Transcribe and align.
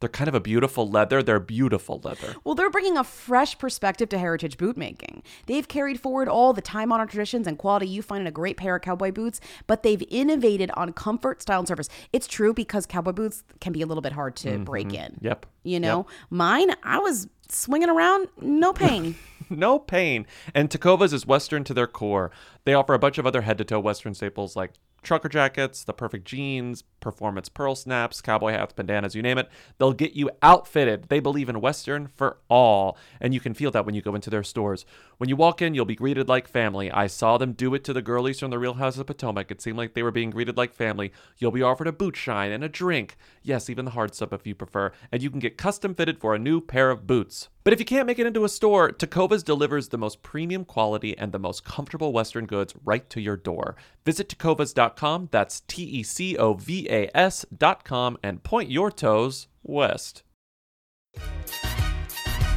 They're 0.00 0.08
kind 0.08 0.28
of 0.28 0.34
a 0.34 0.40
beautiful 0.40 0.88
leather. 0.88 1.22
They're 1.22 1.40
beautiful 1.40 2.00
leather. 2.04 2.34
Well, 2.44 2.54
they're 2.54 2.70
bringing 2.70 2.96
a 2.96 3.04
fresh 3.04 3.58
perspective 3.58 4.08
to 4.10 4.18
heritage 4.18 4.56
boot 4.56 4.76
making. 4.76 5.22
They've 5.46 5.66
carried 5.66 6.00
forward 6.00 6.28
all 6.28 6.52
the 6.52 6.62
time 6.62 6.92
honored 6.92 7.10
traditions 7.10 7.46
and 7.46 7.58
quality 7.58 7.88
you 7.88 8.02
find 8.02 8.20
in 8.20 8.26
a 8.26 8.32
great 8.32 8.56
pair 8.56 8.76
of 8.76 8.82
cowboy 8.82 9.10
boots, 9.12 9.40
but 9.66 9.82
they've 9.82 10.02
innovated 10.08 10.70
on 10.74 10.92
comfort, 10.92 11.42
style, 11.42 11.58
and 11.58 11.68
service. 11.68 11.88
It's 12.12 12.26
true 12.26 12.54
because 12.54 12.86
cowboy 12.86 13.12
boots 13.12 13.42
can 13.60 13.72
be 13.72 13.82
a 13.82 13.86
little 13.86 14.02
bit 14.02 14.12
hard 14.12 14.36
to 14.36 14.58
break 14.58 14.94
in. 14.94 15.12
Mm-hmm. 15.12 15.26
Yep. 15.26 15.46
You 15.64 15.80
know, 15.80 16.06
mine, 16.30 16.70
I 16.82 16.98
was 16.98 17.28
swinging 17.48 17.90
around, 17.90 18.28
no 18.40 18.72
pain. 18.72 19.16
no 19.50 19.78
pain. 19.78 20.26
And 20.54 20.70
Tecovas 20.70 21.12
is 21.12 21.26
Western 21.26 21.64
to 21.64 21.74
their 21.74 21.86
core. 21.86 22.30
They 22.64 22.74
offer 22.74 22.94
a 22.94 22.98
bunch 22.98 23.18
of 23.18 23.26
other 23.26 23.42
head 23.42 23.58
to 23.58 23.64
toe 23.64 23.80
Western 23.80 24.14
staples 24.14 24.56
like 24.56 24.72
trucker 25.02 25.28
jackets, 25.28 25.84
the 25.84 25.92
perfect 25.92 26.26
jeans, 26.26 26.82
performance 27.00 27.48
pearl 27.48 27.74
snaps, 27.74 28.20
cowboy 28.20 28.52
hats, 28.52 28.72
bandanas, 28.72 29.14
you 29.14 29.22
name 29.22 29.38
it. 29.38 29.48
They'll 29.78 29.92
get 29.92 30.14
you 30.14 30.30
outfitted. 30.42 31.08
They 31.08 31.20
believe 31.20 31.48
in 31.48 31.60
Western 31.60 32.08
for 32.08 32.38
all. 32.48 32.98
And 33.20 33.32
you 33.32 33.40
can 33.40 33.54
feel 33.54 33.70
that 33.70 33.86
when 33.86 33.94
you 33.94 34.02
go 34.02 34.14
into 34.14 34.30
their 34.30 34.42
stores. 34.42 34.84
When 35.18 35.28
you 35.28 35.36
walk 35.36 35.62
in, 35.62 35.74
you'll 35.74 35.84
be 35.84 35.94
greeted 35.94 36.28
like 36.28 36.48
family. 36.48 36.90
I 36.90 37.06
saw 37.06 37.38
them 37.38 37.52
do 37.52 37.74
it 37.74 37.84
to 37.84 37.92
the 37.92 38.02
girlies 38.02 38.40
from 38.40 38.50
the 38.50 38.58
Real 38.58 38.74
House 38.74 38.98
of 38.98 39.06
Potomac. 39.06 39.50
It 39.50 39.62
seemed 39.62 39.78
like 39.78 39.94
they 39.94 40.02
were 40.02 40.10
being 40.10 40.30
greeted 40.30 40.56
like 40.56 40.74
family. 40.74 41.12
You'll 41.38 41.52
be 41.52 41.62
offered 41.62 41.86
a 41.86 41.92
boot 41.92 42.16
shine 42.16 42.50
and 42.50 42.64
a 42.64 42.68
drink. 42.68 43.16
Yes, 43.42 43.70
even 43.70 43.84
the 43.84 43.92
hard 43.92 44.14
stuff 44.14 44.32
if 44.32 44.46
you 44.46 44.54
prefer. 44.54 44.92
And 45.12 45.22
you 45.22 45.30
can 45.30 45.40
get 45.40 45.56
custom 45.56 45.94
fitted 45.94 46.18
for 46.18 46.34
a 46.34 46.38
new 46.38 46.60
pair 46.60 46.90
of 46.90 47.06
boots. 47.06 47.37
But 47.64 47.72
if 47.72 47.78
you 47.78 47.84
can't 47.84 48.06
make 48.06 48.18
it 48.18 48.26
into 48.26 48.44
a 48.44 48.48
store, 48.48 48.90
Tecovas 48.90 49.44
delivers 49.44 49.88
the 49.88 49.98
most 49.98 50.22
premium 50.22 50.64
quality 50.64 51.16
and 51.18 51.32
the 51.32 51.38
most 51.38 51.64
comfortable 51.64 52.12
Western 52.12 52.46
goods 52.46 52.74
right 52.84 53.08
to 53.10 53.20
your 53.20 53.36
door. 53.36 53.76
Visit 54.04 54.28
tecovas.com, 54.28 55.28
that's 55.30 55.60
T 55.68 55.82
E 55.84 56.02
C 56.02 56.36
O 56.36 56.54
V 56.54 56.88
A 56.88 57.10
S.com, 57.14 58.16
and 58.22 58.42
point 58.42 58.70
your 58.70 58.90
toes 58.90 59.48
west. 59.62 60.22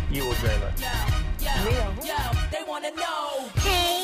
You 0.09 0.25
will 0.25 0.33
dream 0.35 0.61
it. 0.61 0.77
They 2.51 2.63
wanna 2.67 2.91
know. 2.91 3.49
Hey. 3.57 4.03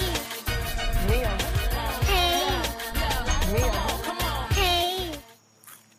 Hey. 1.07 1.23
Hey. 4.51 5.21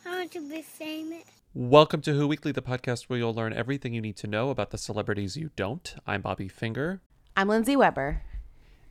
I 0.05 0.09
want 0.11 0.33
to 0.33 0.41
be 0.49 0.63
famous. 0.63 1.38
Welcome 1.55 2.03
to 2.03 2.13
Who 2.13 2.29
Weekly, 2.29 2.53
the 2.53 2.63
podcast 2.63 3.05
where 3.05 3.19
you'll 3.19 3.35
learn 3.35 3.53
everything 3.53 3.95
you 3.95 4.01
need 4.01 4.17
to 4.19 4.27
know 4.27 4.51
about 4.51 4.71
the 4.71 4.79
celebrities 4.79 5.37
you 5.37 5.51
don't. 5.57 5.95
I'm 6.07 6.21
Bobby 6.23 6.49
Finger, 6.49 7.01
I'm 7.37 7.49
Lindsay 7.49 7.75
Weber. 7.77 8.23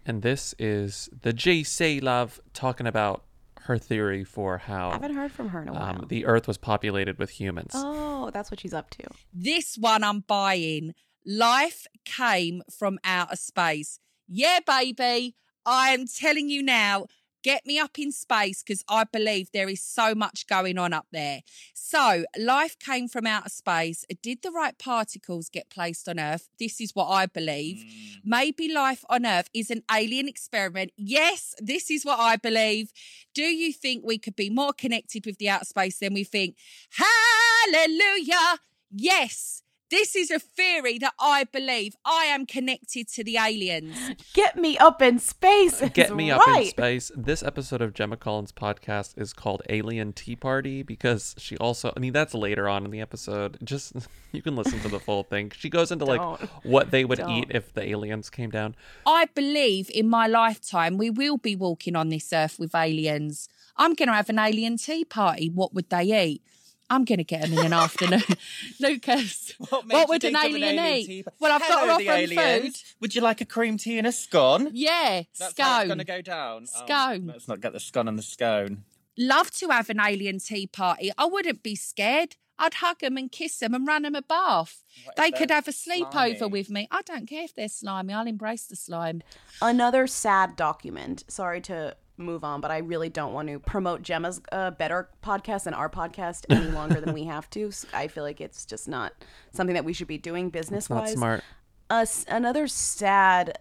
and 0.06 0.22
this 0.22 0.54
is 0.58 1.10
the 1.22 1.34
GC 1.34 2.02
Love 2.02 2.40
talking 2.54 2.88
about 2.88 3.24
her 3.62 3.78
theory 3.78 4.24
for 4.24 4.58
how 4.58 4.88
I 4.90 4.92
how 4.94 5.02
haven't 5.02 5.16
heard 5.16 5.32
from 5.32 5.50
her 5.50 5.62
in 5.62 5.68
a 5.70 5.74
while. 5.74 5.84
um, 6.00 6.06
the 6.10 6.26
Earth 6.26 6.48
was 6.48 6.58
populated 6.58 7.18
with 7.20 7.30
humans. 7.32 7.72
oh, 7.76 8.32
that's 8.32 8.50
what 8.52 8.60
she's 8.60 8.74
up 8.74 8.90
to. 8.92 9.04
This 9.34 9.78
one 9.78 10.04
I'm 10.04 10.22
buying. 10.22 10.94
Life 11.26 11.86
came 12.06 12.64
from 12.78 13.00
outer 13.04 13.36
space. 13.36 14.00
Yeah, 14.28 14.60
baby. 14.66 15.36
I 15.66 15.90
am 15.92 16.06
telling 16.08 16.50
you 16.50 16.64
now. 16.64 17.08
Get 17.48 17.66
me 17.66 17.80
up 17.80 17.98
in 17.98 18.12
space 18.12 18.62
because 18.62 18.84
I 18.90 19.06
believe 19.06 19.54
there 19.54 19.70
is 19.70 19.82
so 19.82 20.14
much 20.14 20.48
going 20.48 20.78
on 20.78 20.92
up 20.92 21.08
there. 21.14 21.44
So, 21.74 22.26
life 22.38 22.78
came 22.78 23.08
from 23.08 23.26
outer 23.26 23.48
space. 23.48 24.04
Did 24.22 24.42
the 24.42 24.52
right 24.52 24.78
particles 24.78 25.48
get 25.48 25.70
placed 25.70 26.10
on 26.10 26.20
Earth? 26.20 26.50
This 26.60 26.82
is 26.82 26.94
what 26.94 27.08
I 27.08 27.26
believe. 27.26 27.78
Mm. 27.78 28.20
Maybe 28.26 28.70
life 28.70 29.06
on 29.10 29.26
Earth 29.26 29.50
is 29.54 29.70
an 29.70 29.84
alien 29.90 30.28
experiment. 30.28 30.92
Yes, 30.98 31.56
this 31.60 31.90
is 31.90 32.04
what 32.04 32.20
I 32.20 32.36
believe. 32.36 32.92
Do 33.34 33.44
you 33.44 33.72
think 33.72 34.04
we 34.06 34.18
could 34.18 34.36
be 34.36 34.50
more 34.50 34.74
connected 34.74 35.26
with 35.26 35.38
the 35.38 35.48
outer 35.48 35.64
space 35.64 36.00
than 36.00 36.14
we 36.14 36.26
think? 36.26 36.58
Hallelujah. 36.92 38.60
Yes. 38.92 39.64
This 39.90 40.18
is 40.18 40.32
a 40.32 40.40
theory 40.40 40.98
that 40.98 41.14
I 41.18 41.46
believe 41.46 41.96
I 42.04 42.26
am 42.26 42.46
connected 42.46 43.08
to 43.14 43.24
the 43.24 43.38
aliens. 43.38 43.96
Get 44.34 44.58
me 44.58 44.78
up 44.78 45.02
in 45.02 45.18
space. 45.18 45.82
Get 45.94 46.14
me 46.14 46.30
up 46.30 46.46
in 46.46 46.66
space. 46.66 47.10
This 47.16 47.42
episode 47.42 47.82
of 47.82 47.94
Gemma 47.94 48.18
Collins' 48.18 48.52
podcast 48.52 49.18
is 49.18 49.32
called 49.32 49.62
Alien 49.70 50.12
Tea 50.12 50.36
Party 50.36 50.84
because 50.84 51.36
she 51.38 51.56
also, 51.60 51.94
I 51.96 52.02
mean, 52.02 52.12
that's 52.12 52.34
later 52.34 52.68
on 52.68 52.84
in 52.84 52.92
the 52.92 53.00
episode. 53.00 53.60
Just, 53.64 53.94
you 54.34 54.42
can 54.42 54.58
listen 54.58 54.82
to 54.82 54.90
the 54.90 55.00
full 55.00 55.24
thing. 55.24 55.54
She 55.56 55.70
goes 55.70 55.90
into 55.90 56.04
like 56.04 56.42
what 56.66 56.92
they 56.92 57.06
would 57.06 57.20
Don't. 57.20 57.30
eat 57.30 57.48
if 57.52 57.74
the 57.74 57.88
aliens 57.88 58.30
came 58.30 58.50
down. 58.50 58.76
I 59.06 59.30
believe 59.34 59.90
in 59.92 60.10
my 60.10 60.28
lifetime 60.28 60.98
we 60.98 61.10
will 61.10 61.38
be 61.38 61.56
walking 61.56 61.96
on 61.96 62.10
this 62.10 62.34
earth 62.34 62.60
with 62.60 62.76
aliens. 62.76 63.48
I'm 63.78 63.94
going 63.94 64.10
to 64.10 64.16
have 64.16 64.30
an 64.30 64.40
alien 64.40 64.76
tea 64.76 65.06
party. 65.06 65.50
What 65.50 65.74
would 65.74 65.90
they 65.90 66.26
eat? 66.26 66.42
I'm 66.90 67.04
going 67.06 67.18
to 67.18 67.24
get 67.24 67.42
them 67.42 67.54
in 67.54 67.66
an 67.66 67.74
afternoon. 67.74 68.24
Lucas, 68.80 69.54
what, 69.70 69.86
made 69.86 70.00
you 70.00 70.06
would 70.08 70.24
an 70.24 70.34
think 70.34 70.56
alien, 70.56 70.86
eat? 70.86 71.06
tea 71.06 71.24
Well, 71.40 71.52
I've 71.52 71.62
got 71.62 71.68
to 71.68 71.74
Hello, 71.82 71.94
offer 71.96 72.04
the 72.04 72.26
them 72.36 72.40
aliens. 72.40 72.82
food. 72.82 72.88
Would 73.02 73.16
you 73.16 73.22
like 73.22 73.42
a 73.42 73.46
cream 73.46 73.78
tea 73.78 73.98
and 73.98 74.08
a 74.08 74.12
scone? 74.12 74.70
Yeah, 74.74 75.24
That's 75.38 75.52
scone. 75.52 75.88
going 75.88 75.98
to 76.00 76.04
go 76.06 76.22
down. 76.22 76.66
Oh, 76.76 76.86
Scone. 76.86 77.28
let's 77.28 77.48
not 77.48 77.60
get 77.62 77.74
the 77.74 77.80
scone 77.80 78.08
and 78.08 78.18
the 78.18 78.24
scone. 78.24 78.84
Love 79.18 79.52
to 79.52 79.70
have 79.70 79.90
an 79.90 80.00
alien 80.00 80.40
tea 80.40 80.68
party. 80.68 81.12
I 81.18 81.26
wouldn't 81.26 81.64
be 81.64 81.76
scared. 81.76 82.36
I'd 82.60 82.76
hug 82.76 83.00
them 83.00 83.18
and 83.18 83.32
kiss 83.32 83.60
them 83.60 83.74
and 83.76 83.86
run 83.86 84.02
them 84.04 84.16
a 84.16 84.22
bath. 84.24 84.84
What 85.04 85.16
They 85.16 85.30
could 85.32 85.52
have 85.52 85.68
a 85.68 85.72
sleepover 85.72 86.38
slimy? 86.38 86.52
with 86.52 86.70
me. 86.72 86.88
I 86.90 87.02
don't 87.04 87.28
care 87.28 87.44
if 87.44 87.54
they're 87.54 87.68
slimy. 87.70 88.14
I'll 88.14 88.26
embrace 88.26 88.66
the 88.66 88.76
slime. 88.76 89.22
Another 89.62 90.08
sad 90.08 90.56
document. 90.56 91.24
Sorry 91.28 91.62
to 91.62 91.96
move 92.18 92.44
on, 92.44 92.62
but 92.62 92.72
I 92.72 92.80
really 92.80 93.10
don't 93.10 93.34
want 93.34 93.48
to 93.50 93.60
promote 93.60 94.02
Gemma's 94.02 94.42
uh, 94.52 94.72
better 94.72 95.10
podcast 95.24 95.64
than 95.64 95.74
our 95.74 95.90
podcast 95.90 96.46
any 96.50 96.68
longer 96.72 97.00
than 97.00 97.14
we 97.14 97.26
have 97.26 97.50
to. 97.52 97.72
I 97.94 98.08
feel 98.08 98.24
like 98.24 98.42
it's 98.42 98.66
just 98.66 98.88
not 98.88 99.14
something 99.54 99.74
that 99.76 99.86
we 99.86 99.94
should 99.94 100.08
be 100.08 100.18
doing 100.18 100.50
business 100.50 100.90
wise. 100.90 101.14
smart. 101.14 101.44
Us 101.90 102.26
another 102.28 102.68
sad 102.68 103.60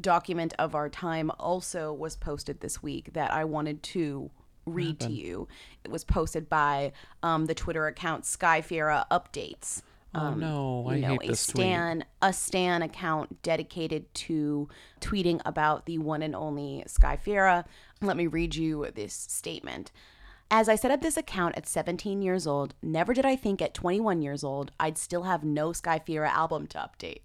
document 0.00 0.54
of 0.58 0.74
our 0.74 0.88
time 0.88 1.30
also 1.38 1.92
was 1.92 2.16
posted 2.16 2.60
this 2.60 2.82
week 2.82 3.12
that 3.14 3.32
I 3.32 3.44
wanted 3.44 3.82
to 3.84 4.30
read 4.66 5.00
to 5.00 5.10
you. 5.10 5.48
It 5.84 5.90
was 5.90 6.04
posted 6.04 6.48
by 6.48 6.92
um, 7.22 7.46
the 7.46 7.54
Twitter 7.54 7.86
account 7.86 8.24
Sky 8.26 8.60
Ferreira 8.60 9.06
Updates. 9.10 9.82
Oh 10.14 10.34
no, 10.34 10.86
I 10.88 10.96
you 10.96 11.02
know, 11.02 11.08
hate 11.08 11.22
a 11.24 11.26
this 11.28 11.46
tweet. 11.46 11.62
stan 11.62 12.04
a 12.20 12.32
stan 12.34 12.82
account 12.82 13.42
dedicated 13.42 14.12
to 14.14 14.68
tweeting 15.00 15.40
about 15.46 15.86
the 15.86 15.96
one 15.98 16.20
and 16.22 16.36
only 16.36 16.84
Sky 16.86 17.16
Ferreira. 17.16 17.64
Let 18.02 18.16
me 18.16 18.26
read 18.26 18.56
you 18.56 18.88
this 18.94 19.14
statement. 19.14 19.92
As 20.50 20.68
I 20.68 20.74
set 20.74 20.90
up 20.90 21.02
this 21.02 21.16
account 21.16 21.56
at 21.56 21.68
17 21.68 22.20
years 22.20 22.48
old, 22.48 22.74
never 22.82 23.14
did 23.14 23.24
I 23.24 23.36
think 23.36 23.62
at 23.62 23.74
21 23.74 24.20
years 24.20 24.42
old 24.42 24.72
I'd 24.78 24.98
still 24.98 25.22
have 25.22 25.44
no 25.44 25.72
Sky 25.72 26.00
Ferreira 26.04 26.28
album 26.28 26.66
to 26.68 26.78
update. 26.78 27.20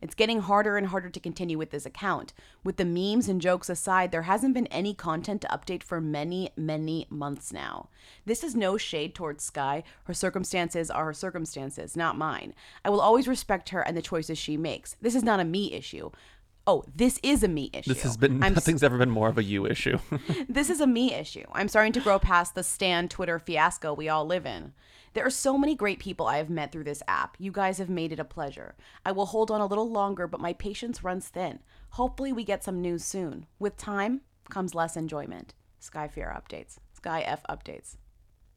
It's 0.00 0.14
getting 0.14 0.40
harder 0.40 0.76
and 0.76 0.86
harder 0.86 1.10
to 1.10 1.20
continue 1.20 1.58
with 1.58 1.72
this 1.72 1.84
account. 1.84 2.32
With 2.62 2.76
the 2.76 2.84
memes 2.84 3.28
and 3.28 3.40
jokes 3.40 3.68
aside, 3.68 4.12
there 4.12 4.22
hasn't 4.22 4.54
been 4.54 4.68
any 4.68 4.94
content 4.94 5.42
to 5.42 5.48
update 5.48 5.82
for 5.82 6.00
many, 6.00 6.50
many 6.56 7.06
months 7.10 7.52
now. 7.52 7.88
This 8.24 8.44
is 8.44 8.54
no 8.54 8.76
shade 8.78 9.14
towards 9.14 9.44
Sky. 9.44 9.82
Her 10.04 10.14
circumstances 10.14 10.90
are 10.90 11.06
her 11.06 11.12
circumstances, 11.12 11.96
not 11.96 12.16
mine. 12.16 12.54
I 12.84 12.88
will 12.88 13.00
always 13.00 13.28
respect 13.28 13.70
her 13.70 13.82
and 13.82 13.96
the 13.96 14.00
choices 14.00 14.38
she 14.38 14.56
makes. 14.56 14.96
This 15.02 15.16
is 15.16 15.24
not 15.24 15.40
a 15.40 15.44
me 15.44 15.72
issue. 15.72 16.10
Oh, 16.70 16.84
this 16.94 17.18
is 17.24 17.42
a 17.42 17.48
me 17.48 17.68
issue. 17.72 17.92
This 17.92 18.04
has 18.04 18.16
been 18.16 18.40
I'm 18.44 18.52
s- 18.52 18.54
nothing's 18.54 18.84
ever 18.84 18.96
been 18.96 19.10
more 19.10 19.28
of 19.28 19.38
a 19.38 19.42
you 19.42 19.66
issue. 19.66 19.98
this 20.48 20.70
is 20.70 20.80
a 20.80 20.86
me 20.86 21.12
issue. 21.12 21.42
I'm 21.52 21.66
starting 21.66 21.92
to 21.94 22.00
grow 22.00 22.20
past 22.20 22.54
the 22.54 22.62
Stan 22.62 23.08
Twitter 23.08 23.40
fiasco 23.40 23.92
we 23.92 24.08
all 24.08 24.24
live 24.24 24.46
in. 24.46 24.72
There 25.14 25.26
are 25.26 25.30
so 25.30 25.58
many 25.58 25.74
great 25.74 25.98
people 25.98 26.28
I 26.28 26.36
have 26.36 26.48
met 26.48 26.70
through 26.70 26.84
this 26.84 27.02
app. 27.08 27.36
You 27.40 27.50
guys 27.50 27.78
have 27.78 27.90
made 27.90 28.12
it 28.12 28.20
a 28.20 28.24
pleasure. 28.24 28.76
I 29.04 29.10
will 29.10 29.26
hold 29.26 29.50
on 29.50 29.60
a 29.60 29.66
little 29.66 29.90
longer, 29.90 30.28
but 30.28 30.40
my 30.40 30.52
patience 30.52 31.02
runs 31.02 31.26
thin. 31.26 31.58
Hopefully, 31.90 32.32
we 32.32 32.44
get 32.44 32.62
some 32.62 32.80
news 32.80 33.02
soon. 33.04 33.46
With 33.58 33.76
time 33.76 34.20
comes 34.48 34.72
less 34.72 34.96
enjoyment. 34.96 35.54
Sky 35.80 36.06
Fear 36.06 36.32
updates. 36.36 36.76
Sky 36.92 37.22
F 37.22 37.42
updates. 37.50 37.96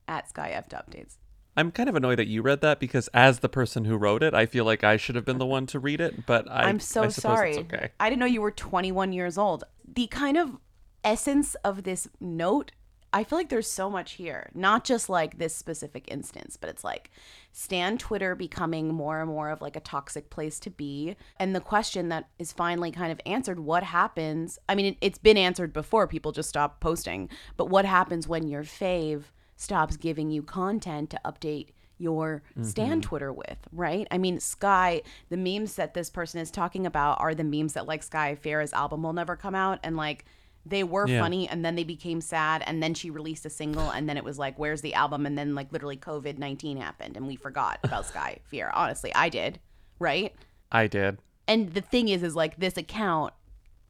At 0.07 0.30
Sky 0.30 0.50
F 0.50 0.69
updates. 0.69 1.18
I'm 1.55 1.71
kind 1.71 1.88
of 1.88 1.95
annoyed 1.95 2.19
that 2.19 2.27
you 2.27 2.41
read 2.41 2.61
that 2.61 2.79
because 2.79 3.09
as 3.13 3.39
the 3.39 3.50
person 3.50 3.85
who 3.85 3.95
wrote 3.95 4.23
it, 4.23 4.33
I 4.33 4.45
feel 4.45 4.65
like 4.65 4.83
I 4.83 4.97
should 4.97 5.15
have 5.15 5.25
been 5.25 5.38
the 5.38 5.45
one 5.45 5.67
to 5.67 5.79
read 5.79 6.01
it. 6.01 6.25
But 6.25 6.50
I, 6.50 6.63
I'm 6.63 6.79
so 6.79 7.03
I 7.03 7.07
sorry. 7.09 7.57
Okay. 7.59 7.91
I 8.00 8.09
didn't 8.09 8.19
know 8.19 8.25
you 8.25 8.41
were 8.41 8.51
21 8.51 9.13
years 9.13 9.38
old. 9.38 9.63
The 9.88 10.07
kind 10.07 10.38
of 10.38 10.57
essence 11.03 11.55
of 11.63 11.83
this 11.83 12.07
note, 12.19 12.71
I 13.11 13.23
feel 13.23 13.38
like 13.38 13.50
there's 13.50 13.69
so 13.69 13.88
much 13.88 14.13
here. 14.13 14.50
Not 14.55 14.83
just 14.83 15.09
like 15.09 15.38
this 15.38 15.55
specific 15.55 16.05
instance, 16.07 16.57
but 16.57 16.71
it's 16.71 16.83
like 16.83 17.11
Stan 17.51 17.99
Twitter 17.99 18.33
becoming 18.33 18.88
more 18.88 19.21
and 19.21 19.29
more 19.29 19.51
of 19.51 19.61
like 19.61 19.75
a 19.75 19.81
toxic 19.81 20.31
place 20.31 20.59
to 20.61 20.71
be. 20.71 21.15
And 21.38 21.56
the 21.56 21.61
question 21.61 22.09
that 22.09 22.29
is 22.39 22.51
finally 22.51 22.89
kind 22.89 23.11
of 23.11 23.21
answered 23.27 23.59
what 23.59 23.83
happens? 23.83 24.57
I 24.67 24.73
mean, 24.73 24.88
it, 24.88 24.97
it's 25.01 25.19
been 25.19 25.38
answered 25.38 25.71
before, 25.71 26.07
people 26.07 26.31
just 26.31 26.49
stop 26.49 26.79
posting. 26.79 27.29
But 27.57 27.69
what 27.69 27.85
happens 27.85 28.27
when 28.27 28.47
your 28.47 28.63
fave 28.63 29.25
stops 29.55 29.97
giving 29.97 30.31
you 30.31 30.44
content 30.44 31.09
to 31.11 31.19
update? 31.25 31.69
your 32.00 32.41
mm-hmm. 32.51 32.63
stand 32.63 33.03
Twitter 33.03 33.31
with, 33.31 33.57
right? 33.71 34.07
I 34.11 34.17
mean, 34.17 34.39
Sky, 34.39 35.03
the 35.29 35.38
memes 35.38 35.75
that 35.75 35.94
this 35.94 36.09
person 36.09 36.39
is 36.41 36.51
talking 36.51 36.85
about 36.85 37.19
are 37.21 37.33
the 37.33 37.44
memes 37.44 37.73
that 37.73 37.88
like 37.88 38.03
Sky 38.03 38.35
Ferreira's 38.35 38.73
album 38.73 39.03
will 39.03 39.13
never 39.13 39.35
come 39.35 39.55
out 39.55 39.79
and 39.83 39.95
like 39.95 40.25
they 40.65 40.83
were 40.83 41.07
Yeah. 41.07 41.21
funny 41.21 41.47
and 41.47 41.63
then 41.63 41.75
they 41.75 41.83
became 41.83 42.21
sad 42.21 42.63
and 42.65 42.81
then 42.81 42.94
she 42.94 43.09
released 43.09 43.45
a 43.45 43.50
single 43.50 43.89
and 43.89 44.07
then 44.07 44.17
it 44.17 44.23
was 44.23 44.39
like 44.39 44.57
where's 44.57 44.81
the 44.81 44.94
album 44.94 45.25
and 45.25 45.38
then 45.38 45.56
like 45.56 45.71
literally 45.71 45.97
COVID-19 45.97 46.79
happened 46.79 47.17
and 47.17 47.27
we 47.27 47.35
forgot 47.35 47.79
about 47.83 48.06
Sky 48.06 48.39
Ferreira. 48.49 48.71
Honestly, 48.73 49.13
I 49.13 49.29
did, 49.29 49.59
right? 49.99 50.33
I 50.71 50.88
did. 50.88 51.19
And 51.47 51.73
the 51.73 51.81
thing 51.81 52.09
is 52.09 52.23
is 52.23 52.35
like 52.35 52.57
this 52.57 52.77
account 52.77 53.33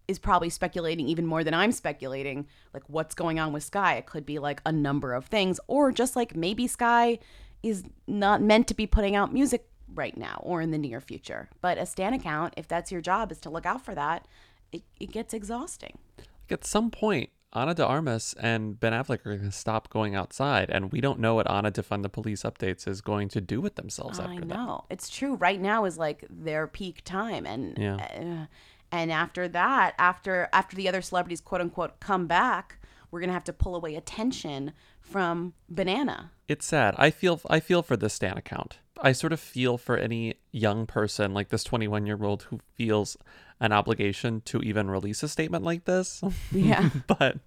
is 0.07 0.19
probably 0.19 0.49
speculating 0.49 1.07
even 1.07 1.25
more 1.25 1.43
than 1.43 1.53
I'm 1.53 1.71
speculating 1.71 2.47
like 2.73 2.83
what's 2.87 3.15
going 3.15 3.39
on 3.39 3.53
with 3.53 3.63
Sky. 3.63 3.95
It 3.95 4.05
could 4.05 4.25
be 4.25 4.39
like 4.39 4.61
a 4.65 4.71
number 4.71 5.13
of 5.13 5.25
things 5.25 5.59
or 5.67 5.91
just 5.91 6.15
like 6.15 6.35
maybe 6.35 6.67
Sky 6.67 7.19
is 7.61 7.83
not 8.07 8.41
meant 8.41 8.67
to 8.67 8.73
be 8.73 8.85
putting 8.85 9.15
out 9.15 9.31
music 9.33 9.67
right 9.95 10.17
now 10.17 10.39
or 10.43 10.61
in 10.61 10.71
the 10.71 10.77
near 10.77 10.99
future. 10.99 11.49
But 11.61 11.77
a 11.77 11.85
Stan 11.85 12.13
account, 12.13 12.53
if 12.57 12.67
that's 12.67 12.91
your 12.91 13.01
job 13.01 13.31
is 13.31 13.39
to 13.41 13.49
look 13.49 13.65
out 13.65 13.83
for 13.85 13.95
that, 13.95 14.27
it, 14.71 14.83
it 14.99 15.11
gets 15.11 15.33
exhausting. 15.33 15.97
Like 16.17 16.51
at 16.51 16.65
some 16.65 16.91
point, 16.91 17.29
Ana 17.55 17.75
de 17.75 17.85
Armas 17.85 18.33
and 18.39 18.79
Ben 18.79 18.93
Affleck 18.93 19.23
are 19.27 19.37
going 19.37 19.41
to 19.41 19.51
stop 19.51 19.87
going 19.91 20.15
outside, 20.15 20.71
and 20.71 20.91
we 20.91 20.99
don't 20.99 21.19
know 21.19 21.35
what 21.35 21.47
Ana 21.47 21.71
Defund 21.71 22.01
the 22.01 22.09
Police 22.09 22.41
updates 22.41 22.87
is 22.87 22.99
going 22.99 23.29
to 23.29 23.39
do 23.39 23.61
with 23.61 23.75
themselves 23.75 24.19
I 24.19 24.23
after 24.23 24.39
that. 24.41 24.47
know. 24.47 24.85
It's 24.89 25.07
true. 25.07 25.35
Right 25.35 25.61
now 25.61 25.85
is 25.85 25.95
like 25.99 26.25
their 26.31 26.65
peak 26.65 27.03
time 27.03 27.45
and 27.45 27.77
Yeah. 27.77 27.95
uh, 27.97 28.45
and 28.93 29.11
after 29.11 29.47
that, 29.47 29.95
after 29.97 30.47
after 30.53 30.75
the 30.75 30.87
other 30.87 31.01
celebrities 31.01 31.41
quote 31.41 31.61
unquote 31.61 31.99
come 31.99 32.27
back, 32.27 32.77
we're 33.09 33.19
going 33.19 33.29
to 33.29 33.33
have 33.33 33.43
to 33.45 33.53
pull 33.53 33.75
away 33.75 33.95
attention 33.95 34.71
from 35.01 35.53
Banana. 35.67 36.31
It's 36.47 36.67
sad. 36.67 36.93
I 36.99 37.09
feel 37.09 37.41
I 37.49 37.59
feel 37.59 37.81
for 37.81 37.97
this 37.97 38.13
Stan 38.13 38.37
account. 38.37 38.77
I 39.01 39.11
sort 39.11 39.33
of 39.33 39.39
feel 39.39 39.79
for 39.79 39.97
any 39.97 40.35
young 40.51 40.85
person 40.85 41.33
like 41.33 41.49
this 41.49 41.63
21 41.63 42.05
year 42.05 42.23
old 42.23 42.43
who 42.43 42.59
feels 42.75 43.17
an 43.59 43.71
obligation 43.71 44.41
to 44.41 44.61
even 44.61 44.91
release 44.91 45.23
a 45.23 45.27
statement 45.27 45.63
like 45.63 45.85
this. 45.85 46.21
Yeah. 46.51 46.89
but 47.07 47.37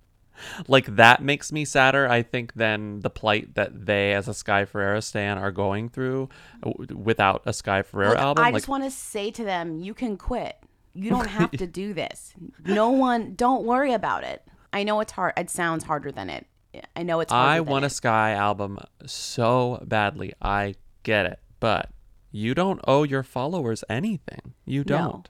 like 0.67 0.97
that 0.97 1.23
makes 1.23 1.53
me 1.53 1.65
sadder. 1.65 2.09
I 2.09 2.23
think 2.23 2.55
than 2.55 3.01
the 3.01 3.11
plight 3.11 3.55
that 3.55 3.87
they, 3.87 4.15
as 4.15 4.27
a 4.27 4.35
Sky 4.35 4.65
Ferreira 4.65 5.01
stan, 5.01 5.39
are 5.39 5.53
going 5.53 5.91
through 5.91 6.29
uh, 6.65 6.73
without 6.93 7.43
a 7.47 7.53
Sky 7.53 7.83
Ferreira 7.83 8.15
Look, 8.15 8.21
album. 8.21 8.45
I 8.45 8.49
like 8.51 8.63
just 8.63 8.69
want 8.69 8.83
to 8.83 8.91
say 8.91 9.31
to 9.31 9.45
them, 9.45 9.79
you 9.79 9.95
can 9.95 10.17
quit. 10.17 10.57
You 10.97 11.11
don't 11.11 11.29
have 11.29 11.51
to 11.53 11.67
do 11.67 11.93
this. 11.93 12.35
No 12.65 12.91
one, 12.91 13.35
don't 13.35 13.65
worry 13.65 13.93
about 13.93 14.25
it. 14.25 14.43
I 14.73 14.83
know 14.83 15.01
it's 15.01 15.13
hard. 15.13 15.35
It 15.37 15.51
sounds 15.51 15.85
harder 15.85 16.11
than 16.11 16.31
it. 16.31 16.47
I 16.95 17.03
know 17.03 17.21
it's 17.21 17.33
I 17.33 17.61
want 17.61 17.85
a. 17.85 17.91
Sky 17.91 18.33
album 18.33 18.79
so 19.07 19.83
badly. 19.87 20.35
I 20.43 20.75
get 21.03 21.27
it, 21.27 21.39
but 21.61 21.91
you 22.31 22.55
don't 22.55 22.81
owe 22.87 23.03
your 23.03 23.23
followers 23.23 23.83
anything. 23.89 24.55
You 24.65 24.85
don't. 24.85 25.29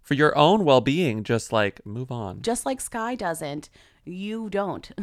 For 0.00 0.14
your 0.14 0.36
own 0.36 0.64
well-being, 0.64 1.24
just 1.24 1.52
like 1.52 1.84
move 1.84 2.10
on. 2.10 2.42
Just 2.42 2.64
like 2.66 2.80
Sky 2.80 3.14
doesn't, 3.14 3.68
you 4.04 4.48
don't. 4.48 4.90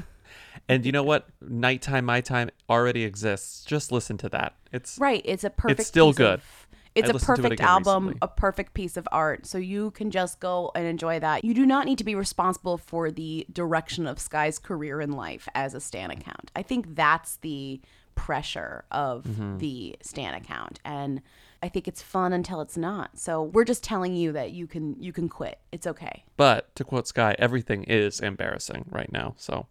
And 0.67 0.85
you 0.85 0.91
know 0.91 1.01
what? 1.01 1.27
Nighttime, 1.41 2.05
my 2.05 2.21
time 2.21 2.51
already 2.69 3.03
exists. 3.03 3.65
Just 3.65 3.91
listen 3.91 4.17
to 4.19 4.29
that. 4.29 4.53
It's 4.71 4.99
Right. 4.99 5.23
It's 5.25 5.43
a 5.43 5.49
perfect. 5.49 5.79
It's 5.79 5.89
still 5.89 6.13
good. 6.13 6.35
Of, 6.35 6.67
it's 6.99 7.09
I 7.09 7.11
a 7.11 7.13
to 7.13 7.17
it 7.17 7.25
perfect 7.25 7.61
album, 7.61 8.03
recently. 8.07 8.19
a 8.21 8.27
perfect 8.27 8.73
piece 8.73 8.97
of 8.97 9.07
art. 9.11 9.45
So 9.45 9.57
you 9.57 9.91
can 9.91 10.11
just 10.11 10.39
go 10.39 10.71
and 10.75 10.85
enjoy 10.85 11.19
that. 11.19 11.43
You 11.43 11.53
do 11.53 11.65
not 11.65 11.85
need 11.85 11.97
to 11.99 12.03
be 12.03 12.15
responsible 12.15 12.77
for 12.77 13.11
the 13.11 13.45
direction 13.51 14.07
of 14.07 14.19
Sky's 14.19 14.59
career 14.59 15.01
in 15.01 15.11
life 15.11 15.47
as 15.55 15.73
a 15.73 15.79
Stan 15.81 16.11
account. 16.11 16.51
I 16.55 16.61
think 16.63 16.95
that's 16.95 17.37
the 17.37 17.81
pressure 18.15 18.83
of 18.91 19.23
Mm-hmm. 19.23 19.57
the 19.59 19.95
Stan 20.01 20.33
account, 20.33 20.79
and 20.83 21.21
I 21.63 21.69
think 21.69 21.87
it's 21.87 22.01
fun 22.01 22.33
until 22.33 22.59
it's 22.61 22.75
not. 22.77 23.17
So 23.17 23.43
we're 23.43 23.63
just 23.65 23.83
telling 23.83 24.15
you 24.15 24.31
that 24.33 24.51
you 24.51 24.67
can 24.67 24.95
you 25.01 25.13
can 25.13 25.29
quit. 25.29 25.59
It's 25.71 25.87
okay. 25.87 26.23
But 26.37 26.73
to 26.75 26.83
quote 26.83 27.07
Sky, 27.07 27.35
everything 27.39 27.83
is 27.83 28.19
embarrassing 28.19 28.85
right 28.89 29.11
now. 29.11 29.35
So 29.37 29.67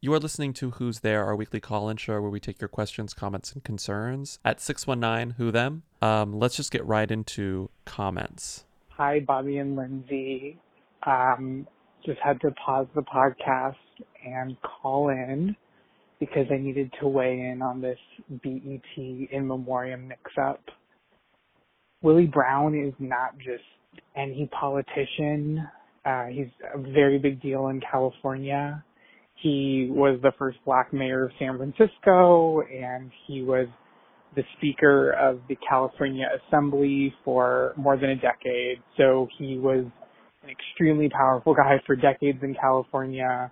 you 0.00 0.12
are 0.14 0.20
listening 0.20 0.52
to 0.54 0.70
Who's 0.72 1.00
There, 1.00 1.24
our 1.24 1.34
weekly 1.34 1.58
call 1.58 1.88
in 1.88 1.96
show 1.96 2.20
where 2.20 2.30
we 2.30 2.38
take 2.38 2.60
your 2.60 2.68
questions, 2.68 3.14
comments, 3.14 3.52
and 3.52 3.64
concerns 3.64 4.38
at 4.44 4.60
619 4.60 5.34
Who 5.38 5.50
Them. 5.50 5.82
Um, 6.00 6.38
let's 6.38 6.56
just 6.56 6.70
get 6.70 6.86
right 6.86 7.10
into 7.10 7.68
comments. 7.84 8.64
Hi, 8.90 9.20
Bobby 9.20 9.58
and 9.58 9.74
Lindsay. 9.74 10.58
Um, 11.04 11.66
just 12.06 12.20
had 12.20 12.40
to 12.42 12.52
pause 12.52 12.86
the 12.94 13.02
podcast 13.02 13.74
and 14.24 14.56
call 14.62 15.08
in 15.08 15.56
because 16.20 16.46
I 16.52 16.58
needed 16.58 16.92
to 17.00 17.08
weigh 17.08 17.50
in 17.52 17.60
on 17.60 17.80
this 17.80 17.98
BET 18.28 18.80
in 18.96 19.46
memoriam 19.46 20.06
mix-up. 20.06 20.60
Willie 22.02 22.26
Brown 22.26 22.76
is 22.76 22.94
not 23.00 23.36
just 23.38 23.64
any 24.16 24.48
politician. 24.58 25.66
Uh, 26.04 26.26
he's 26.26 26.46
a 26.72 26.78
very 26.78 27.18
big 27.18 27.42
deal 27.42 27.68
in 27.68 27.80
California. 27.80 28.84
He 29.42 29.88
was 29.90 30.18
the 30.22 30.32
first 30.38 30.58
black 30.64 30.92
mayor 30.92 31.26
of 31.26 31.30
San 31.38 31.56
Francisco, 31.56 32.62
and 32.62 33.10
he 33.26 33.42
was 33.42 33.68
the 34.34 34.42
Speaker 34.56 35.12
of 35.12 35.40
the 35.48 35.56
California 35.68 36.26
Assembly 36.48 37.14
for 37.24 37.72
more 37.76 37.96
than 37.96 38.10
a 38.10 38.16
decade. 38.16 38.78
So 38.96 39.28
he 39.38 39.58
was 39.58 39.84
an 40.42 40.50
extremely 40.50 41.08
powerful 41.08 41.54
guy 41.54 41.80
for 41.86 41.96
decades 41.96 42.38
in 42.42 42.54
California. 42.54 43.50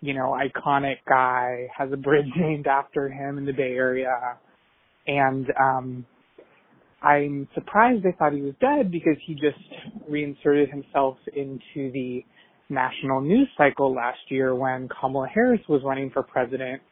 You 0.00 0.14
know, 0.14 0.36
iconic 0.38 0.96
guy, 1.08 1.68
has 1.76 1.90
a 1.92 1.96
bridge 1.96 2.26
named 2.36 2.66
after 2.66 3.08
him 3.08 3.38
in 3.38 3.44
the 3.44 3.52
Bay 3.52 3.72
Area. 3.72 4.38
And 5.06 5.46
um 5.60 6.06
I'm 7.02 7.46
surprised 7.54 8.02
they 8.02 8.14
thought 8.18 8.32
he 8.32 8.40
was 8.40 8.54
dead 8.60 8.90
because 8.90 9.16
he 9.26 9.34
just 9.34 9.58
reinserted 10.08 10.70
himself 10.70 11.18
into 11.34 11.92
the 11.92 12.24
national 12.68 13.20
news 13.20 13.48
cycle 13.56 13.94
last 13.94 14.18
year 14.28 14.54
when 14.54 14.88
Kamala 15.00 15.28
Harris 15.32 15.60
was 15.68 15.82
running 15.84 16.10
for 16.10 16.22
president 16.22 16.82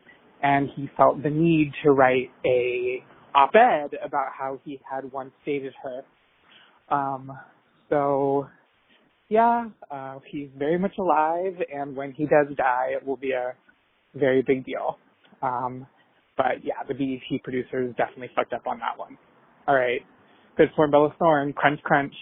and 0.43 0.69
he 0.77 0.89
felt 0.97 1.23
the 1.23 1.31
need 1.31 1.73
to 1.83 1.91
write 1.91 2.31
a 2.45 3.03
op-ed 3.35 3.91
about 4.05 4.29
how 4.39 4.61
he 4.65 4.79
had 4.89 5.11
once 5.11 5.33
dated 5.45 5.73
her. 5.83 6.95
Um, 6.95 7.33
so, 7.89 8.47
yeah, 9.29 9.69
uh, 9.91 10.19
he's 10.31 10.49
very 10.57 10.79
much 10.79 10.93
alive, 10.99 11.55
and 11.75 11.97
when 11.97 12.13
he 12.13 12.25
does 12.25 12.55
die, 12.57 12.91
it 12.91 13.07
will 13.07 13.17
be 13.17 13.33
a 13.33 13.55
very 14.15 14.43
big 14.43 14.65
deal. 14.65 14.99
Um, 15.43 15.87
but 16.37 16.63
yeah, 16.63 16.83
the 16.87 16.95
BET 16.95 17.43
producers 17.43 17.95
definitely 17.97 18.31
fucked 18.37 18.53
up 18.53 18.67
on 18.67 18.79
that 18.81 18.99
one. 18.99 19.17
All 19.67 19.75
right, 19.75 20.01
good 20.57 20.69
for 20.77 20.89
Bella 20.89 21.15
Thorne. 21.19 21.53
Crunch, 21.53 21.81
crunch. 21.83 22.15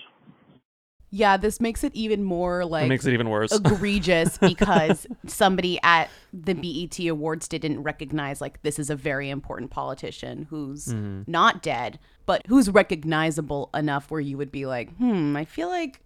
Yeah, 1.15 1.37
this 1.37 1.61
makes 1.61 1.85
it 1.85 1.95
even 1.95 2.25
more 2.25 2.65
like 2.65 2.87
it 2.87 2.89
makes 2.89 3.05
it 3.05 3.13
even 3.13 3.29
worse. 3.29 3.53
egregious 3.57 4.39
because 4.39 5.07
somebody 5.27 5.79
at 5.83 6.09
the 6.33 6.55
BET 6.55 6.99
Awards 7.07 7.47
didn't 7.49 7.83
recognize 7.83 8.41
like 8.41 8.63
this 8.63 8.79
is 8.79 8.89
a 8.89 8.97
very 8.97 9.29
important 9.29 9.71
politician 9.71 10.47
who's 10.49 10.87
Mm-hmm. 10.87 11.31
not 11.31 11.63
dead, 11.63 11.99
but 12.25 12.47
who's 12.47 12.71
recognizable 12.71 13.69
enough 13.75 14.11
where 14.11 14.21
you 14.23 14.39
would 14.39 14.51
be 14.51 14.65
like, 14.67 14.95
hmm, 14.97 15.37
I 15.37 15.45
feel 15.45 15.69
like 15.69 16.01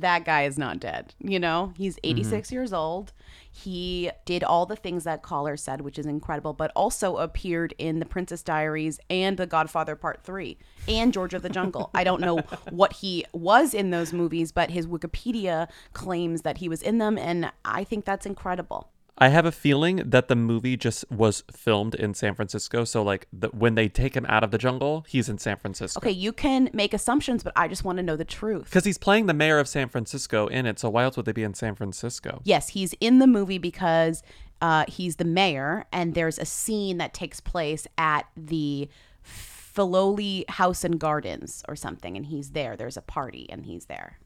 that 0.00 0.24
guy 0.24 0.42
is 0.42 0.58
not 0.58 0.80
dead. 0.80 1.14
You 1.20 1.38
know, 1.38 1.72
he's 1.76 1.96
mm-hmm. 1.96 2.18
86 2.18 2.52
years 2.52 2.72
old. 2.72 3.12
He 3.50 4.10
did 4.24 4.42
all 4.42 4.66
the 4.66 4.76
things 4.76 5.04
that 5.04 5.22
caller 5.22 5.56
said, 5.56 5.80
which 5.80 5.98
is 5.98 6.06
incredible, 6.06 6.52
but 6.52 6.72
also 6.74 7.18
appeared 7.18 7.72
in 7.78 8.00
The 8.00 8.06
Princess 8.06 8.42
Diaries 8.42 8.98
and 9.08 9.36
The 9.36 9.46
Godfather 9.46 9.94
Part 9.94 10.22
3 10.24 10.58
and 10.88 11.12
George 11.12 11.34
of 11.34 11.42
the 11.42 11.48
Jungle. 11.48 11.90
I 11.94 12.02
don't 12.02 12.20
know 12.20 12.38
what 12.70 12.94
he 12.94 13.24
was 13.32 13.72
in 13.72 13.90
those 13.90 14.12
movies, 14.12 14.50
but 14.50 14.70
his 14.70 14.86
Wikipedia 14.86 15.68
claims 15.92 16.42
that 16.42 16.58
he 16.58 16.68
was 16.68 16.82
in 16.82 16.98
them, 16.98 17.16
and 17.16 17.52
I 17.64 17.84
think 17.84 18.04
that's 18.04 18.26
incredible. 18.26 18.90
I 19.16 19.28
have 19.28 19.46
a 19.46 19.52
feeling 19.52 19.96
that 20.04 20.26
the 20.28 20.34
movie 20.34 20.76
just 20.76 21.08
was 21.10 21.44
filmed 21.52 21.94
in 21.94 22.14
San 22.14 22.34
Francisco. 22.34 22.84
So, 22.84 23.02
like, 23.02 23.28
the, 23.32 23.48
when 23.48 23.76
they 23.76 23.88
take 23.88 24.16
him 24.16 24.26
out 24.28 24.42
of 24.42 24.50
the 24.50 24.58
jungle, 24.58 25.04
he's 25.08 25.28
in 25.28 25.38
San 25.38 25.56
Francisco. 25.56 26.00
Okay, 26.00 26.10
you 26.10 26.32
can 26.32 26.68
make 26.72 26.92
assumptions, 26.92 27.44
but 27.44 27.52
I 27.54 27.68
just 27.68 27.84
want 27.84 27.98
to 27.98 28.02
know 28.02 28.16
the 28.16 28.24
truth. 28.24 28.64
Because 28.64 28.84
he's 28.84 28.98
playing 28.98 29.26
the 29.26 29.34
mayor 29.34 29.60
of 29.60 29.68
San 29.68 29.88
Francisco 29.88 30.48
in 30.48 30.66
it. 30.66 30.80
So, 30.80 30.90
why 30.90 31.04
else 31.04 31.16
would 31.16 31.26
they 31.26 31.32
be 31.32 31.44
in 31.44 31.54
San 31.54 31.76
Francisco? 31.76 32.40
Yes, 32.44 32.70
he's 32.70 32.92
in 33.00 33.20
the 33.20 33.26
movie 33.26 33.58
because 33.58 34.22
Uh, 34.60 34.84
he's 34.88 35.16
the 35.16 35.24
mayor, 35.24 35.84
and 35.92 36.14
there's 36.14 36.38
a 36.38 36.44
scene 36.46 36.96
that 36.96 37.12
takes 37.12 37.38
place 37.38 37.86
at 37.98 38.24
the 38.36 38.88
Filoli 39.22 40.48
House 40.48 40.84
and 40.84 40.98
Gardens 40.98 41.62
or 41.68 41.76
something, 41.76 42.16
and 42.16 42.26
he's 42.26 42.52
there. 42.52 42.76
There's 42.76 42.96
a 42.96 43.02
party, 43.02 43.46
and 43.50 43.66
he's 43.66 43.86
there. 43.86 44.18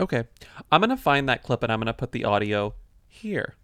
Okay. 0.00 0.24
I'm 0.70 0.80
going 0.80 0.90
to 0.90 0.96
find 0.96 1.28
that 1.28 1.42
clip 1.42 1.62
and 1.62 1.72
I'm 1.72 1.78
going 1.78 1.86
to 1.86 1.92
put 1.94 2.12
the 2.12 2.24
audio 2.24 2.74
here. 3.08 3.54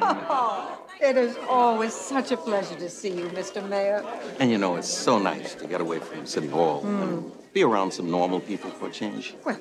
It 0.98 1.18
is 1.18 1.36
always 1.48 1.92
such 1.92 2.32
a 2.32 2.38
pleasure 2.38 2.74
to 2.76 2.88
see 2.88 3.10
you, 3.10 3.26
Mr. 3.26 3.66
Mayor. 3.68 4.02
And 4.40 4.50
you 4.50 4.56
know, 4.56 4.76
it's 4.76 4.88
so 4.88 5.18
nice 5.18 5.54
to 5.56 5.66
get 5.66 5.82
away 5.82 5.98
from 5.98 6.24
City 6.24 6.48
Hall 6.48 6.84
and 6.86 7.20
hmm. 7.20 7.28
be 7.52 7.62
around 7.62 7.92
some 7.92 8.10
normal 8.10 8.40
people 8.40 8.70
for 8.70 8.88
a 8.88 8.90
change. 8.90 9.34
Well, 9.44 9.60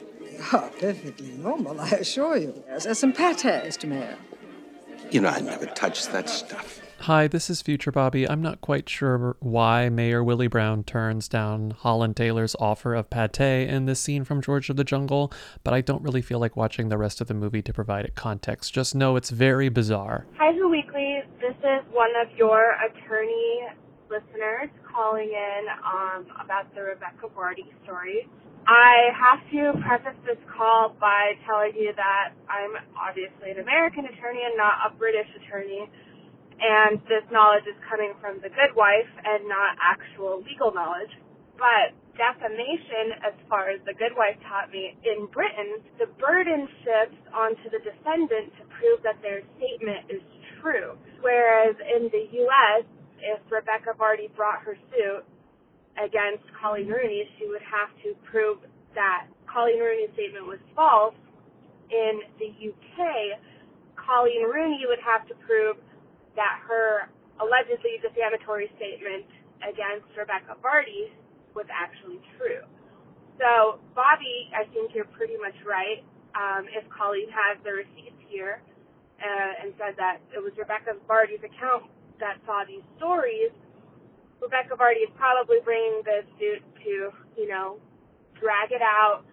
are 0.53 0.69
perfectly 0.79 1.31
normal, 1.31 1.79
I 1.79 1.89
assure 1.89 2.37
you. 2.37 2.63
Yes, 2.67 2.85
uh, 2.85 2.93
some 2.93 3.13
pate, 3.13 3.37
Mr. 3.37 3.87
Mayor. 3.87 4.17
You 5.11 5.21
know, 5.21 5.29
I 5.29 5.41
never 5.41 5.65
touch 5.65 6.07
that 6.07 6.29
stuff. 6.29 6.81
Hi, 7.01 7.27
this 7.27 7.51
is 7.51 7.61
Future 7.61 7.91
Bobby. 7.91 8.27
I'm 8.27 8.41
not 8.41 8.61
quite 8.61 8.89
sure 8.89 9.37
why 9.39 9.89
Mayor 9.89 10.23
Willie 10.23 10.47
Brown 10.47 10.83
turns 10.83 11.27
down 11.27 11.71
Holland 11.71 12.15
Taylor's 12.15 12.55
offer 12.59 12.95
of 12.95 13.11
pate 13.11 13.39
in 13.39 13.85
this 13.85 13.99
scene 13.99 14.23
from 14.23 14.41
George 14.41 14.71
of 14.71 14.75
the 14.75 14.83
Jungle, 14.83 15.31
but 15.63 15.73
I 15.73 15.81
don't 15.81 16.01
really 16.01 16.23
feel 16.23 16.39
like 16.39 16.55
watching 16.55 16.89
the 16.89 16.97
rest 16.97 17.21
of 17.21 17.27
the 17.27 17.35
movie 17.35 17.61
to 17.61 17.73
provide 17.73 18.05
it 18.05 18.15
context. 18.15 18.73
Just 18.73 18.95
know 18.95 19.17
it's 19.17 19.29
very 19.29 19.69
bizarre. 19.69 20.25
Hi, 20.39 20.51
Who 20.53 20.67
Weekly. 20.69 21.19
This 21.39 21.55
is 21.59 21.85
one 21.91 22.09
of 22.19 22.35
your 22.35 22.75
attorney 22.81 23.67
listeners 24.09 24.69
calling 24.91 25.29
in 25.29 25.65
um, 25.85 26.25
about 26.43 26.73
the 26.73 26.81
Rebecca 26.81 27.27
Vardy 27.37 27.67
story. 27.83 28.27
I 28.67 29.09
have 29.13 29.41
to 29.51 29.79
preface 29.85 30.17
this 30.25 30.41
call 30.57 30.95
by 30.99 31.33
telling 31.45 31.73
you 31.75 31.93
that 31.95 32.33
I'm 32.49 32.71
obviously 32.97 33.51
an 33.51 33.59
American 33.59 34.05
attorney 34.05 34.41
and 34.43 34.57
not 34.57 34.73
a 34.87 34.89
British 34.97 35.27
attorney, 35.37 35.87
and 36.61 36.99
this 37.11 37.25
knowledge 37.31 37.67
is 37.67 37.75
coming 37.89 38.13
from 38.21 38.39
the 38.39 38.49
good 38.49 38.73
wife 38.75 39.09
and 39.23 39.47
not 39.47 39.75
actual 39.81 40.43
legal 40.43 40.71
knowledge. 40.73 41.11
But 41.59 41.95
defamation, 42.15 43.19
as 43.23 43.35
far 43.47 43.69
as 43.71 43.79
the 43.83 43.95
good 43.95 44.15
wife 44.15 44.39
taught 44.47 44.71
me, 44.71 44.95
in 45.03 45.27
Britain, 45.31 45.83
the 45.99 46.07
burden 46.19 46.67
shifts 46.83 47.19
onto 47.35 47.67
the 47.71 47.79
defendant 47.83 48.55
to 48.59 48.63
prove 48.79 49.03
that 49.03 49.19
their 49.21 49.43
statement 49.59 50.07
is 50.11 50.23
true. 50.61 50.95
Whereas 51.21 51.75
in 51.79 52.07
the 52.11 52.27
U.S., 52.47 52.83
if 53.19 53.39
Rebecca 53.51 53.95
Vardy 53.95 54.31
brought 54.35 54.63
her 54.63 54.75
suit 54.91 55.23
against 55.99 56.43
Coleen 56.59 56.87
Rooney, 56.87 57.27
she 57.39 57.47
would 57.47 57.63
have 57.63 57.91
to 58.03 58.15
prove 58.27 58.59
that 58.95 59.27
Coleen 59.47 59.79
Rooney's 59.79 60.11
statement 60.13 60.47
was 60.47 60.59
false. 60.75 61.15
In 61.91 62.19
the 62.39 62.49
UK, 62.49 63.39
Coleen 63.95 64.47
Rooney 64.47 64.83
would 64.87 64.99
have 64.99 65.27
to 65.27 65.35
prove 65.45 65.77
that 66.35 66.61
her 66.67 67.09
allegedly 67.39 67.99
defamatory 67.99 68.71
statement 68.75 69.27
against 69.63 70.07
Rebecca 70.15 70.55
Vardy 70.63 71.11
was 71.55 71.65
actually 71.71 72.19
true. 72.37 72.63
So, 73.39 73.79
Bobby, 73.95 74.51
I 74.55 74.63
think 74.71 74.95
you're 74.95 75.09
pretty 75.15 75.35
much 75.35 75.55
right. 75.67 76.03
Um, 76.35 76.67
if 76.71 76.83
Coleen 76.91 77.31
has 77.31 77.59
the 77.63 77.71
receipts 77.71 78.19
here 78.27 78.59
uh, 79.19 79.63
and 79.63 79.71
said 79.79 79.95
that 79.99 80.19
it 80.35 80.39
was 80.39 80.51
Rebecca 80.59 80.99
Vardy's 81.07 81.43
account 81.43 81.87
that 82.19 82.39
saw 82.45 82.63
these 82.67 82.83
stories, 82.95 83.51
Rebecca 84.39 84.75
Vardy 84.75 85.07
is 85.07 85.13
probably 85.15 85.59
bringing 85.63 86.03
this 86.03 86.27
suit 86.39 86.63
to, 86.83 87.11
you 87.39 87.47
know, 87.47 87.79
drag 88.39 88.71
it 88.71 88.83
out, 88.83 89.23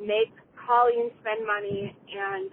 make 0.00 0.32
Coleen 0.56 1.08
spend 1.20 1.46
money, 1.48 1.96
and 2.12 2.52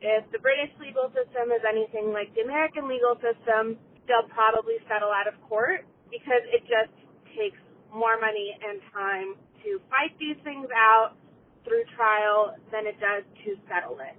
if 0.00 0.24
the 0.32 0.38
British 0.38 0.72
legal 0.80 1.08
system 1.16 1.52
is 1.52 1.62
anything 1.64 2.12
like 2.12 2.32
the 2.34 2.44
American 2.44 2.88
legal 2.88 3.16
system, 3.16 3.80
they'll 4.06 4.28
probably 4.28 4.76
settle 4.88 5.10
out 5.10 5.26
of 5.26 5.34
court 5.48 5.88
because 6.12 6.44
it 6.52 6.62
just 6.68 6.92
takes 7.32 7.58
more 7.92 8.20
money 8.20 8.52
and 8.60 8.80
time 8.92 9.34
to 9.64 9.80
fight 9.88 10.12
these 10.20 10.36
things 10.44 10.68
out 10.74 11.16
through 11.64 11.82
trial 11.96 12.54
than 12.70 12.86
it 12.86 13.00
does 13.00 13.24
to 13.44 13.56
settle 13.66 13.98
it. 13.98 14.14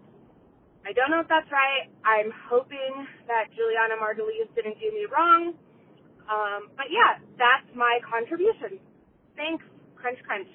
I 0.83 0.93
don't 0.93 1.11
know 1.11 1.19
if 1.19 1.27
that's 1.27 1.51
right. 1.51 1.87
I'm 2.03 2.31
hoping 2.47 3.07
that 3.27 3.51
Julianna 3.55 3.99
Margulies 3.99 4.47
didn't 4.55 4.79
do 4.79 4.91
me 4.91 5.05
wrong. 5.11 5.53
Um, 6.27 6.69
but 6.75 6.87
yeah, 6.91 7.19
that's 7.37 7.67
my 7.75 7.99
contribution. 8.03 8.79
Thanks. 9.35 9.63
Crunch, 9.95 10.19
crunch. 10.23 10.47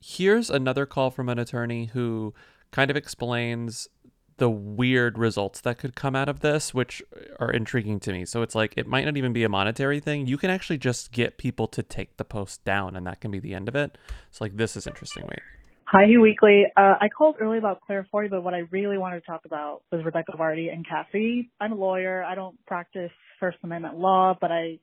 Here's 0.00 0.50
another 0.50 0.86
call 0.86 1.10
from 1.10 1.28
an 1.28 1.38
attorney 1.38 1.86
who 1.86 2.34
kind 2.70 2.90
of 2.90 2.96
explains 2.96 3.88
the 4.36 4.50
weird 4.50 5.18
results 5.18 5.60
that 5.60 5.78
could 5.78 5.94
come 5.94 6.16
out 6.16 6.28
of 6.28 6.40
this, 6.40 6.74
which 6.74 7.02
are 7.38 7.50
intriguing 7.50 8.00
to 8.00 8.12
me. 8.12 8.24
So 8.24 8.42
it's 8.42 8.54
like 8.54 8.74
it 8.76 8.86
might 8.86 9.04
not 9.04 9.16
even 9.16 9.32
be 9.32 9.44
a 9.44 9.48
monetary 9.48 10.00
thing. 10.00 10.26
You 10.26 10.36
can 10.36 10.50
actually 10.50 10.78
just 10.78 11.12
get 11.12 11.38
people 11.38 11.66
to 11.68 11.82
take 11.82 12.16
the 12.16 12.24
post 12.24 12.64
down, 12.64 12.96
and 12.96 13.06
that 13.06 13.20
can 13.20 13.30
be 13.30 13.38
the 13.38 13.54
end 13.54 13.68
of 13.68 13.76
it. 13.76 13.96
So 14.30 14.44
like 14.44 14.56
this 14.56 14.76
is 14.76 14.86
interesting. 14.86 15.24
Wait. 15.24 15.40
Hi, 15.86 16.06
Who 16.06 16.20
Weekly. 16.20 16.64
Uh, 16.76 16.94
I 17.00 17.08
called 17.08 17.36
early 17.40 17.58
about 17.58 17.80
Claire 17.82 18.06
Forty, 18.10 18.28
but 18.28 18.42
what 18.42 18.54
I 18.54 18.62
really 18.70 18.98
wanted 18.98 19.20
to 19.20 19.26
talk 19.26 19.42
about 19.44 19.82
was 19.92 20.04
Rebecca 20.04 20.32
Vardy 20.32 20.72
and 20.72 20.86
Cassie. 20.86 21.50
I'm 21.60 21.72
a 21.72 21.76
lawyer. 21.76 22.24
I 22.24 22.34
don't 22.34 22.56
practice 22.66 23.12
First 23.38 23.58
Amendment 23.62 23.98
law, 23.98 24.36
but 24.40 24.50
I 24.50 24.78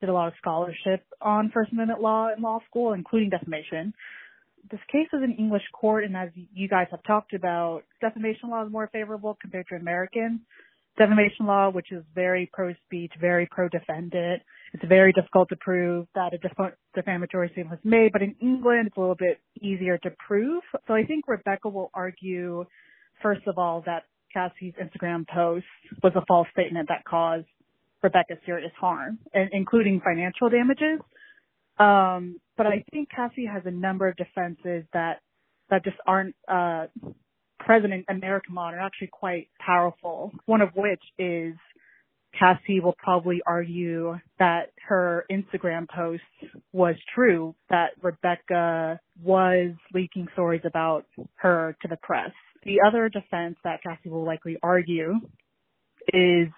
did 0.00 0.08
a 0.08 0.12
lot 0.12 0.28
of 0.28 0.34
scholarship 0.38 1.04
on 1.20 1.50
First 1.52 1.72
Amendment 1.72 2.00
law 2.00 2.28
in 2.34 2.42
law 2.42 2.60
school, 2.68 2.92
including 2.92 3.30
defamation 3.30 3.92
this 4.70 4.80
case 4.90 5.08
is 5.12 5.22
in 5.22 5.32
English 5.38 5.62
court, 5.72 6.04
and 6.04 6.16
as 6.16 6.30
you 6.34 6.68
guys 6.68 6.86
have 6.90 7.02
talked 7.04 7.34
about, 7.34 7.82
defamation 8.00 8.50
law 8.50 8.64
is 8.64 8.72
more 8.72 8.88
favorable 8.92 9.36
compared 9.40 9.66
to 9.68 9.76
American 9.76 10.40
defamation 10.96 11.46
law, 11.46 11.70
which 11.70 11.90
is 11.90 12.04
very 12.14 12.48
pro-speech, 12.52 13.12
very 13.20 13.48
pro-defendant. 13.50 14.42
It's 14.72 14.84
very 14.86 15.12
difficult 15.12 15.48
to 15.50 15.56
prove 15.56 16.06
that 16.14 16.32
a 16.34 16.38
def- 16.38 16.74
defamatory 16.94 17.48
statement 17.52 17.80
was 17.82 17.90
made, 17.90 18.12
but 18.12 18.22
in 18.22 18.34
England, 18.40 18.88
it's 18.88 18.96
a 18.96 19.00
little 19.00 19.16
bit 19.16 19.40
easier 19.60 19.98
to 19.98 20.10
prove. 20.26 20.62
So 20.86 20.94
I 20.94 21.04
think 21.04 21.26
Rebecca 21.28 21.68
will 21.68 21.90
argue, 21.94 22.64
first 23.22 23.46
of 23.46 23.58
all, 23.58 23.82
that 23.86 24.04
Cassie's 24.32 24.74
Instagram 24.82 25.26
post 25.28 25.66
was 26.02 26.12
a 26.16 26.24
false 26.26 26.48
statement 26.52 26.88
that 26.88 27.04
caused 27.04 27.46
Rebecca 28.02 28.34
serious 28.44 28.72
harm, 28.78 29.18
including 29.52 30.00
financial 30.04 30.50
damages. 30.50 31.00
Um, 31.78 32.40
but 32.56 32.66
I 32.66 32.84
think 32.92 33.08
Cassie 33.10 33.46
has 33.46 33.62
a 33.64 33.70
number 33.70 34.06
of 34.06 34.16
defenses 34.16 34.84
that 34.92 35.20
that 35.70 35.82
just 35.82 35.96
aren't 36.06 36.36
uh, 36.46 36.86
present 37.58 37.92
in 37.92 38.04
American 38.08 38.54
law 38.54 38.68
and 38.68 38.76
are 38.76 38.80
actually 38.80 39.10
quite 39.12 39.48
powerful. 39.58 40.32
One 40.46 40.60
of 40.60 40.70
which 40.74 41.02
is 41.18 41.54
Cassie 42.38 42.80
will 42.80 42.96
probably 42.98 43.40
argue 43.46 44.18
that 44.38 44.72
her 44.88 45.24
Instagram 45.30 45.88
post 45.88 46.22
was 46.72 46.96
true, 47.14 47.54
that 47.70 47.90
Rebecca 48.02 49.00
was 49.22 49.70
leaking 49.92 50.28
stories 50.32 50.62
about 50.64 51.06
her 51.36 51.76
to 51.82 51.88
the 51.88 51.98
press. 52.02 52.30
The 52.64 52.78
other 52.86 53.08
defense 53.08 53.56
that 53.64 53.82
Cassie 53.82 54.10
will 54.10 54.24
likely 54.24 54.56
argue 54.62 55.14
is 56.08 56.48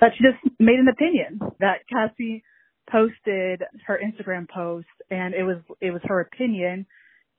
that 0.00 0.12
she 0.16 0.24
just 0.24 0.54
made 0.58 0.78
an 0.78 0.88
opinion, 0.88 1.40
that 1.60 1.80
Cassie 1.92 2.42
posted 2.90 3.62
her 3.86 4.00
Instagram 4.02 4.48
post 4.48 4.86
and 5.10 5.34
it 5.34 5.44
was 5.44 5.58
it 5.80 5.90
was 5.90 6.02
her 6.04 6.20
opinion 6.20 6.86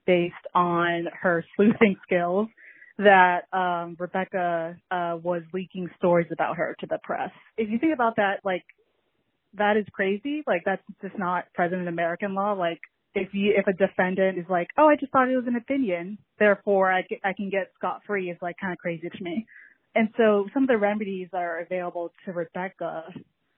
based 0.05 0.35
on 0.55 1.07
her 1.21 1.43
sleuthing 1.55 1.95
skills 2.03 2.47
that 2.97 3.41
um 3.53 3.95
Rebecca 3.99 4.77
uh 4.91 5.17
was 5.21 5.43
leaking 5.53 5.89
stories 5.97 6.27
about 6.31 6.57
her 6.57 6.75
to 6.79 6.85
the 6.87 6.99
press. 7.03 7.31
If 7.57 7.69
you 7.69 7.79
think 7.79 7.93
about 7.93 8.15
that 8.17 8.41
like 8.43 8.63
that 9.57 9.77
is 9.77 9.85
crazy. 9.91 10.43
Like 10.45 10.63
that's 10.65 10.81
just 11.01 11.17
not 11.17 11.51
present 11.53 11.81
in 11.81 11.87
American 11.87 12.35
law. 12.35 12.53
Like 12.53 12.79
if 13.15 13.33
you 13.33 13.53
if 13.55 13.67
a 13.67 13.73
defendant 13.73 14.37
is 14.37 14.45
like, 14.49 14.67
"Oh, 14.77 14.87
I 14.87 14.95
just 14.95 15.11
thought 15.11 15.29
it 15.29 15.35
was 15.35 15.47
an 15.47 15.55
opinion, 15.55 16.17
therefore 16.37 16.91
I, 16.91 17.05
I 17.23 17.33
can 17.33 17.49
get 17.49 17.71
scot 17.75 18.01
free," 18.05 18.29
is 18.29 18.37
like 18.41 18.57
kind 18.59 18.73
of 18.73 18.79
crazy 18.79 19.09
to 19.09 19.23
me. 19.23 19.47
And 19.95 20.09
so 20.17 20.47
some 20.53 20.63
of 20.63 20.69
the 20.69 20.77
remedies 20.77 21.29
that 21.31 21.41
are 21.41 21.59
available 21.59 22.11
to 22.25 22.31
Rebecca, 22.31 23.05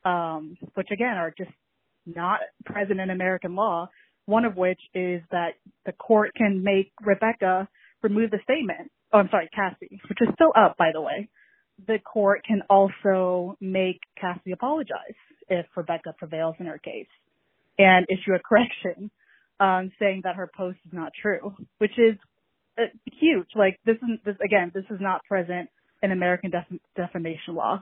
um, 0.05 0.57
which 0.75 0.88
again 0.91 1.17
are 1.17 1.33
just 1.38 1.51
not 2.05 2.39
present 2.65 3.00
in 3.00 3.10
American 3.10 3.55
law, 3.55 3.89
one 4.25 4.46
of 4.46 4.55
which 4.55 4.79
is 4.93 5.22
that 5.31 5.51
the 5.86 5.91
court 5.91 6.31
can 6.36 6.63
make 6.63 6.91
Rebecca 7.01 7.67
remove 8.01 8.31
the 8.31 8.39
statement. 8.43 8.91
Oh, 9.13 9.20
I'm 9.20 9.29
sorry, 9.29 9.50
Cassie, 9.53 10.00
which 10.10 10.20
is 10.22 10.29
still 10.34 10.53
up, 10.55 10.77
by 10.77 10.91
the 10.93 11.01
way. 11.01 11.29
The 11.88 12.00
court 12.00 12.43
can 12.46 12.62
also 12.70 13.58
make 13.60 14.00
Cassie 14.20 14.51
apologize 14.51 15.15
if 15.50 15.65
Rebecca 15.75 16.13
prevails 16.17 16.55
in 16.60 16.67
her 16.67 16.77
case 16.77 17.08
and 17.77 18.05
issue 18.10 18.34
a 18.34 18.39
correction 18.39 19.12
um, 19.60 19.91
saying 20.00 20.22
that 20.24 20.36
her 20.36 20.50
post 20.55 20.77
is 20.86 20.93
not 20.93 21.12
true, 21.20 21.55
which 21.79 21.98
is 21.98 22.15
uh, 22.77 22.84
huge. 23.20 23.48
Like 23.55 23.79
this 23.86 23.98
is 23.98 24.20
this 24.25 24.36
again, 24.43 24.72
this 24.74 24.86
is 24.89 25.00
not 25.00 25.24
present 25.25 25.70
in 26.01 26.12
American 26.12 26.51
def- 26.51 26.79
defamation 26.96 27.55
law. 27.55 27.81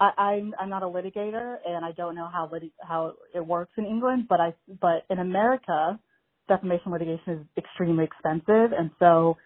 I, 0.00 0.10
I'm 0.18 0.54
I'm 0.60 0.70
not 0.70 0.84
a 0.84 0.86
litigator 0.86 1.56
and 1.66 1.84
I 1.84 1.92
don't 1.92 2.16
know 2.16 2.28
how 2.32 2.50
how 2.82 3.14
it 3.34 3.46
works 3.46 3.72
in 3.78 3.86
England, 3.86 4.26
but 4.28 4.40
I 4.40 4.54
but 4.80 5.04
in 5.10 5.20
America, 5.20 6.00
defamation 6.48 6.92
litigation 6.92 7.34
is 7.34 7.46
extremely 7.58 8.04
expensive, 8.04 8.72
and 8.78 8.90
so 8.98 9.36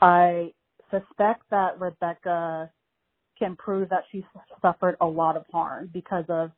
I 0.00 0.52
suspect 0.90 1.44
that 1.50 1.80
Rebecca 1.80 2.70
can 3.38 3.56
prove 3.56 3.88
that 3.90 4.04
she 4.12 4.24
suffered 4.62 4.96
a 5.00 5.06
lot 5.06 5.36
of 5.36 5.44
harm 5.52 5.90
because 5.92 6.24
of 6.28 6.50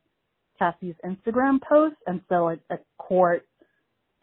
Cassie's 0.59 0.95
Instagram 1.05 1.59
post, 1.67 1.95
and 2.07 2.21
so 2.29 2.49
a, 2.49 2.53
a 2.71 2.77
court 2.99 3.47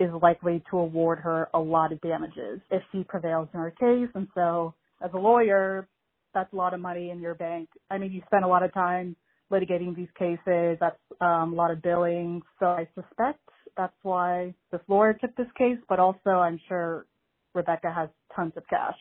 is 0.01 0.11
likely 0.23 0.63
to 0.71 0.79
award 0.79 1.21
her 1.21 1.49
a 1.55 1.59
lot 1.61 1.93
of 1.93 2.01
damages 2.03 2.61
if 2.71 2.83
she 2.93 3.05
prevails 3.05 3.49
in 3.55 3.61
her 3.61 3.71
case. 3.73 4.11
And 4.15 4.29
so, 4.35 4.75
as 5.05 5.11
a 5.15 5.19
lawyer, 5.19 5.89
that's 6.35 6.53
a 6.53 6.57
lot 6.57 6.75
of 6.75 6.81
money 6.81 7.11
in 7.11 7.21
your 7.21 7.35
bank. 7.35 7.69
I 7.91 7.99
mean, 7.99 8.13
you 8.13 8.23
spend 8.27 8.45
a 8.45 8.49
lot 8.49 8.63
of 8.65 8.75
time 8.75 9.17
litigating 9.53 9.95
these 9.95 10.09
cases. 10.19 10.79
That's 10.81 10.99
um, 11.21 11.53
a 11.53 11.55
lot 11.55 11.71
of 11.71 11.83
billing. 11.83 12.43
So 12.59 12.67
I 12.67 12.89
suspect 12.95 13.41
that's 13.77 13.95
why 14.03 14.55
this 14.71 14.81
lawyer 14.89 15.15
took 15.15 15.35
this 15.37 15.47
case, 15.57 15.79
but 15.89 15.99
also 15.99 16.31
I'm 16.31 16.59
sure 16.69 17.07
Rebecca 17.55 17.93
has 17.95 18.09
tons 18.35 18.53
of 18.57 18.67
cash. 18.69 18.99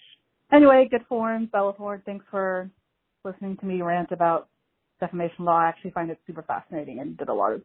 Anyway, 0.51 0.87
good 0.91 1.05
form, 1.07 1.47
Bella 1.51 1.73
Ford. 1.77 2.03
Thanks 2.05 2.25
for 2.29 2.69
listening 3.23 3.57
to 3.57 3.65
me 3.65 3.81
rant 3.81 4.11
about 4.11 4.49
defamation 4.99 5.45
law. 5.45 5.57
I 5.57 5.69
actually 5.69 5.91
find 5.91 6.11
it 6.11 6.19
super 6.27 6.43
fascinating 6.43 6.99
and 6.99 7.17
did 7.17 7.29
a 7.29 7.33
lot 7.33 7.53
of 7.53 7.61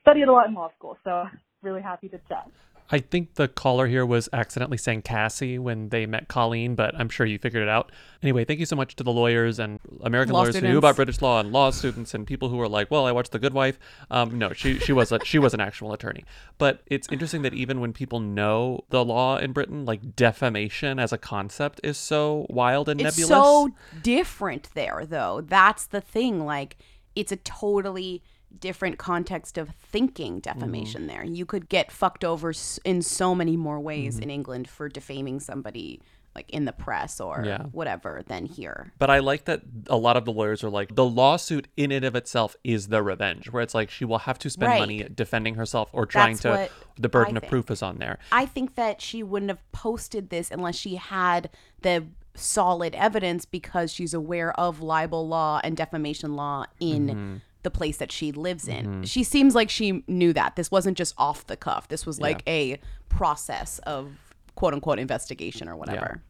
studied 0.00 0.24
a 0.24 0.32
lot 0.32 0.48
in 0.48 0.54
law 0.54 0.70
school. 0.76 0.96
So 1.04 1.24
really 1.62 1.82
happy 1.82 2.08
to 2.08 2.18
chat. 2.28 2.48
I 2.90 2.98
think 3.00 3.34
the 3.34 3.48
caller 3.48 3.86
here 3.86 4.06
was 4.06 4.28
accidentally 4.32 4.78
saying 4.78 5.02
Cassie 5.02 5.58
when 5.58 5.90
they 5.90 6.06
met 6.06 6.28
Coleen, 6.28 6.74
but 6.74 6.94
I'm 6.94 7.10
sure 7.10 7.26
you 7.26 7.38
figured 7.38 7.62
it 7.62 7.68
out. 7.68 7.92
Anyway, 8.22 8.44
thank 8.44 8.60
you 8.60 8.66
so 8.66 8.76
much 8.76 8.96
to 8.96 9.04
the 9.04 9.12
lawyers 9.12 9.58
and 9.58 9.78
American 10.00 10.32
Law 10.32 10.40
lawyers 10.40 10.56
who 10.56 10.66
knew 10.66 10.78
about 10.78 10.96
British 10.96 11.20
law 11.20 11.38
and 11.38 11.52
law 11.52 11.70
students 11.70 12.14
and 12.14 12.26
people 12.26 12.48
who 12.48 12.56
were 12.56 12.68
like, 12.68 12.90
"Well, 12.90 13.04
I 13.04 13.12
watched 13.12 13.32
The 13.32 13.38
Good 13.38 13.52
Wife." 13.52 13.78
Um, 14.10 14.38
no, 14.38 14.52
she 14.54 14.78
she 14.78 14.92
was 14.92 15.12
a, 15.12 15.22
she 15.24 15.38
was 15.38 15.52
an 15.52 15.60
actual 15.60 15.92
attorney. 15.92 16.24
But 16.56 16.80
it's 16.86 17.08
interesting 17.10 17.42
that 17.42 17.52
even 17.52 17.80
when 17.80 17.92
people 17.92 18.20
know 18.20 18.84
the 18.88 19.04
law 19.04 19.36
in 19.36 19.52
Britain, 19.52 19.84
like 19.84 20.16
defamation 20.16 20.98
as 20.98 21.12
a 21.12 21.18
concept 21.18 21.80
is 21.84 21.98
so 21.98 22.46
wild 22.48 22.88
and 22.88 22.98
nebulous. 22.98 23.18
It's 23.18 23.28
nebulous. 23.28 23.72
so 23.72 24.00
different 24.02 24.70
there, 24.74 25.04
though. 25.06 25.42
That's 25.42 25.86
the 25.86 26.00
thing. 26.00 26.44
Like, 26.46 26.78
it's 27.14 27.32
a 27.32 27.36
totally 27.36 28.22
different 28.60 28.98
context 28.98 29.58
of 29.58 29.70
thinking 29.70 30.40
defamation 30.40 31.02
Mm-hmm. 31.02 31.06
there. 31.08 31.24
You 31.24 31.46
could 31.46 31.68
get 31.68 31.90
fucked 31.92 32.24
over 32.24 32.52
in 32.84 33.02
so 33.02 33.34
many 33.34 33.56
more 33.56 33.80
ways 33.80 34.14
Mm-hmm. 34.14 34.22
in 34.22 34.30
England 34.30 34.68
for 34.68 34.88
defaming 34.88 35.40
somebody, 35.40 36.00
like 36.34 36.48
in 36.50 36.64
the 36.64 36.72
press 36.72 37.20
or 37.20 37.42
Yeah. 37.44 37.64
whatever, 37.72 38.22
than 38.26 38.46
here. 38.46 38.92
But 38.98 39.10
I 39.10 39.18
like 39.18 39.44
that 39.46 39.62
a 39.88 39.96
lot 39.96 40.16
of 40.16 40.24
the 40.24 40.32
lawyers 40.32 40.62
are 40.64 40.70
like, 40.70 40.94
the 40.94 41.04
lawsuit 41.04 41.68
in 41.76 41.92
and 41.92 42.04
of 42.04 42.14
itself 42.16 42.56
is 42.64 42.88
the 42.88 43.02
revenge, 43.02 43.50
where 43.50 43.62
it's 43.62 43.74
like 43.74 43.90
she 43.90 44.04
will 44.04 44.18
have 44.20 44.38
to 44.40 44.50
spend 44.50 44.70
Right. 44.70 44.80
money 44.80 45.02
defending 45.14 45.54
herself 45.56 45.90
or 45.92 46.06
trying 46.06 46.36
That's 46.36 46.68
to, 46.68 46.70
the 47.00 47.08
burden 47.08 47.36
I 47.36 47.38
of 47.38 47.42
think. 47.42 47.50
proof 47.50 47.70
is 47.70 47.82
on 47.82 47.98
there. 47.98 48.18
I 48.32 48.46
think 48.46 48.74
that 48.76 49.00
she 49.00 49.22
wouldn't 49.22 49.50
have 49.50 49.72
posted 49.72 50.30
this 50.30 50.50
unless 50.50 50.76
she 50.76 50.96
had 50.96 51.50
the 51.82 52.06
solid 52.34 52.94
evidence 52.94 53.44
because 53.44 53.92
she's 53.92 54.14
aware 54.14 54.52
of 54.58 54.80
libel 54.80 55.26
law 55.26 55.60
and 55.64 55.76
defamation 55.76 56.34
law 56.36 56.64
in 56.80 57.06
Mm-hmm. 57.08 57.36
The 57.62 57.70
place 57.70 57.96
that 57.98 58.12
she 58.12 58.32
lives 58.32 58.68
in. 58.68 58.86
Mm-hmm. 58.86 59.02
She 59.02 59.24
seems 59.24 59.54
like 59.54 59.70
she 59.70 60.04
knew 60.06 60.32
that. 60.32 60.56
This 60.56 60.70
wasn't 60.70 60.96
just 60.96 61.14
off 61.18 61.46
the 61.46 61.56
cuff. 61.56 61.88
This 61.88 62.06
was 62.06 62.20
like 62.20 62.42
a 62.46 62.78
process 63.08 63.78
of 63.80 64.12
quote 64.54 64.74
unquote 64.74 64.98
investigation 64.98 65.68
or 65.68 65.76
whatever. 65.76 66.22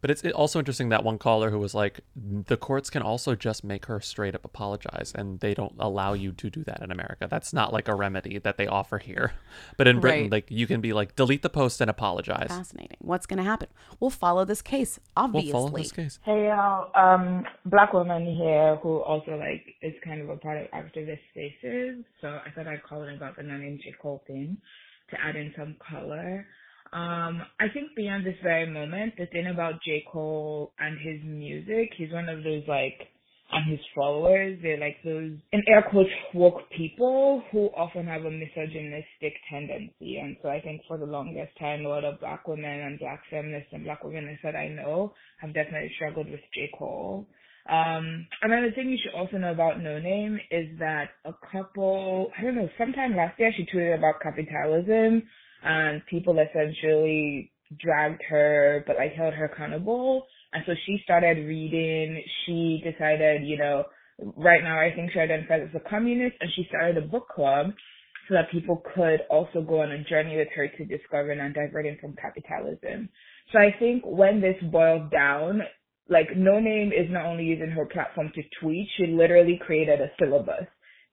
But 0.00 0.10
it's 0.10 0.24
also 0.26 0.58
interesting 0.58 0.90
that 0.90 1.04
one 1.04 1.18
caller 1.18 1.50
who 1.50 1.58
was 1.58 1.74
like, 1.74 2.00
the 2.14 2.56
courts 2.56 2.90
can 2.90 3.02
also 3.02 3.34
just 3.34 3.64
make 3.64 3.86
her 3.86 4.00
straight 4.00 4.34
up 4.34 4.44
apologize, 4.44 5.12
and 5.14 5.40
they 5.40 5.54
don't 5.54 5.74
allow 5.78 6.12
you 6.12 6.32
to 6.32 6.50
do 6.50 6.62
that 6.64 6.82
in 6.82 6.90
America. 6.90 7.26
That's 7.30 7.52
not 7.52 7.72
like 7.72 7.88
a 7.88 7.94
remedy 7.94 8.38
that 8.38 8.56
they 8.58 8.66
offer 8.66 8.98
here. 8.98 9.32
But 9.76 9.86
in 9.88 10.00
Britain, 10.00 10.22
Right. 10.24 10.30
like 10.32 10.50
you 10.50 10.66
can 10.66 10.80
be 10.80 10.92
like, 10.92 11.16
delete 11.16 11.42
the 11.42 11.50
post 11.50 11.80
and 11.80 11.90
apologize. 11.90 12.48
Fascinating. 12.48 12.98
What's 13.00 13.26
going 13.26 13.38
to 13.38 13.44
happen? 13.44 13.68
We'll 13.98 14.10
follow 14.10 14.44
this 14.44 14.62
case, 14.62 15.00
obviously. 15.16 15.52
We'll 15.52 15.64
obviously. 15.66 15.72
follow 15.72 15.82
this 15.82 15.92
case. 15.92 16.18
Hey 16.24 16.46
y'all, 16.48 16.90
um, 16.94 17.44
black 17.64 17.92
woman 17.92 18.26
here 18.26 18.76
who 18.82 18.98
also 19.00 19.36
like 19.36 19.64
is 19.82 19.94
kind 20.04 20.20
of 20.20 20.28
a 20.28 20.36
part 20.36 20.58
of 20.62 20.70
activist 20.72 21.20
spaces. 21.30 22.04
So 22.20 22.28
I 22.28 22.50
thought 22.54 22.66
I'd 22.66 22.82
call 22.82 23.02
in 23.04 23.14
about 23.16 23.36
the 23.36 23.42
no 23.42 23.56
name 23.56 23.78
J. 23.82 23.94
Cole 24.00 24.22
thing 24.26 24.58
to 25.10 25.16
add 25.20 25.36
in 25.36 25.52
some 25.56 25.76
color. 25.90 26.46
Um, 26.96 27.42
I 27.60 27.68
think 27.74 27.94
beyond 27.94 28.24
this 28.24 28.40
very 28.42 28.66
moment, 28.66 29.12
the 29.18 29.26
thing 29.26 29.48
about 29.52 29.82
J. 29.84 30.02
Cole 30.10 30.72
and 30.78 30.96
his 30.98 31.20
music, 31.22 31.90
he's 31.94 32.10
one 32.10 32.30
of 32.30 32.42
those 32.42 32.62
like, 32.66 32.96
and 33.52 33.70
his 33.70 33.80
followers, 33.94 34.58
they're 34.62 34.80
like 34.80 34.96
those, 35.04 35.32
in 35.52 35.62
air 35.68 35.84
quotes, 35.90 36.08
woke 36.32 36.62
people 36.74 37.42
who 37.52 37.66
often 37.76 38.06
have 38.06 38.24
a 38.24 38.30
misogynistic 38.30 39.34
tendency. 39.50 40.16
And 40.16 40.38
so 40.42 40.48
I 40.48 40.58
think 40.62 40.80
for 40.88 40.96
the 40.96 41.04
longest 41.04 41.52
time, 41.60 41.84
a 41.84 41.88
lot 41.88 42.04
of 42.04 42.18
black 42.18 42.48
women 42.48 42.64
and 42.64 42.98
black 42.98 43.20
feminists 43.28 43.68
and 43.72 43.84
black 43.84 44.02
women 44.02 44.38
that 44.42 44.56
I 44.56 44.68
know 44.68 45.12
have 45.42 45.52
definitely 45.52 45.92
struggled 45.96 46.30
with 46.30 46.40
J. 46.54 46.70
Cole. 46.78 47.26
Um, 47.68 48.26
another 48.40 48.70
thing 48.74 48.88
you 48.88 48.98
should 49.02 49.18
also 49.18 49.36
know 49.36 49.50
about 49.50 49.82
No 49.82 49.98
Name 49.98 50.40
is 50.50 50.78
that 50.78 51.10
a 51.26 51.34
couple, 51.52 52.30
I 52.38 52.42
don't 52.42 52.56
know, 52.56 52.70
sometime 52.78 53.14
last 53.14 53.38
year 53.38 53.52
she 53.54 53.66
tweeted 53.66 53.98
about 53.98 54.22
capitalism 54.22 55.24
and 55.66 56.00
people 56.06 56.38
essentially 56.38 57.52
dragged 57.80 58.22
her 58.30 58.84
but 58.86 58.96
like 58.96 59.12
held 59.12 59.34
her 59.34 59.46
accountable. 59.46 60.24
And 60.52 60.62
so 60.64 60.72
she 60.86 60.98
started 61.04 61.38
reading, 61.46 62.22
she 62.46 62.80
decided, 62.84 63.42
you 63.44 63.58
know, 63.58 63.84
right 64.36 64.62
now 64.62 64.80
I 64.80 64.92
think 64.94 65.10
she 65.12 65.18
identifies 65.18 65.68
as 65.68 65.80
a 65.84 65.90
communist 65.90 66.36
and 66.40 66.50
she 66.54 66.64
started 66.68 66.96
a 66.96 67.06
book 67.06 67.28
club 67.34 67.72
so 68.28 68.34
that 68.34 68.50
people 68.50 68.82
could 68.94 69.20
also 69.28 69.60
go 69.60 69.82
on 69.82 69.90
a 69.92 70.04
journey 70.04 70.36
with 70.36 70.48
her 70.56 70.68
to 70.68 70.84
discovering 70.84 71.40
and 71.40 71.54
diverting 71.54 71.98
from 72.00 72.14
capitalism. 72.14 73.08
So 73.52 73.58
I 73.58 73.74
think 73.78 74.02
when 74.04 74.40
this 74.40 74.56
boils 74.70 75.10
down, 75.10 75.62
like 76.08 76.28
No 76.36 76.60
Name 76.60 76.92
is 76.92 77.10
not 77.10 77.26
only 77.26 77.44
using 77.44 77.70
her 77.70 77.86
platform 77.86 78.30
to 78.34 78.42
tweet, 78.60 78.88
she 78.96 79.08
literally 79.08 79.60
created 79.64 80.00
a 80.00 80.10
syllabus. 80.18 80.66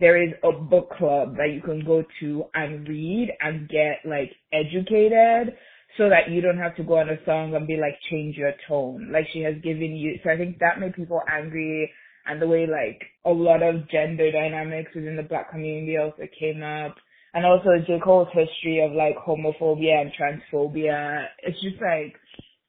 There 0.03 0.21
is 0.21 0.33
a 0.43 0.51
book 0.51 0.89
club 0.97 1.37
that 1.37 1.53
you 1.53 1.61
can 1.61 1.85
go 1.85 2.03
to 2.19 2.43
and 2.53 2.85
read 2.85 3.29
and 3.39 3.69
get 3.69 4.03
like 4.03 4.35
educated 4.51 5.55
so 5.97 6.09
that 6.09 6.29
you 6.29 6.41
don't 6.41 6.57
have 6.57 6.75
to 6.75 6.83
go 6.83 6.97
on 6.97 7.07
a 7.07 7.15
song 7.23 7.55
and 7.55 7.65
be 7.65 7.77
like 7.77 7.95
change 8.11 8.35
your 8.35 8.51
tone. 8.67 9.13
Like 9.13 9.27
she 9.31 9.39
has 9.43 9.55
given 9.63 9.95
you 9.95 10.19
so 10.21 10.29
I 10.29 10.35
think 10.35 10.59
that 10.59 10.81
made 10.81 10.93
people 10.93 11.21
angry 11.31 11.89
and 12.25 12.41
the 12.41 12.47
way 12.47 12.67
like 12.67 13.01
a 13.23 13.31
lot 13.31 13.63
of 13.63 13.89
gender 13.89 14.29
dynamics 14.29 14.91
within 14.93 15.15
the 15.15 15.23
black 15.23 15.49
community 15.51 15.95
also 15.95 16.23
came 16.37 16.61
up. 16.61 16.97
And 17.33 17.45
also 17.45 17.69
J. 17.87 18.01
Cole's 18.03 18.27
history 18.33 18.83
of 18.83 18.91
like 18.91 19.15
homophobia 19.15 20.01
and 20.01 20.11
transphobia. 20.11 21.27
It's 21.43 21.61
just 21.61 21.81
like 21.81 22.19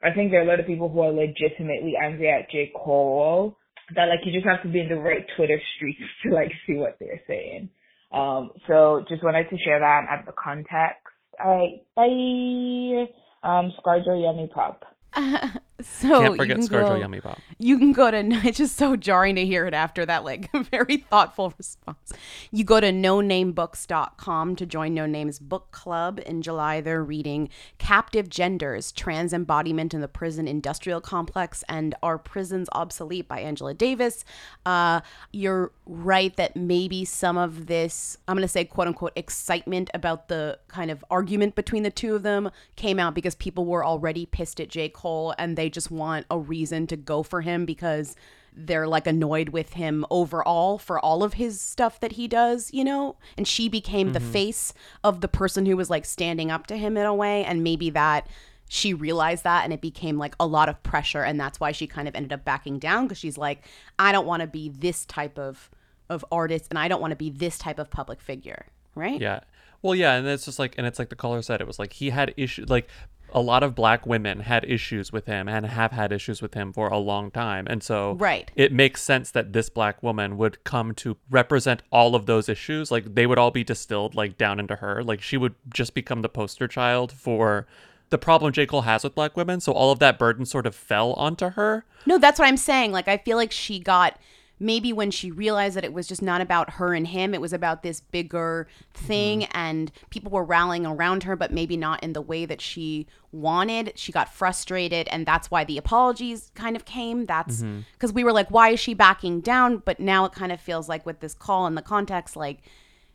I 0.05 0.15
think 0.15 0.31
there 0.31 0.39
are 0.39 0.45
a 0.45 0.49
lot 0.49 0.61
of 0.61 0.69
people 0.69 0.89
who 0.89 1.01
are 1.01 1.11
legitimately 1.11 1.95
angry 2.01 2.31
at 2.31 2.49
J. 2.53 2.71
Cole 2.77 3.59
that 3.95 4.09
like 4.09 4.21
you 4.25 4.33
just 4.33 4.47
have 4.47 4.63
to 4.63 4.69
be 4.69 4.81
in 4.81 4.89
the 4.89 4.97
right 4.97 5.27
Twitter 5.37 5.61
streets 5.77 6.01
to 6.25 6.35
like 6.35 6.53
see 6.67 6.75
what 6.75 6.97
they're 6.99 7.23
saying. 7.27 7.71
Um, 8.13 8.51
so 8.67 9.05
just 9.09 9.23
wanted 9.25 9.51
to 9.51 9.59
share 9.59 9.81
that 9.81 10.07
at 10.11 10.27
the 10.27 10.33
context. 10.33 11.03
Alright, 11.43 11.83
bye. 11.97 13.07
Um, 13.43 13.73
Scarjo 13.79 14.23
Yummy 14.23 14.49
Pop. 14.53 14.85
so 15.85 16.21
Can't 16.21 16.33
you 16.33 16.37
forget 16.37 16.57
can 16.59 16.67
Scarjo 16.67 16.89
go- 16.89 16.97
Yummy 16.97 17.21
Pop. 17.21 17.39
You 17.59 17.79
can 17.79 17.93
go 17.93 18.11
to. 18.11 18.25
It's 18.45 18.59
just 18.59 18.77
so 18.77 18.97
jarring 18.97 19.37
to 19.37 19.47
hear 19.47 19.67
it 19.67 19.75
after 19.75 20.05
that, 20.07 20.25
like 20.25 20.51
very 20.71 20.99
thoughtful 20.99 21.53
response. 21.57 22.13
You 22.51 22.65
go 22.65 22.81
to 22.81 22.91
nonamebooks.com 22.93 24.57
to 24.57 24.67
join 24.67 24.95
No 24.95 25.07
Name's 25.07 25.39
book 25.39 25.71
club. 25.71 26.21
In 26.25 26.43
July, 26.43 26.81
they're 26.81 27.03
reading 27.05 27.49
"Captive 27.79 28.29
Genders: 28.29 28.93
Trans 28.93 29.33
Embodiment 29.33 29.95
in 29.95 30.01
the 30.01 30.09
Prison 30.09 30.47
Industrial 30.49 31.01
Complex" 31.01 31.65
and 31.69 31.95
"Are 32.03 32.19
Prisons 32.19 32.69
Obsolete?" 32.73 33.29
by 33.29 33.41
Angela 33.41 33.75
Davis. 33.75 34.25
Uh, 34.67 35.01
you're 35.33 35.73
right 35.87 36.35
that 36.37 36.57
maybe 36.57 37.05
some 37.05 37.37
of 37.37 37.67
this, 37.67 38.17
I'm 38.27 38.37
going 38.37 38.43
to 38.43 38.49
say, 38.49 38.65
quote 38.65 38.89
unquote, 38.89 39.13
excitement 39.17 39.91
about 39.95 40.29
the 40.29 40.59
kind 40.69 40.91
of 40.91 41.05
argument 41.11 41.55
between 41.55 41.83
the 41.83 41.91
two 41.91 42.15
of 42.15 42.23
them 42.23 42.51
came 42.77 42.99
out 42.99 43.15
because 43.15 43.35
people 43.35 43.65
were 43.67 43.85
already 43.85 44.27
pissed 44.27 44.61
at 44.61 44.69
J. 44.69 44.89
Cole 44.89 45.35
and 45.39 45.57
they 45.57 45.69
just 45.75 45.91
want 45.91 46.27
a 46.31 46.39
reason 46.39 46.87
to 46.89 46.97
go 46.97 47.23
for 47.23 47.43
him 47.43 47.67
because 47.67 48.17
they're 48.57 48.87
like 48.87 49.07
annoyed 49.07 49.49
with 49.49 49.75
him 49.75 50.07
overall 50.11 50.79
for 50.79 50.99
all 50.99 51.23
of 51.23 51.35
his 51.35 51.61
stuff 51.61 51.99
that 52.01 52.13
he 52.13 52.29
does, 52.29 52.73
you 52.73 52.85
know? 52.85 53.17
And 53.37 53.49
she 53.49 53.69
became 53.69 54.13
the 54.13 54.21
mm-hmm. 54.21 54.31
face 54.31 54.73
of 55.03 55.21
the 55.21 55.29
person 55.29 55.67
who 55.67 55.77
was 55.77 55.91
like 55.91 56.05
standing 56.05 56.51
up 56.51 56.67
to 56.69 56.77
him 56.77 56.97
in 56.97 57.05
a 57.05 57.15
way. 57.15 57.45
And 57.45 57.65
maybe 57.65 57.91
that 57.91 58.29
she 58.69 58.95
realized 58.95 59.45
that 59.45 59.65
and 59.65 59.73
it 59.73 59.81
became 59.81 60.19
like 60.19 60.37
a 60.39 60.47
lot 60.47 60.69
of 60.69 60.83
pressure. 60.83 61.23
And 61.23 61.39
that's 61.39 61.59
why 61.59 61.73
she 61.73 61.87
kind 61.87 62.07
of 62.07 62.15
ended 62.15 62.33
up 62.33 62.45
backing 62.45 62.79
down 62.79 63.05
because 63.05 63.19
she's 63.19 63.37
like, 63.37 63.65
I 63.99 64.13
don't 64.13 64.27
want 64.27 64.41
to 64.43 64.47
be 64.47 64.69
this 64.69 65.05
type 65.05 65.39
of 65.39 65.71
of 66.11 66.25
artist 66.31 66.67
and 66.71 66.79
I 66.79 66.87
don't 66.87 67.01
want 67.01 67.13
to 67.13 67.17
be 67.17 67.31
this 67.31 67.57
type 67.59 67.79
of 67.79 67.91
public 67.91 68.21
figure. 68.21 68.67
Right? 68.95 69.21
Yeah. 69.21 69.41
Well, 69.85 69.95
yeah, 69.95 70.15
and 70.15 70.27
it's 70.27 70.47
just 70.47 70.59
like, 70.59 70.75
and 70.79 70.87
it's 70.87 70.99
like 70.99 71.11
the 71.11 71.15
caller 71.15 71.43
said, 71.43 71.61
it 71.61 71.67
was 71.67 71.79
like 71.79 71.93
he 71.93 72.09
had 72.09 72.33
issues, 72.39 72.71
like 72.71 72.89
a 73.35 73.41
lot 73.43 73.63
of 73.63 73.75
black 73.75 74.07
women 74.07 74.41
had 74.41 74.65
issues 74.65 75.13
with 75.13 75.27
him 75.27 75.47
and 75.47 75.67
have 75.67 75.93
had 75.93 76.11
issues 76.11 76.41
with 76.41 76.55
him 76.55 76.73
for 76.73 76.89
a 76.89 76.97
long 76.97 77.31
time. 77.31 77.67
And 77.69 77.83
so 77.83 78.15
Right. 78.15 78.51
it 78.57 78.73
makes 78.73 79.03
sense 79.03 79.31
that 79.33 79.53
this 79.53 79.69
black 79.69 80.03
woman 80.03 80.39
would 80.39 80.65
come 80.65 80.95
to 80.95 81.19
represent 81.29 81.83
all 81.93 82.15
of 82.15 82.25
those 82.25 82.49
issues. 82.49 82.91
Like 82.91 83.15
they 83.15 83.27
would 83.27 83.39
all 83.39 83.51
be 83.51 83.63
distilled 83.63 84.15
like 84.15 84.39
down 84.39 84.59
into 84.59 84.77
her. 84.77 85.05
Like 85.05 85.21
she 85.21 85.37
would 85.37 85.55
just 85.69 85.93
become 85.93 86.23
the 86.23 86.31
poster 86.31 86.67
child 86.67 87.13
for 87.13 87.67
the 88.09 88.17
problem 88.17 88.53
J. 88.55 88.65
Cole 88.65 88.83
has 88.83 89.05
with 89.05 89.15
black 89.15 89.37
women. 89.37 89.61
So 89.61 89.73
all 89.73 89.93
of 89.93 89.99
that 89.99 90.19
burden 90.19 90.47
sort 90.47 90.65
of 90.65 90.75
fell 90.75 91.13
onto 91.15 91.51
her. 91.51 91.85
No, 92.07 92.17
that's 92.17 92.39
what 92.39 92.49
I'm 92.49 92.57
saying. 92.57 92.93
Like 92.93 93.09
I 93.09 93.19
feel 93.19 93.37
like 93.37 93.53
she 93.53 93.81
got 93.81 94.19
maybe 94.61 94.93
when 94.93 95.11
she 95.11 95.31
realized 95.31 95.77
that 95.77 95.85
it 95.85 95.93
was 95.93 96.07
just 96.07 96.23
not 96.23 96.41
about 96.41 96.71
her 96.75 96.95
and 96.95 97.09
him, 97.09 97.35
it 97.35 97.41
was 97.41 97.53
about 97.53 97.83
this 97.83 98.01
bigger 98.01 98.67
thing, 98.95 99.41
Mm-hmm. 99.41 99.57
and 99.57 99.93
people 100.11 100.31
were 100.31 100.45
rallying 100.45 100.87
around 100.87 101.25
her, 101.25 101.37
but 101.37 101.53
maybe 101.53 101.77
not 101.77 102.03
in 102.03 102.13
the 102.13 102.23
way 102.23 102.47
that 102.47 102.61
she 102.61 103.07
wanted. 103.33 103.93
She 103.97 104.13
got 104.13 104.33
frustrated, 104.33 105.09
and 105.09 105.27
that's 105.27 105.51
why 105.51 105.65
the 105.65 105.77
apologies 105.79 106.51
kind 106.55 106.77
of 106.77 106.85
came. 106.85 107.27
That's 107.27 107.63
Mm-hmm. 107.63 107.81
because 107.93 108.13
we 108.13 108.23
were 108.25 108.33
like, 108.33 108.51
why 108.51 108.71
is 108.71 108.81
she 108.81 108.95
backing 108.95 109.41
down? 109.41 109.79
But 109.79 109.99
now 110.01 110.25
it 110.25 110.33
kind 110.33 110.53
of 110.53 110.61
feels 110.61 110.89
like 110.89 111.05
with 111.05 111.21
this 111.21 111.35
call 111.35 111.67
in 111.67 111.75
the 111.75 111.83
context, 111.83 112.37
like 112.37 112.61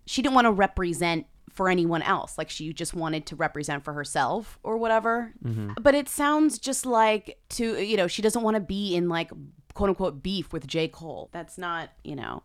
she 0.06 0.22
didn't 0.22 0.36
want 0.36 0.46
to 0.46 0.52
represent 0.52 1.26
for 1.52 1.68
anyone 1.70 2.02
else. 2.02 2.38
Like 2.38 2.50
she 2.50 2.72
just 2.74 2.94
wanted 2.94 3.26
to 3.28 3.36
represent 3.36 3.84
for 3.84 3.94
herself 3.94 4.60
or 4.64 4.78
whatever. 4.78 5.34
Mm-hmm. 5.44 5.72
But 5.82 5.96
it 5.96 6.08
sounds 6.08 6.60
just 6.60 6.86
like 6.86 7.40
to, 7.50 7.82
you 7.84 7.98
know, 7.98 8.08
she 8.08 8.22
doesn't 8.22 8.44
want 8.44 8.56
to 8.56 8.62
be 8.62 8.96
in 8.96 9.10
like 9.10 9.32
quote 9.80 9.90
unquote 9.90 10.22
beef 10.22 10.52
with 10.52 10.68
J. 10.68 10.90
Cole. 10.90 11.30
That's 11.32 11.58
not, 11.58 11.92
you 12.04 12.16
know. 12.16 12.44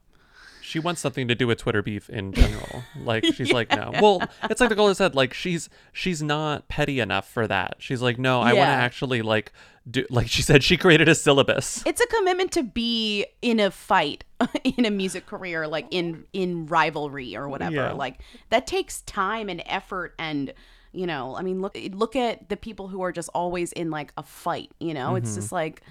She 0.62 0.79
wants 0.79 1.01
something 1.03 1.29
to 1.29 1.35
do 1.35 1.47
with 1.47 1.59
Twitter 1.59 1.83
beef 1.83 2.09
in 2.09 2.33
general. 2.33 2.85
Like 3.05 3.25
she's 3.35 3.53
like, 3.53 3.70
no. 3.70 3.90
Well, 4.01 4.23
it's 4.44 4.61
like 4.61 4.70
the 4.70 4.77
girl 4.77 4.94
said, 4.94 5.14
like 5.16 5.35
she's 5.35 5.68
she's 5.92 6.23
not 6.23 6.68
petty 6.68 7.01
enough 7.01 7.29
for 7.29 7.47
that. 7.49 7.75
She's 7.81 8.01
like, 8.01 8.18
no, 8.18 8.40
I 8.40 8.55
want 8.55 8.68
to 8.68 8.73
actually 8.73 9.20
like 9.20 9.53
do 9.90 10.07
like 10.09 10.29
she 10.29 10.40
said 10.42 10.62
she 10.64 10.77
created 10.79 11.09
a 11.09 11.14
syllabus. 11.14 11.83
It's 11.85 12.01
a 12.01 12.07
commitment 12.07 12.53
to 12.53 12.62
be 12.62 13.27
in 13.42 13.59
a 13.61 13.70
fight 13.70 14.25
in 14.64 14.87
a 14.87 14.90
music 14.90 15.27
career, 15.27 15.66
like 15.66 15.87
in 15.90 16.25
in 16.33 16.66
rivalry 16.66 17.37
or 17.37 17.49
whatever. 17.49 17.75
Yeah. 17.75 17.92
Like 17.92 18.20
that 18.51 18.66
takes 18.66 19.03
time 19.03 19.49
and 19.51 19.61
effort 19.66 20.14
and 20.18 20.55
you 20.92 21.07
know, 21.07 21.37
I 21.37 21.42
mean 21.42 21.61
look 21.61 21.77
look 21.92 22.16
at 22.16 22.49
the 22.49 22.57
people 22.57 22.88
who 22.88 23.03
are 23.03 23.12
just 23.12 23.29
always 23.35 23.73
in 23.73 23.90
like 23.90 24.12
a 24.16 24.23
fight, 24.23 24.70
you 24.81 24.94
know? 24.94 25.16
It's 25.16 25.33
Mhm. 25.33 25.35
just 25.35 25.53
like 25.53 25.83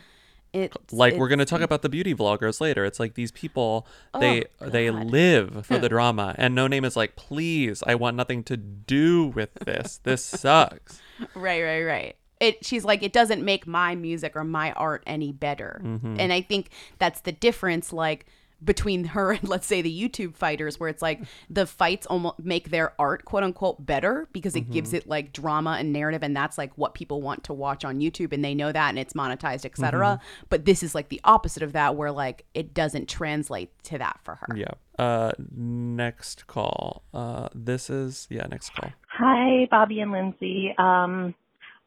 it 0.53 0.71
Like 0.91 1.15
we're 1.15 1.27
gonna 1.29 1.45
talk 1.45 1.61
about 1.61 1.81
the 1.81 1.89
beauty 1.89 2.13
vloggers 2.13 2.61
later. 2.61 2.85
It's 2.85 2.99
like 2.99 3.15
these 3.15 3.31
people 3.31 3.87
they 4.19 4.45
Oh, 4.61 4.69
they 4.69 4.89
God. 4.89 5.05
live 5.11 5.65
for 5.65 5.77
the 5.79 5.89
drama, 5.89 6.35
and 6.37 6.53
No 6.55 6.67
Name 6.67 6.85
is 6.85 6.95
like, 6.95 7.15
please, 7.15 7.83
I 7.87 7.95
want 7.95 8.15
nothing 8.15 8.43
to 8.43 8.55
do 8.57 9.25
with 9.27 9.53
this. 9.55 9.99
This 10.03 10.23
sucks. 10.23 11.01
Right, 11.35 11.61
right, 11.63 11.83
right. 11.83 12.15
It 12.39 12.65
she's 12.65 12.83
like 12.83 13.03
it 13.03 13.13
doesn't 13.13 13.43
make 13.45 13.65
my 13.67 13.95
music 13.95 14.35
or 14.35 14.43
my 14.43 14.71
art 14.73 15.03
any 15.07 15.31
better. 15.31 15.79
Mhm. 15.83 16.17
And 16.19 16.33
I 16.33 16.41
think 16.41 16.69
that's 16.97 17.21
the 17.21 17.31
difference 17.31 17.93
like 17.93 18.25
between 18.63 19.03
her 19.05 19.31
and 19.33 19.47
let's 19.47 19.67
say 19.67 19.81
the 19.81 19.91
YouTube 20.09 20.35
fighters 20.35 20.79
where 20.79 20.89
it's 20.89 21.01
like 21.01 21.21
the 21.49 21.65
fights 21.65 22.05
almost 22.07 22.39
make 22.39 22.69
their 22.69 22.93
art 22.99 23.25
quote 23.25 23.43
unquote 23.43 23.85
better 23.85 24.27
because 24.31 24.55
it 24.55 24.69
gives 24.71 24.91
Mhm. 24.91 24.97
it 24.97 25.07
like 25.07 25.33
drama 25.33 25.77
and 25.79 25.91
narrative 25.91 26.23
and 26.23 26.35
that's 26.35 26.57
like 26.57 26.71
what 26.77 26.93
people 26.93 27.21
want 27.21 27.43
to 27.45 27.53
watch 27.53 27.83
on 27.83 27.99
YouTube 27.99 28.33
and 28.33 28.43
they 28.43 28.53
know 28.53 28.71
that 28.71 28.89
and 28.89 28.99
it's 28.99 29.13
monetized 29.13 29.65
etc. 29.65 30.19
But 30.49 30.65
this 30.65 30.83
is 30.83 30.93
like 30.95 31.09
the 31.09 31.21
opposite 31.23 31.63
of 31.63 31.73
that 31.73 31.95
where 31.95 32.11
like 32.11 32.45
it 32.53 32.73
doesn't 32.73 33.09
translate 33.09 33.71
to 33.83 33.97
that 33.97 34.19
for 34.23 34.35
her. 34.35 34.55
Yeah. 34.55 34.71
Uh, 34.99 35.31
next 35.55 36.47
call. 36.47 37.03
Uh, 37.13 37.49
this 37.55 37.89
is 37.89 38.27
yeah. 38.29 38.45
Next 38.49 38.69
call. 38.75 38.91
Hi, 39.07 39.67
Bobby 39.71 39.99
and 40.01 40.11
Lindsay. 40.11 40.73
Um, 40.77 41.33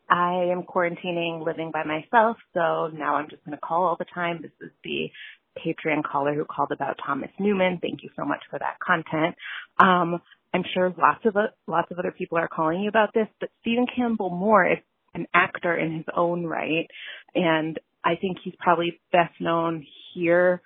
I 0.09 0.49
am 0.53 0.63
quarantining, 0.63 1.45
living 1.45 1.73
by 1.73 1.83
myself, 1.85 2.37
so 2.55 2.89
now 2.95 3.17
I'm 3.17 3.29
just 3.29 3.45
going 3.45 3.57
to 3.57 3.61
call 3.61 3.85
all 3.85 3.97
the 3.97 4.05
time. 4.05 4.41
This 4.41 4.53
is 4.61 4.71
the 4.85 5.11
Patreon 5.65 6.03
caller 6.05 6.35
who 6.35 6.45
called 6.45 6.73
about 6.73 6.99
Thomas 7.05 7.31
Newman. 7.39 7.79
Thank 7.81 8.03
you 8.03 8.11
so 8.17 8.25
much 8.25 8.41
for 8.51 8.59
that 8.59 8.79
content. 8.81 9.35
Um, 9.79 10.21
I'm 10.55 10.65
sure 10.75 10.95
lots 10.97 11.25
of 11.25 11.37
o- 11.37 11.55
lots 11.67 11.91
of 11.91 11.99
other 11.99 12.13
people 12.13 12.39
are 12.39 12.49
calling 12.49 12.81
you 12.81 12.89
about 12.89 13.13
this, 13.15 13.29
but 13.41 13.51
Stephen 13.61 13.87
Campbell 13.95 14.31
Moore 14.31 14.73
is 14.73 14.79
an 15.15 15.27
actor 15.35 15.77
in 15.77 15.95
his 15.95 16.05
own 16.15 16.45
right, 16.45 16.89
and 17.35 17.79
I 18.05 18.17
think 18.17 18.39
he's 18.45 18.55
probably 18.59 19.01
best 19.13 19.35
known 19.41 19.85
here 20.15 20.63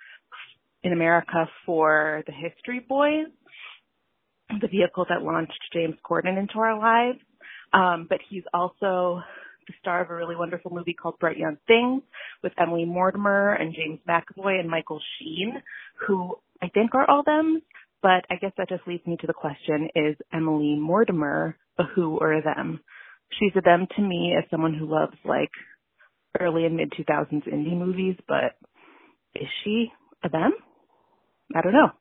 in 0.83 0.93
America 0.93 1.49
for 1.65 2.23
the 2.27 2.33
History 2.33 2.79
Boys 2.79 3.27
the 4.59 4.67
vehicle 4.67 5.05
that 5.09 5.21
launched 5.21 5.59
James 5.73 5.95
Corden 6.03 6.37
into 6.37 6.59
our 6.59 6.77
lives. 6.77 7.19
Um, 7.73 8.07
but 8.09 8.19
he's 8.29 8.43
also 8.53 9.21
the 9.71 9.77
star 9.79 10.01
of 10.01 10.09
a 10.09 10.15
really 10.15 10.35
wonderful 10.35 10.71
movie 10.71 10.93
called 10.93 11.19
Bright 11.19 11.37
Young 11.37 11.57
Things 11.67 12.03
with 12.43 12.53
Emily 12.57 12.85
Mortimer 12.85 13.53
and 13.53 13.73
James 13.73 13.99
McAvoy 14.07 14.59
and 14.59 14.69
Michael 14.69 14.99
Sheen, 15.17 15.53
who 16.05 16.35
I 16.61 16.69
think 16.69 16.93
are 16.93 17.09
all 17.09 17.23
them. 17.23 17.61
But 18.01 18.25
I 18.29 18.35
guess 18.41 18.51
that 18.57 18.69
just 18.69 18.87
leads 18.87 19.05
me 19.05 19.17
to 19.21 19.27
the 19.27 19.33
question, 19.33 19.89
is 19.95 20.15
Emily 20.33 20.75
Mortimer 20.75 21.55
a 21.77 21.83
who 21.95 22.17
or 22.17 22.33
a 22.33 22.41
them? 22.41 22.81
She's 23.39 23.53
a 23.55 23.61
them 23.61 23.87
to 23.95 24.01
me 24.01 24.35
as 24.37 24.49
someone 24.49 24.73
who 24.73 24.91
loves 24.91 25.17
like 25.23 25.51
early 26.39 26.65
and 26.65 26.75
mid 26.75 26.91
2000s 26.91 27.47
indie 27.47 27.77
movies, 27.77 28.15
but 28.27 28.55
is 29.35 29.47
she 29.63 29.91
a 30.23 30.29
them? 30.29 30.51
I 31.55 31.61
don't 31.61 31.73
know. 31.73 31.91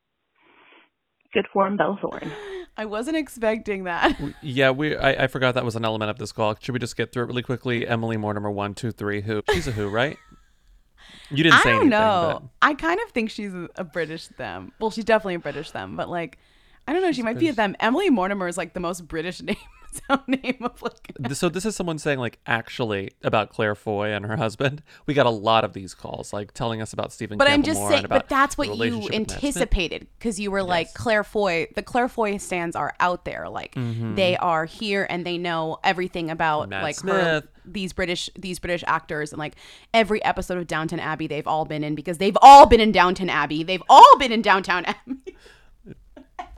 Good 1.33 1.47
form, 1.53 1.77
Bella 1.77 1.99
Thorne. 2.01 2.33
I 2.77 2.85
wasn't 2.87 3.17
expecting 3.17 3.85
that. 3.85 4.19
Yeah, 4.43 4.71
we. 4.71 4.97
I, 4.97 5.25
I 5.25 5.27
forgot 5.27 5.55
that 5.55 5.65
was 5.65 5.77
an 5.77 5.85
element 5.85 6.11
of 6.11 6.19
this 6.19 6.33
call. 6.33 6.57
Should 6.59 6.73
we 6.73 6.79
just 6.79 6.97
get 6.97 7.13
through 7.13 7.25
it 7.25 7.27
really 7.27 7.43
quickly? 7.43 7.87
Emily 7.87 8.17
Mortimer, 8.17 8.51
one, 8.51 8.75
two, 8.75 8.91
three. 8.91 9.21
Who? 9.21 9.43
She's 9.53 9.67
a 9.67 9.73
who, 9.73 9.89
right? 9.89 10.17
You 11.31 11.45
didn't 11.45 11.55
I 11.61 11.63
say 11.63 11.69
I 11.71 11.73
don't 11.73 11.81
anything. 11.83 11.91
know. 11.91 12.51
I 12.63 12.75
kind 12.75 12.99
of 13.05 13.11
think 13.11 13.31
she's 13.31 13.53
a, 13.55 13.69
a 13.77 13.85
British 13.85 14.29
them. 14.29 14.73
Well, 14.81 14.91
she's 14.91 15.05
definitely 15.05 15.35
a 15.35 15.41
British 15.41 15.71
them, 15.71 15.97
but 15.97 16.09
like, 16.09 16.39
I 16.89 16.93
don't 16.93 17.03
know. 17.03 17.13
She 17.13 17.23
might 17.23 17.39
be 17.39 17.49
a 17.49 17.53
them. 17.53 17.77
Emily 17.81 18.11
Mortimer 18.11 18.49
is 18.49 18.57
like 18.57 18.73
the 18.73 18.81
most 18.81 19.07
British 19.07 19.41
name 19.43 19.57
sound 20.09 20.23
name 20.29 20.59
of 20.63 20.81
like. 20.83 21.35
So 21.35 21.49
this 21.49 21.65
is 21.65 21.75
someone 21.77 21.99
saying 21.99 22.19
like 22.19 22.39
actually 22.47 23.11
about 23.23 23.51
Claire 23.51 23.75
Foy 23.75 24.09
and 24.13 24.25
her 24.27 24.37
husband. 24.37 24.83
We 25.07 25.15
got 25.15 25.27
a 25.27 25.31
lot 25.31 25.65
of 25.65 25.73
these 25.73 25.95
calls, 25.95 26.33
like 26.33 26.53
telling 26.53 26.81
us 26.83 26.93
about 26.93 27.13
Stephen. 27.13 27.39
But 27.39 27.49
I'm 27.51 27.63
just 27.63 27.79
Moore 27.81 27.91
saying. 27.91 28.07
But 28.09 28.29
that's 28.29 28.57
what 28.59 28.69
you 28.69 28.73
relationship 28.73 29.05
with 29.05 29.13
Matt 29.21 29.31
Smith. 29.31 29.45
anticipated 29.45 30.07
because 30.19 30.39
you 30.41 30.51
were 30.51 30.63
like 30.63 30.93
Claire 30.95 31.25
Foy. 31.25 31.67
The 31.75 31.83
Claire 31.83 32.09
Foy 32.09 32.37
stands 32.37 32.77
are 32.77 32.95
out 33.01 33.25
there. 33.25 33.49
Like 33.49 33.75
Mhm. 33.75 34.17
they 34.17 34.37
are 34.37 34.65
here 34.65 35.07
and 35.11 35.25
they 35.27 35.39
know 35.39 35.79
everything 35.85 36.31
about 36.31 36.69
Matt 36.69 36.83
like 36.83 37.01
her, 37.03 37.43
these 37.65 37.93
British 37.93 38.29
these 38.39 38.59
British 38.59 38.83
actors 38.87 39.33
and 39.33 39.39
like 39.39 39.55
every 39.95 40.23
episode 40.25 40.59
of 40.59 40.67
Downton 40.67 40.99
Abbey 40.99 41.27
they've 41.27 41.47
all 41.47 41.65
been 41.65 41.85
in 41.85 41.95
because 41.95 42.19
they've 42.19 42.37
all 42.43 42.67
been 42.67 42.81
in 42.81 42.91
Downton 42.93 43.29
Abbey. 43.31 43.63
They've 43.63 43.83
all 43.89 44.19
been 44.19 44.33
in 44.33 44.43
Downtown 44.43 44.85
Abbey. 44.87 45.37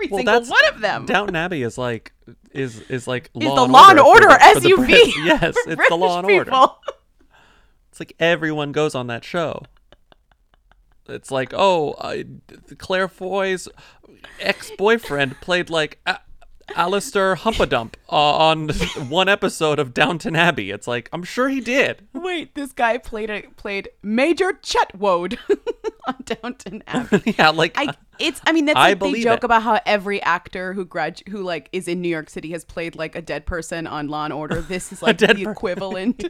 Every 0.02 0.08
Well, 0.10 0.18
single 0.18 0.32
that's- 0.34 0.50
one 0.50 0.74
of 0.74 0.80
them. 0.80 1.06
Downton 1.06 1.36
Abbey 1.36 1.62
is 1.62 1.78
like 1.78 2.12
is 2.52 2.80
is 2.90 3.06
like 3.06 3.30
Is 3.34 3.44
law 3.46 3.54
the 3.66 3.72
Law 3.72 3.90
and 3.90 4.00
order, 4.00 4.24
Order 4.26 4.38
for 4.38 4.60
the- 4.60 4.70
for 4.76 4.86
the 4.86 4.92
SUV 4.92 5.12
Yes, 5.24 5.54
it's 5.66 5.88
the 5.88 5.96
Law 5.96 6.18
and 6.18 6.26
British 6.26 6.38
Order. 6.38 6.50
people. 6.50 6.78
It's 7.90 8.00
like 8.00 8.14
everyone 8.18 8.72
goes 8.72 8.94
on 8.94 9.06
that 9.08 9.22
show. 9.24 9.62
It's 11.08 11.30
like, 11.30 11.52
oh, 11.54 11.92
uh, 11.92 12.22
Claire 12.78 13.08
Foy's 13.08 13.68
ex-boyfriend 14.40 15.40
played 15.40 15.68
like 15.68 16.00
a- 16.06 16.20
Alistair 16.76 17.36
Humpadump 17.36 17.94
uh, 18.10 18.16
on 18.16 18.68
one 19.08 19.28
episode 19.28 19.78
of 19.78 19.94
Downton 19.94 20.36
Abbey. 20.36 20.70
It's 20.70 20.86
like, 20.86 21.08
I'm 21.12 21.22
sure 21.22 21.48
he 21.48 21.60
did. 21.60 22.06
Wait, 22.12 22.54
this 22.54 22.72
guy 22.72 22.98
played 22.98 23.30
a 23.30 23.42
played 23.56 23.88
Major 24.02 24.52
Chetwode 24.54 25.38
on 26.06 26.16
Downton 26.24 26.82
Abbey. 26.86 27.34
yeah, 27.38 27.50
like 27.50 27.74
I, 27.76 27.94
it's. 28.18 28.40
I 28.46 28.52
mean, 28.52 28.66
that's 28.66 28.78
I 28.78 28.94
like 28.94 29.00
they 29.00 29.22
joke 29.22 29.38
it. 29.38 29.44
about 29.44 29.62
how 29.62 29.80
every 29.86 30.22
actor 30.22 30.72
who 30.72 30.84
grad 30.84 31.22
who 31.28 31.42
like 31.42 31.68
is 31.72 31.88
in 31.88 32.00
New 32.00 32.08
York 32.08 32.30
City 32.30 32.52
has 32.52 32.64
played 32.64 32.96
like 32.96 33.14
a 33.14 33.22
dead 33.22 33.46
person 33.46 33.86
on 33.86 34.08
Law 34.08 34.24
and 34.24 34.32
Order. 34.32 34.60
This 34.60 34.92
is 34.92 35.02
like 35.02 35.18
the 35.18 35.48
equivalent. 35.48 36.24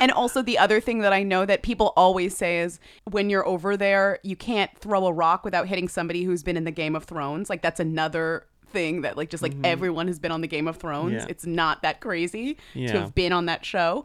And 0.00 0.12
also 0.12 0.42
the 0.42 0.58
other 0.58 0.80
thing 0.80 1.00
that 1.00 1.12
I 1.12 1.22
know 1.22 1.44
that 1.44 1.62
people 1.62 1.92
always 1.96 2.36
say 2.36 2.60
is 2.60 2.78
when 3.10 3.30
you're 3.30 3.46
over 3.46 3.76
there, 3.76 4.18
you 4.22 4.36
can't 4.36 4.70
throw 4.78 5.06
a 5.06 5.12
rock 5.12 5.44
without 5.44 5.66
hitting 5.66 5.88
somebody 5.88 6.24
who's 6.24 6.42
been 6.42 6.56
in 6.56 6.64
the 6.64 6.70
Game 6.70 6.94
of 6.94 7.04
Thrones. 7.04 7.50
Like 7.50 7.62
that's 7.62 7.80
another 7.80 8.46
thing 8.72 9.02
that 9.02 9.16
like 9.16 9.30
just 9.30 9.42
like 9.42 9.54
Mhm. 9.54 9.66
everyone 9.66 10.06
has 10.08 10.18
been 10.18 10.32
on 10.32 10.40
the 10.40 10.48
Game 10.48 10.66
of 10.66 10.76
Thrones. 10.78 11.12
Yeah. 11.12 11.26
It's 11.28 11.46
not 11.46 11.82
that 11.82 12.00
crazy 12.00 12.56
Yeah. 12.74 12.92
to 12.92 13.00
have 13.00 13.14
been 13.14 13.32
on 13.32 13.46
that 13.46 13.64
show. 13.64 14.04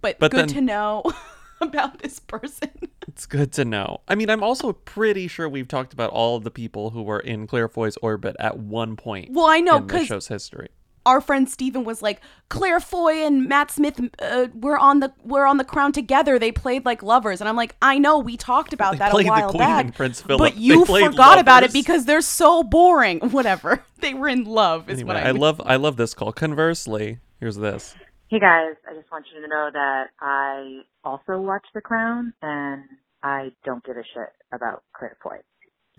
But, 0.00 0.18
But 0.18 0.30
good 0.30 0.40
then- 0.50 0.56
to 0.56 0.60
know 0.60 1.02
about 1.60 2.00
this 2.00 2.18
person. 2.20 2.70
It's 3.08 3.26
good 3.26 3.52
to 3.52 3.64
know. 3.64 4.00
I 4.08 4.14
mean, 4.14 4.28
I'm 4.28 4.42
also 4.42 4.72
pretty 4.72 5.28
sure 5.28 5.48
we've 5.48 5.68
talked 5.68 5.92
about 5.92 6.10
all 6.10 6.36
of 6.36 6.44
the 6.44 6.50
people 6.50 6.90
who 6.90 7.02
were 7.02 7.20
in 7.20 7.46
Claire 7.46 7.68
Foy's 7.68 7.96
orbit 7.98 8.34
at 8.40 8.58
one 8.58 8.96
point. 8.96 9.30
Well, 9.32 9.46
I 9.46 9.60
know, 9.60 9.76
in 9.76 9.86
the 9.86 9.92
'cause- 9.94 10.06
show's 10.06 10.28
history. 10.28 10.68
Our 11.06 11.20
friend 11.20 11.48
Steven 11.48 11.84
was 11.84 12.02
like, 12.02 12.20
Claire 12.48 12.80
Foy 12.80 13.24
and 13.24 13.48
Matt 13.48 13.70
Smith 13.70 14.00
uh, 14.20 14.48
were 14.54 14.78
on 14.78 15.00
the 15.00 15.12
were 15.22 15.46
on 15.46 15.58
the 15.58 15.64
Crown 15.64 15.92
together. 15.92 16.38
They 16.38 16.52
played 16.52 16.84
like 16.84 17.02
lovers, 17.02 17.40
and 17.40 17.48
I'm 17.48 17.56
like, 17.56 17.76
I 17.82 17.98
know 17.98 18.18
we 18.18 18.36
talked 18.36 18.72
about 18.72 18.92
They 18.92 18.98
that 18.98 19.08
a 19.08 19.10
played 19.12 19.26
the 19.26 19.30
while 19.30 19.50
Queen 19.50 19.58
back, 19.58 19.84
and 19.86 19.94
Prince 19.94 20.22
Philip. 20.22 20.38
but 20.38 20.56
you 20.56 20.84
played 20.84 21.06
forgot 21.06 21.38
about 21.38 21.62
it 21.62 21.72
because 21.72 22.04
they're 22.06 22.20
so 22.20 22.62
boring. 22.62 23.20
Whatever, 23.30 23.84
they 24.00 24.14
were 24.14 24.28
in 24.28 24.44
love. 24.44 24.88
Is 24.88 25.00
Anyway, 25.00 25.14
what 25.14 25.16
I, 25.24 25.28
I 25.28 25.30
love 25.32 25.60
I 25.64 25.76
love 25.76 25.96
this 25.96 26.14
call. 26.14 26.32
Conversely, 26.32 27.18
here's 27.40 27.56
this. 27.56 27.94
Hey 28.28 28.40
guys, 28.40 28.74
I 28.90 28.94
just 28.94 29.10
want 29.12 29.26
you 29.34 29.40
to 29.42 29.48
know 29.48 29.70
that 29.72 30.06
I 30.20 30.80
also 31.04 31.38
watch 31.40 31.64
The 31.74 31.80
Crown 31.80 32.32
and 32.42 32.82
I 33.22 33.52
don't 33.64 33.84
give 33.84 33.96
a 33.96 34.02
shit 34.02 34.30
about 34.52 34.82
Claire 34.96 35.16
Foy. 35.22 35.38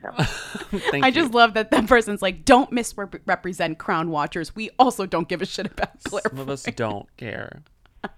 So 0.01 0.09
Thank 0.91 1.03
I 1.03 1.07
you. 1.07 1.13
just 1.13 1.33
love 1.33 1.53
that 1.53 1.71
that 1.71 1.87
person's 1.87 2.21
like, 2.21 2.45
don't 2.45 2.71
misrepresent 2.71 3.77
Crown 3.77 4.09
watchers. 4.09 4.55
We 4.55 4.69
also 4.77 5.05
don't 5.05 5.27
give 5.27 5.41
a 5.41 5.45
shit 5.45 5.67
about 5.67 6.03
Claire. 6.03 6.23
Some 6.29 6.39
of 6.39 6.49
us 6.49 6.63
don't 6.63 7.07
care. 7.17 7.63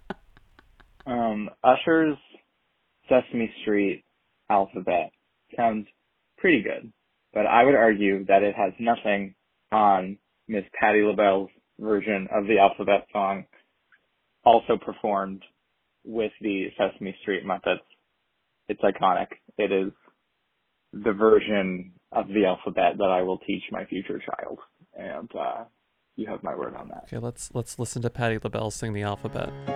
Um, 1.05 1.49
Usher's 1.63 2.17
Sesame 3.07 3.49
Street 3.61 4.03
alphabet 4.49 5.11
sounds 5.55 5.87
pretty 6.37 6.61
good, 6.61 6.91
but 7.33 7.45
I 7.45 7.63
would 7.63 7.75
argue 7.75 8.25
that 8.25 8.43
it 8.43 8.53
has 8.55 8.73
nothing 8.77 9.33
on 9.71 10.17
Miss 10.49 10.65
Patti 10.77 11.03
LaBelle's 11.03 11.49
version 11.79 12.27
of 12.29 12.45
the 12.47 12.59
alphabet 12.59 13.07
song, 13.13 13.45
also 14.43 14.75
performed 14.75 15.43
with 16.03 16.33
the 16.41 16.67
Sesame 16.77 17.15
Street 17.21 17.45
Muppets. 17.45 17.79
It's 18.67 18.81
iconic. 18.81 19.27
It 19.57 19.71
is 19.71 19.93
the 21.03 21.13
version 21.13 21.93
of 22.12 22.27
the 22.27 22.45
alphabet 22.45 22.97
that 22.97 23.10
I 23.10 23.21
will 23.21 23.38
teach 23.39 23.63
my 23.71 23.86
future 23.86 24.19
child, 24.19 24.60
and 24.97 25.29
uh, 25.36 25.63
you 26.15 26.27
have 26.27 26.43
my 26.43 26.55
word 26.55 26.75
on 26.75 26.89
that. 26.89 27.03
Okay, 27.07 27.17
let's 27.17 27.51
let's 27.53 27.77
listen 27.79 28.01
to 28.01 28.10
Patti 28.10 28.39
LaBelle 28.43 28.71
sing 28.71 28.93
the 28.93 29.03
alphabet. 29.03 29.51
B 29.67 29.73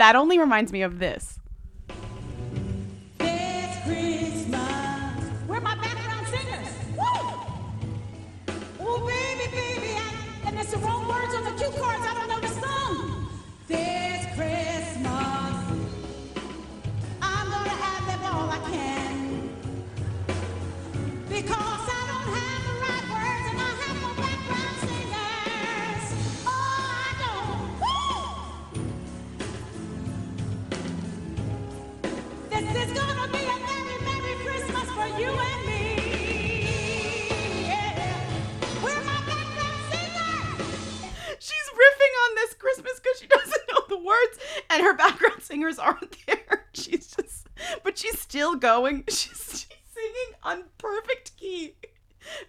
that 0.00 0.16
only 0.16 0.38
reminds 0.38 0.72
me 0.72 0.82
of 0.82 0.98
this. 0.98 1.39
Going. 48.60 49.04
She's, 49.08 49.66
she's 49.68 49.78
singing 49.94 50.34
on 50.42 50.64
perfect 50.78 51.36
key 51.36 51.74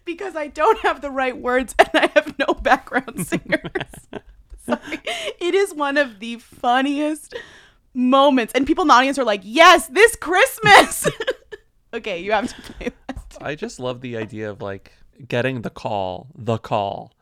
because 0.06 0.36
I 0.36 0.48
don't 0.48 0.80
have 0.80 1.02
the 1.02 1.12
right 1.12 1.38
words 1.38 1.76
and 1.80 1.90
I 1.94 2.10
have 2.14 2.38
no 2.38 2.54
background 2.54 3.26
singers. 3.28 3.62
Sorry. 4.66 5.00
It 5.40 5.56
is 5.56 5.74
one 5.74 5.98
of 5.98 6.20
the 6.20 6.38
funniest 6.38 7.36
moments, 7.94 8.54
and 8.54 8.66
people 8.66 8.84
in 8.84 8.90
the 8.90 8.94
audience 8.94 9.18
are 9.18 9.24
like, 9.24 9.42
"Yes, 9.44 9.88
this 9.88 10.16
Christmas." 10.16 11.10
okay, 11.94 12.20
you 12.20 12.32
have 12.32 12.54
to 12.54 12.62
play 12.74 12.92
that. 13.08 13.38
I 13.42 13.56
just 13.56 13.80
love 13.80 14.02
the 14.02 14.18
idea 14.18 14.50
of 14.50 14.62
like 14.62 14.94
getting 15.28 15.62
the 15.62 15.70
call, 15.70 16.28
the 16.36 16.58
call 16.58 17.14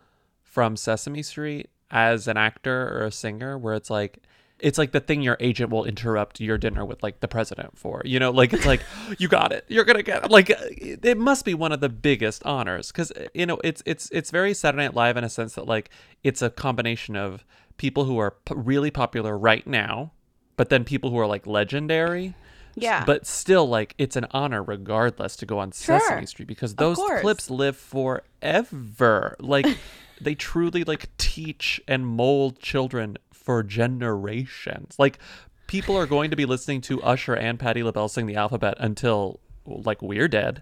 from 0.44 0.76
Sesame 0.76 1.24
Street 1.24 1.70
as 1.92 2.28
an 2.28 2.38
actor 2.38 2.90
or 2.90 3.06
a 3.06 3.12
singer, 3.12 3.58
where 3.58 3.74
it's 3.74 3.90
like, 3.90 4.20
it's 4.60 4.78
like 4.78 4.92
the 4.92 5.00
thing 5.00 5.22
your 5.22 5.38
agent 5.40 5.70
will 5.72 5.86
interrupt 5.86 6.40
your 6.40 6.58
dinner 6.58 6.86
with 6.86 7.02
like 7.02 7.20
the 7.20 7.28
president 7.28 7.78
for. 7.78 8.02
You 8.06 8.20
know, 8.20 8.32
like 8.32 8.54
it's 8.54 8.66
like, 8.66 8.82
you 9.18 9.28
got 9.28 9.52
it, 9.52 9.66
you're 9.68 9.86
gonna 9.86 10.04
get 10.04 10.26
it. 10.26 10.32
Like 10.32 10.50
it 10.50 11.06
it 11.06 11.18
must 11.18 11.46
be 11.46 11.54
one 11.54 11.72
of 11.72 11.80
the 11.80 11.90
biggest 11.90 12.46
honors 12.46 12.92
because 12.92 13.12
uh, 13.12 13.28
you 13.34 13.46
know 13.46 13.60
it's 13.64 13.82
it's 13.86 14.10
it's 14.12 14.32
very 14.32 14.54
Saturday 14.54 14.84
Night 14.84 14.94
Live 14.96 15.18
in 15.18 15.24
a 15.24 15.30
sense 15.30 15.56
that 15.56 15.68
like 15.68 15.90
it's 16.24 16.42
a 16.42 16.50
combination 16.50 17.16
of 17.16 17.46
people 17.78 18.06
who 18.06 18.18
are 18.18 18.32
p- 18.32 18.54
really 18.56 18.92
popular 18.92 19.38
right 19.38 19.66
now, 19.66 20.12
but 20.58 20.70
then 20.70 20.84
people 20.84 21.10
who 21.10 21.18
are 21.18 21.28
like 21.28 21.48
legendary. 21.48 22.36
Yeah. 22.76 23.04
But 23.04 23.26
still, 23.26 23.68
like, 23.68 23.94
it's 23.98 24.16
an 24.16 24.28
honor 24.32 24.64
regardless 24.64 25.36
to 25.38 25.46
go 25.46 25.60
on 25.60 25.72
Sure. 25.72 26.00
Sesame 26.00 26.26
Street 26.26 26.48
because 26.48 26.76
those 26.76 26.98
clips 26.98 27.50
live 27.50 27.76
forever. 27.76 29.36
Like, 29.40 29.66
they 30.22 30.36
truly, 30.36 30.84
like, 30.84 31.10
teach 31.18 31.82
and 31.88 32.06
mold 32.06 32.60
children 32.60 33.18
for 33.44 33.64
generations. 33.64 34.96
Like, 34.98 35.20
people 35.68 35.96
are 35.98 36.06
going 36.06 36.30
to 36.32 36.36
be 36.36 36.46
listening 36.46 36.82
to 36.82 37.02
Usher 37.02 37.36
and 37.36 37.60
Patti 37.60 37.84
LaBelle 37.84 38.10
sing 38.10 38.26
the 38.26 38.36
alphabet 38.36 38.76
until, 38.80 39.40
like, 39.66 40.02
we're 40.02 40.28
dead. 40.28 40.62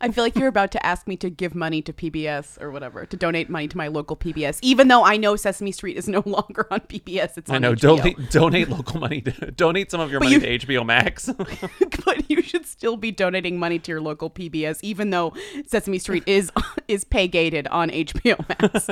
I 0.00 0.08
feel 0.12 0.22
like 0.22 0.36
you're 0.36 0.46
about 0.46 0.70
to 0.72 0.86
ask 0.86 1.08
me 1.08 1.16
to 1.16 1.28
give 1.28 1.56
money 1.56 1.82
to 1.82 1.92
PBS 1.92 2.60
or 2.62 2.70
whatever, 2.70 3.04
to 3.04 3.16
donate 3.16 3.50
money 3.50 3.66
to 3.66 3.76
my 3.76 3.88
local 3.88 4.14
PBS, 4.16 4.60
even 4.62 4.86
though 4.86 5.02
I 5.04 5.16
know 5.16 5.34
Sesame 5.34 5.72
Street 5.72 5.96
is 5.96 6.06
no 6.08 6.22
longer 6.26 6.68
on 6.70 6.78
PBS. 6.82 7.36
It's 7.36 7.50
on 7.50 7.56
I 7.56 7.58
know. 7.58 7.72
HBO. 7.74 7.80
Donate, 7.80 8.30
donate 8.30 8.68
local 8.68 9.00
money. 9.00 9.20
To, 9.22 9.50
donate 9.50 9.90
some 9.90 10.00
of 10.00 10.12
your 10.12 10.20
But 10.20 10.26
money 10.30 10.36
you- 10.46 10.56
to 10.58 10.66
HBO 10.66 10.86
Max. 10.86 11.28
but 12.04 12.30
you 12.30 12.42
should 12.42 12.64
still 12.64 12.96
be 12.96 13.10
donating 13.10 13.58
money 13.58 13.80
to 13.80 13.90
your 13.90 14.00
local 14.00 14.30
PBS, 14.30 14.78
even 14.82 15.10
though 15.10 15.32
Sesame 15.66 15.98
Street 15.98 16.22
is 16.26 16.52
is 16.86 17.02
pay 17.02 17.26
gated 17.26 17.66
on 17.66 17.90
HBO 17.90 18.38
Max. 18.48 18.88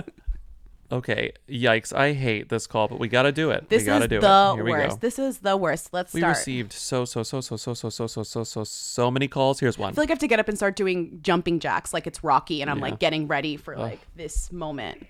Okay. 0.91 1.33
Yikes. 1.49 1.93
I 1.95 2.13
hate 2.13 2.49
this 2.49 2.67
call, 2.67 2.89
but 2.89 2.99
we 2.99 3.09
got 3.09 3.23
to 3.23 3.33
do 3.33 3.51
it. 3.51 3.69
This 3.69 3.83
we 3.83 3.87
got 3.87 3.99
to 3.99 4.05
is 4.05 4.09
do 4.11 4.21
the 4.21 4.51
it. 4.53 4.55
Here 4.57 4.65
we 4.65 4.71
go. 4.73 4.79
worst. 4.79 5.01
This 5.01 5.19
is 5.19 5.39
the 5.39 5.57
worst. 5.57 5.93
Let's 5.93 6.13
We 6.15 6.21
start. 6.21 6.37
received 6.37 6.73
so 6.73 7.05
so 7.05 7.23
so 7.23 7.41
so 7.41 7.57
so 7.57 7.75
so 7.75 7.89
so 7.89 8.07
so 8.07 8.23
so 8.23 8.45
so 8.45 8.65
so 8.65 9.11
many 9.11 9.29
calls. 9.29 9.61
Here's 9.61 9.79
one. 9.79 9.91
I 9.91 9.95
feel 9.95 10.03
like 10.03 10.11
I 10.11 10.13
have 10.13 10.19
to 10.21 10.29
get 10.29 10.41
up 10.41 10.49
and 10.49 10.57
start 10.57 10.77
doing 10.77 11.19
jumping 11.23 11.61
jacks 11.61 11.93
like 11.95 12.07
it's 12.07 12.23
Rocky, 12.25 12.61
and 12.63 12.71
I'm 12.71 12.79
Yeah. 12.79 12.85
like 12.85 12.99
getting 12.99 13.27
ready 13.29 13.57
for 13.57 13.75
Ugh. 13.75 13.81
like 13.81 14.01
this 14.17 14.51
moment. 14.53 15.07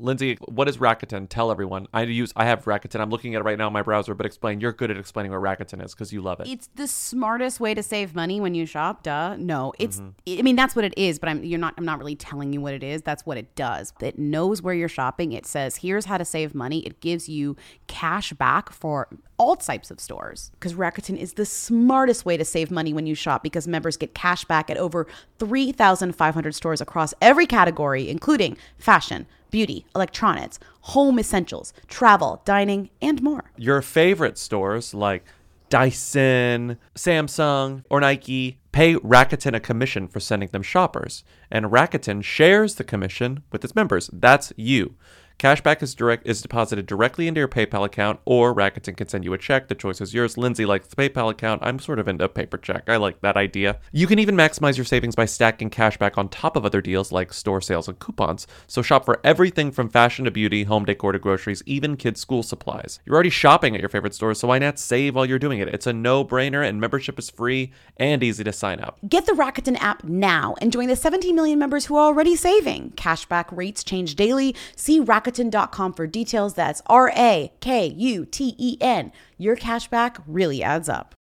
Lindsay, 0.00 0.38
what 0.46 0.68
is 0.68 0.78
Rakuten? 0.78 1.28
Tell 1.28 1.50
everyone. 1.50 1.86
I 1.92 2.02
use 2.02 2.32
I 2.36 2.44
have 2.46 2.64
Rakuten. 2.64 3.00
I'm 3.00 3.10
looking 3.10 3.34
at 3.34 3.40
it 3.40 3.44
right 3.44 3.58
now 3.58 3.66
in 3.66 3.72
my 3.72 3.82
browser, 3.82 4.14
but 4.14 4.26
explain. 4.26 4.60
You're 4.60 4.72
good 4.72 4.90
at 4.90 4.96
explaining 4.96 5.32
what 5.32 5.40
Rakuten 5.40 5.84
is 5.84 5.94
because 5.94 6.12
you 6.12 6.20
love 6.20 6.40
it. 6.40 6.48
It's 6.48 6.68
the 6.74 6.86
smartest 6.86 7.60
way 7.60 7.74
to 7.74 7.82
save 7.82 8.14
money 8.14 8.40
when 8.40 8.54
you 8.54 8.66
shop. 8.66 9.02
Duh. 9.02 9.36
No, 9.36 9.72
it's. 9.78 9.98
Mm-hmm. 10.00 10.38
I 10.38 10.42
mean, 10.42 10.56
that's 10.56 10.76
what 10.76 10.84
it 10.84 10.94
is. 10.96 11.18
But 11.18 11.28
I'm. 11.28 11.44
You're 11.44 11.58
not. 11.58 11.74
I'm 11.76 11.84
not 11.84 11.98
really 11.98 12.16
telling 12.16 12.52
you 12.52 12.60
what 12.60 12.74
it 12.74 12.82
is. 12.82 13.02
That's 13.02 13.26
what 13.26 13.36
it 13.36 13.54
does. 13.54 13.92
It 14.00 14.18
knows 14.18 14.62
where 14.62 14.74
you're 14.74 14.88
shopping. 14.88 15.32
It 15.32 15.46
says 15.46 15.76
here's 15.76 16.06
how 16.06 16.18
to 16.18 16.24
save 16.24 16.54
money. 16.54 16.80
It 16.86 17.00
gives 17.00 17.28
you 17.28 17.56
cash 17.86 18.32
back 18.32 18.70
for 18.70 19.08
all 19.38 19.56
types 19.56 19.90
of 19.90 20.00
stores. 20.00 20.50
Because 20.54 20.74
Rakuten 20.74 21.16
is 21.16 21.34
the 21.34 21.46
smartest 21.46 22.24
way 22.24 22.36
to 22.36 22.44
save 22.44 22.70
money 22.70 22.92
when 22.92 23.06
you 23.06 23.14
shop 23.14 23.42
because 23.42 23.66
members 23.66 23.96
get 23.96 24.14
cash 24.14 24.44
back 24.44 24.68
at 24.68 24.76
over 24.76 25.06
3,500 25.38 26.54
stores 26.54 26.80
across 26.80 27.14
every 27.22 27.46
category, 27.46 28.08
including 28.08 28.56
fashion, 28.78 29.26
beauty, 29.50 29.86
electronics, 29.94 30.58
home 30.82 31.18
essentials, 31.18 31.72
travel, 31.86 32.42
dining, 32.44 32.90
and 33.00 33.22
more. 33.22 33.50
Your 33.56 33.80
favorite 33.80 34.36
stores 34.36 34.92
like 34.92 35.24
Dyson, 35.70 36.78
Samsung, 36.94 37.84
or 37.90 38.00
Nike 38.00 38.58
pay 38.72 38.94
Rakuten 38.94 39.54
a 39.54 39.60
commission 39.60 40.08
for 40.08 40.20
sending 40.20 40.48
them 40.48 40.62
shoppers, 40.62 41.24
and 41.50 41.66
Rakuten 41.66 42.22
shares 42.22 42.76
the 42.76 42.84
commission 42.84 43.42
with 43.52 43.64
its 43.64 43.74
members. 43.74 44.08
That's 44.12 44.52
you. 44.56 44.94
Cashback 45.38 45.84
is 45.84 45.94
direct 45.94 46.26
is 46.26 46.42
deposited 46.42 46.86
directly 46.86 47.28
into 47.28 47.38
your 47.38 47.46
PayPal 47.46 47.84
account, 47.84 48.18
or 48.24 48.52
Rakuten 48.52 48.96
can 48.96 49.06
send 49.06 49.24
you 49.24 49.32
a 49.34 49.38
check. 49.38 49.68
The 49.68 49.76
choice 49.76 50.00
is 50.00 50.12
yours. 50.12 50.36
Lindsay 50.36 50.66
likes 50.66 50.88
the 50.88 50.96
PayPal 50.96 51.30
account. 51.30 51.62
I'm 51.64 51.78
sort 51.78 52.00
of 52.00 52.08
into 52.08 52.28
paper 52.28 52.58
check. 52.58 52.88
I 52.88 52.96
like 52.96 53.20
that 53.20 53.36
idea. 53.36 53.78
You 53.92 54.08
can 54.08 54.18
even 54.18 54.34
maximize 54.34 54.76
your 54.76 54.84
savings 54.84 55.14
by 55.14 55.26
stacking 55.26 55.70
cashback 55.70 56.18
on 56.18 56.28
top 56.28 56.56
of 56.56 56.64
other 56.64 56.80
deals 56.80 57.12
like 57.12 57.32
store 57.32 57.60
sales 57.60 57.86
and 57.86 58.00
coupons. 58.00 58.48
So 58.66 58.82
shop 58.82 59.04
for 59.04 59.20
everything 59.22 59.70
from 59.70 59.88
fashion 59.88 60.24
to 60.24 60.32
beauty, 60.32 60.64
home 60.64 60.84
decor 60.84 61.12
to 61.12 61.20
groceries, 61.20 61.62
even 61.66 61.96
kids' 61.96 62.20
school 62.20 62.42
supplies. 62.42 62.98
You're 63.04 63.14
already 63.14 63.30
shopping 63.30 63.76
at 63.76 63.80
your 63.80 63.90
favorite 63.90 64.14
stores, 64.14 64.40
so 64.40 64.48
why 64.48 64.58
not 64.58 64.80
save 64.80 65.14
while 65.14 65.24
you're 65.24 65.38
doing 65.38 65.60
it? 65.60 65.68
It's 65.68 65.86
a 65.86 65.92
no-brainer, 65.92 66.68
and 66.68 66.80
membership 66.80 67.16
is 67.16 67.30
free 67.30 67.70
and 67.96 68.24
easy 68.24 68.42
to 68.42 68.52
sign 68.52 68.80
up. 68.80 68.98
Get 69.08 69.26
the 69.26 69.34
Rakuten 69.34 69.76
app 69.78 70.02
now 70.02 70.56
and 70.60 70.72
join 70.72 70.88
the 70.88 70.96
17 70.96 71.32
million 71.32 71.60
members 71.60 71.86
who 71.86 71.94
are 71.94 72.06
already 72.06 72.34
saving. 72.34 72.90
Cashback 72.96 73.56
rates 73.56 73.84
change 73.84 74.16
daily. 74.16 74.56
See 74.74 75.00
Rakuten 75.00 75.27
Rakuten.com 75.28 75.92
for 75.92 76.06
details. 76.06 76.54
That's 76.54 76.82
R 76.86 77.10
A 77.16 77.52
K 77.60 77.86
U 77.86 78.24
T 78.24 78.54
E 78.58 78.78
N. 78.80 79.12
Your 79.36 79.56
cashback 79.56 80.22
really 80.26 80.62
adds 80.62 80.88
up. 80.88 81.14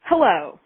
Hello. 0.00 0.60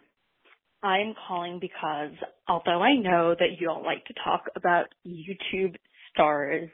I'm 0.83 1.15
calling 1.27 1.59
because 1.61 2.13
although 2.49 2.83
I 2.83 2.95
know 2.97 3.35
that 3.39 3.59
you 3.59 3.67
don't 3.67 3.85
like 3.85 4.05
to 4.07 4.15
talk 4.25 4.45
about 4.57 4.87
YouTube 5.07 5.75
stars, 6.13 6.69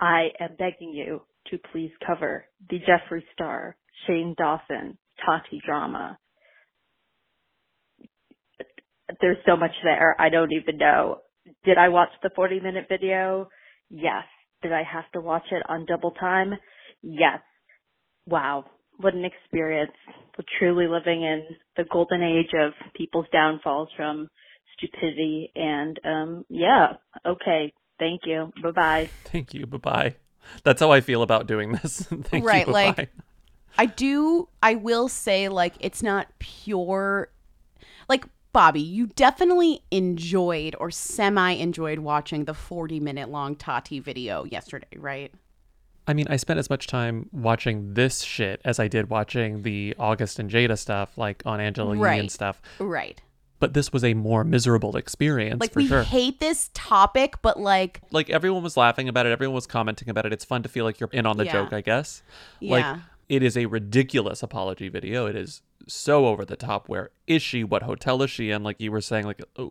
I 0.00 0.28
am 0.40 0.50
begging 0.58 0.92
you 0.92 1.22
to 1.50 1.58
please 1.72 1.90
cover 2.06 2.44
the 2.70 2.78
Jeffree 2.78 3.22
Star, 3.32 3.76
Shane 4.06 4.34
Dawson, 4.38 4.98
Tati 5.24 5.60
drama. 5.64 6.18
There's 9.20 9.38
so 9.46 9.56
much 9.56 9.70
there. 9.84 10.16
I 10.20 10.28
don't 10.28 10.52
even 10.52 10.78
know. 10.78 11.18
Did 11.66 11.78
I 11.78 11.88
watch 11.88 12.10
the 12.22 12.30
40 12.34 12.60
minute 12.60 12.86
video? 12.88 13.48
Yes. 13.90 14.24
Did 14.62 14.72
I 14.72 14.84
have 14.90 15.10
to 15.12 15.20
watch 15.20 15.42
it 15.50 15.62
on 15.68 15.84
double 15.84 16.12
time? 16.12 16.54
Yes. 17.02 17.40
Wow. 18.26 18.64
What 18.98 19.14
an 19.14 19.24
experience. 19.24 19.92
We're 20.38 20.44
truly 20.58 20.86
living 20.86 21.22
in 21.22 21.42
the 21.76 21.84
golden 21.92 22.22
age 22.22 22.54
of 22.58 22.72
people's 22.94 23.26
downfalls 23.32 23.88
from 23.96 24.28
stupidity 24.78 25.50
and 25.54 25.98
um 26.04 26.44
yeah. 26.48 26.94
Okay. 27.26 27.74
Thank 27.98 28.22
you. 28.24 28.52
Bye 28.62 28.70
bye. 28.70 29.10
Thank 29.24 29.52
you. 29.52 29.66
Bye 29.66 29.78
bye. 29.78 30.14
That's 30.62 30.80
how 30.80 30.92
I 30.92 31.00
feel 31.00 31.22
about 31.22 31.48
doing 31.48 31.72
this. 31.72 32.02
Thank 32.22 32.44
right, 32.44 32.66
you. 32.66 32.72
like. 32.72 33.10
I 33.78 33.86
do 33.86 34.48
I 34.62 34.76
will 34.76 35.08
say 35.08 35.48
like 35.48 35.74
it's 35.80 36.02
not 36.02 36.28
pure 36.38 37.28
like 38.08 38.24
Bobby, 38.56 38.80
you 38.80 39.08
definitely 39.08 39.82
enjoyed 39.90 40.74
or 40.80 40.90
semi 40.90 41.50
enjoyed 41.50 41.98
watching 41.98 42.46
the 42.46 42.54
40 42.54 43.00
minute 43.00 43.28
long 43.28 43.54
Tati 43.54 44.00
video 44.00 44.44
yesterday, 44.44 44.86
right? 44.96 45.30
I 46.06 46.14
mean, 46.14 46.26
I 46.30 46.36
spent 46.36 46.58
as 46.58 46.70
much 46.70 46.86
time 46.86 47.28
watching 47.32 47.92
this 47.92 48.22
shit 48.22 48.62
as 48.64 48.80
I 48.80 48.88
did 48.88 49.10
watching 49.10 49.60
the 49.60 49.94
August 49.98 50.38
and 50.38 50.50
Jada 50.50 50.78
stuff, 50.78 51.18
like 51.18 51.42
on 51.44 51.60
Angela 51.60 51.94
Yee 51.96 52.00
Right. 52.00 52.18
and 52.20 52.32
stuff. 52.32 52.62
Right. 52.80 53.20
But 53.58 53.74
this 53.74 53.92
was 53.92 54.02
a 54.02 54.14
more 54.14 54.42
miserable 54.42 54.96
experience 54.96 55.60
Like 55.60 55.76
we 55.76 55.86
sure. 55.86 56.04
hate 56.04 56.40
this 56.40 56.70
topic, 56.72 57.34
but 57.42 57.60
like 57.60 58.00
like 58.10 58.30
everyone 58.30 58.62
was 58.62 58.74
laughing 58.78 59.06
about 59.10 59.26
it, 59.26 59.32
everyone 59.32 59.54
was 59.54 59.66
commenting 59.66 60.08
about 60.08 60.24
it. 60.24 60.32
It's 60.32 60.46
fun 60.46 60.62
to 60.62 60.70
feel 60.70 60.86
like 60.86 60.98
you're 60.98 61.10
in 61.12 61.26
on 61.26 61.36
the 61.36 61.44
Yeah. 61.44 61.52
joke, 61.52 61.74
I 61.74 61.82
guess. 61.82 62.22
Yeah. 62.60 62.70
Like 62.92 63.00
it 63.28 63.42
is 63.42 63.58
a 63.58 63.66
ridiculous 63.66 64.42
apology 64.42 64.88
video. 64.88 65.26
It 65.26 65.36
is 65.36 65.60
so 65.86 66.26
over 66.26 66.44
the 66.44 66.56
top. 66.56 66.88
Where 66.88 67.10
is 67.26 67.42
she? 67.42 67.64
What 67.64 67.82
hotel 67.82 68.22
is 68.22 68.30
she 68.30 68.50
in? 68.50 68.62
Like 68.62 68.80
you 68.80 68.90
were 68.90 69.00
saying, 69.00 69.26
like 69.26 69.42
uh, 69.56 69.66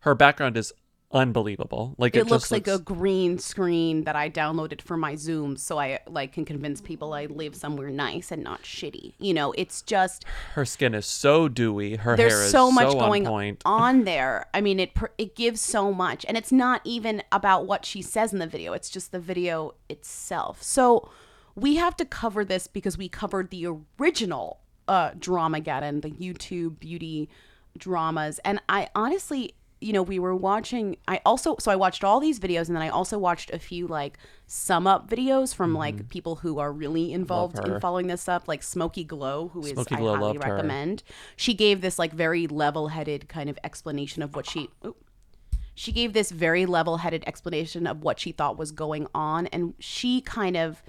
her 0.00 0.14
background 0.14 0.56
is 0.56 0.72
unbelievable. 1.12 1.94
Like 1.98 2.16
it, 2.16 2.20
it, 2.20 2.26
looks 2.26 2.44
just 2.44 2.52
like 2.52 2.68
a 2.68 2.78
green 2.78 3.38
screen 3.38 4.04
that 4.04 4.16
I 4.16 4.30
downloaded 4.30 4.80
for 4.80 4.96
my 4.96 5.14
Zoom 5.14 5.56
so 5.56 5.78
I 5.78 6.00
like 6.08 6.32
can 6.32 6.44
convince 6.44 6.80
people 6.80 7.12
I 7.12 7.26
live 7.26 7.54
somewhere 7.54 7.90
nice 7.90 8.32
and 8.32 8.42
not 8.42 8.62
shitty. 8.62 9.14
You 9.18 9.34
know, 9.34 9.52
it's 9.52 9.82
just 9.82 10.24
her 10.54 10.64
skin 10.64 10.94
is 10.94 11.06
so 11.06 11.48
dewy. 11.48 11.96
Her 11.96 12.16
there's 12.16 12.32
hair 12.32 12.42
is 12.44 12.50
so 12.50 12.70
much 12.70 12.90
so 12.90 12.98
going 12.98 13.26
on 13.26 13.32
point. 13.32 13.62
on 13.64 14.04
there. 14.04 14.46
I 14.54 14.60
mean, 14.60 14.80
it 14.80 14.92
it 15.18 15.36
gives 15.36 15.60
so 15.60 15.92
much, 15.92 16.24
and 16.26 16.36
it's 16.36 16.52
not 16.52 16.80
even 16.84 17.22
about 17.30 17.66
what 17.66 17.84
she 17.84 18.02
says 18.02 18.32
in 18.32 18.38
the 18.38 18.46
video. 18.46 18.72
It's 18.72 18.90
just 18.90 19.12
the 19.12 19.20
video 19.20 19.74
itself. 19.88 20.62
So 20.62 21.10
we 21.54 21.76
have 21.76 21.96
to 21.96 22.04
cover 22.04 22.44
this 22.44 22.66
because 22.66 22.96
we 22.96 23.08
covered 23.08 23.50
the 23.50 23.68
original 24.00 24.61
uh, 24.92 25.10
Dramageddon, 25.24 26.02
the 26.02 26.10
YouTube 26.10 26.78
beauty 26.78 27.28
dramas, 27.78 28.38
and 28.44 28.60
I 28.68 28.88
honestly. 28.94 29.54
You 29.84 29.92
know, 29.92 30.04
we 30.04 30.20
were 30.20 30.36
watching. 30.36 30.96
I 31.08 31.20
also 31.26 31.56
so 31.58 31.68
I 31.72 31.74
watched 31.74 32.04
all 32.04 32.20
these 32.20 32.38
videos, 32.38 32.68
and 32.68 32.76
then 32.76 32.82
I 32.88 32.88
also 32.88 33.18
watched 33.18 33.50
a 33.50 33.58
few 33.58 33.88
like 33.88 34.16
sum 34.46 34.86
up 34.86 35.10
videos 35.10 35.52
from 35.52 35.74
like 35.74 36.08
people 36.08 36.36
who 36.36 36.60
are 36.60 36.72
really 36.72 37.12
involved 37.12 37.58
in 37.58 37.64
Mm-hmm. 37.64 37.80
following 37.80 38.06
this 38.06 38.28
up, 38.28 38.46
like 38.46 38.62
Smokey 38.62 39.02
Glow, 39.02 39.48
who 39.52 39.60
is 39.66 39.76
I 39.76 39.82
Glow 39.96 40.14
highly 40.14 40.20
loved 40.20 40.44
her. 40.44 40.54
recommend. 40.54 41.02
She 41.34 41.52
gave 41.52 41.80
this 41.80 41.98
like 41.98 42.12
very 42.12 42.46
level-headed 42.46 43.28
kind 43.28 43.50
of 43.50 43.58
explanation 43.64 44.22
of 44.22 44.36
what 44.36 44.46
she 44.48 44.70
oop. 44.86 44.98
she 45.74 45.90
gave 45.90 46.12
this 46.12 46.30
very 46.30 46.64
level-headed 46.64 47.24
explanation 47.26 47.84
of 47.88 48.04
what 48.04 48.20
she 48.20 48.30
thought 48.30 48.56
was 48.56 48.70
going 48.70 49.08
on 49.16 49.48
and 49.48 49.74
she 49.80 50.20
kind 50.20 50.56
of 50.56 50.80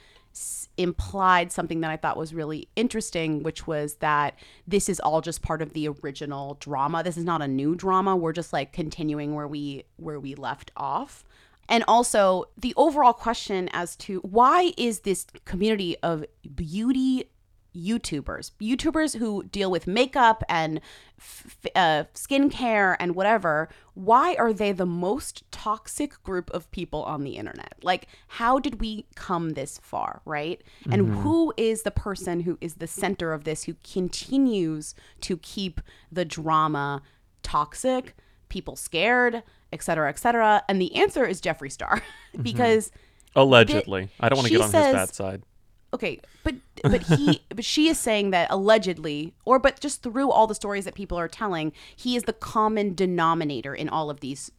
implied 0.78 1.52
something 1.52 1.82
that 1.82 1.92
I 1.92 1.98
thought 1.98 2.18
was 2.18 2.34
really 2.34 2.68
interesting 2.76 3.44
which 3.44 3.68
was 3.68 3.96
that 3.96 4.38
this 4.68 4.90
is 4.90 5.00
all 5.00 5.22
just 5.22 5.42
part 5.42 5.62
of 5.62 5.74
the 5.74 5.88
original 5.88 6.58
drama. 6.60 7.04
This 7.04 7.18
is 7.18 7.24
not 7.24 7.42
a 7.42 7.48
new 7.48 7.76
drama. 7.76 8.16
We're 8.16 8.34
just 8.34 8.54
like 8.54 8.74
continuing 8.74 9.36
where 9.36 9.48
we 9.48 9.86
where 9.98 10.20
we 10.20 10.36
left 10.36 10.72
off. 10.76 11.24
And 11.70 11.84
also 11.88 12.46
the 12.58 12.74
overall 12.76 13.14
question 13.14 13.70
as 13.72 13.96
to 13.98 14.20
why 14.20 14.74
is 14.78 15.02
this 15.02 15.26
community 15.46 15.96
of 16.04 16.26
beauty 16.56 17.30
YouTubers, 17.76 18.52
YouTubers 18.62 19.18
who 19.18 19.44
deal 19.44 19.70
with 19.72 19.88
makeup 19.88 20.44
and 20.48 20.80
f- 21.20 21.66
uh, 21.76 22.04
skincare 22.14 22.96
and 23.00 23.16
whatever, 23.16 23.70
why 23.94 24.36
are 24.36 24.54
they 24.54 24.72
the 24.72 24.86
most 24.86 25.44
toxic 25.52 26.22
group 26.24 26.50
of 26.52 26.70
people 26.72 27.04
on 27.04 27.24
the 27.24 27.32
internet? 27.38 27.74
Like, 27.82 28.08
how 28.28 28.60
did 28.60 28.80
we 28.80 29.06
come 29.16 29.52
this 29.52 29.80
far, 29.82 30.22
right? 30.26 30.62
And 30.92 31.08
Mhm. 31.08 31.22
who 31.22 31.54
is 31.58 31.84
the 31.84 31.92
person 31.92 32.42
who 32.42 32.58
is 32.62 32.76
the 32.76 32.88
center 32.88 33.34
of 33.34 33.44
this 33.44 33.64
who 33.64 33.76
continues 33.84 34.96
to 35.22 35.38
keep 35.38 35.82
the 36.12 36.26
drama 36.26 37.02
toxic, 37.42 38.16
people 38.50 38.76
scared, 38.76 39.44
et 39.72 39.82
cetera, 39.84 40.10
et 40.10 40.20
cetera? 40.20 40.64
And 40.70 40.82
the 40.82 40.96
answer 40.96 41.26
is 41.26 41.42
Jeffree 41.42 41.72
Star 41.72 42.02
because. 42.42 42.92
Allegedly, 43.36 44.10
I 44.20 44.30
don't 44.30 44.38
want 44.38 44.48
to 44.48 44.54
get 44.54 44.62
on 44.62 44.70
says- 44.70 44.86
his 44.86 44.94
bad 44.94 45.16
side. 45.16 45.44
Okay, 45.94 46.20
but 46.44 46.56
but 46.84 47.04
he 47.04 47.42
but 47.50 47.64
she 47.64 47.88
is 47.88 48.00
saying 48.00 48.32
that 48.32 48.48
allegedly, 48.50 49.34
or 49.46 49.60
but 49.60 49.80
just 49.80 50.02
through 50.04 50.32
all 50.32 50.48
the 50.48 50.56
stories 50.56 50.86
that 50.86 50.96
people 50.96 51.18
are 51.20 51.28
telling, 51.28 51.72
he 51.96 52.16
is 52.16 52.24
the 52.24 52.34
common 52.34 52.96
denominator 52.96 53.76
in 53.76 53.90
all 53.90 54.10
of 54.10 54.20
these 54.20 54.52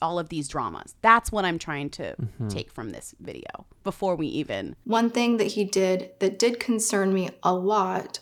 all 0.00 0.18
of 0.18 0.28
these 0.28 0.46
dramas. 0.46 0.94
That's 1.02 1.32
what 1.32 1.44
I'm 1.44 1.58
trying 1.58 1.90
to 1.90 2.14
Mhm. 2.14 2.48
take 2.48 2.70
from 2.70 2.90
this 2.90 3.16
video 3.18 3.66
before 3.82 4.14
we 4.14 4.28
even 4.28 4.76
One 4.84 5.10
thing 5.10 5.38
that 5.38 5.52
he 5.52 5.64
did 5.64 6.10
that 6.20 6.38
did 6.38 6.60
concern 6.60 7.12
me 7.12 7.30
a 7.42 7.52
lot 7.52 8.20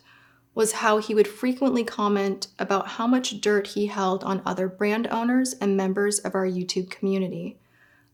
was 0.55 0.73
how 0.73 0.99
he 0.99 1.15
would 1.15 1.29
frequently 1.29 1.85
comment 1.85 2.49
about 2.59 2.89
how 2.97 3.07
much 3.07 3.41
dirt 3.43 3.69
he 3.69 3.87
held 3.87 4.25
on 4.25 4.41
other 4.47 4.69
brand 4.69 5.07
owners 5.09 5.53
and 5.61 5.77
members 5.77 6.19
of 6.19 6.35
our 6.35 6.47
YouTube 6.47 6.89
community. 6.91 7.59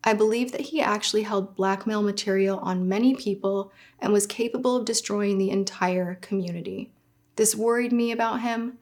I 0.06 0.14
believe 0.14 0.52
that 0.52 0.60
he 0.60 0.80
actually 0.80 1.24
held 1.24 1.56
blackmail 1.56 2.00
material 2.00 2.60
on 2.60 2.88
many 2.88 3.16
people 3.16 3.72
and 3.98 4.12
was 4.12 4.24
capable 4.24 4.76
of 4.76 4.84
destroying 4.84 5.36
the 5.36 5.50
entire 5.50 6.14
community. 6.22 6.92
This 7.34 7.56
worried 7.56 7.92
me 7.92 8.12
about 8.12 8.40
him, 8.40 8.78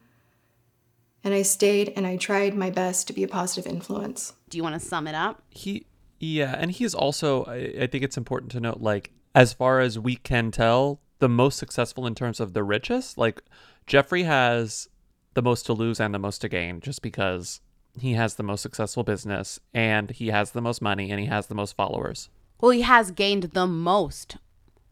and 1.25 1.33
I 1.33 1.41
stayed 1.41 1.95
and 1.97 2.07
I 2.07 2.19
tried 2.19 2.55
my 2.55 2.69
best 2.69 3.07
to 3.07 3.15
be 3.15 3.25
a 3.25 3.29
positive 3.29 3.67
influence. 3.67 4.35
Do 4.51 4.59
you 4.59 4.63
want 4.63 4.81
to 4.81 4.87
sum 4.87 5.07
it 5.07 5.15
up? 5.15 5.43
He, 5.49 5.87
yeah, 6.21 6.55
and 6.59 6.71
he's 6.71 6.95
also. 6.95 7.45
I, 7.45 7.75
I 7.81 7.87
think 7.87 8.05
it's 8.05 8.19
important 8.19 8.53
to 8.53 8.61
note, 8.61 8.83
like, 8.83 9.11
as 9.35 9.55
far 9.55 9.81
as 9.81 9.99
we 9.99 10.17
can 10.17 10.51
tell, 10.51 11.01
the 11.21 11.29
most 11.29 11.59
successful 11.59 12.07
in 12.07 12.15
terms 12.15 12.39
of 12.39 12.53
the 12.53 12.63
richest. 12.63 13.17
Like, 13.17 13.43
Jeffree 13.87 14.27
has 14.27 14.89
the 15.33 15.43
most 15.43 15.65
to 15.67 15.73
lose 15.73 16.01
and 16.01 16.13
the 16.15 16.19
most 16.19 16.41
to 16.43 16.51
gain, 16.51 16.81
just 16.81 17.01
because 17.01 17.63
he 17.99 18.15
has 18.15 18.35
the 18.35 18.43
most 18.43 18.63
successful 18.63 19.03
business 19.03 19.61
and 19.73 20.11
he 20.11 20.29
has 20.29 20.51
the 20.51 20.61
most 20.61 20.83
money 20.83 21.11
and 21.11 21.21
he 21.21 21.27
has 21.27 21.47
the 21.47 21.55
most 21.55 21.77
followers. 21.77 22.29
Well, 22.61 22.73
he 22.73 22.83
has 22.83 23.11
gained 23.11 23.45
the 23.53 23.67
most 23.67 24.37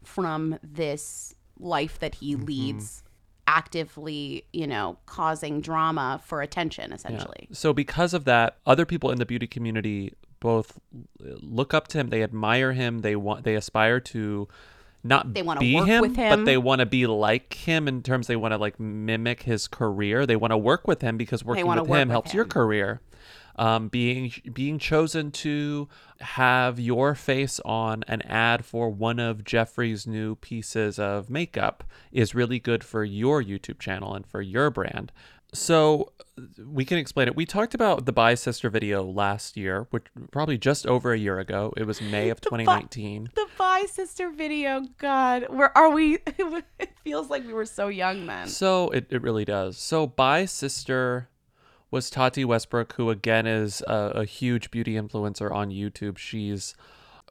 from 0.03 0.59
this 0.61 1.35
life 1.59 1.99
that 1.99 2.15
he 2.15 2.35
mm-hmm. 2.35 2.45
leads, 2.45 3.03
actively, 3.47 4.45
you 4.53 4.67
know, 4.67 4.97
causing 5.05 5.61
drama 5.61 6.21
for 6.25 6.41
attention, 6.41 6.89
Yeah. 6.89 6.95
essentially. 6.95 7.47
So 7.51 7.73
because 7.73 8.13
of 8.13 8.25
that, 8.25 8.57
other 8.65 8.85
people 8.85 9.11
in 9.11 9.19
the 9.19 9.25
beauty 9.25 9.47
community 9.47 10.13
both 10.39 10.77
uh, 11.21 11.29
look 11.41 11.73
up 11.73 11.87
to 11.89 11.97
him, 11.97 12.09
they 12.09 12.21
admire 12.21 12.73
him, 12.73 12.99
they 12.99 13.15
want 13.15 13.43
they 13.43 13.55
aspire 13.55 13.99
to 13.99 14.47
not 15.03 15.33
They 15.33 15.41
wanna 15.41 15.59
be 15.59 15.75
work 15.75 15.87
him, 15.87 16.01
with 16.01 16.15
him, 16.15 16.39
but 16.39 16.45
they 16.45 16.57
want 16.57 16.79
to 16.79 16.85
be 16.85 17.05
like 17.07 17.53
him 17.53 17.87
in 17.87 18.01
terms 18.01 18.27
they 18.27 18.35
want 18.35 18.53
to 18.53 18.57
like 18.57 18.79
mimic 18.79 19.43
his 19.43 19.67
career. 19.67 20.25
They 20.25 20.35
want 20.35 20.51
to 20.51 20.57
work 20.57 20.87
with 20.87 21.01
him 21.01 21.17
because 21.17 21.43
working 21.43 21.67
with 21.67 21.79
work 21.79 21.87
him 21.87 22.07
with 22.07 22.13
helps 22.13 22.33
your 22.33 22.45
career. 22.45 23.01
Um, 23.55 23.87
being 23.87 24.33
being 24.51 24.79
chosen 24.79 25.29
to 25.31 25.87
have 26.21 26.79
your 26.79 27.13
face 27.13 27.59
on 27.63 28.03
an 28.07 28.23
ad 28.23 28.65
for 28.65 28.89
one 28.89 29.19
of 29.19 29.43
Jeffree's 29.43 30.07
new 30.07 30.35
pieces 30.35 30.97
of 30.97 31.29
makeup 31.29 31.83
is 32.11 32.33
really 32.33 32.57
good 32.57 32.83
for 32.83 33.03
your 33.03 33.43
YouTube 33.43 33.77
channel 33.77 34.15
and 34.15 34.25
for 34.25 34.41
your 34.41 34.71
brand. 34.71 35.11
So 35.53 36.11
we 36.57 36.83
can 36.83 36.97
explain 36.97 37.27
it. 37.27 37.35
We 37.35 37.45
talked 37.45 37.73
about 37.73 38.05
the 38.05 38.11
Bye 38.11 38.33
Sister 38.33 38.69
video 38.69 39.03
last 39.03 39.55
year, 39.55 39.87
which 39.91 40.05
probably 40.31 40.57
just 40.57 40.87
over 40.87 41.13
a 41.13 41.17
year 41.17 41.39
ago. 41.39 41.73
It 41.77 41.85
was 41.85 42.01
May 42.01 42.29
of 42.29 42.41
2019. 42.41 43.29
The 43.35 43.47
Bye 43.57 43.85
Sister 43.89 44.31
video, 44.31 44.83
God, 44.97 45.45
where 45.49 45.75
are 45.77 45.91
we? 45.91 46.17
it 46.79 46.89
feels 47.03 47.29
like 47.29 47.45
we 47.45 47.53
were 47.53 47.65
so 47.65 47.87
young 47.87 48.25
then. 48.25 48.47
So 48.47 48.89
it, 48.89 49.07
it 49.09 49.21
really 49.21 49.45
does. 49.45 49.77
So 49.77 50.07
Bye 50.07 50.45
Sister 50.45 51.29
was 51.91 52.09
Tati 52.09 52.43
Westbrook, 52.43 52.93
who 52.93 53.11
again 53.11 53.45
is 53.45 53.81
a, 53.81 54.11
a 54.15 54.25
huge 54.25 54.71
beauty 54.71 54.95
influencer 54.95 55.51
on 55.51 55.69
YouTube. 55.69 56.17
She's 56.17 56.75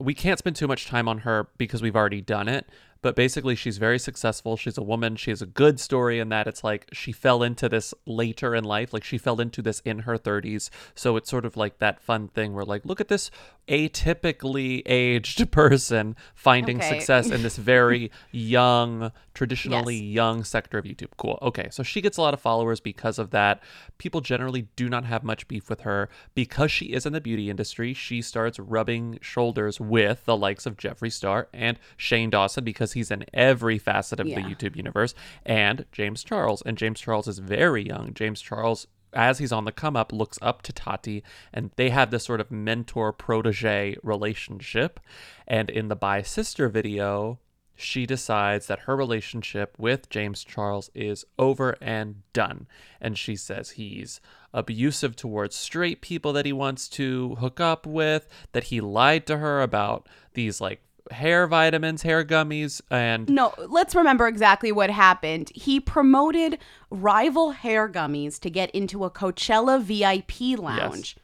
we 0.01 0.15
can't 0.15 0.39
spend 0.39 0.57
too 0.57 0.69
much 0.69 0.87
time 0.87 1.09
on 1.09 1.19
her 1.19 1.49
because 1.59 1.83
we've 1.83 1.97
already 1.97 2.21
done 2.21 2.49
it. 2.49 2.69
But 3.03 3.17
basically, 3.17 3.57
she's 3.57 3.79
very 3.79 3.99
successful. 3.99 4.57
She's 4.57 4.79
a 4.79 4.83
woman. 4.83 5.17
She 5.17 5.31
has 5.31 5.43
a 5.43 5.47
good 5.47 5.81
story 5.81 6.21
in 6.21 6.29
that 6.29 6.47
it's 6.47 6.63
like 6.63 6.87
she 6.93 7.11
fell 7.13 7.43
into 7.43 7.69
this 7.69 7.93
later 8.07 8.55
in 8.55 8.63
life. 8.65 8.93
Like 8.93 9.03
she 9.05 9.19
fell 9.19 9.41
into 9.41 9.61
this 9.61 9.81
in 9.85 10.01
her 10.01 10.17
30s. 10.17 10.71
So 10.95 11.17
it's 11.17 11.29
sort 11.29 11.45
of 11.45 11.57
like 11.57 11.79
that 11.79 12.01
fun 12.01 12.29
thing 12.29 12.55
where, 12.55 12.65
like, 12.65 12.85
look 12.87 13.01
at 13.01 13.09
this 13.09 13.31
atypically 13.69 14.83
aged 14.87 15.51
person 15.51 16.17
finding 16.35 16.79
Okay. 16.79 16.89
success 16.89 17.31
in 17.31 17.43
this 17.43 17.57
very 17.57 18.11
young, 18.31 19.13
traditionally 19.35 19.97
young 19.97 20.45
sector 20.45 20.79
of 20.79 20.85
YouTube. 20.85 21.11
Cool. 21.17 21.39
Okay. 21.43 21.69
So 21.71 21.83
she 21.83 22.01
gets 22.01 22.17
a 22.17 22.21
lot 22.23 22.35
of 22.35 22.41
followers 22.41 22.81
because 22.81 23.19
of 23.19 23.31
that. 23.31 23.63
People 23.99 24.21
generally 24.21 24.69
do 24.77 24.89
not 24.89 25.05
have 25.05 25.25
much 25.25 25.49
beef 25.49 25.69
with 25.69 25.81
her. 25.81 26.09
Because 26.35 26.71
she 26.71 26.87
is 26.87 27.07
in 27.07 27.13
the 27.13 27.21
beauty 27.21 27.51
industry, 27.51 27.95
she 27.95 28.23
starts 28.23 28.59
rubbing 28.59 29.19
shoulders 29.23 29.81
with 29.81 30.25
the 30.25 30.37
likes 30.37 30.67
of 30.67 30.77
Jeffree 30.77 31.13
Star 31.13 31.49
and 31.53 31.79
Shane 31.97 32.31
Dawson 32.31 32.65
because 32.65 32.93
he's 32.93 33.11
in 33.11 33.25
every 33.33 33.79
facet 33.79 34.21
of 34.21 34.27
the 34.27 34.35
YouTube 34.35 34.77
universe, 34.77 35.15
and 35.45 35.85
James 35.93 36.23
Charles. 36.25 36.63
And 36.63 36.77
James 36.77 37.01
Charles 37.01 37.29
is 37.29 37.39
very 37.39 37.87
young. 37.87 38.15
James 38.15 38.41
Charles 38.41 38.87
as 39.13 39.39
he's 39.39 39.53
on 39.53 39.65
the 39.65 39.73
come 39.73 39.97
up, 39.97 40.13
looks 40.13 40.39
up 40.41 40.63
to 40.63 40.73
Tati, 40.73 41.23
and 41.53 41.71
they 41.77 41.91
have 41.91 42.11
this 42.11 42.25
sort 42.25 42.41
of 42.41 42.51
mentor 42.51 43.13
protege 43.13 43.97
relationship. 44.03 45.01
And 45.47 45.69
in 45.69 45.89
the 45.89 45.97
Bye 45.97 46.23
Sister 46.23 46.69
video, 46.69 47.39
she 47.75 48.07
decides 48.07 48.67
that 48.67 48.81
her 48.81 48.97
relationship 48.97 49.77
with 49.79 50.09
James 50.11 50.45
Charles 50.45 50.91
is 50.95 51.25
over 51.39 51.77
and 51.81 52.23
done. 52.33 52.67
And 53.01 53.19
she 53.19 53.37
says 53.37 53.71
he's 53.71 54.21
abusive 54.55 55.17
towards 55.17 55.57
straight 55.57 56.01
people 56.01 56.33
that 56.35 56.47
he 56.47 56.53
wants 56.53 56.89
to 56.91 57.37
hook 57.37 57.61
up 57.61 57.87
with, 57.87 58.29
that 58.53 58.65
he 58.65 58.81
lied 58.81 59.27
to 59.27 59.39
her 59.39 59.63
about 59.63 60.09
these 60.35 60.61
like 60.61 60.83
hair 61.11 61.47
vitamins, 61.47 62.03
hair 62.03 62.25
gummies, 62.25 62.81
and 62.91 63.29
No, 63.29 63.55
let's 63.69 63.95
remember 63.95 64.29
exactly 64.29 64.73
what 64.73 64.91
happened. 64.91 65.51
He 65.55 65.81
promoted 65.81 66.59
rival 66.91 67.51
hair 67.51 67.89
gummies 67.89 68.39
to 68.41 68.51
get 68.51 68.71
into 68.71 69.05
a 69.05 69.11
Coachella 69.11 69.81
VIP 69.83 70.59
lounge. 70.59 71.17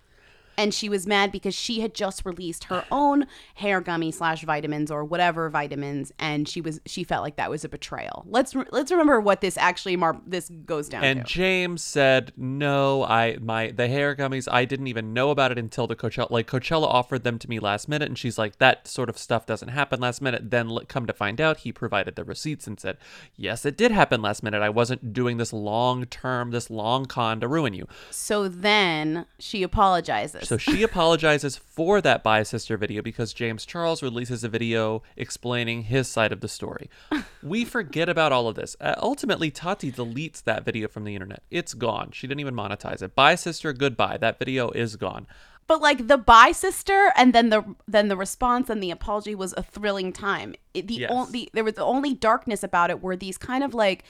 And 0.59 0.75
she 0.75 0.91
was 0.91 1.07
mad 1.07 1.33
because 1.33 1.55
she 1.55 1.81
had 1.81 1.95
just 1.95 2.27
released 2.27 2.65
her 2.65 2.85
own 2.91 3.27
hair 3.55 3.81
gummy 3.81 4.13
slash 4.13 4.45
vitamins 4.45 4.91
or 4.91 5.05
whatever 5.05 5.49
vitamins, 5.49 6.13
and 6.19 6.47
she 6.47 6.61
was 6.61 6.81
she 6.85 7.03
felt 7.05 7.23
like 7.23 7.37
that 7.37 7.49
was 7.49 7.65
a 7.65 7.69
betrayal. 7.69 8.25
Let's 8.29 8.55
re- 8.55 8.67
let's 8.73 8.91
remember 8.91 9.21
what 9.21 9.41
this 9.41 9.57
actually 9.57 9.97
mar- 9.97 10.21
this 10.27 10.51
goes 10.67 10.91
down 10.91 11.03
to. 11.03 11.07
And 11.09 11.21
to. 11.21 11.33
James 11.33 11.83
said, 11.83 12.33
"No, 12.37 13.05
I 13.05 13.39
my 13.41 13.71
the 13.71 13.89
hair 13.89 14.15
gummies. 14.15 14.49
I 14.51 14.65
didn't 14.67 14.89
even 14.89 15.15
know 15.15 15.31
about 15.31 15.53
it 15.53 15.59
until 15.59 15.87
the 15.87 15.97
Coachella. 15.97 16.31
Like 16.31 16.49
Coachella 16.49 16.87
offered 16.87 17.25
them 17.25 17.39
to 17.39 17.49
me 17.49 17.61
last 17.61 17.89
minute, 17.89 18.09
and 18.09 18.19
she's 18.19 18.39
like, 18.39 18.59
that 18.59 18.89
sort 18.89 19.09
of 19.09 19.17
stuff 19.19 19.47
doesn't 19.47 19.69
happen 19.69 20.01
last 20.01 20.21
minute. 20.21 20.51
Then 20.51 20.69
l- 20.69 20.83
come 20.89 21.07
to 21.07 21.13
find 21.13 21.41
out, 21.41 21.59
he 21.59 21.73
provided 21.73 22.17
the 22.17 22.25
receipts 22.25 22.67
and 22.67 22.81
said, 22.81 22.99
yes, 23.37 23.65
it 23.65 23.77
did 23.77 23.93
happen 23.93 24.21
last 24.21 24.43
minute. 24.43 24.63
I 24.63 24.71
wasn't 24.71 25.13
doing 25.13 25.37
this 25.37 25.53
long 25.53 26.07
term, 26.07 26.51
this 26.51 26.71
long 26.71 27.07
con 27.07 27.41
to 27.41 27.49
ruin 27.49 27.75
you. 27.75 27.87
So 28.11 28.49
then 28.49 29.27
she 29.39 29.63
apologizes. 29.63 30.48
So 30.49 30.57
she 30.57 30.83
apologizes 30.91 31.59
for 31.59 32.01
that 32.01 32.23
Bye 32.23 32.43
Sister 32.43 32.79
video 32.79 33.03
because 33.03 33.35
James 33.35 33.67
Charles 33.67 34.03
releases 34.03 34.43
a 34.43 34.49
video 34.49 35.03
explaining 35.15 35.83
his 35.83 36.09
side 36.09 36.33
of 36.33 36.41
the 36.41 36.49
story. 36.49 36.89
we 37.43 37.67
forget 37.67 38.09
about 38.09 38.33
all 38.33 38.49
of 38.49 38.57
this. 38.57 38.75
Uh, 38.81 38.95
ultimately, 38.97 39.51
Tati 39.51 39.93
deletes 39.93 40.43
that 40.45 40.65
video 40.65 40.89
from 40.89 41.05
the 41.05 41.15
internet. 41.15 41.43
It's 41.51 41.75
gone. 41.75 42.13
She 42.13 42.27
didn't 42.27 42.41
even 42.41 42.55
monetize 42.55 43.03
it. 43.03 43.15
Bye 43.15 43.35
Sister, 43.35 43.75
goodbye. 43.75 44.17
That 44.17 44.39
video 44.39 44.71
is 44.71 44.97
gone. 44.97 45.27
But 45.67 45.83
like 45.83 46.09
the 46.09 46.17
bi 46.17 46.53
sister, 46.53 47.13
and 47.15 47.35
then 47.35 47.51
the 47.51 47.63
then 47.87 48.09
the 48.09 48.17
response 48.17 48.71
and 48.71 48.83
the 48.83 48.91
apology 48.91 49.35
was 49.35 49.53
a 49.59 49.63
thrilling 49.63 50.15
time. 50.15 50.55
It, 50.73 50.87
the 50.89 50.95
Yes. 50.95 51.11
only 51.13 51.51
there 51.53 51.63
was 51.63 51.75
the 51.75 51.85
only 51.85 52.15
darkness 52.15 52.63
about 52.63 52.89
it 52.89 53.03
were 53.03 53.17
these 53.17 53.37
kind 53.37 53.63
of 53.63 53.75
like 53.75 54.03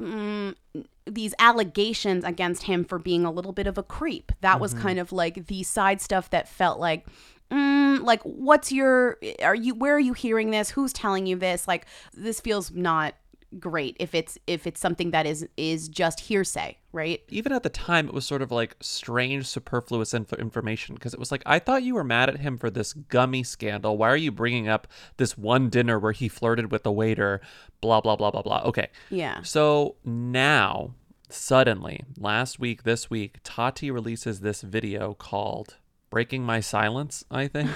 mm, 0.00 0.54
these 1.06 1.34
allegations 1.38 2.24
against 2.24 2.64
him 2.64 2.84
for 2.84 2.98
being 2.98 3.24
a 3.24 3.30
little 3.30 3.52
bit 3.52 3.66
of 3.66 3.78
a 3.78 3.82
creep. 3.82 4.32
That 4.40 4.60
was 4.60 4.72
Mm-hmm. 4.72 4.80
Mhm. 4.80 4.82
kind 4.82 4.98
of 4.98 5.12
like 5.12 5.46
the 5.46 5.62
side 5.62 6.00
stuff 6.00 6.30
that 6.30 6.48
felt 6.48 6.78
like. 6.80 7.06
Mm, 7.48 8.02
like 8.02 8.20
what's 8.24 8.72
your 8.72 9.18
are 9.40 9.54
you 9.54 9.72
where 9.76 9.94
are 9.94 10.00
you 10.00 10.14
hearing 10.14 10.50
this 10.50 10.70
who's 10.70 10.92
telling 10.92 11.26
you 11.28 11.36
this 11.36 11.68
like 11.68 11.86
this 12.12 12.40
feels 12.40 12.72
not 12.72 13.14
great 13.58 13.96
if 13.98 14.14
it's 14.14 14.38
if 14.46 14.66
it's 14.66 14.80
something 14.80 15.10
that 15.10 15.26
is 15.26 15.48
is 15.56 15.88
just 15.88 16.20
hearsay 16.20 16.76
right 16.92 17.22
Even 17.28 17.52
at 17.52 17.62
the 17.62 17.68
time, 17.68 18.08
it 18.08 18.14
was 18.14 18.24
sort 18.24 18.42
of 18.42 18.50
like 18.50 18.74
strange, 18.80 19.46
superfluous 19.46 20.14
inf- 20.14 20.32
information 20.32 20.94
because 20.94 21.12
it 21.12 21.20
was 21.20 21.30
like, 21.30 21.42
I 21.44 21.58
thought 21.58 21.82
you 21.82 21.94
were 21.94 22.02
mad 22.04 22.30
at 22.30 22.40
him 22.40 22.56
for 22.56 22.70
this 22.70 22.94
gummy 22.94 23.42
scandal. 23.42 23.98
Why 23.98 24.08
are 24.08 24.16
you 24.16 24.32
bringing 24.32 24.66
up 24.66 24.88
this 25.18 25.36
one 25.36 25.68
dinner 25.68 25.98
where 25.98 26.12
he 26.12 26.28
flirted 26.28 26.72
with 26.72 26.84
the 26.84 26.92
waiter? 26.92 27.40
Blah, 27.82 28.00
blah, 28.00 28.16
blah, 28.16 28.30
blah, 28.30 28.42
blah. 28.42 28.62
Okay. 28.64 28.88
Yeah. 29.10 29.42
So 29.42 29.96
now, 30.04 30.94
suddenly, 31.28 32.04
last 32.18 32.58
week, 32.58 32.84
this 32.84 33.10
week, 33.10 33.38
Tati 33.44 33.90
releases 33.90 34.40
this 34.40 34.62
video 34.62 35.12
called 35.12 35.76
Breaking 36.08 36.44
My 36.44 36.60
Silence, 36.60 37.24
I 37.30 37.48
think. 37.48 37.70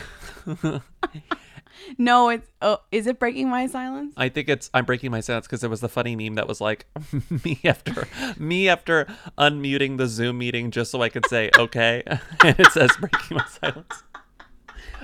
no 1.99 2.29
it's 2.29 2.51
oh 2.62 2.79
is 2.91 3.07
it 3.07 3.18
breaking 3.18 3.49
my 3.49 3.66
silence 3.66 4.12
I 4.16 4.29
think 4.29 4.49
it's 4.49 4.71
I'm 4.75 4.85
breaking 4.85 5.11
my 5.11 5.21
silence 5.21 5.47
because 5.47 5.61
there 5.61 5.71
was 5.71 5.81
the 5.81 5.89
funny 5.89 6.16
meme 6.16 6.35
that 6.35 6.49
was 6.49 6.61
like 6.61 6.87
me 7.45 7.59
after 7.64 8.09
me 8.39 8.68
after 8.68 9.07
unmuting 9.39 9.97
the 9.99 10.07
Zoom 10.07 10.39
meeting 10.39 10.71
just 10.71 10.91
so 10.91 11.03
I 11.03 11.09
could 11.09 11.27
say 11.27 11.51
okay, 11.59 12.03
and 12.07 12.59
it 12.59 12.66
says 12.73 12.91
breaking 12.99 13.37
my 13.37 13.47
silence. 13.47 14.03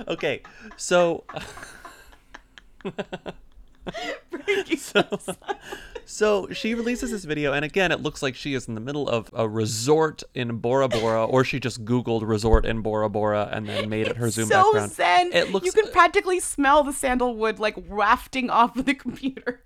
Okay, 0.07 0.41
so 0.75 1.23
so, 4.77 5.03
so 6.07 6.47
she 6.51 6.73
releases 6.73 7.11
this 7.11 7.25
video, 7.25 7.53
and 7.53 7.63
again, 7.63 7.91
it 7.91 8.01
looks 8.01 8.23
like 8.23 8.33
she 8.33 8.53
is 8.53 8.67
in 8.67 8.73
the 8.75 8.81
middle 8.81 9.07
of 9.07 9.29
a 9.33 9.47
resort 9.47 10.23
in 10.33 10.57
Bora 10.57 10.87
Bora, 10.87 11.25
or 11.25 11.43
she 11.43 11.59
just 11.59 11.83
Googled 11.85 12.25
resort 12.27 12.65
in 12.65 12.81
Bora 12.81 13.09
Bora 13.09 13.49
and 13.51 13.67
then 13.67 13.89
made 13.89 14.07
it 14.07 14.15
her 14.17 14.29
Zoom 14.29 14.47
so 14.47 14.63
background. 14.63 14.91
zen. 14.93 15.33
It 15.33 15.51
looks 15.51 15.65
you 15.65 15.71
can 15.73 15.91
practically 15.91 16.39
smell 16.39 16.83
the 16.83 16.93
sandalwood 16.93 17.59
like 17.59 17.75
wafting 17.89 18.49
off 18.49 18.75
of 18.77 18.85
the 18.85 18.93
computer. 18.95 19.63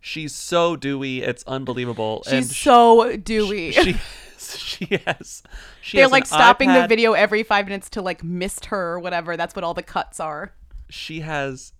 She's 0.00 0.34
so 0.34 0.76
dewy, 0.76 1.22
it's 1.22 1.42
unbelievable. 1.46 2.22
and 2.30 2.44
She's 2.44 2.54
sh- 2.54 2.64
so 2.64 3.16
dewy. 3.16 3.72
She, 3.72 3.96
she 4.38 4.84
has. 5.06 5.42
She 5.80 5.96
They're 5.96 6.04
has 6.04 6.12
like 6.12 6.26
stopping 6.26 6.72
the 6.72 6.86
video 6.86 7.14
every 7.14 7.42
five 7.42 7.64
minutes 7.64 7.90
to 7.90 8.02
like 8.02 8.22
mist 8.22 8.66
her 8.66 8.92
or 8.92 9.00
whatever. 9.00 9.36
That's 9.36 9.56
what 9.56 9.64
all 9.64 9.74
the 9.74 9.82
cuts 9.82 10.20
are. 10.20 10.52
She 10.88 11.20
has 11.20 11.72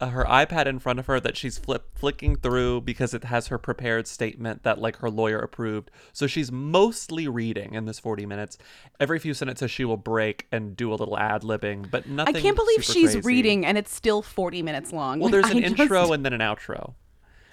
Uh, 0.00 0.10
her 0.10 0.24
iPad 0.26 0.66
in 0.66 0.78
front 0.78 1.00
of 1.00 1.06
her 1.06 1.18
that 1.18 1.36
she's 1.36 1.58
flip 1.58 1.88
flicking 1.98 2.36
through 2.36 2.80
because 2.82 3.12
it 3.14 3.24
has 3.24 3.48
her 3.48 3.58
prepared 3.58 4.06
statement 4.06 4.62
that 4.62 4.78
like 4.80 4.96
her 4.98 5.10
lawyer 5.10 5.40
approved. 5.40 5.90
So 6.12 6.28
she's 6.28 6.52
mostly 6.52 7.26
reading 7.26 7.74
in 7.74 7.86
this 7.86 7.98
40 7.98 8.24
minutes. 8.24 8.58
Every 9.00 9.18
few 9.18 9.34
sentences 9.34 9.72
she 9.72 9.84
will 9.84 9.96
break 9.96 10.46
and 10.52 10.76
do 10.76 10.92
a 10.92 10.94
little 10.94 11.18
ad 11.18 11.42
libbing, 11.42 11.90
but 11.90 12.06
nothing. 12.08 12.36
I 12.36 12.40
can't 12.40 12.54
believe 12.54 12.84
she's 12.84 13.10
crazy. 13.14 13.20
reading 13.22 13.66
and 13.66 13.76
it's 13.76 13.92
still 13.92 14.22
40 14.22 14.62
minutes 14.62 14.92
long. 14.92 15.18
Well, 15.18 15.30
there's 15.30 15.46
an 15.50 15.56
I 15.58 15.68
just- 15.68 15.80
intro 15.80 16.12
and 16.12 16.24
then 16.24 16.32
an 16.32 16.40
outro, 16.40 16.94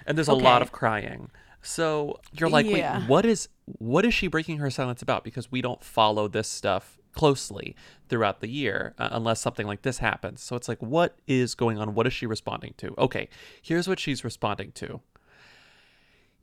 and 0.06 0.16
there's 0.16 0.28
a 0.28 0.34
lot 0.34 0.62
of 0.62 0.70
crying. 0.70 1.30
So 1.62 2.20
you're 2.32 2.48
like, 2.48 2.66
Yeah. 2.66 3.00
wait, 3.00 3.08
what 3.08 3.26
is 3.26 3.48
what 3.64 4.04
is 4.06 4.14
she 4.14 4.28
breaking 4.28 4.58
her 4.58 4.70
silence 4.70 5.02
about? 5.02 5.24
Because 5.24 5.50
we 5.50 5.60
don't 5.62 5.82
follow 5.82 6.28
this 6.28 6.46
stuff 6.46 6.96
closely 7.16 7.74
throughout 8.08 8.40
the 8.40 8.48
year 8.48 8.94
uh, 8.98 9.08
unless 9.10 9.40
something 9.40 9.66
like 9.66 9.82
this 9.82 9.98
happens. 9.98 10.42
So 10.42 10.54
it's 10.54 10.68
like, 10.68 10.80
what 10.80 11.18
is 11.26 11.54
going 11.54 11.78
on? 11.78 11.94
What 11.94 12.06
is 12.06 12.12
she 12.12 12.26
responding 12.26 12.74
to? 12.76 12.94
Okay, 12.98 13.28
here's 13.60 13.88
what 13.88 13.98
she's 13.98 14.22
responding 14.22 14.70
to. 14.72 15.00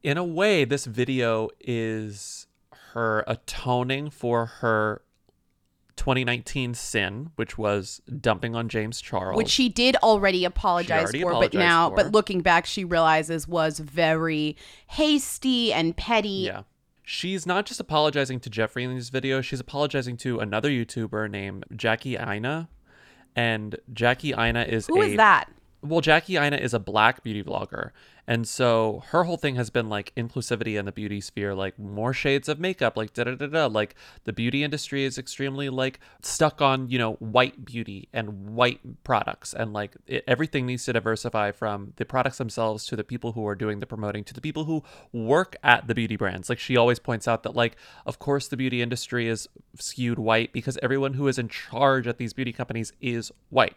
In 0.01 0.17
a 0.17 0.23
way, 0.25 0.65
this 0.65 0.85
video 0.85 1.49
is 1.61 2.47
her 2.93 3.23
atoning 3.27 4.09
for 4.09 4.47
her 4.47 5.01
2019 5.95 6.73
sin, 6.73 7.29
which 7.35 7.57
was 7.57 8.01
dumping 8.19 8.55
on 8.55 8.67
James 8.67 8.99
Charles. 8.99 9.37
Which 9.37 9.49
she 9.49 9.69
did 9.69 9.95
already 9.97 10.43
apologize 10.43 11.03
already 11.03 11.21
for, 11.21 11.33
but 11.33 11.53
now, 11.53 11.89
for. 11.89 11.95
but 11.97 12.11
looking 12.11 12.41
back, 12.41 12.65
she 12.65 12.83
realizes 12.83 13.47
was 13.47 13.79
very 13.79 14.57
hasty 14.87 15.71
and 15.71 15.95
petty. 15.95 16.47
Yeah. 16.47 16.63
She's 17.03 17.45
not 17.45 17.65
just 17.65 17.79
apologizing 17.79 18.39
to 18.41 18.49
Jeffrey 18.49 18.83
in 18.83 18.95
this 18.95 19.09
video, 19.09 19.41
she's 19.41 19.59
apologizing 19.59 20.17
to 20.17 20.39
another 20.39 20.69
YouTuber 20.69 21.29
named 21.29 21.65
Jackie 21.75 22.15
Aina. 22.15 22.69
And 23.35 23.77
Jackie 23.91 24.33
Aina 24.33 24.63
is 24.63 24.87
Who 24.87 25.01
a 25.01 25.05
is 25.05 25.17
that? 25.17 25.49
Well, 25.81 25.99
Jackie 25.99 26.37
Aina 26.37 26.57
is 26.57 26.73
a 26.73 26.79
black 26.79 27.23
beauty 27.23 27.43
vlogger. 27.43 27.91
And 28.25 28.47
so 28.47 29.03
her 29.07 29.25
whole 29.25 29.35
thing 29.35 29.55
has 29.55 29.69
been 29.69 29.89
like 29.89 30.13
inclusivity 30.15 30.79
in 30.79 30.85
the 30.85 30.93
beauty 30.93 31.19
sphere, 31.19 31.53
like 31.53 31.77
more 31.77 32.13
shades 32.13 32.47
of 32.47 32.57
makeup, 32.57 32.95
like 32.95 33.13
da 33.13 33.25
da 33.25 33.35
da 33.35 33.47
da. 33.47 33.65
Like 33.65 33.95
the 34.23 34.31
beauty 34.31 34.63
industry 34.63 35.03
is 35.03 35.17
extremely 35.17 35.69
like 35.69 35.99
stuck 36.21 36.61
on, 36.61 36.89
you 36.89 36.97
know, 36.97 37.13
white 37.15 37.65
beauty 37.65 38.07
and 38.13 38.55
white 38.55 39.03
products. 39.03 39.53
And 39.53 39.73
like 39.73 39.97
it, 40.07 40.23
everything 40.25 40.65
needs 40.65 40.85
to 40.85 40.93
diversify 40.93 41.51
from 41.51 41.93
the 41.97 42.05
products 42.05 42.37
themselves 42.37 42.85
to 42.87 42.95
the 42.95 43.03
people 43.03 43.33
who 43.33 43.45
are 43.45 43.55
doing 43.55 43.81
the 43.81 43.85
promoting 43.85 44.23
to 44.23 44.33
the 44.33 44.41
people 44.41 44.63
who 44.65 44.83
work 45.11 45.57
at 45.61 45.87
the 45.87 45.95
beauty 45.95 46.15
brands. 46.15 46.49
Like 46.49 46.59
she 46.59 46.77
always 46.77 46.99
points 46.99 47.27
out 47.27 47.43
that, 47.43 47.55
like, 47.55 47.75
of 48.05 48.19
course, 48.19 48.47
the 48.47 48.57
beauty 48.57 48.81
industry 48.81 49.27
is 49.27 49.49
skewed 49.77 50.19
white 50.19 50.53
because 50.53 50.79
everyone 50.81 51.13
who 51.13 51.27
is 51.27 51.37
in 51.37 51.49
charge 51.49 52.07
at 52.07 52.17
these 52.17 52.31
beauty 52.31 52.53
companies 52.53 52.93
is 53.01 53.31
white. 53.49 53.75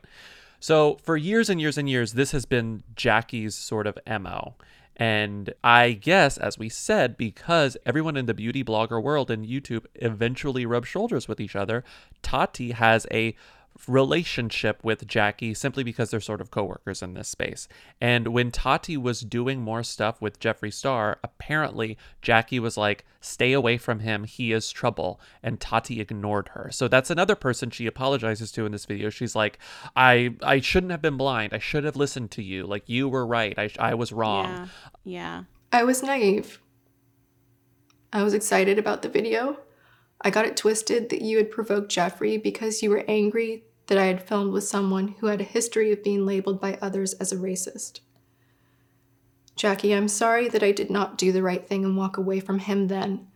So 0.67 0.99
for 1.01 1.17
years 1.17 1.49
and 1.49 1.61
years 1.61 1.79
and 1.79 1.89
years, 1.89 2.15
this 2.15 2.33
has 2.33 2.45
been 2.45 2.83
Jackie's 2.97 3.55
sort 3.55 3.87
of 3.87 3.97
MO. 4.05 4.57
And 4.97 5.55
I 5.63 5.93
guess, 5.93 6.39
as 6.39 6.59
we 6.59 6.69
said, 6.69 7.17
because 7.17 7.77
everyone 7.87 8.17
in 8.17 8.27
the 8.27 8.35
beauty 8.35 8.65
blogger 8.65 9.01
world 9.01 9.31
and 9.31 9.47
YouTube 9.47 9.85
eventually 9.95 10.67
rub 10.67 10.85
shoulders 10.85 11.29
with 11.29 11.41
each 11.41 11.55
other, 11.55 11.85
Tati 12.21 12.73
has 12.73 13.07
a 13.13 13.37
relationship 13.87 14.83
with 14.83 15.07
Jackie 15.07 15.55
simply 15.55 15.85
because 15.85 16.11
they're 16.11 16.21
sort 16.21 16.41
of 16.41 16.51
coworkers 16.51 17.03
in 17.03 17.15
this 17.15 17.29
space. 17.29 17.69
And 18.01 18.29
when 18.29 18.51
Tati 18.51 18.97
was 18.97 19.21
doing 19.21 19.61
more 19.61 19.83
stuff 19.83 20.21
with 20.21 20.41
Jeffree 20.41 20.73
Star, 20.73 21.19
apparently 21.23 21.97
Jackie 22.23 22.61
was 22.61 22.77
like, 22.77 23.05
"Stay 23.21 23.53
away 23.53 23.79
from 23.79 24.01
him. 24.01 24.25
He 24.25 24.53
is 24.53 24.71
trouble." 24.71 25.21
And 25.43 25.61
Tati 25.61 26.01
ignored 26.01 26.49
her. 26.49 26.71
So 26.71 26.89
that's 26.89 27.11
another 27.11 27.35
person 27.35 27.71
she 27.71 27.87
apologizes 27.87 28.53
to 28.53 28.67
in 28.67 28.73
this 28.73 28.87
video. 28.87 29.11
She's 29.11 29.37
like, 29.37 29.59
"I 29.95 30.35
I 30.43 30.61
shouldn't 30.61 30.93
have 30.93 31.03
been 31.03 31.17
blind. 31.17 31.53
I 31.53 31.59
should 31.59 31.85
have 31.85 31.97
listened 31.97 32.31
to 32.33 32.43
you. 32.43 32.67
Like 32.67 32.89
you 32.89 33.09
were 33.09 33.27
right. 33.27 33.59
I 33.59 33.71
I 33.79 33.95
was 33.95 34.13
wrong." 34.13 34.47
Yeah. 34.47 34.67
Yeah. 35.05 35.45
I 35.73 35.85
was 35.85 36.03
naive. 36.03 36.61
I 38.13 38.23
was 38.23 38.35
excited 38.35 38.79
about 38.79 39.03
the 39.03 39.09
video. 39.09 39.59
I 40.21 40.31
got 40.31 40.47
it 40.47 40.57
twisted 40.57 41.09
that 41.11 41.23
you 41.23 41.37
had 41.37 41.51
provoked 41.51 41.95
Jeffree 41.95 42.43
because 42.43 42.83
you 42.83 42.91
were 42.91 43.05
angry 43.07 43.65
that 43.87 43.99
I 43.99 44.07
had 44.07 44.27
filmed 44.27 44.53
with 44.53 44.65
someone 44.65 45.09
who 45.19 45.27
had 45.27 45.41
a 45.41 45.45
history 45.45 45.93
of 45.93 46.03
being 46.03 46.27
labeled 46.27 46.61
by 46.61 46.79
others 46.81 47.13
as 47.15 47.33
a 47.33 47.37
racist. 47.37 48.01
Jackie, 49.55 49.95
I'm 49.95 50.09
sorry 50.09 50.49
that 50.49 50.63
I 50.63 50.73
did 50.73 50.91
not 50.91 51.17
do 51.17 51.33
the 51.33 51.43
right 51.43 51.67
thing 51.67 51.85
and 51.85 51.97
walk 51.97 52.17
away 52.17 52.41
from 52.41 52.59
him 52.59 52.89
then. 52.89 53.27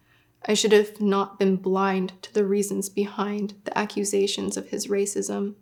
I 0.46 0.54
should 0.54 0.72
have 0.72 1.00
not 1.00 1.38
been 1.38 1.56
blind 1.56 2.14
to 2.22 2.32
the 2.32 2.44
reasons 2.44 2.88
behind 2.88 3.54
the 3.64 3.76
accusations 3.76 4.56
of 4.56 4.68
his 4.68 4.86
racism. 4.86 5.54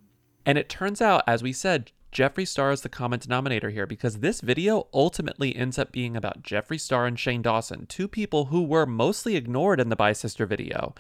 And 0.47 0.57
it 0.57 0.69
turns 0.69 1.01
out, 1.01 1.25
as 1.27 1.43
we 1.43 1.53
said, 1.53 1.93
Jeffree 2.13 2.49
Star 2.49 2.73
is 2.73 2.81
the 2.81 2.89
common 2.89 3.19
denominator 3.19 3.71
here 3.71 3.87
because 3.87 4.19
this 4.19 4.41
video 4.41 4.89
ultimately 4.95 5.55
ends 5.55 5.79
up 5.79 5.93
being 5.93 6.17
about 6.17 6.43
Jeffree 6.43 6.81
Star 6.81 7.07
and 7.07 7.19
Shane 7.19 7.43
Dawson, 7.43 7.87
two 7.87 8.09
people 8.09 8.47
who 8.47 8.63
were 8.63 8.87
mostly 8.87 9.37
ignored 9.37 9.81
in 9.81 9.89
the 9.89 9.97
Bye 9.97 10.13
Sister 10.13 10.47
video. 10.47 10.95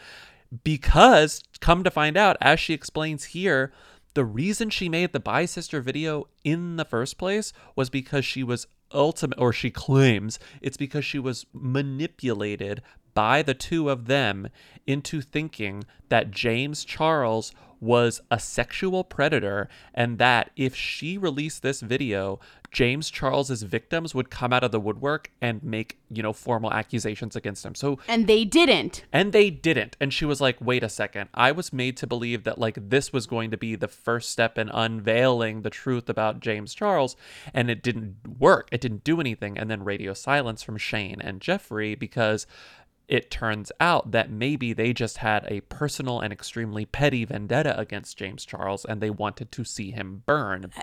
Because, 0.65 1.43
come 1.61 1.85
to 1.85 1.91
find 1.91 2.17
out, 2.17 2.37
as 2.41 2.61
she 2.61 2.75
explains 2.75 3.25
here, 3.25 3.73
the 4.15 4.25
reason 4.25 4.71
she 4.71 4.89
made 4.89 5.13
the 5.13 5.21
Bye 5.21 5.47
Sister 5.47 5.81
video 5.81 6.29
in 6.45 6.77
the 6.77 6.85
first 6.85 7.19
place 7.19 7.53
was 7.75 7.91
because 7.91 8.25
she 8.25 8.43
was 8.43 8.67
ultimate, 8.93 9.39
or 9.39 9.53
she 9.53 9.71
claims 9.71 10.39
it's 10.61 10.77
because 10.77 11.05
she 11.05 11.19
was 11.19 11.47
manipulated 11.53 12.83
by 13.15 13.43
the 13.43 13.55
two 13.55 13.91
of 13.91 14.07
them 14.07 14.49
into 14.87 15.21
thinking 15.21 15.85
that 16.09 16.31
James 16.31 16.85
Charles 16.85 17.53
was 17.81 18.21
a 18.31 18.39
sexual 18.39 19.05
predator 19.05 19.69
and 19.95 20.19
that 20.19 20.51
if 20.57 20.75
she 20.75 21.17
released 21.19 21.63
this 21.63 21.81
video, 21.81 22.41
James 22.71 23.09
Charles's 23.09 23.63
victims 23.63 24.15
would 24.15 24.29
come 24.31 24.53
out 24.53 24.63
of 24.63 24.73
the 24.73 24.81
woodwork 24.81 25.31
and 25.41 25.63
make, 25.63 25.99
you 26.11 26.23
know, 26.23 26.35
formal 26.35 26.71
accusations 26.71 27.35
against 27.35 27.65
him. 27.65 27.75
So 27.75 27.99
And 28.07 28.27
they 28.27 28.45
didn't. 28.45 29.05
and 29.11 29.33
they 29.33 29.49
didn't. 29.49 29.97
And 30.01 30.13
she 30.13 30.27
was 30.27 30.41
like, 30.41 30.59
wait 30.61 30.83
a 30.85 30.89
second. 30.91 31.31
I 31.33 31.51
was 31.51 31.73
made 31.73 31.97
to 31.99 32.07
believe 32.07 32.45
that, 32.45 32.59
like, 32.59 32.91
this 32.91 33.11
was 33.11 33.27
going 33.27 33.51
to 33.53 33.57
be 33.57 33.75
the 33.75 33.89
first 33.89 34.29
step 34.31 34.59
in 34.59 34.69
unveiling 34.69 35.63
the 35.63 35.71
truth 35.71 36.11
about 36.11 36.41
James 36.41 36.75
Charles. 36.75 37.17
And 37.55 37.71
it 37.71 37.83
didn't 37.83 38.17
work. 38.39 38.69
It 38.71 38.83
didn't 38.83 39.03
do 39.03 39.19
anything. 39.19 39.57
And 39.57 39.71
then 39.71 39.83
radio 39.83 40.13
silence 40.13 40.63
from 40.63 40.77
Shane 40.77 41.23
and 41.23 41.41
Jeffree 41.41 41.99
because 41.99 42.47
it 43.09 43.31
turns 43.31 43.73
out 43.81 44.11
that 44.11 44.31
maybe 44.31 44.73
they 44.75 44.93
just 44.93 45.19
had 45.19 45.47
a 45.49 45.61
personal 45.63 46.21
and 46.21 46.31
extremely 46.33 46.85
petty 46.85 47.25
vendetta 47.25 47.79
against 47.79 48.19
James 48.19 48.45
Charles 48.45 48.85
and 48.85 49.01
they 49.01 49.09
wanted 49.11 49.51
to 49.53 49.65
see 49.65 49.91
him 49.91 50.23
burn. 50.27 50.71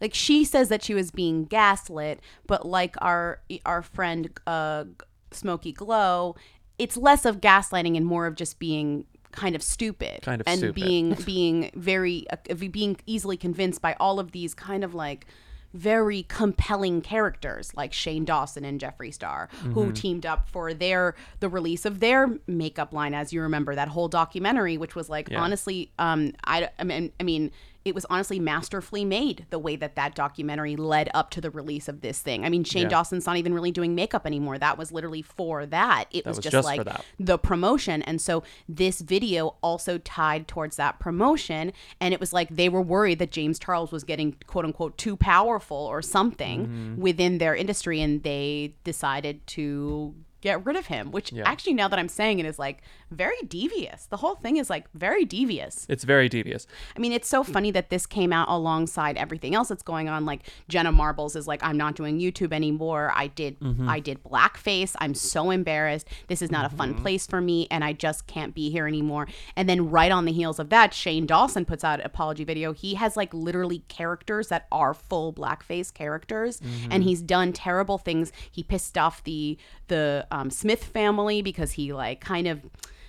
Like 0.00 0.14
she 0.14 0.44
says 0.44 0.68
that 0.68 0.82
she 0.82 0.92
was 0.94 1.10
being 1.10 1.44
gaslit, 1.44 2.20
but 2.46 2.66
like 2.66 2.94
our 3.00 3.40
our 3.64 3.82
friend 3.82 4.28
uh 4.46 4.84
Smokey 5.30 5.72
Glow, 5.72 6.36
it's 6.78 6.96
less 6.96 7.24
of 7.24 7.40
gaslighting 7.40 7.96
and 7.96 8.04
more 8.04 8.26
of 8.26 8.34
just 8.34 8.58
being 8.58 9.06
kind 9.32 9.56
of 9.56 9.62
stupid 9.62 10.22
Kind 10.22 10.40
of 10.40 10.46
and 10.48 10.58
stupid. 10.58 10.74
being 10.74 11.14
being 11.24 11.70
very 11.74 12.26
uh, 12.30 12.54
being 12.70 12.96
easily 13.06 13.36
convinced 13.36 13.80
by 13.82 13.96
all 13.98 14.20
of 14.20 14.32
these 14.32 14.54
kind 14.54 14.84
of 14.84 14.94
like 14.94 15.26
very 15.74 16.22
compelling 16.28 17.02
characters 17.02 17.72
like 17.76 17.92
Shane 17.92 18.24
Dawson 18.24 18.64
and 18.64 18.80
Jeffree 18.80 19.12
Star 19.12 19.48
who 19.74 19.86
Mhm. 19.86 19.94
teamed 19.94 20.24
up 20.24 20.48
for 20.48 20.72
their 20.72 21.14
the 21.40 21.48
release 21.48 21.84
of 21.84 21.98
their 22.00 22.38
makeup 22.46 22.92
line 22.92 23.12
as 23.12 23.32
you 23.32 23.42
remember 23.42 23.74
that 23.74 23.88
whole 23.88 24.06
documentary 24.08 24.78
which 24.78 24.94
was 24.94 25.10
like 25.10 25.28
Yeah. 25.30 25.42
honestly 25.42 25.90
um 25.98 26.32
I, 26.44 26.70
I 26.78 26.84
mean 26.84 27.12
I 27.18 27.24
mean 27.24 27.50
it 27.84 27.94
was 27.94 28.06
honestly 28.08 28.40
masterfully 28.40 29.04
made 29.04 29.44
the 29.50 29.58
way 29.58 29.76
that 29.76 29.94
that 29.94 30.14
documentary 30.14 30.74
led 30.74 31.10
up 31.12 31.30
to 31.30 31.40
the 31.40 31.50
release 31.50 31.86
of 31.88 32.00
this 32.00 32.20
thing. 32.20 32.44
I 32.44 32.48
mean 32.48 32.64
Shane 32.64 32.84
Yeah. 32.84 32.88
Dawson's 32.88 33.26
not 33.26 33.36
even 33.36 33.52
really 33.52 33.70
doing 33.70 33.94
makeup 33.94 34.26
anymore. 34.26 34.56
That 34.58 34.78
was 34.78 34.90
literally 34.90 35.20
for 35.22 35.66
that. 35.66 36.06
It 36.10 36.24
That 36.24 36.30
was, 36.30 36.38
was 36.38 36.44
just, 36.44 36.52
just 36.52 36.66
like 36.66 36.86
the 37.18 37.36
promotion. 37.38 38.00
And 38.02 38.20
so 38.20 38.42
this 38.68 39.00
video 39.02 39.56
also 39.62 39.98
tied 39.98 40.48
towards 40.48 40.76
that 40.76 40.98
promotion. 40.98 41.72
And 42.00 42.14
it 42.14 42.20
was 42.20 42.32
like 42.32 42.48
they 42.48 42.70
were 42.70 42.82
worried 42.82 43.18
that 43.18 43.30
James 43.30 43.58
Charles 43.58 43.92
was 43.92 44.02
getting 44.02 44.36
quote 44.46 44.64
unquote 44.64 44.96
too 44.96 45.16
powerful 45.16 45.76
or 45.76 46.00
something 46.00 46.66
Mhm. 46.66 46.98
within 46.98 47.38
their 47.38 47.54
industry. 47.54 48.00
And 48.00 48.22
they 48.22 48.74
decided 48.84 49.46
to 49.48 50.14
get 50.40 50.64
rid 50.66 50.76
of 50.76 50.86
him, 50.86 51.10
which 51.10 51.32
Yeah. 51.32 51.42
actually, 51.46 51.72
now 51.72 51.88
that 51.88 51.98
I'm 51.98 52.08
saying 52.08 52.38
it, 52.38 52.44
is 52.44 52.58
like 52.58 52.82
very 53.14 53.36
devious. 53.48 54.06
The 54.06 54.18
whole 54.18 54.34
thing 54.34 54.56
is 54.58 54.68
like 54.68 54.86
very 54.92 55.24
devious. 55.24 55.86
It's 55.88 56.04
very 56.04 56.28
devious. 56.28 56.66
I 56.96 56.98
mean, 56.98 57.12
it's 57.12 57.28
so 57.28 57.42
funny 57.42 57.70
that 57.70 57.90
this 57.90 58.06
came 58.06 58.32
out 58.32 58.48
alongside 58.48 59.16
everything 59.16 59.54
else 59.54 59.68
that's 59.68 59.82
going 59.82 60.08
on. 60.08 60.24
Like 60.26 60.42
Jenna 60.68 60.92
Marbles 60.92 61.36
is 61.36 61.46
like, 61.46 61.62
I'm 61.64 61.76
not 61.76 61.94
doing 61.94 62.18
YouTube 62.20 62.52
anymore. 62.52 63.12
I 63.14 63.28
did, 63.28 63.58
Mhm. 63.60 63.88
I 63.88 64.00
did 64.00 64.22
blackface. 64.22 64.94
I'm 65.00 65.14
so 65.14 65.50
embarrassed. 65.50 66.06
This 66.28 66.42
is 66.42 66.50
not 66.50 66.66
a 66.70 66.76
fun 66.76 66.94
Mhm. 66.94 67.02
place 67.02 67.26
for 67.26 67.40
me, 67.40 67.66
and 67.70 67.82
I 67.84 67.92
just 67.92 68.26
can't 68.26 68.54
be 68.54 68.70
here 68.70 68.86
anymore. 68.86 69.26
And 69.56 69.68
then 69.68 69.90
right 69.90 70.12
on 70.12 70.24
the 70.24 70.32
heels 70.32 70.58
of 70.58 70.68
that, 70.70 70.92
Shane 70.92 71.26
Dawson 71.26 71.64
puts 71.64 71.84
out 71.84 72.00
an 72.00 72.06
apology 72.06 72.44
video. 72.44 72.72
He 72.72 72.94
has 72.94 73.16
like 73.16 73.32
literally 73.32 73.80
characters 73.88 74.48
that 74.48 74.66
are 74.72 74.94
full 74.94 75.32
blackface 75.32 75.92
characters, 75.94 76.60
Mhm. 76.60 76.88
and 76.90 77.04
he's 77.04 77.22
done 77.22 77.52
terrible 77.52 77.98
things. 77.98 78.32
He 78.50 78.62
pissed 78.62 78.98
off 78.98 79.22
the 79.24 79.56
the 79.88 80.26
um, 80.30 80.48
Smith 80.48 80.82
family 80.82 81.42
because 81.42 81.72
he 81.72 81.92
like 81.92 82.18
kind 82.20 82.46
of 82.48 82.62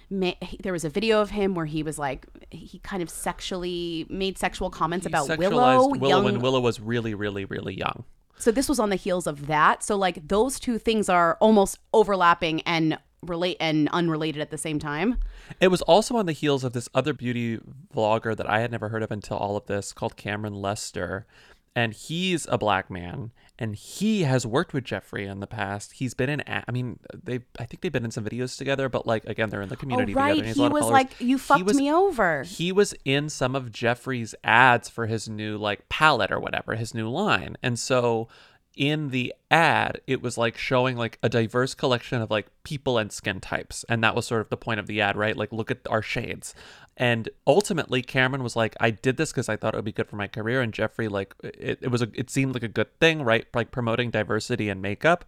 ma- 0.09 0.33
he- 0.41 0.57
there 0.61 0.73
was 0.73 0.85
a 0.85 0.89
video 0.89 1.21
of 1.21 1.29
him 1.31 1.55
where 1.55 1.65
he 1.65 1.83
was 1.83 1.97
like 1.99 2.25
he 2.51 2.79
kind 2.79 3.01
of 3.03 3.09
sexually 3.09 4.05
made 4.09 4.37
sexual 4.37 4.69
comments 4.69 5.05
He 5.05 5.09
about 5.11 5.37
Willow, 5.37 5.87
Willow 5.89 6.07
young. 6.09 6.23
when 6.23 6.39
Willow 6.39 6.59
was 6.59 6.79
really, 6.79 7.13
really, 7.13 7.45
really 7.45 7.75
young. 7.77 8.03
so 8.37 8.51
this 8.51 8.67
was 8.67 8.79
on 8.79 8.89
the 8.89 8.95
heels 8.95 9.27
of 9.27 9.47
that. 9.47 9.83
So 9.83 9.95
like 9.95 10.27
those 10.27 10.59
two 10.59 10.77
things 10.77 11.09
are 11.09 11.37
almost 11.39 11.79
overlapping 11.93 12.61
and 12.61 12.97
relate 13.21 13.57
and 13.59 13.89
unrelated 13.89 14.41
at 14.41 14.51
the 14.51 14.57
same 14.57 14.77
time. 14.77 15.17
It 15.59 15.69
was 15.69 15.81
also 15.83 16.15
on 16.17 16.25
the 16.27 16.31
heels 16.33 16.63
of 16.63 16.73
this 16.73 16.87
other 16.93 17.11
beauty 17.13 17.59
vlogger 17.95 18.35
that 18.37 18.47
I 18.47 18.59
had 18.59 18.71
never 18.71 18.89
heard 18.89 19.01
of 19.03 19.11
until 19.11 19.37
all 19.37 19.57
of 19.57 19.65
this 19.65 19.93
called 19.93 20.15
Cameron 20.15 20.53
Lester. 20.53 21.25
And 21.75 21.93
he's 21.93 22.45
a 22.49 22.57
black 22.57 22.89
man 22.91 23.31
and 23.57 23.75
he 23.75 24.23
has 24.23 24.45
worked 24.45 24.73
with 24.73 24.83
Jeffree 24.83 25.29
in 25.29 25.39
the 25.39 25.47
past. 25.47 25.93
He's 25.93 26.13
been 26.13 26.29
in, 26.29 26.43
I 26.47 26.69
mean, 26.71 26.99
they, 27.13 27.39
I 27.57 27.65
think 27.65 27.81
they've 27.81 27.91
been 27.91 28.05
in 28.05 28.11
some 28.11 28.25
videos 28.25 28.57
together, 28.57 28.89
but 28.89 29.07
like, 29.07 29.25
again, 29.25 29.49
they're 29.49 29.61
in 29.61 29.69
the 29.69 29.75
oh, 29.75 29.79
community 29.79 30.13
oh 30.13 30.17
right, 30.17 30.45
he 30.45 30.67
was 30.67 30.85
like, 30.85 31.19
"You 31.19 31.37
fucked 31.37 31.63
was- 31.65 31.77
me 31.77 31.91
over." 31.91 32.43
He 32.43 32.71
was 32.71 32.93
in 33.05 33.29
some 33.29 33.55
of 33.55 33.71
Jeffree's 33.71 34.35
ads 34.43 34.89
for 34.89 35.05
his 35.05 35.29
new 35.29 35.57
like 35.57 35.87
palette 35.89 36.31
or 36.31 36.39
whatever, 36.39 36.75
his 36.75 36.93
new 36.93 37.09
line. 37.09 37.57
And 37.63 37.79
so 37.79 38.27
in 38.75 39.09
the 39.09 39.33
ad, 39.49 40.01
it 40.05 40.21
was 40.21 40.37
like 40.37 40.57
showing 40.57 40.97
like 40.97 41.17
a 41.23 41.29
diverse 41.29 41.73
collection 41.73 42.21
of 42.21 42.29
like 42.29 42.47
people 42.63 42.97
and 42.97 43.11
skin 43.11 43.39
types. 43.39 43.85
And 43.87 44.03
that 44.03 44.15
was 44.15 44.25
sort 44.25 44.41
of 44.41 44.49
the 44.49 44.57
point 44.57 44.79
of 44.79 44.87
the 44.87 45.01
ad, 45.01 45.15
right? 45.15 45.35
Like 45.35 45.51
look 45.51 45.71
at 45.71 45.79
our 45.89 46.01
shades. 46.01 46.53
And 46.97 47.29
ultimately 47.45 48.01
Cameron 48.01 48.41
was 48.41 48.55
like, 48.55 48.75
I 48.79 48.89
did 48.89 49.17
this 49.17 49.31
because 49.31 49.49
I 49.49 49.57
thought 49.57 49.73
it 49.73 49.77
would 49.77 49.85
be 49.85 49.91
good 49.91 50.07
for 50.07 50.15
my 50.15 50.27
career. 50.27 50.61
And 50.61 50.71
Jeffree, 50.71 51.09
like 51.09 51.35
it, 51.43 51.79
it 51.81 51.91
was 51.91 52.01
a 52.01 52.09
it 52.13 52.29
seemed 52.29 52.53
like 52.53 52.63
a 52.63 52.69
good 52.69 52.97
thing, 52.99 53.21
right? 53.21 53.45
Like 53.53 53.71
promoting 53.71 54.11
diversity 54.11 54.69
and 54.69 54.81
makeup. 54.81 55.25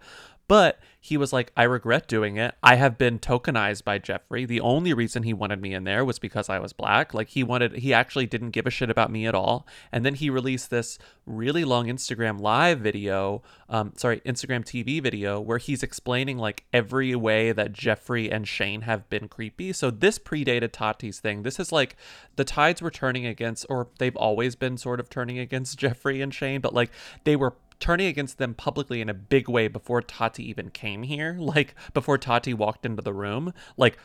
But 0.48 0.80
he 1.00 1.16
was 1.16 1.32
like, 1.32 1.52
I 1.56 1.64
regret 1.64 2.08
doing 2.08 2.38
it. 2.38 2.56
I 2.62 2.76
have 2.76 2.98
been 2.98 3.20
tokenized 3.20 3.84
by 3.84 3.98
Jeffree. 4.00 4.48
The 4.48 4.60
only 4.60 4.94
reason 4.94 5.24
he 5.24 5.34
wanted 5.34 5.62
me 5.62 5.74
in 5.74 5.84
there 5.86 6.04
was 6.04 6.20
because 6.20 6.50
I 6.50 6.60
was 6.60 6.74
black. 6.74 7.14
Like 7.14 7.30
he 7.30 7.44
wanted, 7.44 7.78
he 7.78 7.94
actually 7.94 8.26
didn't 8.26 8.52
give 8.52 8.68
a 8.68 8.70
shit 8.70 8.90
about 8.90 9.12
me 9.12 9.26
at 9.26 9.36
all. 9.36 9.66
And 9.92 10.06
then 10.06 10.16
he 10.16 10.30
released 10.30 10.70
this 10.70 11.00
really 11.26 11.64
long 11.64 11.88
Instagram 11.88 12.42
live 12.42 12.80
video, 12.80 13.42
um, 13.70 13.94
sorry, 13.96 14.20
Instagram 14.22 14.66
TV 14.66 15.02
video 15.02 15.40
where 15.40 15.60
he's 15.60 15.84
explaining 15.84 16.38
like 16.38 16.66
every 16.74 17.16
way 17.16 17.52
that 17.52 17.72
Jeffree 17.74 18.30
and 18.30 18.48
Shane 18.48 18.82
have 18.82 19.10
been 19.10 19.30
creepy. 19.30 19.72
So 19.72 19.92
this 19.92 20.20
predated 20.20 20.72
Tati's 20.72 21.20
thing. 21.20 21.44
This 21.44 21.60
is 21.60 21.72
like 21.72 21.96
the 22.36 22.44
tides 22.44 22.82
were 22.82 22.92
turning 22.92 23.26
against, 23.26 23.66
or 23.70 23.88
they've 24.00 24.16
always 24.16 24.56
been 24.56 24.78
sort 24.78 25.00
of 25.00 25.10
turning 25.10 25.40
against 25.40 25.80
Jeffree 25.80 26.22
and 26.22 26.34
Shane, 26.34 26.62
but 26.62 26.74
like 26.74 26.92
they 27.24 27.36
were 27.36 27.54
turning 27.80 28.08
against 28.08 28.38
them 28.38 28.54
publicly 28.54 29.02
in 29.02 29.10
a 29.10 29.14
big 29.14 29.48
way 29.48 29.68
before 29.68 30.02
Tati 30.02 30.48
even 30.50 30.70
came 30.70 31.04
here. 31.04 31.38
Like 31.48 31.76
before 31.94 32.18
Tati 32.18 32.54
walked 32.54 32.86
into 32.86 33.02
the 33.02 33.14
room. 33.14 33.54
Like 33.78 33.98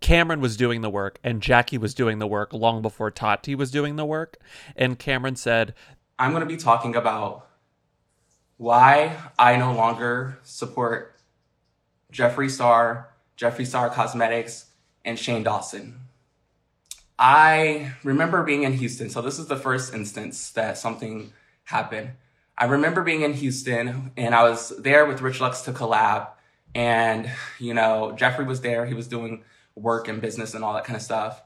Cameron 0.00 0.40
was 0.40 0.56
doing 0.56 0.80
the 0.80 0.90
work 0.90 1.18
and 1.24 1.42
Jackie 1.42 1.78
was 1.78 1.92
doing 1.92 2.18
the 2.18 2.26
work 2.26 2.52
long 2.52 2.82
before 2.82 3.10
Tati 3.10 3.54
was 3.54 3.70
doing 3.70 3.96
the 3.96 4.04
work. 4.04 4.38
And 4.76 4.98
Cameron 4.98 5.36
said, 5.36 5.74
I'm 6.18 6.30
going 6.30 6.42
to 6.42 6.46
be 6.46 6.56
talking 6.56 6.94
about 6.94 7.48
why 8.58 9.16
I 9.38 9.56
no 9.56 9.72
longer 9.72 10.38
support 10.42 11.16
Jeffree 12.12 12.50
Star, 12.50 13.10
Jeffree 13.36 13.66
Star 13.66 13.90
Cosmetics, 13.90 14.66
and 15.04 15.18
Shane 15.18 15.42
Dawson. 15.42 16.00
I 17.18 17.92
remember 18.04 18.44
being 18.44 18.62
in 18.62 18.74
Houston. 18.74 19.10
So 19.10 19.20
this 19.20 19.38
is 19.38 19.46
the 19.46 19.56
first 19.56 19.92
instance 19.92 20.50
that 20.50 20.78
something 20.78 21.32
happened. 21.64 22.10
I 22.60 22.64
remember 22.64 23.02
being 23.02 23.22
in 23.22 23.34
Houston 23.34 24.10
and 24.16 24.34
I 24.34 24.42
was 24.42 24.70
there 24.78 25.06
with 25.06 25.20
Rich 25.20 25.40
Lux 25.40 25.62
to 25.62 25.72
collab. 25.72 26.28
And, 26.74 27.30
you 27.60 27.72
know, 27.72 28.16
Jeffree 28.18 28.46
was 28.46 28.60
there. 28.60 28.84
He 28.84 28.94
was 28.94 29.06
doing 29.06 29.44
work 29.76 30.08
and 30.08 30.20
business 30.20 30.54
and 30.54 30.64
all 30.64 30.74
that 30.74 30.84
kind 30.84 30.96
of 30.96 31.02
stuff. 31.02 31.40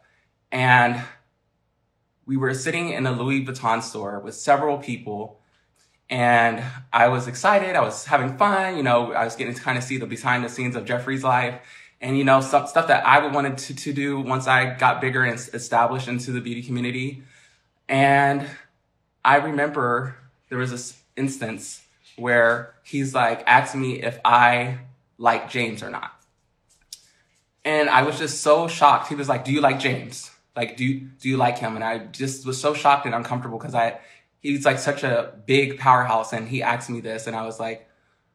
And 0.50 1.02
we 2.24 2.38
were 2.38 2.54
sitting 2.54 2.90
in 2.90 3.06
a 3.06 3.12
Louis 3.12 3.44
Vuitton 3.44 3.82
store 3.82 4.20
with 4.20 4.34
several 4.34 4.78
people. 4.78 5.40
And 6.08 6.62
I 6.94 7.08
was 7.08 7.28
excited. 7.28 7.76
I 7.76 7.82
was 7.82 8.06
having 8.06 8.38
fun. 8.38 8.78
You 8.78 8.82
know, 8.82 9.12
I 9.12 9.24
was 9.24 9.36
getting 9.36 9.54
to 9.54 9.60
kind 9.60 9.76
of 9.76 9.84
see 9.84 9.98
the 9.98 10.06
behind 10.06 10.44
the 10.44 10.48
scenes 10.48 10.76
of 10.76 10.86
Jeffree's 10.86 11.22
life 11.22 11.60
and, 12.00 12.16
you 12.16 12.24
know, 12.24 12.40
some 12.40 12.66
stuff 12.66 12.88
that 12.88 13.06
I 13.06 13.22
would 13.22 13.34
wanted 13.34 13.58
to, 13.58 13.76
to 13.76 13.92
do 13.92 14.18
once 14.18 14.46
I 14.46 14.74
got 14.74 15.02
bigger 15.02 15.22
and 15.24 15.38
established 15.38 16.08
into 16.08 16.32
the 16.32 16.40
beauty 16.40 16.62
community. 16.62 17.22
And 17.86 18.46
I 19.22 19.36
remember 19.36 20.16
there 20.48 20.58
was 20.58 20.70
this 20.70 21.01
instance 21.16 21.82
where 22.16 22.74
he's 22.84 23.14
like 23.14 23.42
asked 23.46 23.74
me 23.74 24.02
if 24.02 24.18
I 24.24 24.78
like 25.18 25.50
James 25.50 25.82
or 25.82 25.90
not. 25.90 26.12
And 27.64 27.88
I 27.88 28.02
was 28.02 28.18
just 28.18 28.40
so 28.40 28.66
shocked. 28.66 29.08
He 29.08 29.14
was 29.14 29.28
like, 29.28 29.44
"Do 29.44 29.52
you 29.52 29.60
like 29.60 29.78
James? 29.78 30.30
Like, 30.56 30.76
do 30.76 30.84
you, 30.84 31.08
do 31.20 31.28
you 31.28 31.36
like 31.36 31.58
him?" 31.58 31.76
And 31.76 31.84
I 31.84 31.98
just 31.98 32.44
was 32.44 32.60
so 32.60 32.74
shocked 32.74 33.06
and 33.06 33.14
uncomfortable 33.14 33.58
because 33.58 33.74
I 33.74 34.00
he's 34.40 34.64
like 34.64 34.78
such 34.78 35.04
a 35.04 35.32
big 35.46 35.78
powerhouse, 35.78 36.32
and 36.32 36.48
he 36.48 36.62
asked 36.62 36.90
me 36.90 37.00
this, 37.00 37.26
and 37.26 37.36
I 37.36 37.46
was 37.46 37.60
like, 37.60 37.88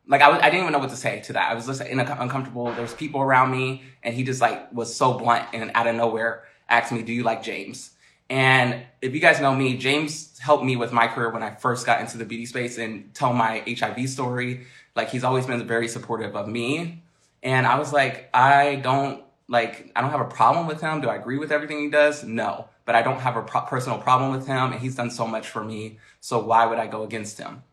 like 0.07 0.21
I, 0.21 0.29
was, 0.29 0.39
I 0.39 0.49
didn't 0.49 0.61
even 0.61 0.71
know 0.71 0.79
what 0.79 0.89
to 0.91 0.95
say 0.95 1.19
to 1.21 1.33
that. 1.33 1.51
I 1.51 1.53
was 1.53 1.65
just 1.65 1.81
in 1.81 1.99
a, 1.99 2.17
uncomfortable. 2.19 2.71
There's 2.71 2.93
people 2.93 3.21
around 3.21 3.51
me, 3.51 3.83
and 4.03 4.15
he 4.15 4.23
just 4.23 4.39
like 4.39 4.71
was 4.71 4.95
so 4.95 5.17
blunt 5.17 5.45
and 5.53 5.71
out 5.75 5.87
of 5.87 5.95
nowhere 5.95 6.43
asked 6.69 6.91
me, 6.91 7.03
"Do 7.03 7.13
you 7.13 7.23
like 7.23 7.43
James?" 7.43 7.91
And 8.29 8.83
if 9.01 9.13
you 9.13 9.19
guys 9.19 9.39
know 9.39 9.55
me, 9.55 9.77
James 9.77 10.37
helped 10.39 10.63
me 10.63 10.75
with 10.75 10.91
my 10.91 11.07
career 11.07 11.29
when 11.29 11.43
I 11.43 11.55
first 11.55 11.85
got 11.85 12.01
into 12.01 12.17
the 12.17 12.25
beauty 12.25 12.45
space 12.45 12.77
and 12.77 13.13
tell 13.13 13.33
my 13.33 13.63
HIV 13.67 14.09
story. 14.09 14.67
Like 14.95 15.09
he's 15.09 15.23
always 15.23 15.45
been 15.45 15.65
very 15.67 15.87
supportive 15.87 16.35
of 16.35 16.47
me. 16.47 17.03
And 17.43 17.65
I 17.65 17.77
was 17.77 17.93
like, 17.93 18.29
I 18.33 18.75
don't 18.75 19.23
like, 19.47 19.91
I 19.95 20.01
don't 20.01 20.11
have 20.11 20.21
a 20.21 20.25
problem 20.25 20.67
with 20.67 20.81
him. 20.81 20.99
Do 21.01 21.09
I 21.09 21.15
agree 21.15 21.37
with 21.37 21.51
everything 21.51 21.79
he 21.79 21.89
does? 21.89 22.23
No, 22.23 22.67
but 22.85 22.95
I 22.95 23.01
don't 23.01 23.19
have 23.19 23.37
a 23.37 23.43
pro- 23.43 23.61
personal 23.61 23.99
problem 23.99 24.31
with 24.31 24.47
him. 24.47 24.73
And 24.73 24.81
he's 24.81 24.95
done 24.95 25.11
so 25.11 25.25
much 25.25 25.47
for 25.47 25.63
me. 25.63 25.99
So 26.19 26.39
why 26.39 26.65
would 26.65 26.79
I 26.79 26.87
go 26.87 27.03
against 27.03 27.37
him? 27.37 27.63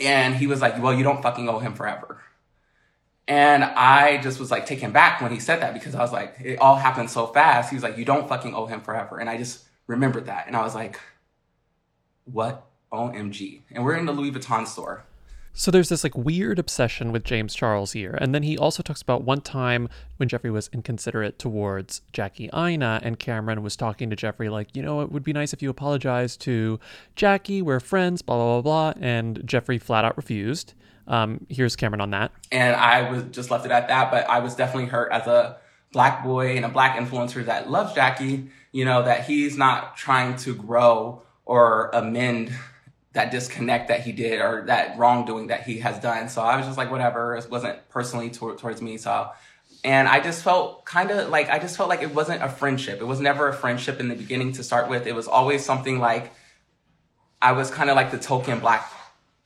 And 0.00 0.34
he 0.34 0.48
was 0.48 0.60
like, 0.60 0.82
well, 0.82 0.92
you 0.92 1.04
don't 1.04 1.22
fucking 1.22 1.48
owe 1.48 1.60
him 1.60 1.74
forever. 1.74 2.20
And 3.28 3.62
I 3.64 4.18
just 4.18 4.40
was 4.40 4.50
like 4.50 4.66
taken 4.66 4.90
back 4.90 5.20
when 5.20 5.32
he 5.32 5.38
said 5.38 5.62
that 5.62 5.72
because 5.72 5.94
I 5.94 6.00
was 6.00 6.12
like, 6.12 6.36
it 6.42 6.58
all 6.58 6.74
happened 6.74 7.10
so 7.10 7.26
fast. 7.28 7.70
He 7.70 7.76
was 7.76 7.82
like, 7.82 7.96
you 7.96 8.04
don't 8.04 8.28
fucking 8.28 8.54
owe 8.54 8.66
him 8.66 8.80
forever. 8.80 9.18
And 9.18 9.30
I 9.30 9.38
just 9.38 9.64
remembered 9.86 10.26
that. 10.26 10.46
And 10.46 10.56
I 10.56 10.62
was 10.62 10.74
like, 10.74 10.98
what? 12.24 12.66
OMG. 12.92 13.62
And 13.72 13.84
we're 13.84 13.96
in 13.96 14.06
the 14.06 14.12
Louis 14.12 14.30
Vuitton 14.30 14.66
store. 14.66 15.04
So 15.56 15.70
there's 15.70 15.88
this 15.88 16.02
like 16.02 16.16
weird 16.16 16.58
obsession 16.58 17.12
with 17.12 17.22
James 17.22 17.54
Charles 17.54 17.92
here. 17.92 18.18
And 18.20 18.34
then 18.34 18.42
he 18.42 18.58
also 18.58 18.82
talks 18.82 19.02
about 19.02 19.22
one 19.22 19.40
time 19.40 19.88
when 20.16 20.28
Jeffree 20.28 20.52
was 20.52 20.68
inconsiderate 20.72 21.38
towards 21.38 22.02
Jackie 22.12 22.50
Aina 22.52 23.00
and 23.04 23.20
Cameron 23.20 23.62
was 23.62 23.76
talking 23.76 24.10
to 24.10 24.16
Jeffree 24.16 24.50
like, 24.50 24.74
you 24.74 24.82
know, 24.82 25.00
it 25.00 25.12
would 25.12 25.22
be 25.22 25.32
nice 25.32 25.52
if 25.52 25.62
you 25.62 25.70
apologize 25.70 26.36
to 26.38 26.80
Jackie. 27.14 27.62
We're 27.62 27.78
friends, 27.78 28.20
blah, 28.20 28.36
blah, 28.36 28.60
blah, 28.60 28.92
blah. 28.92 29.00
And 29.06 29.38
Jeffree 29.40 29.80
flat 29.80 30.04
out 30.04 30.16
refused. 30.16 30.74
Um, 31.06 31.46
here's 31.48 31.76
Cameron 31.76 32.00
on 32.00 32.10
that. 32.10 32.32
And 32.50 32.74
I 32.74 33.08
was 33.08 33.22
just 33.24 33.52
left 33.52 33.64
it 33.64 33.70
at 33.70 33.86
that, 33.86 34.10
but 34.10 34.28
I 34.28 34.40
was 34.40 34.56
definitely 34.56 34.88
hurt 34.88 35.12
as 35.12 35.28
a 35.28 35.58
black 35.94 36.22
boy 36.22 36.56
and 36.56 36.64
a 36.66 36.68
black 36.68 36.98
influencer 36.98 37.46
that 37.46 37.70
loves 37.70 37.94
Jackie, 37.94 38.50
you 38.72 38.84
know, 38.84 39.04
that 39.04 39.24
he's 39.24 39.56
not 39.56 39.96
trying 39.96 40.36
to 40.36 40.54
grow 40.54 41.22
or 41.46 41.88
amend 41.94 42.52
that 43.12 43.30
disconnect 43.30 43.88
that 43.88 44.00
he 44.00 44.10
did 44.10 44.40
or 44.40 44.64
that 44.66 44.98
wrongdoing 44.98 45.46
that 45.46 45.62
he 45.62 45.78
has 45.78 45.98
done. 46.00 46.28
So 46.28 46.42
I 46.42 46.56
was 46.56 46.66
just 46.66 46.76
like, 46.76 46.90
whatever. 46.90 47.36
It 47.36 47.48
wasn't 47.48 47.88
personally 47.88 48.28
tor- 48.28 48.56
towards 48.56 48.82
me. 48.82 48.98
So, 48.98 49.30
and 49.84 50.08
I 50.08 50.18
just 50.18 50.42
felt 50.42 50.84
kind 50.84 51.12
of 51.12 51.28
like, 51.30 51.48
I 51.48 51.60
just 51.60 51.76
felt 51.76 51.88
like 51.88 52.02
it 52.02 52.12
wasn't 52.12 52.42
a 52.42 52.48
friendship. 52.48 53.00
It 53.00 53.04
was 53.04 53.20
never 53.20 53.48
a 53.48 53.54
friendship 53.54 54.00
in 54.00 54.08
the 54.08 54.16
beginning 54.16 54.52
to 54.54 54.64
start 54.64 54.90
with. 54.90 55.06
It 55.06 55.14
was 55.14 55.28
always 55.28 55.64
something 55.64 56.00
like, 56.00 56.32
I 57.40 57.52
was 57.52 57.70
kind 57.70 57.88
of 57.88 57.94
like 57.94 58.10
the 58.10 58.18
token 58.18 58.58
black 58.58 58.92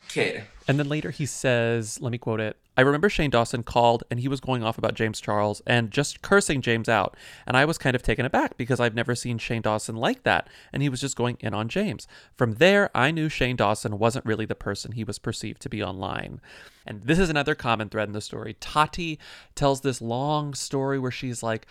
kid. 0.09 0.45
And 0.67 0.79
then 0.79 0.89
later 0.89 1.11
he 1.11 1.27
says, 1.27 2.01
let 2.01 2.11
me 2.11 2.19
quote 2.19 2.41
it 2.41 2.57
I 2.79 2.83
remember 2.83 3.09
Shane 3.09 3.31
Dawson 3.31 3.65
called 3.65 4.05
and 4.09 4.21
he 4.21 4.29
was 4.29 4.39
going 4.39 4.63
off 4.63 4.79
about 4.79 4.95
James 4.95 5.21
Charles 5.21 5.61
and 5.67 5.91
just 5.91 6.23
cursing 6.23 6.63
James 6.63 6.89
out. 6.89 7.17
And 7.45 7.57
I 7.57 7.65
was 7.65 7.77
kind 7.77 7.97
of 7.97 8.05
taken 8.05 8.25
aback 8.25 8.57
because 8.57 8.79
I've 8.79 8.95
never 8.95 9.17
seen 9.17 9.39
Shane 9.39 9.63
Dawson 9.63 9.97
like 9.97 10.23
that. 10.23 10.49
And 10.73 10.81
he 10.81 10.89
was 10.89 11.01
just 11.01 11.17
going 11.17 11.39
in 11.41 11.55
on 11.55 11.69
James. 11.69 12.07
From 12.37 12.55
there, 12.55 12.89
I 12.97 13.11
knew 13.11 13.29
Shane 13.29 13.57
Dawson 13.57 13.99
wasn't 13.99 14.27
really 14.27 14.47
the 14.47 14.55
person 14.55 14.93
he 14.93 15.03
was 15.03 15.19
perceived 15.19 15.61
to 15.63 15.69
be 15.69 15.83
online. 15.83 16.41
And 16.87 17.03
this 17.03 17.19
is 17.19 17.29
another 17.29 17.57
common 17.57 17.89
thread 17.89 18.09
in 18.09 18.13
the 18.13 18.21
story. 18.21 18.55
Tati 18.61 19.19
tells 19.57 19.81
this 19.81 20.01
long 20.01 20.55
story 20.55 21.01
where 21.01 21.11
she's 21.11 21.43
like, 21.43 21.67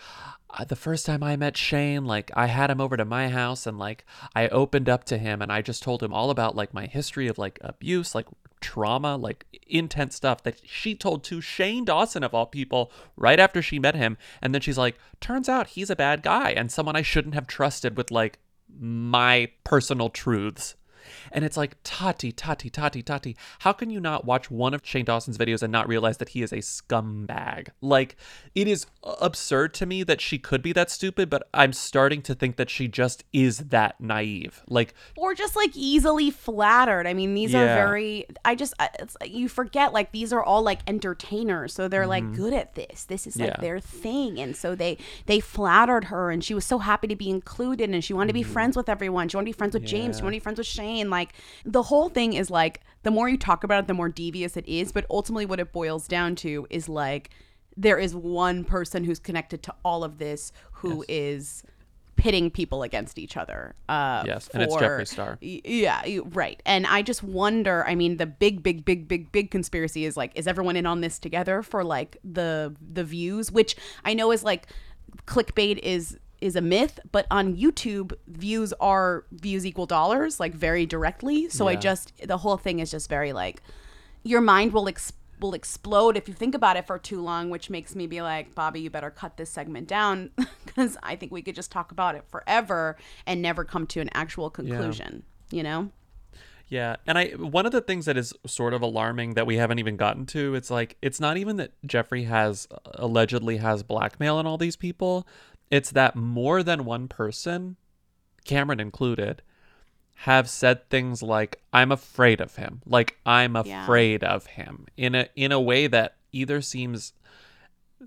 "Uh, 0.50 0.64
the 0.64 0.76
first 0.76 1.06
time 1.06 1.22
I 1.22 1.36
met 1.36 1.56
Shane, 1.56 2.04
like 2.04 2.30
I 2.36 2.48
had 2.48 2.70
him 2.70 2.82
over 2.82 2.98
to 2.98 3.06
my 3.06 3.30
house 3.30 3.66
and 3.66 3.78
like 3.78 4.04
I 4.36 4.48
opened 4.48 4.90
up 4.90 5.04
to 5.04 5.16
him 5.16 5.40
and 5.40 5.50
I 5.50 5.62
just 5.62 5.82
told 5.82 6.02
him 6.02 6.12
all 6.12 6.28
about 6.28 6.54
like 6.54 6.74
my 6.74 6.84
history 6.84 7.28
of 7.28 7.38
like 7.38 7.58
abuse, 7.62 8.14
like 8.14 8.26
trauma, 8.60 9.16
like 9.16 9.46
intense 9.66 10.16
stuff 10.16 10.42
that 10.42 10.60
she 10.64 10.94
told 10.94 11.24
to 11.24 11.40
Shane 11.40 11.84
Dawson 11.84 12.22
of 12.22 12.34
all 12.34 12.46
people 12.46 12.90
right 13.16 13.38
after 13.38 13.62
she 13.62 13.78
met 13.78 13.94
him. 13.94 14.16
And 14.40 14.54
then 14.54 14.60
she's 14.60 14.78
like, 14.78 14.96
turns 15.20 15.48
out 15.48 15.68
he's 15.68 15.90
a 15.90 15.96
bad 15.96 16.22
guy 16.22 16.50
and 16.50 16.70
someone 16.70 16.96
I 16.96 17.02
shouldn't 17.02 17.34
have 17.34 17.46
trusted 17.46 17.96
with 17.96 18.10
like 18.10 18.38
my 18.78 19.50
personal 19.64 20.10
truths. 20.10 20.74
And 21.32 21.44
it's 21.44 21.56
like, 21.56 21.76
Tati, 21.84 22.32
Tati, 22.32 22.70
Tati, 22.70 23.02
Tati, 23.02 23.36
how 23.60 23.72
can 23.72 23.90
you 23.90 24.00
not 24.00 24.24
watch 24.24 24.50
one 24.50 24.74
of 24.74 24.82
Shane 24.84 25.04
Dawson's 25.04 25.38
videos 25.38 25.62
and 25.62 25.72
not 25.72 25.88
realize 25.88 26.18
that 26.18 26.30
he 26.30 26.42
is 26.42 26.52
a 26.52 26.58
scumbag? 26.58 27.68
Like, 27.80 28.16
it 28.54 28.68
is 28.68 28.86
absurd 29.02 29.74
to 29.74 29.86
me 29.86 30.02
that 30.04 30.20
she 30.20 30.38
could 30.38 30.62
be 30.62 30.72
that 30.72 30.90
stupid, 30.90 31.30
but 31.30 31.48
I'm 31.54 31.72
starting 31.72 32.22
to 32.22 32.34
think 32.34 32.56
that 32.56 32.70
she 32.70 32.88
just 32.88 33.24
is 33.32 33.58
that 33.58 34.00
naive. 34.00 34.62
Like, 34.68 34.94
or 35.16 35.34
just 35.34 35.56
like 35.56 35.70
easily 35.74 36.30
flattered. 36.30 37.06
I 37.06 37.14
mean, 37.14 37.34
these 37.34 37.54
are 37.54 37.64
very. 37.64 38.26
I 38.44 38.54
just 38.54 38.74
uh, 38.78 38.88
it's 38.98 39.16
uh, 39.20 39.26
you 39.26 39.48
forget 39.48 39.92
like 39.92 40.12
these 40.12 40.32
are 40.32 40.42
all 40.42 40.62
like 40.62 40.80
entertainers, 40.86 41.72
so 41.72 41.88
they're 41.88 42.06
like 42.06 42.24
Mhm. 42.24 42.36
good 42.36 42.52
at 42.52 42.74
this. 42.74 43.04
This 43.04 43.26
is 43.26 43.36
like 43.36 43.50
Yeah. 43.50 43.60
their 43.60 43.80
thing, 43.80 44.38
and 44.40 44.56
so 44.56 44.74
they 44.74 44.98
they 45.26 45.40
flattered 45.40 46.04
her, 46.04 46.30
and 46.30 46.42
she 46.42 46.54
was 46.54 46.64
so 46.64 46.78
happy 46.78 47.06
to 47.08 47.16
be 47.16 47.30
included, 47.30 47.90
and 47.90 48.04
she 48.04 48.12
wanted 48.12 48.28
to 48.28 48.32
be 48.34 48.42
mm-hmm. 48.42 48.52
friends 48.52 48.76
with 48.76 48.88
everyone. 48.88 49.28
She 49.28 49.36
wanted 49.36 49.46
to 49.46 49.54
be 49.54 49.58
friends 49.58 49.74
with 49.74 49.84
James. 49.84 50.16
She 50.16 50.20
Yeah. 50.20 50.24
wanted 50.24 50.36
to 50.36 50.40
be 50.40 50.42
friends 50.44 50.58
with 50.58 50.66
Shane. 50.66 50.97
And 51.00 51.10
like 51.10 51.32
the 51.64 51.82
whole 51.84 52.08
thing 52.08 52.32
is 52.32 52.50
like 52.50 52.80
the 53.02 53.10
more 53.10 53.28
you 53.28 53.36
talk 53.38 53.64
about 53.64 53.84
it, 53.84 53.86
the 53.86 53.94
more 53.94 54.08
devious 54.08 54.56
it 54.56 54.66
is. 54.68 54.92
But 54.92 55.06
ultimately, 55.10 55.46
what 55.46 55.60
it 55.60 55.72
boils 55.72 56.08
down 56.08 56.34
to 56.36 56.66
is 56.70 56.88
like 56.88 57.30
there 57.76 57.98
is 57.98 58.14
one 58.14 58.64
person 58.64 59.04
who's 59.04 59.18
connected 59.20 59.62
to 59.62 59.74
all 59.84 60.02
of 60.04 60.18
this 60.18 60.52
who 60.72 61.04
is 61.08 61.62
pitting 62.16 62.50
people 62.50 62.82
against 62.82 63.16
each 63.16 63.36
other. 63.36 63.76
Uh, 63.88 64.24
Yes, 64.26 64.48
and 64.52 64.60
it's 64.64 64.74
for- 64.74 64.80
Jeffree 64.80 65.06
Star. 65.06 65.38
Yeah, 65.40 66.02
right. 66.30 66.60
And 66.66 66.84
I 66.88 67.02
just 67.02 67.22
wonder. 67.22 67.86
I 67.86 67.94
mean, 67.94 68.16
the 68.16 68.26
big, 68.26 68.64
big, 68.64 68.84
big, 68.84 69.06
big, 69.06 69.30
big 69.30 69.52
conspiracy 69.52 70.04
is 70.04 70.16
like, 70.16 70.32
is 70.34 70.48
everyone 70.48 70.74
in 70.74 70.84
on 70.86 71.00
this 71.00 71.20
together 71.20 71.62
for 71.62 71.84
like 71.84 72.16
the 72.24 72.74
the 72.80 73.04
views? 73.04 73.52
Which 73.52 73.76
I 74.04 74.14
know 74.14 74.32
is 74.32 74.42
like 74.42 74.66
clickbait 75.26 75.78
is 75.78 76.18
is 76.40 76.56
a 76.56 76.60
myth, 76.60 77.00
but 77.10 77.26
on 77.30 77.56
YouTube, 77.56 78.12
views 78.26 78.72
are 78.80 79.24
views 79.32 79.66
equal 79.66 79.86
dollars, 79.86 80.38
like 80.38 80.54
very 80.54 80.86
directly. 80.86 81.48
So 81.48 81.68
I 81.68 81.76
just 81.76 82.12
the 82.26 82.38
whole 82.38 82.56
thing 82.56 82.78
is 82.78 82.90
just 82.90 83.08
very 83.08 83.32
like 83.32 83.62
your 84.22 84.40
mind 84.40 84.72
will 84.72 84.88
ex- 84.88 85.12
will 85.40 85.54
explode 85.54 86.16
if 86.16 86.28
you 86.28 86.34
think 86.34 86.54
about 86.54 86.76
it 86.76 86.86
for 86.86 86.98
too 86.98 87.20
long, 87.20 87.50
which 87.50 87.70
makes 87.70 87.94
me 87.94 88.06
be 88.06 88.22
like, 88.22 88.54
Bobby, 88.54 88.80
you 88.80 88.90
better 88.90 89.10
cut 89.10 89.36
this 89.36 89.50
segment 89.50 89.88
down 89.88 90.30
because 90.64 90.96
I 91.02 91.16
think 91.16 91.32
we 91.32 91.42
could 91.42 91.54
just 91.54 91.70
talk 91.70 91.92
about 91.92 92.14
it 92.14 92.24
forever 92.28 92.96
and 93.26 93.40
never 93.40 93.64
come 93.64 93.86
to 93.88 94.00
an 94.00 94.10
actual 94.12 94.50
conclusion. 94.50 95.24
You 95.50 95.62
know? 95.62 95.90
Yeah, 96.68 96.96
and 97.06 97.16
I 97.16 97.28
one 97.30 97.64
of 97.64 97.72
the 97.72 97.80
things 97.80 98.04
that 98.04 98.18
is 98.18 98.34
sort 98.46 98.74
of 98.74 98.82
alarming 98.82 99.34
that 99.34 99.46
we 99.46 99.56
haven't 99.56 99.78
even 99.78 99.96
gotten 99.96 100.26
to, 100.26 100.54
it's 100.54 100.70
like 100.70 100.96
it's 101.00 101.18
not 101.18 101.38
even 101.38 101.56
that 101.56 101.72
Jeffree 101.86 102.26
has 102.26 102.68
uh, 102.70 102.76
allegedly 102.94 103.56
has 103.56 103.82
blackmail 103.82 104.36
on 104.36 104.46
all 104.46 104.58
these 104.58 104.76
people. 104.76 105.26
It's 105.70 105.90
that 105.92 106.16
more 106.16 106.62
than 106.62 106.84
one 106.84 107.08
person, 107.08 107.76
Cameron 108.44 108.80
included, 108.80 109.42
have 110.22 110.48
said 110.48 110.88
things 110.90 111.22
like 111.22 111.60
I'm 111.72 111.92
afraid 111.92 112.40
of 112.40 112.56
him. 112.56 112.82
Like 112.86 113.18
I'm 113.24 113.54
Yeah. 113.56 113.84
afraid 113.84 114.24
of 114.24 114.46
him 114.46 114.86
in 114.96 115.14
a 115.14 115.28
in 115.36 115.52
a 115.52 115.60
way 115.60 115.86
that 115.86 116.16
either 116.32 116.60
seems 116.60 117.12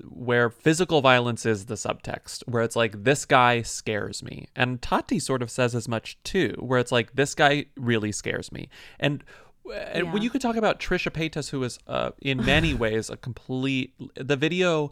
where 0.09 0.49
physical 0.49 1.01
violence 1.01 1.45
is 1.45 1.65
the 1.65 1.75
subtext, 1.75 2.43
where 2.47 2.63
it's 2.63 2.77
like, 2.77 3.03
this 3.03 3.25
guy 3.25 3.61
scares 3.61 4.23
me. 4.23 4.47
And 4.55 4.81
Tati 4.81 5.19
sort 5.19 5.41
of 5.41 5.51
says 5.51 5.75
as 5.75 5.87
much 5.87 6.17
too, 6.23 6.55
where 6.59 6.79
it's 6.79 6.93
like, 6.93 7.13
this 7.15 7.35
guy 7.35 7.65
really 7.75 8.11
scares 8.13 8.51
me. 8.51 8.69
And 8.99 9.23
and 9.93 10.11
when 10.11 10.21
you 10.23 10.29
could 10.31 10.41
talk 10.41 10.55
about 10.55 10.79
Trisha 10.79 11.11
Paytas, 11.11 11.51
who 11.51 11.61
is 11.63 11.77
uh, 11.87 12.11
in 12.21 12.43
many 12.43 12.73
ways 12.73 13.09
a 13.09 13.17
complete, 13.17 13.93
the 14.15 14.35
video 14.35 14.91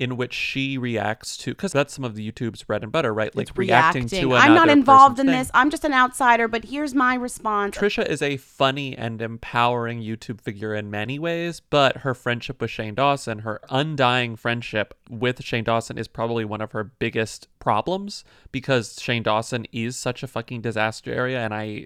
in 0.00 0.16
which 0.16 0.32
she 0.32 0.78
reacts 0.78 1.36
to, 1.36 1.50
because 1.50 1.72
that's 1.72 1.92
some 1.92 2.04
of 2.04 2.14
the 2.14 2.32
YouTube's 2.32 2.62
bread 2.62 2.82
and 2.82 2.90
butter, 2.90 3.12
right? 3.12 3.36
Like 3.36 3.50
reacting, 3.54 4.08
to 4.08 4.34
I'm 4.34 4.54
not 4.54 4.70
involved 4.70 5.20
in 5.20 5.26
thing. 5.26 5.36
this. 5.36 5.50
I'm 5.52 5.68
just 5.68 5.84
an 5.84 5.92
outsider, 5.92 6.48
but 6.48 6.64
here's 6.64 6.94
my 6.94 7.14
response. 7.14 7.76
Trisha 7.76 8.08
is 8.08 8.22
a 8.22 8.38
funny 8.38 8.96
and 8.96 9.20
empowering 9.20 10.00
YouTube 10.00 10.40
figure 10.40 10.74
in 10.74 10.90
many 10.90 11.18
ways, 11.18 11.60
but 11.60 11.98
her 11.98 12.14
friendship 12.14 12.62
with 12.62 12.70
Shane 12.70 12.94
Dawson, 12.94 13.40
her 13.40 13.60
undying 13.68 14.36
friendship 14.36 14.94
with 15.10 15.44
Shane 15.44 15.64
Dawson, 15.64 15.98
is 15.98 16.08
probably 16.08 16.46
one 16.46 16.62
of 16.62 16.72
her 16.72 16.82
biggest 16.82 17.48
problems 17.58 18.24
because 18.52 18.98
Shane 18.98 19.22
Dawson 19.22 19.66
is 19.70 19.98
such 19.98 20.22
a 20.22 20.26
fucking 20.26 20.62
disaster 20.62 21.12
area, 21.12 21.40
and 21.40 21.52
I. 21.52 21.84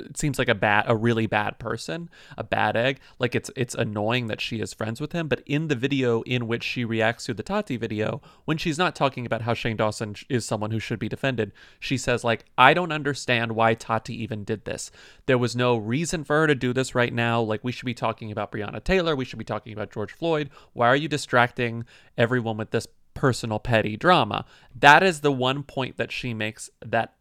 It 0.00 0.16
seems 0.16 0.38
like 0.38 0.48
a 0.48 0.54
bad, 0.54 0.84
a 0.88 0.96
really 0.96 1.26
bad 1.26 1.58
person, 1.58 2.10
a 2.36 2.44
bad 2.44 2.76
egg. 2.76 3.00
Like 3.18 3.34
it's 3.34 3.50
it's 3.56 3.74
annoying 3.74 4.26
that 4.26 4.40
she 4.40 4.60
is 4.60 4.74
friends 4.74 5.00
with 5.00 5.12
him. 5.12 5.28
But 5.28 5.42
in 5.46 5.68
the 5.68 5.74
video 5.74 6.22
in 6.22 6.46
which 6.46 6.64
she 6.64 6.84
reacts 6.84 7.24
to 7.26 7.34
the 7.34 7.42
Tati 7.42 7.76
video, 7.76 8.20
when 8.44 8.58
she's 8.58 8.78
not 8.78 8.94
talking 8.94 9.26
about 9.26 9.42
how 9.42 9.54
Shane 9.54 9.76
Dawson 9.76 10.14
is 10.28 10.44
someone 10.44 10.70
who 10.70 10.78
should 10.78 10.98
be 10.98 11.08
defended, 11.08 11.52
she 11.78 11.96
says 11.96 12.24
like, 12.24 12.44
"I 12.56 12.74
don't 12.74 12.92
understand 12.92 13.52
why 13.52 13.74
Tati 13.74 14.14
even 14.22 14.44
did 14.44 14.64
this. 14.64 14.90
There 15.26 15.38
was 15.38 15.54
no 15.54 15.76
reason 15.76 16.24
for 16.24 16.40
her 16.40 16.46
to 16.46 16.54
do 16.54 16.72
this 16.72 16.94
right 16.94 17.12
now. 17.12 17.40
Like 17.40 17.62
we 17.62 17.72
should 17.72 17.86
be 17.86 17.94
talking 17.94 18.32
about 18.32 18.52
Breonna 18.52 18.82
Taylor. 18.82 19.14
We 19.14 19.24
should 19.24 19.38
be 19.38 19.44
talking 19.44 19.72
about 19.72 19.92
George 19.92 20.12
Floyd. 20.12 20.50
Why 20.72 20.88
are 20.88 20.96
you 20.96 21.08
distracting 21.08 21.84
everyone 22.16 22.56
with 22.56 22.70
this 22.70 22.86
personal 23.14 23.58
petty 23.58 23.96
drama?" 23.96 24.44
That 24.74 25.02
is 25.02 25.20
the 25.20 25.32
one 25.32 25.62
point 25.62 25.96
that 25.96 26.12
she 26.12 26.34
makes 26.34 26.70
that 26.84 27.14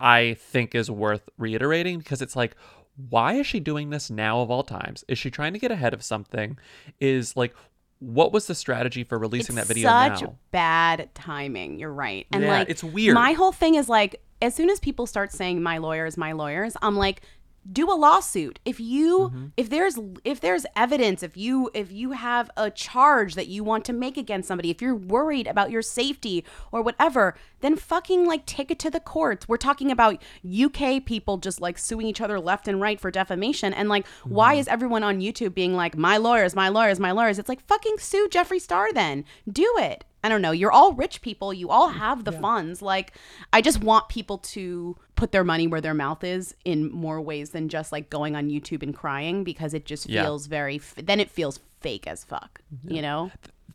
I 0.00 0.34
think 0.38 0.74
is 0.74 0.90
worth 0.90 1.28
reiterating 1.38 1.98
because 1.98 2.22
it's 2.22 2.36
like, 2.36 2.56
why 3.08 3.34
is 3.34 3.46
she 3.46 3.60
doing 3.60 3.90
this 3.90 4.10
now 4.10 4.40
of 4.40 4.50
all 4.50 4.64
times? 4.64 5.04
Is 5.08 5.18
she 5.18 5.30
trying 5.30 5.52
to 5.52 5.58
get 5.58 5.70
ahead 5.70 5.94
of 5.94 6.02
something? 6.02 6.58
Is 7.00 7.36
like, 7.36 7.54
what 8.00 8.32
was 8.32 8.46
the 8.46 8.54
strategy 8.54 9.04
for 9.04 9.18
releasing 9.18 9.56
that 9.56 9.66
video 9.66 9.88
such 9.88 10.22
now? 10.22 10.36
bad 10.50 11.10
timing. 11.14 11.78
You're 11.78 11.92
right. 11.92 12.26
And 12.32 12.42
Yeah, 12.42 12.50
like 12.50 12.70
it's 12.70 12.84
weird. 12.84 13.14
My 13.14 13.32
whole 13.32 13.52
thing 13.52 13.74
is 13.74 13.88
like 13.88 14.20
as 14.40 14.54
soon 14.54 14.70
as 14.70 14.78
people 14.78 15.06
start 15.06 15.32
saying 15.32 15.62
my 15.62 15.78
lawyers, 15.78 16.16
my 16.16 16.32
lawyers, 16.32 16.76
I'm 16.80 16.96
like 16.96 17.22
do 17.70 17.90
a 17.90 17.94
lawsuit. 17.94 18.58
If 18.64 18.80
you 18.80 19.18
Mm-hmm. 19.18 19.46
if 19.56 19.68
there's 19.70 19.98
if 20.24 20.40
there's 20.40 20.64
evidence, 20.76 21.22
if 21.22 21.36
you 21.36 21.70
if 21.74 21.92
you 21.92 22.12
have 22.12 22.50
a 22.56 22.70
charge 22.70 23.34
that 23.34 23.48
you 23.48 23.62
want 23.64 23.84
to 23.86 23.92
make 23.92 24.16
against 24.16 24.48
somebody, 24.48 24.70
if 24.70 24.80
you're 24.80 24.94
worried 24.94 25.46
about 25.46 25.70
your 25.70 25.82
safety 25.82 26.44
or 26.72 26.82
whatever, 26.82 27.34
then 27.60 27.76
fucking 27.76 28.26
like 28.26 28.46
take 28.46 28.70
it 28.70 28.78
to 28.78 28.90
the 28.90 29.00
courts. 29.00 29.48
We're 29.48 29.56
talking 29.56 29.90
about 29.90 30.22
UK 30.48 31.04
people 31.04 31.36
just 31.38 31.60
like 31.60 31.76
suing 31.78 32.06
each 32.06 32.20
other 32.20 32.40
left 32.40 32.68
and 32.68 32.80
right 32.80 32.98
for 33.00 33.10
defamation 33.10 33.72
and 33.74 33.88
like 33.88 34.06
why 34.24 34.52
Mm-hmm. 34.54 34.60
is 34.60 34.68
everyone 34.68 35.02
on 35.04 35.20
YouTube 35.20 35.52
being 35.54 35.74
like 35.74 35.96
my 35.96 36.16
lawyers, 36.16 36.54
my 36.56 36.68
lawyers, 36.68 36.98
my 36.98 37.12
lawyers? 37.12 37.38
It's 37.38 37.48
like 37.48 37.66
fucking 37.66 37.98
sue 37.98 38.28
Jeffree 38.30 38.60
Star 38.60 38.92
then. 38.92 39.24
Do 39.50 39.74
it. 39.78 40.04
I 40.24 40.28
don't 40.28 40.42
know. 40.42 40.50
You're 40.50 40.72
all 40.72 40.94
rich 40.94 41.22
people. 41.22 41.54
You 41.54 41.70
all 41.70 41.90
have 41.90 42.24
the 42.24 42.32
funds. 42.32 42.82
Like, 42.82 43.12
I 43.52 43.60
just 43.60 43.80
want 43.84 44.08
people 44.08 44.38
to 44.38 44.96
put 45.18 45.32
their 45.32 45.44
money 45.44 45.66
where 45.66 45.80
their 45.80 45.94
mouth 45.94 46.22
is 46.22 46.54
in 46.64 46.90
more 46.92 47.20
ways 47.20 47.50
than 47.50 47.68
just 47.68 47.90
like 47.92 48.08
going 48.08 48.36
on 48.36 48.48
YouTube 48.48 48.82
and 48.84 48.94
crying 48.96 49.42
because 49.44 49.74
it 49.74 49.84
just 49.84 50.08
Yeah. 50.08 50.22
feels 50.22 50.46
very, 50.46 50.76
f- 50.76 50.94
then 50.96 51.18
it 51.20 51.28
feels 51.30 51.58
fake 51.80 52.06
as 52.06 52.24
fuck, 52.24 52.60
you 52.84 53.02
know? 53.02 53.30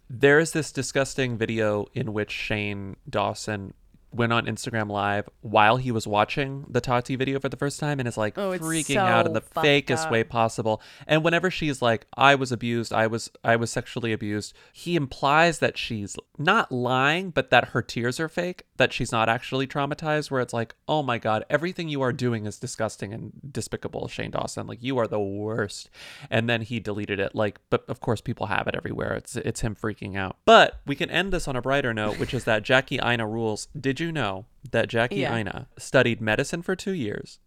There 0.10 0.40
is 0.40 0.52
this 0.52 0.72
disgusting 0.72 1.38
video 1.38 1.88
in 1.94 2.14
which 2.14 2.32
Shane 2.32 2.96
Dawson 3.10 3.74
went 4.14 4.32
on 4.32 4.46
Instagram 4.46 4.90
Live 4.90 5.28
while 5.42 5.78
he 5.78 5.92
was 5.92 6.06
watching 6.08 6.66
the 6.70 6.80
Tati 6.82 7.16
video 7.16 7.40
for 7.40 7.50
the 7.50 7.58
first 7.58 7.80
time 7.80 8.00
and 8.00 8.08
is 8.08 8.18
like 8.18 8.38
Oh, 8.38 8.52
freaking 8.60 8.98
out 8.98 9.26
in 9.26 9.34
the 9.34 9.42
fakest 9.42 10.06
up. 10.06 10.12
way 10.12 10.24
possible. 10.24 10.82
And 11.08 11.24
whenever 11.24 11.50
she's 11.50 11.82
like, 11.82 12.06
I 12.16 12.36
was 12.36 12.52
abused, 12.52 12.94
I 12.94 13.08
was 13.08 13.32
I 13.44 13.56
was 13.56 13.72
sexually 13.72 14.14
abused, 14.14 14.54
he 14.72 14.96
implies 14.96 15.60
that 15.60 15.78
she's 15.78 16.16
not 16.38 16.72
lying, 16.72 17.30
but 17.32 17.50
that 17.50 17.70
her 17.70 17.82
tears 17.82 18.20
are 18.20 18.30
fake, 18.30 18.64
that 18.78 18.94
she's 18.94 19.12
not 19.12 19.30
actually 19.30 19.68
traumatized, 19.68 20.30
where 20.32 20.42
it's 20.42 20.54
like, 20.54 20.76
oh 20.88 21.02
my 21.04 21.18
god, 21.18 21.46
everything 21.50 21.90
you 21.90 22.02
are 22.02 22.14
doing 22.14 22.46
is 22.46 22.60
disgusting 22.60 23.14
and 23.14 23.32
despicable, 23.52 24.08
Shane 24.08 24.32
Dawson. 24.32 24.68
Like 24.68 24.84
you 24.84 24.98
are 25.00 25.08
the 25.08 25.20
worst. 25.20 25.90
And 26.30 26.50
then 26.50 26.62
he 26.62 26.80
deleted 26.80 27.20
it. 27.20 27.34
Like, 27.36 27.60
but 27.70 27.84
of 27.90 28.00
course 28.00 28.22
people 28.22 28.48
have 28.48 28.68
it 28.68 28.76
everywhere. 28.76 29.14
It's 29.14 29.36
it's 29.36 29.62
him 29.62 29.76
freaking 29.76 30.16
out. 30.18 30.38
But 30.46 30.80
we 30.86 30.96
can 30.96 31.10
end 31.10 31.32
this 31.34 31.48
on 31.48 31.56
a 31.56 31.62
brighter 31.62 31.94
note, 31.94 32.20
which 32.20 32.34
is 32.34 32.44
that 32.44 32.64
Jackie 32.64 33.00
Aina 33.04 33.28
rules. 33.28 33.68
Did 33.80 34.00
you 34.00 34.03
know 34.12 34.46
that 34.72 34.88
Jackie 34.90 35.18
Yeah. 35.18 35.36
Aina 35.36 35.68
studied 35.78 36.22
medicine 36.22 36.62
for 36.62 36.76
two 36.76 36.92
years 36.94 37.40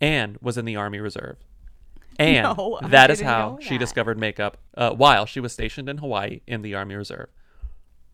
and 0.00 0.36
was 0.40 0.56
in 0.58 0.64
the 0.64 0.76
Army 0.76 0.98
Reserve? 0.98 1.36
And 2.18 2.42
No, 2.56 2.78
that 2.82 3.10
is 3.10 3.20
how 3.22 3.52
know 3.52 3.58
she 3.62 3.78
discovered 3.78 4.18
makeup 4.18 4.58
uh, 4.76 4.90
while 4.90 5.24
she 5.24 5.40
was 5.40 5.52
stationed 5.54 5.88
in 5.88 5.96
Hawaii 5.98 6.40
in 6.46 6.60
the 6.60 6.74
Army 6.74 6.94
Reserve. 6.94 7.28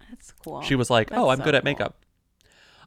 That's 0.09 0.32
cool. 0.45 0.62
She 0.62 0.76
was 0.76 0.89
like, 0.89 1.11
That's 1.11 1.20
"Oh, 1.20 1.28
I'm 1.30 1.39
so 1.39 1.45
good 1.45 1.55
at 1.57 1.62
cool. 1.64 1.70
makeup." 1.72 1.97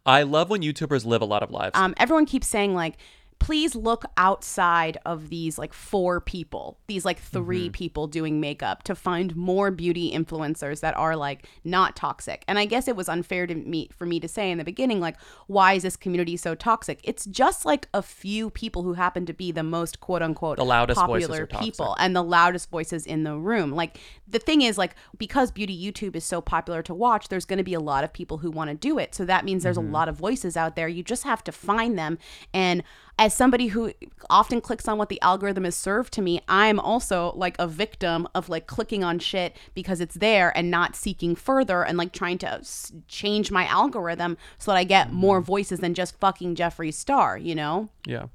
I 0.06 0.24
love 0.24 0.50
when 0.50 0.62
YouTubers 0.62 1.06
live 1.06 1.22
a 1.22 1.26
lot 1.26 1.44
of 1.44 1.52
lives. 1.52 1.74
Um, 1.76 1.94
everyone 1.98 2.26
keeps 2.26 2.48
saying 2.48 2.74
like, 2.74 2.96
please 3.42 3.74
look 3.76 4.06
outside 4.18 5.00
of 5.04 5.30
these 5.30 5.58
like 5.58 5.74
four 5.74 6.22
people, 6.22 6.78
these 6.88 7.04
like 7.06 7.20
3 7.20 7.42
Mm-hmm. 7.42 7.72
people 7.72 8.06
doing 8.08 8.40
makeup 8.40 8.84
to 8.84 8.94
find 8.94 9.36
more 9.36 9.72
beauty 9.72 10.12
influencers 10.12 10.80
that 10.82 10.96
are 10.96 11.16
like 11.16 11.48
not 11.64 11.96
toxic. 11.96 12.44
And 12.48 12.60
I 12.60 12.66
guess 12.66 12.88
it 12.88 12.96
was 12.96 13.10
unfair 13.10 13.48
to 13.48 13.56
me 13.56 13.90
for 13.98 14.06
me 14.06 14.20
to 14.20 14.28
say 14.28 14.52
in 14.52 14.60
the 14.60 14.64
beginning 14.64 15.00
like, 15.00 15.18
why 15.48 15.74
is 15.74 15.82
this 15.84 15.98
community 15.98 16.38
so 16.38 16.54
toxic? 16.54 17.00
It's 17.04 17.26
just 17.26 17.66
like 17.66 17.88
a 17.96 18.04
few 18.04 18.52
people 18.52 18.84
who 18.84 18.94
happen 18.94 19.26
to 19.26 19.34
be 19.34 19.52
the 19.52 19.64
most 19.64 20.00
quote 20.00 20.22
unquote 20.22 20.58
The 20.58 20.64
loudest 20.64 21.00
popular 21.00 21.48
people 21.48 21.96
and 22.00 22.16
the 22.16 22.24
loudest 22.24 22.70
voices 22.70 23.08
in 23.08 23.24
the 23.24 23.36
room. 23.38 23.72
Like 23.72 23.98
the 24.28 24.40
thing 24.40 24.62
is 24.62 24.78
like 24.78 24.96
because 25.18 25.52
beauty 25.52 25.76
YouTube 25.76 26.16
is 26.16 26.24
so 26.24 26.42
popular 26.42 26.84
to 26.84 26.94
watch, 26.94 27.28
there's 27.30 27.46
going 27.46 27.58
to 27.58 27.64
be 27.64 27.74
a 27.74 27.80
lot 27.80 28.04
of 28.04 28.14
people 28.14 28.38
who 28.38 28.52
want 28.52 28.70
to 28.70 28.76
do 28.76 29.00
it. 29.00 29.16
So 29.16 29.26
that 29.26 29.46
means 29.46 29.64
there's 29.64 29.78
Mm-hmm. 29.78 29.90
a 29.90 29.98
lot 30.00 30.10
of 30.10 30.16
voices 30.16 30.56
out 30.56 30.76
there. 30.76 30.88
You 30.88 31.02
just 31.02 31.24
have 31.24 31.44
to 31.46 31.52
find 31.52 31.98
them 31.98 32.20
and 32.54 32.84
as 33.20 33.34
somebody 33.34 33.68
who 33.68 33.94
often 34.30 34.62
clicks 34.62 34.88
on 34.88 34.98
what 34.98 35.10
the 35.10 35.22
algorithm 35.22 35.66
is 35.66 35.76
served 35.76 36.14
to 36.14 36.22
me, 36.22 36.42
I'm 36.48 36.80
also 36.80 37.34
like 37.36 37.56
a 37.60 37.68
victim 37.68 38.28
of 38.34 38.50
like 38.50 38.68
clicking 38.68 39.04
on 39.04 39.20
shit 39.20 39.56
because 39.74 40.02
it's 40.02 40.16
there 40.16 40.56
and 40.58 40.72
not 40.72 40.96
seeking 40.96 41.36
further 41.36 41.84
and 41.84 41.98
like 41.98 42.14
trying 42.14 42.38
to 42.40 42.50
s- 42.54 42.92
change 43.08 43.52
my 43.52 43.66
algorithm 43.66 44.38
so 44.58 44.72
that 44.72 44.78
I 44.78 44.84
get 44.84 45.12
more 45.12 45.40
mm-hmm. 45.40 45.46
voices 45.46 45.80
than 45.80 45.94
just 45.94 46.20
fucking 46.20 46.56
Jeffree 46.56 46.94
Star, 46.94 47.38
you 47.38 47.56
know? 47.56 47.90
Yeah. 48.06 48.28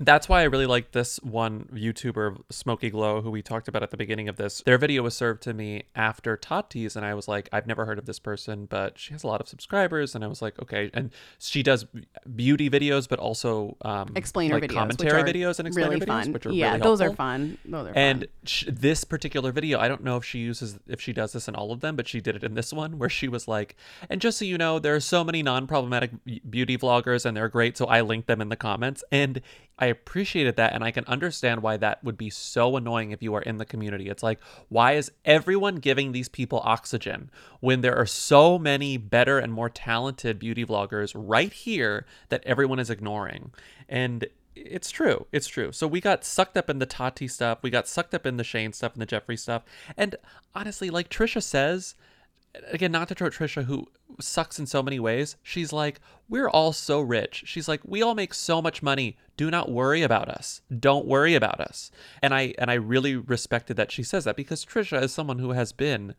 That's 0.00 0.28
why 0.28 0.40
I 0.40 0.44
really 0.44 0.66
like 0.66 0.92
this 0.92 1.18
one 1.22 1.68
YouTuber, 1.74 2.42
Smokey 2.50 2.90
Glow, 2.90 3.20
who 3.20 3.30
we 3.30 3.42
talked 3.42 3.66
about 3.66 3.82
at 3.82 3.90
the 3.90 3.96
beginning 3.96 4.28
of 4.28 4.36
this. 4.36 4.62
Their 4.64 4.78
video 4.78 5.02
was 5.02 5.16
served 5.16 5.42
to 5.42 5.54
me 5.54 5.84
after 5.96 6.36
Tati's, 6.36 6.94
and 6.94 7.04
I 7.04 7.14
was 7.14 7.26
like, 7.26 7.48
I've 7.52 7.66
never 7.66 7.84
heard 7.84 7.98
of 7.98 8.06
this 8.06 8.18
person, 8.18 8.66
but 8.66 8.98
she 8.98 9.12
has 9.12 9.24
a 9.24 9.26
lot 9.26 9.40
of 9.40 9.48
subscribers. 9.48 10.14
And 10.14 10.24
I 10.24 10.28
was 10.28 10.40
like, 10.40 10.60
okay. 10.62 10.90
And 10.94 11.10
she 11.38 11.62
does 11.62 11.86
beauty 12.36 12.70
videos, 12.70 13.08
but 13.08 13.18
also 13.18 13.76
um, 13.82 14.12
Explainer 14.14 14.54
like 14.54 14.70
videos, 14.70 14.74
commentary 14.74 15.22
videos 15.22 15.58
and 15.58 15.68
explainer 15.68 15.90
really 15.90 16.00
videos, 16.06 16.24
fun. 16.24 16.32
which 16.32 16.46
are 16.46 16.52
Yeah, 16.52 16.68
really 16.72 16.82
those 16.82 17.00
are 17.00 17.14
fun. 17.14 17.58
Those 17.64 17.88
are 17.88 17.92
and 17.96 18.20
fun. 18.20 18.28
sh- 18.44 18.64
this 18.68 19.04
particular 19.04 19.52
video, 19.52 19.80
I 19.80 19.88
don't 19.88 20.04
know 20.04 20.16
if 20.16 20.24
she 20.24 20.38
uses 20.38 20.78
if 20.86 21.00
she 21.00 21.12
does 21.12 21.32
this 21.32 21.48
in 21.48 21.54
all 21.54 21.72
of 21.72 21.80
them, 21.80 21.96
but 21.96 22.06
she 22.06 22.20
did 22.20 22.36
it 22.36 22.44
in 22.44 22.54
this 22.54 22.72
one 22.72 22.98
where 22.98 23.08
she 23.08 23.28
was 23.28 23.48
like, 23.48 23.74
and 24.08 24.20
just 24.20 24.38
so 24.38 24.44
you 24.44 24.58
know, 24.58 24.78
there 24.78 24.94
are 24.94 25.00
so 25.00 25.24
many 25.24 25.42
non-problematic 25.42 26.10
beauty 26.48 26.78
vloggers 26.78 27.24
and 27.24 27.36
they're 27.36 27.48
great, 27.48 27.76
so 27.76 27.86
I 27.86 28.00
linked 28.00 28.28
them 28.28 28.40
in 28.40 28.48
the 28.48 28.56
comments 28.56 29.02
and 29.10 29.40
I 29.78 29.86
appreciated 29.86 30.56
that 30.56 30.72
and 30.72 30.82
I 30.82 30.90
can 30.90 31.04
understand 31.04 31.62
why 31.62 31.76
that 31.76 32.02
would 32.02 32.18
be 32.18 32.30
so 32.30 32.76
annoying 32.76 33.12
if 33.12 33.22
you 33.22 33.34
are 33.34 33.42
in 33.42 33.58
the 33.58 33.64
community. 33.64 34.08
It's 34.08 34.22
like, 34.22 34.40
why 34.68 34.92
is 34.92 35.12
everyone 35.24 35.76
giving 35.76 36.12
these 36.12 36.28
people 36.28 36.60
oxygen 36.64 37.30
when 37.60 37.80
there 37.80 37.96
are 37.96 38.06
so 38.06 38.58
many 38.58 38.96
better 38.96 39.38
and 39.38 39.52
more 39.52 39.70
talented 39.70 40.38
beauty 40.38 40.64
vloggers 40.64 41.12
right 41.14 41.52
here 41.52 42.06
that 42.28 42.42
everyone 42.44 42.78
is 42.78 42.90
ignoring? 42.90 43.52
And 43.88 44.26
it's 44.56 44.90
true. 44.90 45.26
It's 45.32 45.46
true. 45.46 45.70
So 45.72 45.86
we 45.86 46.00
got 46.00 46.24
sucked 46.24 46.56
up 46.56 46.68
in 46.68 46.80
the 46.80 46.86
Tati 46.86 47.28
stuff. 47.28 47.58
We 47.62 47.70
got 47.70 47.86
sucked 47.86 48.14
up 48.14 48.26
in 48.26 48.36
the 48.36 48.44
Shane 48.44 48.72
stuff 48.72 48.94
and 48.94 49.02
the 49.02 49.06
Jeffree 49.06 49.38
stuff. 49.38 49.62
And 49.96 50.16
honestly, 50.54 50.90
like 50.90 51.08
Trisha 51.08 51.42
says, 51.42 51.94
again, 52.70 52.92
not 52.92 53.08
to 53.08 53.14
throw 53.14 53.30
Trisha, 53.30 53.64
who 53.64 53.86
sucks 54.20 54.58
in 54.58 54.66
so 54.66 54.82
many 54.82 54.98
ways, 54.98 55.36
she's 55.42 55.72
like, 55.72 56.00
we're 56.28 56.48
all 56.48 56.72
so 56.72 57.00
rich. 57.00 57.44
She's 57.46 57.68
like, 57.68 57.80
we 57.84 58.02
all 58.02 58.14
make 58.14 58.34
so 58.34 58.60
much 58.60 58.82
money. 58.82 59.16
Do 59.36 59.50
not 59.50 59.70
worry 59.70 60.02
about 60.02 60.28
us. 60.28 60.62
Don't 60.76 61.06
worry 61.06 61.34
about 61.34 61.60
us. 61.60 61.90
And 62.22 62.34
I 62.34 62.54
and 62.58 62.70
I 62.70 62.74
really 62.74 63.16
respected 63.16 63.76
that 63.76 63.92
she 63.92 64.02
says 64.02 64.24
that 64.24 64.36
because 64.36 64.64
Trisha 64.64 65.02
is 65.02 65.12
someone 65.12 65.38
who 65.38 65.52
has 65.52 65.72
been 65.72 66.14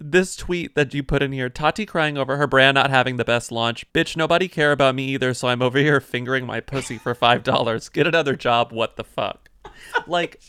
this 0.00 0.36
tweet 0.36 0.74
that 0.74 0.92
you 0.94 1.02
put 1.02 1.22
in 1.22 1.32
here 1.32 1.48
Tati 1.48 1.86
crying 1.86 2.18
over 2.18 2.36
her 2.36 2.46
brand 2.46 2.74
not 2.74 2.90
having 2.90 3.16
the 3.16 3.24
best 3.24 3.50
launch. 3.50 3.90
Bitch, 3.92 4.16
nobody 4.16 4.48
care 4.48 4.72
about 4.72 4.94
me 4.94 5.04
either, 5.08 5.32
so 5.34 5.48
I'm 5.48 5.62
over 5.62 5.78
here 5.78 6.00
fingering 6.00 6.46
my 6.46 6.60
pussy 6.60 6.98
for 6.98 7.14
$5. 7.14 7.92
Get 7.92 8.06
another 8.06 8.36
job, 8.36 8.72
what 8.72 8.96
the 8.96 9.04
fuck? 9.04 9.48
Like, 10.06 10.40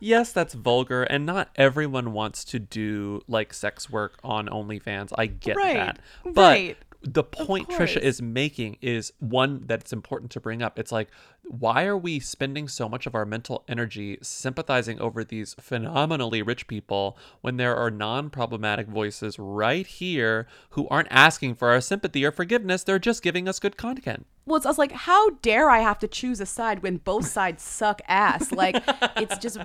yes, 0.00 0.32
that's 0.32 0.54
vulgar, 0.54 1.04
and 1.04 1.24
not 1.24 1.50
everyone 1.56 2.12
wants 2.12 2.44
to 2.46 2.58
do 2.58 3.22
like 3.28 3.54
sex 3.54 3.88
work 3.90 4.18
on 4.22 4.46
OnlyFans. 4.48 5.12
I 5.16 5.26
get 5.26 5.56
Right, 5.56 5.74
that. 5.74 5.98
But 6.24 6.50
right. 6.50 6.76
the 7.02 7.22
point 7.24 7.68
Trisha 7.68 7.98
is 8.00 8.20
making 8.20 8.76
is 8.82 9.12
one 9.20 9.62
that's 9.66 9.92
important 9.92 10.30
to 10.32 10.40
bring 10.40 10.62
up. 10.62 10.78
It's 10.78 10.92
like, 10.92 11.08
why 11.44 11.84
are 11.84 11.96
we 11.96 12.18
spending 12.18 12.66
so 12.68 12.88
much 12.88 13.06
of 13.06 13.14
our 13.14 13.24
mental 13.24 13.64
energy 13.68 14.18
sympathizing 14.20 15.00
over 15.00 15.22
these 15.22 15.54
phenomenally 15.60 16.42
rich 16.42 16.66
people 16.66 17.16
when 17.40 17.56
there 17.56 17.76
are 17.76 17.90
non 17.90 18.28
problematic 18.30 18.88
voices 18.88 19.38
right 19.38 19.86
here 19.86 20.46
who 20.70 20.88
aren't 20.88 21.08
asking 21.10 21.54
for 21.54 21.70
our 21.70 21.80
sympathy 21.80 22.24
or 22.24 22.32
forgiveness? 22.32 22.82
They're 22.82 22.98
just 22.98 23.22
giving 23.22 23.48
us 23.48 23.60
good 23.60 23.76
content. 23.76 24.26
Well, 24.46 24.56
it's 24.56 24.66
I 24.66 24.68
was 24.68 24.78
like, 24.78 24.92
how 24.92 25.30
dare 25.42 25.68
I 25.68 25.80
have 25.80 25.98
to 25.98 26.08
choose 26.08 26.40
a 26.40 26.46
side 26.46 26.82
when 26.82 26.98
both 26.98 27.26
sides 27.26 27.64
suck 27.64 28.00
ass? 28.06 28.52
Like, 28.52 28.80
it's 29.16 29.36
just 29.42 29.58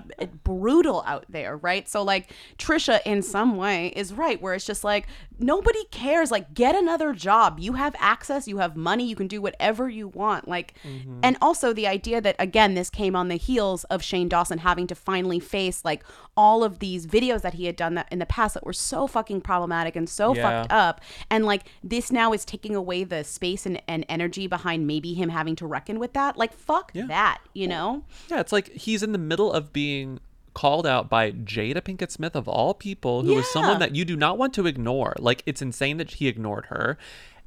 brutal 0.43 1.03
out 1.05 1.25
there, 1.29 1.55
right? 1.55 1.87
So, 1.87 2.01
like, 2.01 2.31
Trisha, 2.57 2.99
in 3.05 3.21
some 3.21 3.57
way, 3.57 3.93
is 3.95 4.11
right, 4.11 4.41
where 4.41 4.55
it's 4.55 4.65
just 4.65 4.83
like, 4.83 5.05
nobody 5.37 5.83
cares. 5.91 6.31
Like, 6.31 6.55
get 6.55 6.75
another 6.75 7.13
job. 7.13 7.59
You 7.59 7.73
have 7.73 7.95
access, 7.99 8.47
you 8.47 8.57
have 8.57 8.75
money, 8.75 9.07
you 9.07 9.15
can 9.15 9.27
do 9.27 9.39
whatever 9.39 9.87
you 9.87 10.07
want. 10.07 10.47
Like, 10.47 10.73
mm-hmm. 10.83 11.19
and 11.21 11.37
also 11.41 11.73
the 11.73 11.85
idea 11.85 12.19
that, 12.19 12.35
again, 12.39 12.73
this 12.73 12.89
came 12.89 13.15
on 13.15 13.27
the 13.27 13.35
heels 13.35 13.83
of 13.85 14.01
Shane 14.01 14.29
Dawson 14.29 14.57
having 14.57 14.87
to 14.87 14.95
finally 14.95 15.39
face, 15.39 15.85
like, 15.85 16.03
all 16.37 16.63
of 16.63 16.79
these 16.79 17.05
videos 17.05 17.41
that 17.41 17.55
he 17.55 17.65
had 17.65 17.75
done 17.75 17.93
that 17.95 18.07
in 18.11 18.19
the 18.19 18.25
past 18.25 18.53
that 18.53 18.65
were 18.65 18.71
so 18.73 19.05
fucking 19.05 19.41
problematic 19.41 19.95
and 19.95 20.07
so 20.07 20.33
Yeah. 20.33 20.61
fucked 20.61 20.71
up. 20.71 21.01
And 21.29 21.45
like 21.45 21.63
this 21.83 22.11
now 22.11 22.31
is 22.33 22.45
taking 22.45 22.75
away 22.75 23.03
the 23.03 23.23
space 23.23 23.65
and, 23.65 23.81
and 23.87 24.05
energy 24.07 24.47
behind 24.47 24.87
maybe 24.87 25.13
him 25.13 25.29
having 25.29 25.55
to 25.57 25.67
reckon 25.67 25.99
with 25.99 26.13
that. 26.13 26.37
Like 26.37 26.53
fuck 26.53 26.93
that, 26.93 27.39
you 27.53 27.67
know? 27.67 28.03
Yeah, 28.29 28.39
it's 28.39 28.51
like 28.53 28.69
he's 28.71 29.03
in 29.03 29.11
the 29.11 29.17
middle 29.17 29.51
of 29.51 29.73
being 29.73 30.19
called 30.53 30.85
out 30.87 31.09
by 31.09 31.31
Jada 31.31 31.81
Pinkett 31.81 32.11
Smith 32.11 32.35
of 32.35 32.47
all 32.47 32.73
people, 32.73 33.23
who 33.23 33.37
is 33.37 33.49
someone 33.51 33.79
that 33.79 33.95
you 33.95 34.03
do 34.05 34.15
not 34.17 34.37
want 34.37 34.53
to 34.55 34.65
ignore. 34.67 35.15
Like 35.19 35.43
it's 35.45 35.61
insane 35.61 35.97
that 35.97 36.11
he 36.11 36.27
ignored 36.27 36.65
her. 36.67 36.97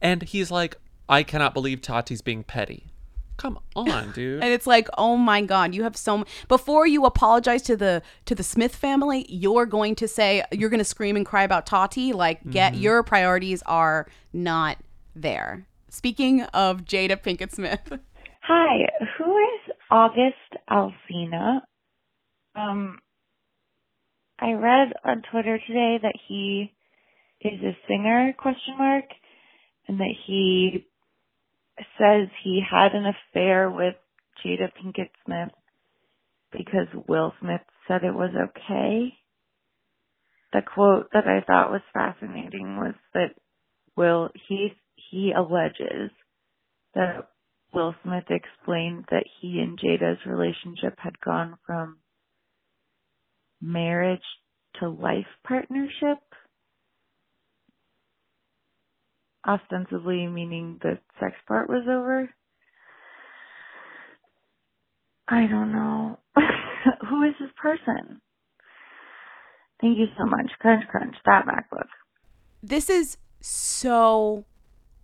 And 0.00 0.22
he's 0.22 0.50
like, 0.50 0.76
I 1.08 1.22
cannot 1.22 1.54
believe 1.54 1.80
Tati's 1.80 2.22
being 2.22 2.44
petty. 2.44 2.86
Come 3.36 3.58
on, 3.74 4.12
dude. 4.12 4.42
And 4.42 4.52
it's 4.52 4.66
like, 4.66 4.88
oh 4.96 5.16
my 5.16 5.42
god, 5.42 5.74
you 5.74 5.82
have 5.82 5.96
so 5.96 6.18
m- 6.18 6.24
before 6.48 6.86
you 6.86 7.04
apologize 7.04 7.62
to 7.62 7.76
the 7.76 8.02
to 8.26 8.34
the 8.34 8.42
Smith 8.44 8.74
family, 8.74 9.26
you're 9.28 9.66
going 9.66 9.94
to 9.96 10.06
say 10.08 10.44
you're 10.52 10.70
going 10.70 10.78
to 10.78 10.84
scream 10.84 11.16
and 11.16 11.26
cry 11.26 11.42
about 11.42 11.66
Tati. 11.66 12.12
Like, 12.12 12.48
get 12.50 12.74
Mhm. 12.74 12.82
your 12.82 13.02
priorities 13.02 13.62
are 13.66 14.06
not 14.32 14.78
there. 15.16 15.66
Speaking 15.88 16.42
of 16.42 16.82
Jada 16.84 17.16
Pinkett 17.20 17.50
Smith, 17.52 17.98
Hi, 18.42 18.88
who 19.18 19.36
is 19.38 19.74
August 19.90 20.34
Alsina? 20.70 21.60
Um, 22.54 22.98
I 24.38 24.52
read 24.52 24.92
on 25.04 25.22
Twitter 25.30 25.58
today 25.66 25.98
that 26.02 26.14
he 26.28 26.72
is 27.40 27.60
a 27.62 27.76
singer, 27.88 28.32
question 28.38 28.76
mark, 28.78 29.04
and 29.88 29.98
that 29.98 30.12
he 30.26 30.86
says 31.78 32.28
he 32.42 32.62
had 32.68 32.92
an 32.94 33.06
affair 33.06 33.70
with 33.70 33.94
Jada 34.44 34.70
Pinkett 34.72 35.10
Smith 35.24 35.50
because 36.52 36.88
Will 37.08 37.34
Smith 37.40 37.60
said 37.88 38.04
it 38.04 38.14
was 38.14 38.30
okay. 38.34 39.14
The 40.52 40.62
quote 40.62 41.08
that 41.12 41.26
I 41.26 41.40
thought 41.44 41.72
was 41.72 41.82
fascinating 41.92 42.76
was 42.76 42.94
that 43.12 43.34
Will 43.96 44.30
he 44.48 44.74
he 44.96 45.32
alleges 45.32 46.10
that 46.94 47.28
Will 47.72 47.94
Smith 48.04 48.24
explained 48.30 49.06
that 49.10 49.24
he 49.40 49.60
and 49.60 49.78
Jada's 49.78 50.24
relationship 50.26 50.98
had 50.98 51.20
gone 51.20 51.58
from 51.66 51.98
marriage 53.60 54.22
to 54.80 54.88
life 54.88 55.26
partnership. 55.46 56.18
Ostensibly 59.46 60.26
meaning 60.26 60.78
the 60.82 60.98
sex 61.20 61.34
part 61.46 61.68
was 61.68 61.84
over. 61.88 62.30
I 65.28 65.46
don't 65.46 65.72
know. 65.72 66.18
Who 67.08 67.22
is 67.24 67.34
this 67.40 67.50
person? 67.60 68.20
Thank 69.80 69.98
you 69.98 70.06
so 70.18 70.24
much. 70.24 70.50
Crunch, 70.60 70.86
crunch. 70.88 71.14
That 71.26 71.44
MacBook. 71.46 71.88
this 72.62 72.88
is 72.88 73.16
so 73.40 74.44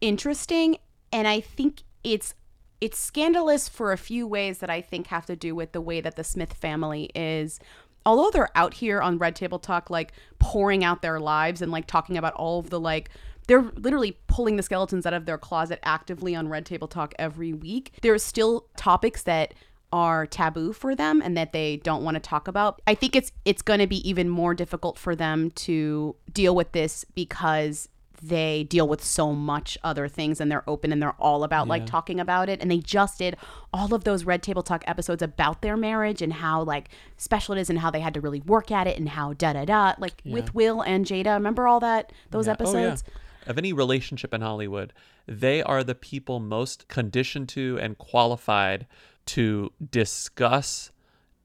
interesting 0.01 0.78
and 1.12 1.28
I 1.28 1.41
think 1.41 1.82
it's 2.03 2.34
it's 2.80 2.99
scandalous 2.99 3.68
for 3.68 3.93
a 3.93 3.99
few 3.99 4.26
ways 4.26 4.59
that 4.59 4.70
I 4.70 4.80
think 4.80 5.09
have 5.09 5.26
to 5.26 5.36
do 5.36 5.55
with 5.55 5.72
the 5.72 5.82
way 5.82 6.01
that 6.01 6.16
the 6.16 6.24
Smith 6.24 6.55
family 6.55 7.11
is 7.14 7.61
although 8.07 8.30
they're 8.30 8.57
out 8.57 8.74
here 8.74 9.03
on 9.03 9.18
Red 9.18 9.36
Table 9.36 9.59
Talk 9.59 9.91
like 9.91 10.12
pouring 10.38 10.82
out 10.82 11.03
their 11.03 11.20
lives 11.20 11.61
and 11.61 11.70
like 11.70 11.86
talking 11.86 12.16
about 12.16 12.32
all 12.34 12.59
of 12.59 12.70
the 12.70 12.80
like 12.80 13.11
they're 13.47 13.70
literally 13.76 14.18
pulling 14.26 14.57
the 14.57 14.62
skeletons 14.62 15.07
out 15.07 15.12
of 15.14 15.26
their 15.26 15.38
closet 15.38 15.78
actively 15.82 16.34
on 16.34 16.49
Red 16.49 16.64
Table 16.66 16.86
Talk 16.88 17.14
every 17.18 17.53
week. 17.53 17.93
There's 18.03 18.22
still 18.22 18.66
topics 18.76 19.22
that 19.24 19.55
are 19.93 20.24
taboo 20.24 20.72
for 20.72 20.95
them 20.95 21.20
and 21.20 21.36
that 21.36 21.53
they 21.53 21.78
don't 21.78 22.05
want 22.05 22.14
to 22.14 22.20
talk 22.20 22.47
about. 22.47 22.80
I 22.86 22.95
think 22.95 23.16
it's 23.16 23.32
it's 23.45 23.61
going 23.62 23.80
to 23.80 23.88
be 23.88 24.09
even 24.09 24.28
more 24.28 24.55
difficult 24.55 24.97
for 24.99 25.16
them 25.16 25.51
to 25.53 26.14
deal 26.32 26.55
with 26.55 26.70
this 26.72 27.05
because 27.14 27.88
they 28.22 28.64
deal 28.64 28.86
with 28.86 29.03
so 29.03 29.32
much 29.32 29.78
other 29.82 30.07
things 30.07 30.41
and 30.43 30.53
they're 30.53 30.68
open 30.68 30.93
and 30.93 31.01
they're 31.01 31.16
all 31.18 31.43
about 31.43 31.66
like 31.66 31.86
talking 31.86 32.20
about 32.20 32.51
it 32.51 32.61
and 32.61 32.70
they 32.70 32.76
just 32.76 33.18
did 33.18 33.34
all 33.72 33.95
of 33.95 34.05
those 34.05 34.24
red 34.24 34.43
table 34.43 34.62
talk 34.62 34.84
episodes 34.86 35.22
about 35.22 35.62
their 35.62 35.74
marriage 35.74 36.20
and 36.20 36.34
how 36.34 36.62
like 36.62 36.91
special 37.16 37.57
it 37.57 37.61
is 37.62 37.70
and 37.70 37.78
how 37.78 37.91
they 37.91 38.01
had 38.01 38.12
to 38.12 38.20
really 38.20 38.43
work 38.43 38.70
at 38.70 38.86
it 38.86 38.99
and 38.99 39.09
how 39.09 39.32
da 39.32 39.55
da 39.55 39.64
da 39.64 39.95
like 39.99 40.20
Yeah. 40.22 40.34
with 40.34 40.55
Will 40.55 40.82
and 40.82 41.07
Jada 41.07 41.32
remember 41.32 41.66
all 41.66 41.80
that 41.80 42.12
those 42.30 42.47
Yeah. 42.47 42.53
episodes 42.53 43.03
Oh, 43.09 43.11
yeah. 43.11 43.20
Of 43.47 43.59
any 43.59 43.72
relationship 43.72 44.34
in 44.34 44.41
Hollywood, 44.43 44.93
they 45.26 45.62
are 45.62 45.82
the 45.82 45.95
people 45.95 46.41
most 46.41 46.88
conditioned 46.88 47.49
to 47.51 47.78
and 47.80 47.97
qualified 47.99 48.86
to 49.26 49.72
discuss 49.91 50.91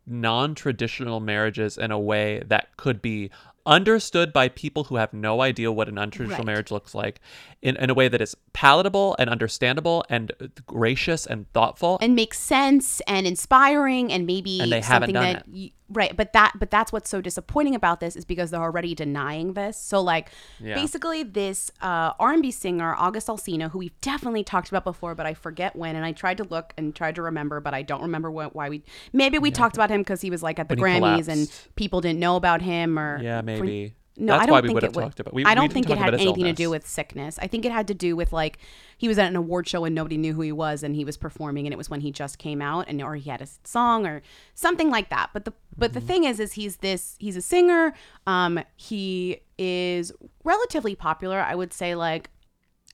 non 0.08 0.54
traditional 0.56 1.20
marriages 1.20 1.78
in 1.78 1.92
a 1.92 2.00
way 2.00 2.44
that 2.48 2.76
could 2.78 3.02
be 3.02 3.32
understood 3.66 4.32
by 4.32 4.48
people 4.48 4.84
who 4.84 4.98
have 4.98 5.12
no 5.12 5.42
idea 5.42 5.72
what 5.72 5.90
an 5.90 5.96
untraditional 5.96 6.30
Right. 6.38 6.46
marriage 6.46 6.70
looks 6.70 6.94
like 6.94 7.20
in, 7.64 7.76
in 7.78 7.90
a 7.90 7.96
way 7.96 8.08
that 8.08 8.22
is 8.22 8.36
palatable 8.54 9.16
and 9.18 9.28
understandable 9.28 10.06
and 10.08 10.32
gracious 10.68 11.26
and 11.26 11.52
thoughtful. 11.54 11.98
and 12.00 12.14
makes 12.16 12.38
sense 12.38 13.02
and 13.08 13.26
inspiring 13.26 14.12
and 14.14 14.28
maybe 14.28 14.60
And 14.62 14.72
they 14.72 14.82
haven't 14.82 15.08
something 15.08 15.14
done 15.16 15.34
that 15.34 15.48
y- 15.48 15.72
right 15.90 16.18
but 16.18 16.34
that 16.34 16.54
but 16.58 16.72
that's 16.72 16.92
what's 16.92 17.10
so 17.10 17.22
disappointing 17.22 17.76
about 17.76 18.00
this 18.00 18.16
is 18.16 18.26
because 18.26 18.50
they're 18.52 18.62
already 18.62 18.96
denying 18.96 19.54
this 19.54 19.78
so 19.78 20.02
like 20.02 20.30
Yeah. 20.60 20.74
basically 20.76 21.22
this 21.24 21.70
uh, 21.82 22.14
r&b 22.20 22.50
singer 22.52 22.96
august 22.96 23.28
alsina 23.28 23.70
who 23.70 23.80
we've 23.80 24.02
definitely 24.02 24.44
talked 24.44 24.70
about 24.70 24.84
before 24.84 25.14
but 25.14 25.26
i 25.26 25.34
forget 25.34 25.76
when 25.76 25.96
and 25.96 26.04
i 26.04 26.12
tried 26.12 26.38
to 26.38 26.44
look 26.44 26.74
and 26.78 26.96
tried 26.96 27.16
to 27.16 27.22
remember 27.22 27.60
but 27.60 27.74
i 27.74 27.82
don't 27.84 28.02
remember 28.02 28.32
what, 28.32 28.56
why 28.56 28.70
we 28.70 28.84
maybe 29.14 29.38
we 29.38 29.52
talked 29.52 29.76
about 29.76 29.92
him 29.92 30.02
because 30.02 30.22
he 30.22 30.30
was 30.32 30.42
like 30.42 30.58
at 30.58 30.70
the 30.70 30.76
grammys 30.76 31.28
and 31.28 31.52
people 31.76 32.02
didn't 32.02 32.20
know 32.20 32.36
about 32.36 32.62
him 32.62 32.98
or 32.98 33.22
Yeah, 33.22 33.42
maybe. 33.42 33.94
No, 34.18 34.34
That's 34.34 34.44
I 34.44 34.46
don't 34.46 34.54
why 34.54 34.62
we 34.62 34.68
think 34.70 34.76
would 34.76 34.84
it 34.84 34.88
have 34.88 34.96
would- 34.96 35.02
talked 35.04 35.20
about- 35.20 35.34
we- 35.34 35.44
I 35.46 35.56
don't 35.56 35.64
didn't 35.66 35.74
think 35.74 35.90
it 35.90 35.98
had 35.98 36.08
about 36.10 36.20
his 36.20 36.28
anything 36.28 36.46
to 36.46 36.54
do 36.54 36.70
with 36.70 36.88
sickness. 36.88 37.38
I 37.42 37.48
think 37.48 37.66
it 37.66 37.72
had 37.72 37.88
to 37.88 37.94
do 37.94 38.16
with 38.16 38.32
like 38.32 38.58
he 38.98 39.08
was 39.08 39.18
at 39.20 39.28
an 39.28 39.36
award 39.36 39.68
show 39.68 39.84
and 39.86 39.94
nobody 39.94 40.18
knew 40.18 40.34
who 40.34 40.42
he 40.42 40.52
was, 40.52 40.84
and 40.84 40.96
he 40.96 41.04
was 41.04 41.18
performing, 41.18 41.66
and 41.66 41.74
it 41.74 41.78
was 41.78 41.90
when 41.90 42.02
he 42.02 42.12
just 42.12 42.38
came 42.38 42.62
out, 42.62 42.86
and 42.88 43.02
or 43.02 43.16
he 43.16 43.30
had 43.30 43.42
a 43.42 43.48
song 43.64 44.06
or 44.08 44.22
something 44.54 44.90
like 44.90 45.10
that. 45.10 45.32
But 45.34 45.46
the 45.46 45.54
but 45.78 45.92
Mm-hmm. 45.92 46.00
the 46.00 46.06
thing 46.06 46.24
is, 46.24 46.40
is 46.40 46.54
he's 46.54 46.78
this 46.78 47.16
he's 47.20 47.36
a 47.36 47.42
singer. 47.42 47.94
Um, 48.26 48.60
he 48.78 49.42
is 49.58 50.12
relatively 50.44 50.96
popular. 50.96 51.40
I 51.42 51.56
would 51.56 51.74
say 51.74 51.96
like 51.96 52.30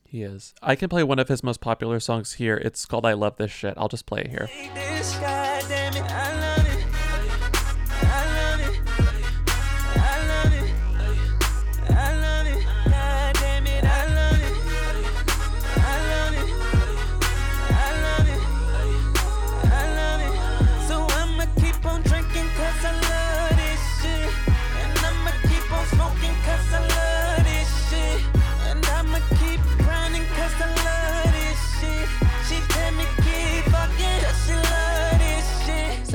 He 0.03 0.23
is. 0.23 0.53
I 0.61 0.75
can 0.75 0.89
play 0.89 1.03
one 1.03 1.19
of 1.19 1.27
his 1.29 1.43
most 1.43 1.61
popular 1.61 1.99
songs 1.99 2.33
here. 2.33 2.57
It's 2.57 2.85
called 2.85 3.05
I 3.05 3.13
Love 3.13 3.37
This 3.37 3.51
Shit. 3.51 3.75
I'll 3.77 3.87
just 3.87 4.05
play 4.07 4.21
it 4.21 4.27
here. 4.29 4.49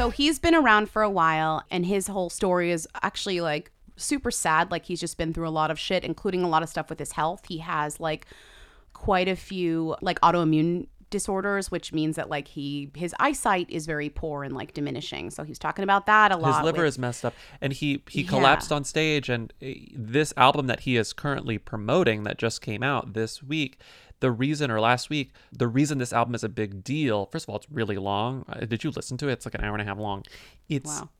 So 0.06 0.10
he's 0.10 0.38
been 0.38 0.54
around 0.54 0.88
for 0.88 1.02
a 1.02 1.10
while, 1.10 1.64
and 1.68 1.84
his 1.84 2.06
whole 2.06 2.30
story 2.30 2.70
is 2.70 2.86
actually 3.02 3.40
like 3.40 3.72
super 3.96 4.30
sad. 4.30 4.70
Like 4.70 4.84
he's 4.86 5.00
just 5.00 5.18
been 5.18 5.32
through 5.34 5.48
a 5.48 5.50
lot 5.50 5.72
of 5.72 5.80
shit, 5.80 6.04
including 6.04 6.44
a 6.44 6.48
lot 6.48 6.62
of 6.62 6.68
stuff 6.68 6.88
with 6.90 7.00
his 7.00 7.10
health. 7.12 7.46
He 7.48 7.58
has 7.58 7.98
like 7.98 8.26
quite 8.92 9.26
a 9.26 9.34
few 9.34 9.96
like 10.00 10.20
autoimmune 10.20 10.86
disorders 11.08 11.70
which 11.70 11.92
means 11.92 12.16
that 12.16 12.28
like 12.28 12.48
he 12.48 12.90
his 12.96 13.14
eyesight 13.20 13.70
is 13.70 13.86
very 13.86 14.08
poor 14.08 14.42
and 14.42 14.52
like 14.56 14.74
diminishing 14.74 15.30
so 15.30 15.44
he's 15.44 15.58
talking 15.58 15.84
about 15.84 16.04
that 16.06 16.32
a 16.32 16.36
lot 16.36 16.56
His 16.56 16.64
liver 16.64 16.78
with- 16.82 16.88
is 16.88 16.98
messed 16.98 17.24
up, 17.24 17.32
and 17.60 17.72
he 17.72 18.02
he 18.08 18.22
Yeah. 18.22 18.28
collapsed 18.28 18.72
on 18.72 18.82
stage. 18.84 19.28
And 19.28 19.52
uh, 19.62 19.66
this 19.94 20.32
album 20.36 20.66
that 20.66 20.80
he 20.80 20.96
is 20.96 21.12
currently 21.12 21.58
promoting, 21.58 22.22
that 22.24 22.38
just 22.38 22.60
came 22.60 22.82
out 22.82 23.12
this 23.12 23.40
week, 23.42 23.78
the 24.20 24.30
reason 24.30 24.70
or 24.70 24.80
last 24.80 25.10
week, 25.10 25.32
the 25.52 25.68
reason 25.68 25.98
this 25.98 26.12
album 26.12 26.34
is 26.34 26.42
a 26.44 26.48
big 26.48 26.82
deal. 26.82 27.26
First 27.26 27.44
of 27.44 27.50
all, 27.50 27.56
it's 27.56 27.70
really 27.70 27.96
long. 27.96 28.44
Uh, 28.48 28.60
Did 28.64 28.82
you 28.84 28.90
listen 28.90 29.16
to 29.18 29.28
it? 29.28 29.32
It's 29.32 29.46
like 29.46 29.54
an 29.54 29.62
hour 29.64 29.72
and 29.74 29.82
a 29.82 29.84
half 29.84 29.98
long. 29.98 30.22
It's 30.68 30.88
Wow. 31.00 31.10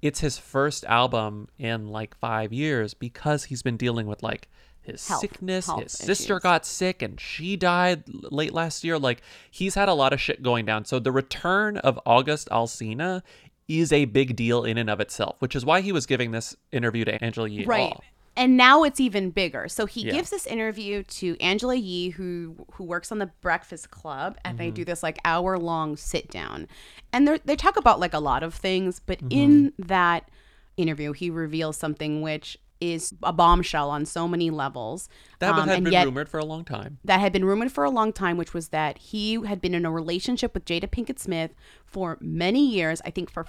it's 0.00 0.20
his 0.20 0.38
first 0.38 0.84
album 0.86 1.48
in 1.58 1.88
like 1.88 2.16
five 2.18 2.52
years 2.52 2.94
because 2.94 3.44
he's 3.44 3.62
been 3.62 3.76
dealing 3.76 4.06
with 4.06 4.22
like 4.22 4.48
his 4.80 5.06
Health- 5.06 5.20
sickness. 5.20 5.66
health 5.66 5.82
his 5.84 5.92
sister 5.92 6.34
issues. 6.34 6.42
got 6.42 6.66
sick 6.66 7.02
and 7.02 7.20
she 7.20 7.56
died 7.56 8.02
late 8.08 8.52
last 8.52 8.82
year. 8.82 8.98
Like 8.98 9.22
he's 9.50 9.76
had 9.76 9.88
a 9.88 9.94
lot 9.94 10.12
of 10.12 10.20
shit 10.20 10.42
going 10.42 10.66
down. 10.66 10.84
So 10.84 10.98
the 10.98 11.12
return 11.12 11.76
of 11.78 12.00
August 12.04 12.48
Alsina 12.50 13.22
is 13.68 13.92
a 13.92 14.06
big 14.06 14.34
deal 14.34 14.64
in 14.64 14.76
and 14.76 14.90
of 14.90 14.98
itself, 15.00 15.36
which 15.38 15.54
is 15.54 15.64
why 15.64 15.80
he 15.82 15.92
was 15.92 16.04
giving 16.04 16.32
this 16.32 16.56
interview 16.72 17.04
to 17.04 17.22
Angela 17.24 17.48
Yee. 17.48 17.64
right 17.64 17.92
Hall. 17.92 18.02
And 18.36 18.56
now 18.56 18.82
it's 18.82 18.98
even 19.00 19.30
bigger 19.30 19.68
so 19.68 19.84
he 19.86 20.06
Yeah. 20.06 20.12
gives 20.12 20.30
this 20.30 20.46
interview 20.46 21.02
to 21.02 21.36
angela 21.40 21.74
yee 21.76 22.10
who 22.10 22.56
who 22.74 22.84
works 22.84 23.12
on 23.12 23.18
the 23.18 23.26
breakfast 23.42 23.90
club 23.90 24.38
and 24.44 24.58
they 24.58 24.70
Mhm. 24.70 24.74
do 24.74 24.84
this 24.84 25.02
like 25.02 25.18
hour 25.24 25.58
long 25.58 25.96
sit 25.96 26.30
down 26.30 26.66
and 27.12 27.28
they 27.28 27.38
they 27.44 27.56
talk 27.56 27.76
about 27.76 28.00
like 28.00 28.14
a 28.14 28.18
lot 28.20 28.42
of 28.42 28.54
things 28.54 29.00
but 29.04 29.18
Mm-hmm. 29.18 29.32
in 29.32 29.72
that 29.78 30.28
interview 30.76 31.12
he 31.12 31.28
reveals 31.30 31.76
something 31.76 32.22
which 32.22 32.56
is 32.80 33.14
a 33.22 33.32
bombshell 33.32 33.90
on 33.90 34.04
so 34.04 34.26
many 34.26 34.50
levels 34.50 35.08
That 35.38 35.54
Um, 35.54 35.68
had 35.68 35.84
been 35.84 35.92
yet- 35.92 36.04
rumored 36.06 36.28
for 36.28 36.38
a 36.38 36.44
long 36.44 36.64
time. 36.64 36.98
that 37.04 37.20
had 37.20 37.32
been 37.32 37.44
rumored 37.44 37.70
for 37.70 37.84
a 37.84 37.90
long 37.90 38.12
time, 38.12 38.36
which 38.36 38.52
was 38.54 38.68
that 38.70 38.98
he 38.98 39.34
had 39.44 39.60
been 39.60 39.72
in 39.72 39.86
a 39.86 39.90
relationship 39.92 40.52
with 40.52 40.64
Jada 40.64 40.88
Pinkett 40.90 41.20
Smith 41.20 41.54
for 41.86 42.18
many 42.20 42.66
years. 42.68 43.00
I 43.04 43.10
think 43.10 43.30
for 43.30 43.44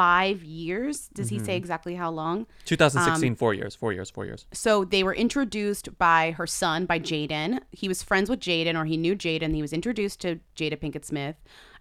five 0.00 0.44
years. 0.44 1.08
Does 1.14 1.30
he 1.30 1.38
say 1.38 1.54
Mhm. 1.54 1.56
exactly 1.62 1.94
how 1.94 2.10
long? 2.10 2.46
2016, 2.66 3.30
Um, 3.32 3.36
four 3.36 3.54
years, 3.54 3.74
four 3.74 3.94
years, 3.94 4.10
four 4.10 4.26
years. 4.26 4.44
so 4.52 4.84
they 4.84 5.02
were 5.02 5.14
introduced 5.14 5.96
by 5.98 6.32
her 6.32 6.46
son, 6.46 6.84
by 6.84 6.98
Jaden. 7.00 7.60
He 7.72 7.88
was 7.88 8.02
friends 8.02 8.28
with 8.28 8.40
Jaden, 8.40 8.74
or 8.78 8.84
he 8.84 8.98
knew 8.98 9.16
Jaden. 9.16 9.54
He 9.54 9.62
was 9.62 9.72
introduced 9.72 10.20
to 10.20 10.40
Jada 10.54 10.76
Pinkett 10.78 11.06
Smith, 11.06 11.36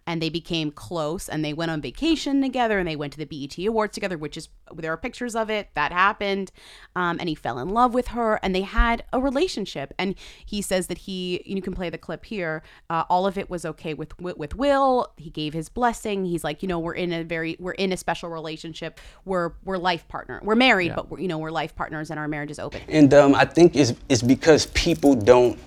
and 0.08 0.22
they 0.22 0.30
became 0.30 0.72
close. 0.72 1.28
And 1.28 1.44
they 1.44 1.54
went 1.54 1.72
on 1.72 1.82
vacation 1.82 2.42
together, 2.42 2.78
and 2.80 2.88
they 2.88 2.96
went 2.96 3.14
to 3.14 3.20
the 3.20 3.26
BET 3.26 3.58
Awards 3.66 3.94
together, 3.94 4.18
which 4.18 4.38
is 4.38 4.50
there 4.74 4.92
are 4.92 4.98
pictures 4.98 5.36
of 5.36 5.50
it. 5.50 5.70
That 5.76 5.92
happened, 5.92 6.52
um, 6.96 7.18
and 7.20 7.28
he 7.30 7.36
fell 7.36 7.60
in 7.60 7.70
love 7.70 7.94
with 7.94 8.08
her, 8.10 8.40
and 8.44 8.54
they 8.56 8.62
had 8.62 9.04
a 9.14 9.20
relationship. 9.20 9.94
And 9.98 10.16
he 10.46 10.62
says 10.62 10.88
that 10.88 11.00
he, 11.00 11.42
you 11.46 11.62
can 11.62 11.74
play 11.74 11.90
the 11.90 11.98
clip 11.98 12.26
here. 12.26 12.64
Uh, 12.90 13.04
all 13.10 13.26
of 13.28 13.38
it 13.38 13.50
was 13.50 13.66
okay 13.66 13.94
with 13.94 14.18
with 14.20 14.56
Will. 14.56 15.12
He 15.18 15.30
gave 15.30 15.54
his 15.54 15.70
blessing. 15.70 16.26
He's 16.26 16.44
like, 16.44 16.62
you 16.62 16.68
know, 16.68 16.80
we're 16.80 16.94
in 16.94 17.12
a 17.14 17.24
very, 17.24 17.56
we're 17.60 17.72
in 17.74 17.92
a 17.92 17.98
special 17.98 18.30
relationship. 18.30 19.00
We're 19.26 19.54
we're 19.64 19.78
life 19.78 20.08
partner. 20.08 20.40
We're 20.44 20.56
married, 20.56 20.88
Yeah. 20.88 20.96
but 20.96 21.10
we're, 21.10 21.20
you 21.20 21.28
know, 21.28 21.38
we're 21.38 21.52
life 21.52 21.76
partners, 21.76 22.10
and 22.12 22.20
our 22.20 22.28
marriage 22.28 22.52
is 22.52 22.60
open. 22.60 22.82
And 22.88 23.14
um, 23.14 23.36
I 23.36 23.46
think 23.46 23.76
it's, 23.76 23.94
it's 24.10 24.22
because 24.22 24.68
people 24.68 25.16
don't 25.16 25.58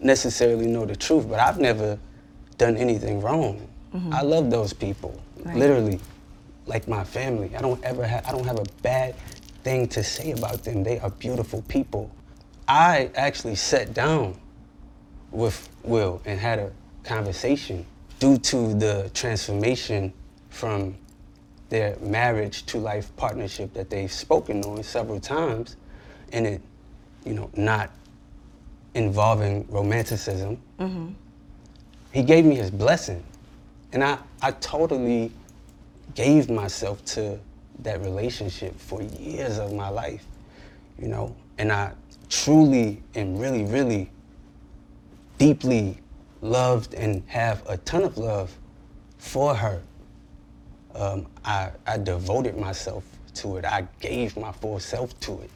necessarily 0.00 0.66
know 0.66 0.84
the 0.86 0.96
truth, 0.96 1.28
but 1.28 1.40
I've 1.40 1.58
never 1.58 1.98
done 2.56 2.76
anything 2.76 3.20
wrong. 3.20 3.68
Mhm. 3.94 4.12
I 4.12 4.22
love 4.22 4.50
those 4.50 4.72
people, 4.72 5.18
Right. 5.44 5.56
literally, 5.56 6.00
like 6.66 6.86
my 6.88 7.04
family. 7.04 7.54
I 7.56 7.60
don't 7.60 7.82
ever 7.84 8.06
have, 8.06 8.26
I 8.26 8.32
don't 8.32 8.44
have 8.46 8.58
a 8.58 8.64
bad 8.82 9.14
thing 9.64 9.88
to 9.88 10.02
say 10.04 10.32
about 10.32 10.64
them. 10.64 10.82
They 10.84 10.98
are 11.00 11.10
beautiful 11.10 11.62
people. 11.68 12.10
I 12.66 13.10
actually 13.14 13.54
sat 13.56 13.94
down 13.94 14.34
with 15.32 15.68
Will 15.84 16.20
and 16.26 16.38
had 16.38 16.58
a 16.58 16.70
conversation 17.04 17.86
due 18.18 18.36
to 18.38 18.74
the 18.74 19.10
transformation 19.14 20.12
from 20.50 20.96
their 21.70 21.96
marriage 22.00 22.66
to 22.66 22.78
life 22.78 23.14
partnership 23.16 23.72
that 23.74 23.88
they've 23.90 24.12
spoken 24.12 24.62
on 24.64 24.82
several 24.82 25.20
times 25.20 25.76
and 26.32 26.46
it 26.46 26.60
you 27.24 27.34
know 27.34 27.50
not 27.56 27.90
involving 28.94 29.66
romanticism 29.70 30.58
Mm-hmm. 30.78 31.08
he 32.12 32.22
gave 32.22 32.44
me 32.44 32.56
his 32.56 32.70
blessing 32.70 33.22
and 33.92 34.02
i 34.04 34.18
i 34.42 34.50
totally 34.52 35.32
gave 36.14 36.50
myself 36.50 37.04
to 37.04 37.38
that 37.80 38.00
relationship 38.00 38.78
for 38.78 39.02
years 39.02 39.58
of 39.58 39.72
my 39.72 39.88
life 39.88 40.24
you 40.98 41.08
know? 41.08 41.34
And 41.58 41.72
i 41.72 41.92
truly 42.28 43.02
and 43.14 43.40
really 43.40 43.64
really 43.64 44.10
deeply 45.38 45.98
loved 46.40 46.94
and 46.94 47.22
have 47.26 47.62
a 47.68 47.76
ton 47.78 48.02
of 48.02 48.18
love 48.18 48.54
for 49.18 49.54
her. 49.54 49.82
Um, 50.94 51.26
I, 51.44 51.70
I 51.86 51.98
devoted 51.98 52.56
myself 52.56 53.04
to 53.34 53.56
it. 53.56 53.64
I 53.64 53.86
gave 54.00 54.36
my 54.36 54.52
full 54.52 54.80
self 54.80 55.18
to 55.20 55.40
it 55.40 55.50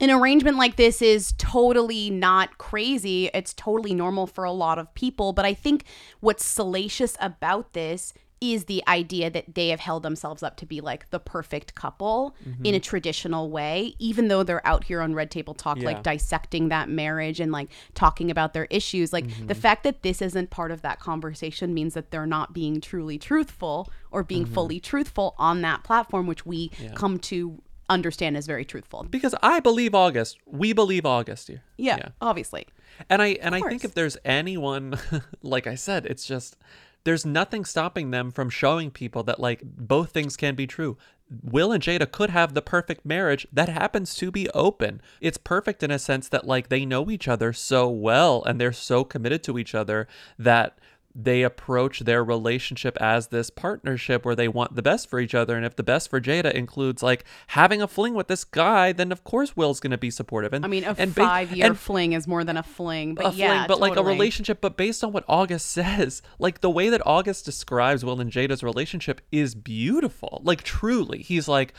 an 0.00 0.10
arrangement 0.10 0.56
like 0.58 0.76
this 0.76 1.00
is 1.00 1.32
totally 1.38 2.10
not 2.10 2.58
crazy. 2.58 3.30
It's 3.32 3.54
totally 3.54 3.94
normal 3.94 4.26
for 4.26 4.44
a 4.44 4.52
lot 4.52 4.78
of 4.78 4.92
people. 4.94 5.32
But 5.32 5.44
I 5.44 5.54
think 5.54 5.84
what's 6.20 6.44
salacious 6.44 7.16
about 7.20 7.72
this 7.72 8.12
is 8.38 8.66
the 8.66 8.82
idea 8.86 9.30
that 9.30 9.54
they 9.54 9.68
have 9.68 9.80
held 9.80 10.02
themselves 10.02 10.42
up 10.42 10.58
to 10.58 10.66
be 10.66 10.82
like 10.82 11.08
the 11.08 11.18
perfect 11.18 11.74
couple 11.74 12.36
in 12.62 12.74
a 12.74 12.78
Mhm. 12.78 12.82
traditional 12.82 13.48
way, 13.50 13.94
even 13.98 14.28
though 14.28 14.42
they're 14.42 14.64
out 14.66 14.84
here 14.84 15.00
on 15.00 15.14
Red 15.14 15.30
Table 15.30 15.54
Talk, 15.54 15.78
Yeah. 15.78 15.86
like 15.86 16.02
dissecting 16.02 16.68
that 16.68 16.90
marriage 16.90 17.40
and 17.40 17.50
like 17.50 17.70
talking 17.94 18.30
about 18.30 18.52
their 18.52 18.66
issues. 18.66 19.10
Like 19.10 19.26
the 19.46 19.54
Mhm. 19.54 19.56
fact 19.56 19.84
that 19.84 20.02
this 20.02 20.20
isn't 20.20 20.50
part 20.50 20.70
of 20.70 20.82
that 20.82 21.00
conversation 21.00 21.72
means 21.72 21.94
that 21.94 22.10
they're 22.10 22.26
not 22.26 22.52
being 22.52 22.78
truly 22.82 23.16
truthful 23.18 23.90
or 24.10 24.22
being 24.22 24.44
Mhm. 24.44 24.52
fully 24.52 24.80
truthful 24.80 25.34
on 25.38 25.62
that 25.62 25.82
platform, 25.82 26.26
which 26.26 26.44
we 26.44 26.70
Yeah. 26.78 26.92
come 26.92 27.18
to 27.20 27.62
understand 27.88 28.36
as 28.36 28.46
very 28.46 28.64
truthful. 28.64 29.04
Because 29.04 29.34
I 29.42 29.60
believe 29.60 29.94
August. 29.94 30.38
We 30.46 30.72
believe 30.72 31.06
August 31.06 31.48
here. 31.48 31.62
Yeah, 31.76 32.08
obviously. 32.20 32.66
And 33.08 33.22
I 33.22 33.38
and 33.40 33.54
I 33.54 33.60
think 33.60 33.84
if 33.84 33.94
there's 33.94 34.16
anyone, 34.24 34.98
like 35.42 35.66
I 35.66 35.74
said, 35.74 36.06
it's 36.06 36.26
just 36.26 36.56
there's 37.04 37.24
nothing 37.24 37.64
stopping 37.64 38.10
them 38.10 38.32
from 38.32 38.50
showing 38.50 38.90
people 38.90 39.22
that 39.22 39.38
like 39.38 39.62
both 39.62 40.10
things 40.10 40.36
can 40.36 40.54
be 40.54 40.66
true. 40.66 40.96
Will 41.42 41.72
and 41.72 41.82
Jada 41.82 42.10
could 42.10 42.30
have 42.30 42.54
the 42.54 42.62
perfect 42.62 43.04
marriage 43.04 43.46
that 43.52 43.68
happens 43.68 44.14
to 44.16 44.30
be 44.30 44.48
open. 44.50 45.00
It's 45.20 45.38
perfect 45.38 45.82
in 45.82 45.90
a 45.90 45.98
sense 45.98 46.28
that 46.28 46.46
like 46.46 46.68
they 46.68 46.84
know 46.84 47.10
each 47.10 47.28
other 47.28 47.52
so 47.52 47.88
well 47.88 48.42
and 48.44 48.60
they're 48.60 48.72
so 48.72 49.04
committed 49.04 49.42
to 49.44 49.58
each 49.58 49.74
other 49.74 50.08
that 50.38 50.78
they 51.24 51.42
approach 51.42 52.00
their 52.00 52.22
relationship 52.22 52.96
as 53.00 53.28
this 53.28 53.50
partnership 53.50 54.24
where 54.24 54.34
they 54.34 54.48
want 54.48 54.74
the 54.74 54.82
best 54.82 55.08
for 55.08 55.18
each 55.18 55.34
other 55.34 55.56
and 55.56 55.64
if 55.64 55.76
the 55.76 55.82
best 55.82 56.10
for 56.10 56.20
Jada 56.20 56.52
includes 56.52 57.02
like 57.02 57.24
having 57.48 57.80
a 57.80 57.88
fling 57.88 58.14
with 58.14 58.28
this 58.28 58.44
guy 58.44 58.92
then 58.92 59.10
of 59.12 59.24
course 59.24 59.56
Will's 59.56 59.80
going 59.80 59.92
to 59.92 59.98
be 59.98 60.10
supportive 60.10 60.52
and 60.52 60.64
I 60.64 60.68
mean, 60.68 60.84
a 60.84 60.94
and 60.98 61.14
ba- 61.14 61.22
five-year 61.22 61.66
and 61.66 61.78
fling 61.78 62.12
is 62.12 62.26
more 62.26 62.44
than 62.44 62.56
a 62.56 62.62
fling, 62.62 63.14
but 63.14 63.26
a 63.26 63.36
yeah, 63.36 63.58
fling, 63.58 63.68
but 63.68 63.80
like 63.80 63.96
a 63.96 64.02
relationship. 64.02 64.60
But 64.60 64.76
based 64.76 65.04
on 65.04 65.12
what 65.12 65.24
August 65.28 65.70
says, 65.70 66.22
like 66.38 66.60
the 66.60 66.70
way 66.70 66.88
that 66.88 67.02
August 67.06 67.44
describes 67.44 68.04
Will 68.04 68.20
and 68.20 68.32
Jada's 68.32 68.62
relationship 68.62 69.20
is 69.30 69.54
beautiful. 69.54 70.40
Like 70.44 70.62
truly, 70.62 71.22
he's 71.22 71.48
like, 71.48 71.72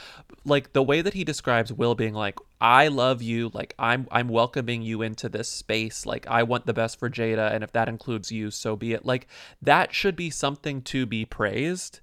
like 0.45 0.73
the 0.73 0.83
way 0.83 1.01
that 1.01 1.13
he 1.13 1.23
describes 1.23 1.73
Will 1.73 1.95
being 1.95 2.13
like, 2.13 2.37
I 2.59 2.87
love 2.87 3.21
you, 3.21 3.51
like 3.53 3.75
I'm 3.77 4.07
I'm 4.11 4.29
welcoming 4.29 4.81
you 4.81 5.01
into 5.01 5.29
this 5.29 5.47
space. 5.49 6.05
Like 6.05 6.25
I 6.27 6.43
want 6.43 6.65
the 6.65 6.73
best 6.73 6.97
for 6.99 7.09
Jada, 7.09 7.51
and 7.53 7.63
if 7.63 7.71
that 7.73 7.87
includes 7.87 8.31
you, 8.31 8.49
so 8.51 8.75
be 8.75 8.93
it. 8.93 9.05
Like 9.05 9.27
that 9.61 9.93
should 9.93 10.15
be 10.15 10.29
something 10.29 10.81
to 10.83 11.05
be 11.05 11.23
praised. 11.25 11.99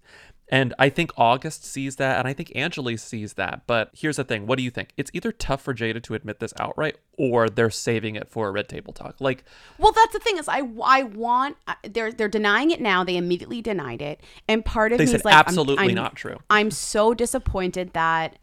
And 0.51 0.75
I 0.79 0.91
think 0.91 1.11
August 1.17 1.65
sees 1.65 1.97
that, 1.97 2.19
and 2.19 2.29
I 2.29 2.35
think 2.35 2.53
Angela 2.55 2.97
sees 2.99 3.33
that. 3.33 3.63
But 3.67 3.91
here's 3.95 4.17
the 4.17 4.25
thing: 4.25 4.47
what 4.47 4.59
do 4.59 4.63
you 4.63 4.71
think? 4.71 4.91
It's 4.97 5.11
either 5.15 5.33
tough 5.33 5.63
for 5.63 5.75
Jada 5.75 6.01
to 6.03 6.15
admit 6.15 6.39
this 6.39 6.53
outright, 6.61 6.99
or 7.19 7.49
they're 7.49 7.71
saving 7.71 8.15
it 8.15 8.29
for 8.29 8.47
a 8.47 8.53
red 8.53 8.69
table 8.69 8.93
talk. 8.93 9.17
Like, 9.21 9.43
Well, 9.79 9.91
that's 9.93 10.13
the 10.13 10.19
thing 10.21 10.37
is, 10.37 10.47
I 10.47 10.61
I 10.85 11.03
want 11.05 11.57
uh, 11.67 11.75
they're 11.83 12.13
they're 12.13 12.29
denying 12.29 12.71
it 12.71 12.81
now. 12.81 13.03
They 13.03 13.17
immediately 13.17 13.63
denied 13.63 14.03
it, 14.03 14.21
and 14.47 14.63
part 14.65 14.93
of 14.93 14.99
me 14.99 15.07
is 15.07 15.25
like, 15.25 15.35
I'm- 15.35 15.45
absolutely 15.49 15.87
I'm- 15.87 15.95
not 15.95 16.15
true. 16.15 16.37
I'm 16.51 16.71
so 16.71 17.15
disappointed 17.15 17.95
that 17.95 18.37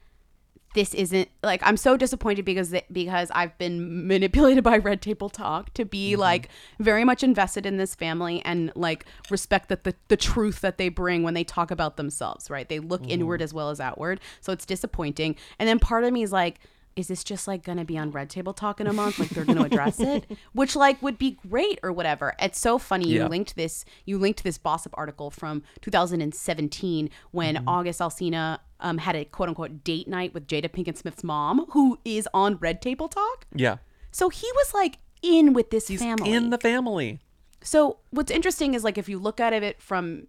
this 0.74 0.94
isn't 0.94 1.28
like 1.44 1.62
I'm 1.64 1.76
so 1.78 1.98
disappointed 1.98 2.46
because 2.46 2.72
th- 2.72 2.86
because 2.92 3.30
I've 3.36 3.58
been 3.58 4.08
manipulated 4.08 4.64
by 4.72 4.78
Red 4.78 5.02
Table 5.02 5.30
Talk 5.30 5.74
to 5.74 5.86
be 5.86 6.12
Mm-hmm. 6.14 6.22
like 6.22 6.50
very 6.80 7.04
much 7.04 7.24
invested 7.24 7.66
in 7.66 7.78
this 7.78 7.94
family 7.96 8.42
and 8.46 8.72
like 8.76 9.06
respect 9.30 9.70
that 9.70 9.84
the 9.84 9.96
the 10.08 10.18
truth 10.18 10.62
that 10.62 10.78
they 10.78 10.90
bring 10.90 11.24
when 11.24 11.34
they 11.34 11.44
talk 11.44 11.72
about 11.72 11.98
themselves. 11.98 12.50
Right? 12.50 12.68
They 12.70 12.80
look 12.80 13.02
Mm-hmm. 13.02 13.12
inward 13.12 13.42
as 13.42 13.54
well 13.54 13.70
as 13.70 13.80
outward, 13.80 14.20
so 14.40 14.52
it's 14.54 14.66
disappointing. 14.66 15.36
And 15.60 15.68
then 15.68 15.80
part 15.80 16.04
of 16.04 16.14
me 16.14 16.24
is 16.24 16.32
like. 16.32 16.60
is 16.98 17.08
this 17.08 17.24
just 17.24 17.48
like 17.48 17.64
going 17.64 17.78
to 17.78 17.86
be 17.86 17.98
on 17.98 18.12
Red 18.12 18.30
Table 18.30 18.54
Talk 18.54 18.82
in 18.82 18.86
a 18.88 18.92
month? 18.92 19.18
Like 19.18 19.30
they're 19.30 19.46
going 19.46 19.58
to 19.60 19.64
address 19.64 19.98
it, 20.14 20.26
which 20.52 20.76
like 20.76 21.02
would 21.02 21.18
be 21.18 21.38
great 21.50 21.80
or 21.84 21.92
whatever. 21.94 22.34
It's 22.38 22.60
so 22.60 22.78
funny 22.78 23.08
you 23.08 23.24
linked 23.30 23.56
this. 23.56 23.86
You 24.06 24.18
linked 24.20 24.44
this 24.44 24.58
Bossip 24.58 24.92
article 24.96 25.32
from 25.32 25.64
2017 25.82 27.10
when 27.32 27.56
Mm-hmm. 27.56 27.68
August 27.70 28.00
Alsina 28.02 28.60
um, 28.82 28.98
had 28.98 29.16
a 29.16 29.26
quote 29.26 29.50
unquote 29.50 29.84
date 29.84 30.08
night 30.08 30.34
with 30.34 30.48
Jada 30.48 30.70
Pinkett 30.70 30.98
Smith's 30.98 31.24
mom, 31.24 31.66
who 31.72 32.00
is 32.04 32.28
on 32.34 32.58
Red 32.58 32.82
Table 32.82 33.08
Talk. 33.08 33.46
Yeah. 33.54 33.78
So 34.12 34.30
he 34.30 34.50
was 34.56 34.74
like 34.74 34.98
in 35.22 35.54
with 35.54 35.72
this 35.72 35.88
family. 35.88 36.34
In 36.34 36.50
the 36.50 36.58
family. 36.58 37.20
So 37.64 37.98
what's 38.10 38.32
interesting 38.32 38.74
is 38.74 38.84
like 38.84 38.98
if 38.98 39.08
you 39.08 39.20
look 39.20 39.40
at 39.40 39.54
it 39.54 39.82
from 39.82 40.28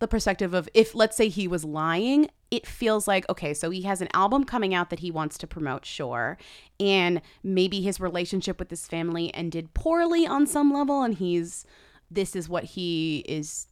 the 0.00 0.08
perspective 0.08 0.54
of 0.54 0.68
if 0.74 0.94
let's 0.94 1.16
say 1.16 1.28
he 1.28 1.48
was 1.48 1.64
lying, 1.64 2.28
it 2.50 2.66
feels 2.66 3.08
like 3.08 3.28
okay, 3.28 3.54
so 3.54 3.70
he 3.70 3.82
has 3.82 4.00
an 4.00 4.08
album 4.14 4.44
coming 4.44 4.74
out 4.74 4.90
that 4.90 5.00
he 5.00 5.10
wants 5.10 5.38
to 5.38 5.46
promote, 5.46 5.84
sure. 5.84 6.38
And 6.78 7.20
maybe 7.42 7.80
his 7.80 8.00
relationship 8.00 8.58
with 8.58 8.68
this 8.68 8.86
family 8.86 9.34
ended 9.34 9.74
poorly 9.74 10.26
on 10.26 10.46
some 10.46 10.72
level 10.72 11.02
and 11.02 11.14
he's 11.14 11.64
this 12.10 12.34
is 12.34 12.48
what 12.48 12.64
he 12.64 13.18
is 13.28 13.66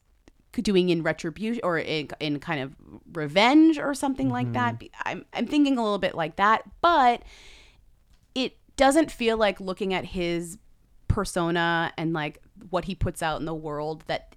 doing 0.53 0.89
in 0.89 1.03
retribution 1.03 1.61
or 1.63 1.77
in, 1.77 2.09
in 2.19 2.39
kind 2.39 2.61
of 2.61 2.73
revenge 3.13 3.77
or 3.77 3.93
something 3.93 4.29
like 4.29 4.53
that. 4.53 4.75
Mm-hmm. 4.79 5.01
I'm 5.05 5.25
I'm 5.33 5.45
thinking 5.47 5.77
a 5.77 5.83
little 5.83 5.99
bit 5.99 6.15
like 6.15 6.37
that, 6.37 6.63
but 6.81 7.21
it 8.33 8.57
doesn't 8.75 9.11
feel 9.11 9.37
like 9.37 9.59
looking 9.59 9.93
at 9.93 10.05
his 10.05 10.57
persona 11.07 11.91
and 11.97 12.13
like 12.13 12.41
what 12.69 12.85
he 12.85 12.95
puts 12.95 13.21
out 13.21 13.39
in 13.39 13.45
the 13.45 13.55
world 13.55 14.03
that 14.07 14.35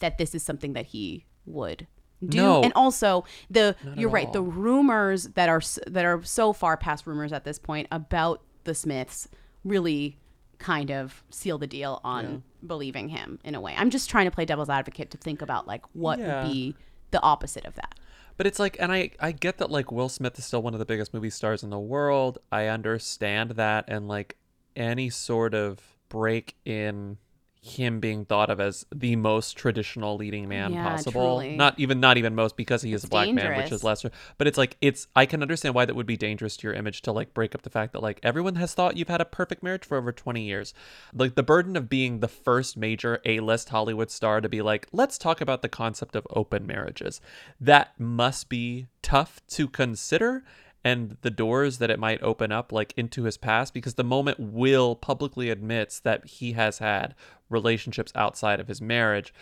that 0.00 0.18
this 0.18 0.34
is 0.34 0.42
something 0.42 0.72
that 0.72 0.86
he 0.86 1.24
would 1.46 1.86
do 2.26 2.38
No. 2.38 2.62
and 2.62 2.72
also 2.74 3.24
the 3.50 3.76
Not 3.84 3.98
you're 3.98 4.10
right 4.10 4.32
the 4.32 4.42
rumors 4.42 5.24
that 5.34 5.48
are 5.48 5.60
that 5.86 6.04
are 6.04 6.22
so 6.22 6.52
far 6.52 6.76
past 6.76 7.06
rumors 7.06 7.32
at 7.32 7.44
this 7.44 7.58
point 7.58 7.86
about 7.92 8.42
the 8.64 8.74
smiths 8.74 9.28
really 9.64 10.18
kind 10.58 10.90
of 10.90 11.22
seal 11.30 11.58
the 11.58 11.66
deal 11.66 12.00
on 12.04 12.42
believing 12.66 13.08
him 13.08 13.38
in 13.44 13.54
a 13.54 13.60
way 13.60 13.74
i'm 13.76 13.90
just 13.90 14.08
trying 14.10 14.24
to 14.24 14.30
play 14.30 14.44
devil's 14.44 14.68
advocate 14.70 15.10
to 15.10 15.18
think 15.18 15.42
about 15.42 15.66
like 15.66 15.82
what 15.92 16.18
Yeah. 16.18 16.42
would 16.44 16.52
be 16.52 16.74
the 17.10 17.20
opposite 17.22 17.64
of 17.64 17.74
that 17.76 17.94
But 18.36 18.46
it's 18.48 18.58
like, 18.58 18.76
and 18.80 18.90
I, 18.90 19.10
I 19.20 19.30
get 19.30 19.58
that 19.58 19.70
like 19.70 19.92
Will 19.92 20.08
Smith 20.08 20.36
is 20.38 20.44
still 20.44 20.60
one 20.62 20.72
of 20.74 20.80
the 20.80 20.84
biggest 20.84 21.14
movie 21.14 21.30
stars 21.30 21.62
in 21.62 21.70
the 21.70 21.78
world. 21.78 22.38
I 22.50 22.66
understand 22.66 23.52
that, 23.52 23.84
and 23.86 24.08
like 24.08 24.36
any 24.74 25.08
sort 25.10 25.54
of 25.54 25.78
break 26.08 26.56
in 26.64 27.18
him 27.64 27.98
being 27.98 28.26
thought 28.26 28.50
of 28.50 28.60
as 28.60 28.84
the 28.94 29.16
most 29.16 29.56
traditional 29.56 30.18
leading 30.18 30.46
man 30.48 30.74
Yeah, 30.74 30.86
possible. 30.86 31.38
truly. 31.38 31.56
Not 31.56 31.80
even, 31.80 31.98
not 31.98 32.18
even 32.18 32.34
most 32.34 32.58
because 32.58 32.82
he 32.82 32.92
is 32.92 33.04
It's 33.04 33.06
a 33.06 33.10
black 33.10 33.32
man, 33.32 33.56
which 33.56 33.72
is 33.72 33.82
lesser. 33.82 34.10
But 34.36 34.46
it's 34.46 34.58
like 34.58 34.76
it's. 34.82 35.06
I 35.16 35.24
can 35.24 35.40
understand 35.40 35.74
why 35.74 35.86
that 35.86 35.96
would 35.96 36.04
be 36.04 36.18
dangerous 36.18 36.58
to 36.58 36.66
your 36.66 36.74
image 36.74 37.00
to 37.02 37.12
like 37.12 37.32
break 37.32 37.54
up 37.54 37.62
the 37.62 37.70
fact 37.70 37.94
that 37.94 38.02
like 38.02 38.20
everyone 38.22 38.56
has 38.56 38.74
thought 38.74 38.98
you've 38.98 39.08
had 39.08 39.22
a 39.22 39.24
perfect 39.24 39.62
marriage 39.62 39.86
for 39.86 39.96
over 39.96 40.12
twenty 40.12 40.42
years. 40.42 40.74
Like 41.14 41.36
the 41.36 41.42
burden 41.42 41.74
of 41.74 41.88
being 41.88 42.20
the 42.20 42.28
first 42.28 42.76
major 42.76 43.22
A-list 43.24 43.70
Hollywood 43.70 44.10
star 44.10 44.42
to 44.42 44.48
be 44.48 44.60
like, 44.60 44.86
let's 44.92 45.16
talk 45.16 45.40
about 45.40 45.62
the 45.62 45.70
concept 45.70 46.14
of 46.16 46.26
open 46.28 46.66
marriages. 46.66 47.22
That 47.58 47.98
must 47.98 48.50
be 48.50 48.88
tough 49.00 49.40
to 49.48 49.68
consider 49.68 50.44
and 50.84 51.16
the 51.22 51.30
doors 51.30 51.78
that 51.78 51.90
it 51.90 51.98
might 51.98 52.22
open 52.22 52.52
up 52.52 52.70
like 52.70 52.92
into 52.96 53.24
his 53.24 53.38
past 53.38 53.72
because 53.72 53.94
the 53.94 54.04
moment 54.04 54.38
Will 54.38 54.94
publicly 54.94 55.48
admits 55.48 55.98
that 56.00 56.26
he 56.26 56.52
has 56.52 56.78
had 56.78 57.14
relationships 57.54 58.12
outside 58.14 58.60
of 58.60 58.68
his 58.68 58.80
marriage 58.82 59.32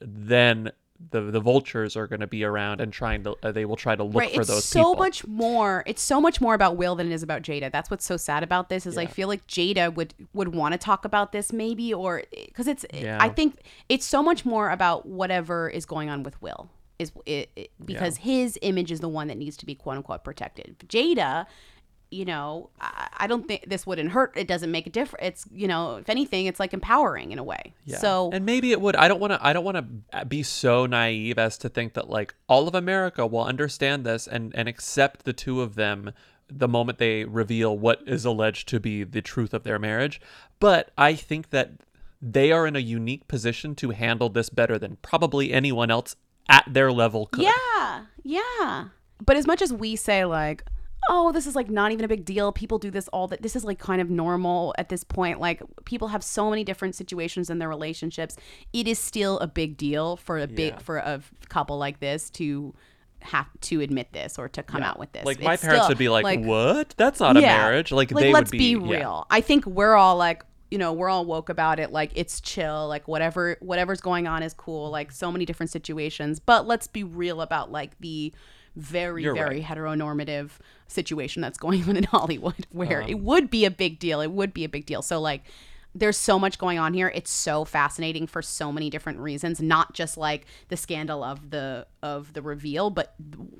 then 0.00 0.70
the 1.12 1.20
the 1.20 1.38
vultures 1.38 1.96
are 1.96 2.08
going 2.08 2.18
to 2.18 2.26
be 2.26 2.42
around 2.42 2.80
and 2.80 2.92
trying 2.92 3.22
to 3.22 3.36
uh, 3.44 3.52
they 3.52 3.64
will 3.64 3.76
try 3.76 3.94
to 3.94 4.02
look 4.02 4.16
right 4.16 4.34
for 4.34 4.40
it's 4.40 4.50
those 4.50 4.64
so 4.64 4.80
people. 4.80 4.96
much 4.96 5.24
more 5.28 5.84
it's 5.86 6.02
so 6.02 6.20
much 6.20 6.40
more 6.40 6.54
about 6.54 6.76
will 6.76 6.96
than 6.96 7.06
it 7.06 7.12
is 7.14 7.22
about 7.22 7.42
jada. 7.42 7.70
That's 7.70 7.88
what's 7.88 8.04
so 8.04 8.16
sad 8.16 8.42
about 8.42 8.68
this 8.68 8.84
is 8.84 8.98
i 8.98 9.06
feel 9.06 9.28
like 9.28 9.46
jada 9.46 9.94
would 9.94 10.12
would 10.32 10.52
want 10.54 10.72
to 10.72 10.78
talk 10.78 11.04
about 11.04 11.30
this 11.30 11.52
maybe 11.52 11.94
or 11.94 12.24
because 12.46 12.66
it's 12.66 12.84
Yeah. 12.92 13.18
i 13.20 13.28
think 13.28 13.60
it's 13.88 14.04
so 14.04 14.22
much 14.24 14.44
more 14.44 14.70
about 14.70 15.06
whatever 15.06 15.68
is 15.68 15.86
going 15.86 16.10
on 16.10 16.24
with 16.24 16.40
will 16.42 16.68
is 16.98 17.12
it, 17.26 17.48
it- 17.54 17.70
because 17.84 18.16
his 18.18 18.58
image 18.62 18.90
is 18.90 18.98
the 18.98 19.08
one 19.08 19.28
that 19.28 19.38
needs 19.38 19.56
to 19.58 19.66
be 19.66 19.76
quote 19.76 19.96
unquote 19.98 20.24
protected. 20.24 20.76
Jada 20.88 21.46
you 22.10 22.24
know 22.24 22.70
I, 22.80 23.08
I 23.18 23.26
don't 23.26 23.46
think 23.46 23.68
this 23.68 23.86
wouldn't 23.86 24.10
hurt 24.10 24.32
it 24.36 24.48
doesn't 24.48 24.70
make 24.70 24.86
a 24.86 24.90
difference 24.90 25.26
it's 25.26 25.46
you 25.52 25.68
know 25.68 25.96
if 25.96 26.08
anything 26.08 26.46
it's 26.46 26.58
like 26.58 26.72
empowering 26.72 27.32
in 27.32 27.38
a 27.38 27.44
way 27.44 27.74
Yeah. 27.84 27.98
so 27.98 28.30
and 28.32 28.46
maybe 28.46 28.72
it 28.72 28.80
would. 28.80 28.96
I 28.96 29.08
don't 29.08 29.20
want 29.20 29.32
to. 29.34 29.46
I 29.46 29.52
don't 29.52 29.64
want 29.64 29.76
to 30.12 30.24
be 30.24 30.42
so 30.42 30.86
naive 30.86 31.38
as 31.38 31.58
to 31.58 31.68
think 31.68 31.94
that 31.94 32.08
like 32.08 32.34
all 32.48 32.66
of 32.68 32.74
America 32.74 33.26
will 33.26 33.44
understand 33.44 34.04
this 34.06 34.26
and 34.26 34.54
and 34.54 34.68
accept 34.68 35.24
the 35.24 35.32
two 35.32 35.60
of 35.60 35.74
them 35.74 36.12
the 36.50 36.68
moment 36.68 36.96
they 36.98 37.24
reveal 37.24 37.76
what 37.76 38.00
is 38.06 38.24
alleged 38.24 38.68
to 38.68 38.80
be 38.80 39.04
the 39.04 39.20
truth 39.20 39.52
of 39.52 39.64
their 39.64 39.78
marriage. 39.78 40.18
But 40.60 40.90
I 40.96 41.14
think 41.14 41.50
that 41.50 41.72
they 42.22 42.50
are 42.52 42.66
in 42.66 42.74
a 42.74 42.80
unique 42.80 43.28
position 43.28 43.74
to 43.76 43.90
handle 43.90 44.28
this 44.30 44.48
better 44.48 44.78
than 44.78 44.96
probably 45.02 45.52
anyone 45.52 45.90
else 45.90 46.16
at 46.48 46.64
their 46.66 46.90
level 46.90 47.26
could. 47.26 47.44
Yeah, 47.44 48.04
yeah. 48.22 48.86
But 49.24 49.36
as 49.36 49.46
much 49.46 49.60
as 49.60 49.72
we 49.72 49.94
say 49.94 50.24
like, 50.24 50.64
oh, 51.08 51.32
this 51.32 51.46
is 51.46 51.56
like 51.56 51.68
not 51.70 51.90
even 51.92 52.04
a 52.04 52.08
big 52.08 52.24
deal. 52.24 52.52
People 52.52 52.78
do 52.78 52.90
this 52.90 53.08
all 53.08 53.26
that. 53.28 53.42
This 53.42 53.56
is 53.56 53.64
like 53.64 53.78
kind 53.78 54.00
of 54.00 54.10
normal 54.10 54.74
at 54.78 54.88
this 54.90 55.02
point. 55.04 55.40
Like 55.40 55.62
people 55.84 56.08
have 56.08 56.22
so 56.22 56.50
many 56.50 56.64
different 56.64 56.94
situations 56.94 57.50
in 57.50 57.58
their 57.58 57.68
relationships. 57.68 58.36
It 58.72 58.86
is 58.86 58.98
still 58.98 59.38
a 59.40 59.46
big 59.46 59.76
deal 59.76 60.16
for 60.16 60.38
a 60.38 60.46
big 60.46 60.74
Yeah. 60.74 60.78
for 60.78 60.98
a 60.98 61.22
couple 61.48 61.78
like 61.78 62.00
this 62.00 62.30
to 62.30 62.74
have 63.20 63.46
to 63.62 63.80
admit 63.80 64.12
this 64.12 64.38
or 64.38 64.48
to 64.50 64.62
come 64.62 64.82
Yeah. 64.82 64.90
out 64.90 64.98
with 64.98 65.10
this. 65.12 65.24
Like 65.24 65.40
my 65.40 65.56
parents 65.56 65.84
still, 65.84 65.88
would 65.88 65.98
be 65.98 66.08
like, 66.08 66.40
"What? 66.44 66.94
That's 66.96 67.18
not 67.20 67.36
a 67.36 67.40
marriage." 67.40 67.90
Like, 67.90 68.10
they 68.10 68.32
let's 68.32 68.50
be- 68.50 68.76
be 68.76 68.86
yeah. 68.86 68.98
real. 68.98 69.26
I 69.30 69.40
think 69.40 69.66
we're 69.66 69.94
all 69.94 70.16
like 70.16 70.44
you 70.70 70.76
know 70.76 70.92
we're 70.92 71.08
all 71.08 71.24
woke 71.24 71.48
about 71.48 71.80
it 71.80 71.92
like 71.92 72.10
it's 72.14 72.42
chill 72.42 72.86
like 72.88 73.08
whatever 73.08 73.56
whatever's 73.60 74.02
going 74.02 74.26
on 74.26 74.42
is 74.42 74.52
cool 74.52 74.90
like 74.90 75.10
so 75.10 75.32
many 75.32 75.46
different 75.46 75.70
situations 75.70 76.38
but 76.40 76.66
let's 76.66 76.86
be 76.86 77.02
real 77.02 77.40
about 77.40 77.72
like 77.72 77.98
the 78.00 78.30
very 78.76 79.22
You're 79.22 79.34
very 79.34 79.60
right. 79.60 79.64
heteronormative 79.64 80.50
situation 80.88 81.40
that's 81.42 81.58
going 81.58 81.88
on 81.88 81.96
in 81.96 82.04
hollywood 82.16 82.66
where 82.70 83.02
Um, 83.02 83.08
it 83.08 83.20
would 83.20 83.50
be 83.50 83.64
a 83.64 83.70
big 83.70 83.98
deal. 83.98 84.20
It 84.20 84.32
would 84.32 84.52
be 84.52 84.64
a 84.64 84.68
big 84.68 84.86
deal. 84.86 85.02
So 85.02 85.20
like 85.20 85.42
there's 85.94 86.16
so 86.16 86.38
much 86.38 86.58
going 86.58 86.78
on 86.78 86.94
here. 86.94 87.10
It's 87.14 87.30
so 87.30 87.64
fascinating 87.64 88.26
for 88.26 88.42
so 88.42 88.70
many 88.70 88.90
different 88.90 89.18
reasons 89.18 89.60
not 89.60 89.94
just 89.94 90.16
like 90.16 90.46
the 90.68 90.76
scandal 90.76 91.22
of 91.24 91.50
the 91.50 91.86
of 92.02 92.32
the 92.32 92.42
reveal 92.42 92.90
but 92.90 93.14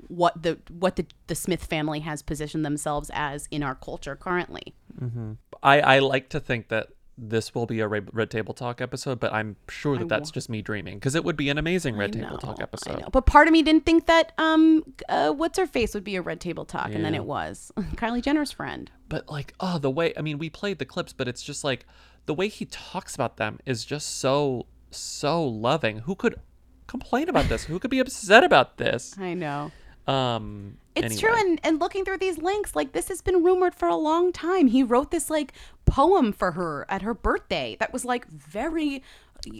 what 0.07 0.41
the 0.41 0.57
what 0.69 0.95
the, 0.95 1.05
the 1.27 1.35
smith 1.35 1.65
family 1.65 2.01
has 2.01 2.21
positioned 2.21 2.65
themselves 2.65 3.09
as 3.13 3.47
in 3.51 3.63
our 3.63 3.75
culture 3.75 4.15
currently. 4.15 4.73
Hmm 4.97 5.33
I 5.61 5.81
I 5.81 5.99
like 5.99 6.29
to 6.29 6.39
think 6.39 6.69
that 6.69 6.89
this 7.21 7.53
will 7.53 7.65
be 7.65 7.79
a 7.79 7.87
Red, 7.87 8.29
Table 8.29 8.53
Talk 8.53 8.81
episode, 8.81 9.19
but 9.19 9.33
I'm 9.33 9.55
sure 9.67 9.97
that 9.97 10.05
I 10.05 10.07
that's 10.07 10.31
just 10.31 10.49
me 10.49 10.61
dreaming 10.61 10.95
because 10.95 11.15
it 11.15 11.23
would 11.23 11.35
be 11.35 11.49
an 11.49 11.57
amazing 11.57 11.95
Red 11.97 12.15
I 12.15 12.21
Table 12.21 12.37
Talk 12.37 12.59
know, 12.59 12.63
episode. 12.63 13.03
But 13.11 13.25
part 13.25 13.47
of 13.47 13.51
me 13.51 13.61
didn't 13.61 13.85
think 13.85 14.05
that 14.07 14.33
um 14.37 14.83
uh, 15.09 15.31
what's 15.31 15.57
her 15.57 15.67
face 15.67 15.93
would 15.93 16.03
be 16.03 16.15
a 16.15 16.21
red 16.21 16.39
table 16.39 16.65
talk, 16.65 16.93
and 16.93 17.03
then 17.03 17.15
it 17.15 17.25
was 17.25 17.71
Kylie 17.95 18.21
Jenner's 18.21 18.51
friend. 18.51 18.89
But 19.07 19.29
like, 19.29 19.53
oh, 19.59 19.77
the 19.77 19.91
way 19.91 20.13
I 20.17 20.21
mean, 20.21 20.37
we 20.37 20.49
played 20.49 20.79
the 20.79 20.85
clips, 20.85 21.13
but 21.13 21.27
it's 21.27 21.41
just 21.41 21.63
like 21.63 21.85
the 22.25 22.33
way 22.33 22.47
he 22.47 22.65
talks 22.65 23.15
about 23.15 23.37
them 23.37 23.59
is 23.65 23.85
just 23.85 24.19
so 24.19 24.67
so 24.91 25.43
loving. 25.43 25.99
Who 25.99 26.15
could 26.15 26.39
complain 26.87 27.29
about 27.29 27.49
this? 27.49 27.65
Who 27.65 27.79
could 27.79 27.91
be 27.91 27.99
upset 27.99 28.43
about 28.43 28.77
this? 28.77 29.15
I 29.19 29.33
know. 29.33 29.71
Um, 30.07 30.77
It's 31.03 31.15
anyway. 31.15 31.21
true, 31.21 31.35
and 31.49 31.59
and 31.63 31.79
looking 31.79 32.05
through 32.05 32.17
these 32.19 32.37
links, 32.37 32.75
like 32.75 32.91
this 32.91 33.07
has 33.09 33.21
been 33.21 33.43
rumored 33.43 33.75
for 33.75 33.87
a 33.87 33.95
long 33.95 34.31
time. 34.31 34.67
He 34.67 34.83
wrote 34.83 35.11
this 35.11 35.29
like 35.29 35.53
poem 35.85 36.31
for 36.31 36.51
her 36.51 36.85
at 36.89 37.01
her 37.01 37.13
birthday 37.13 37.75
that 37.79 37.91
was 37.91 38.05
like 38.05 38.27
very 38.27 39.01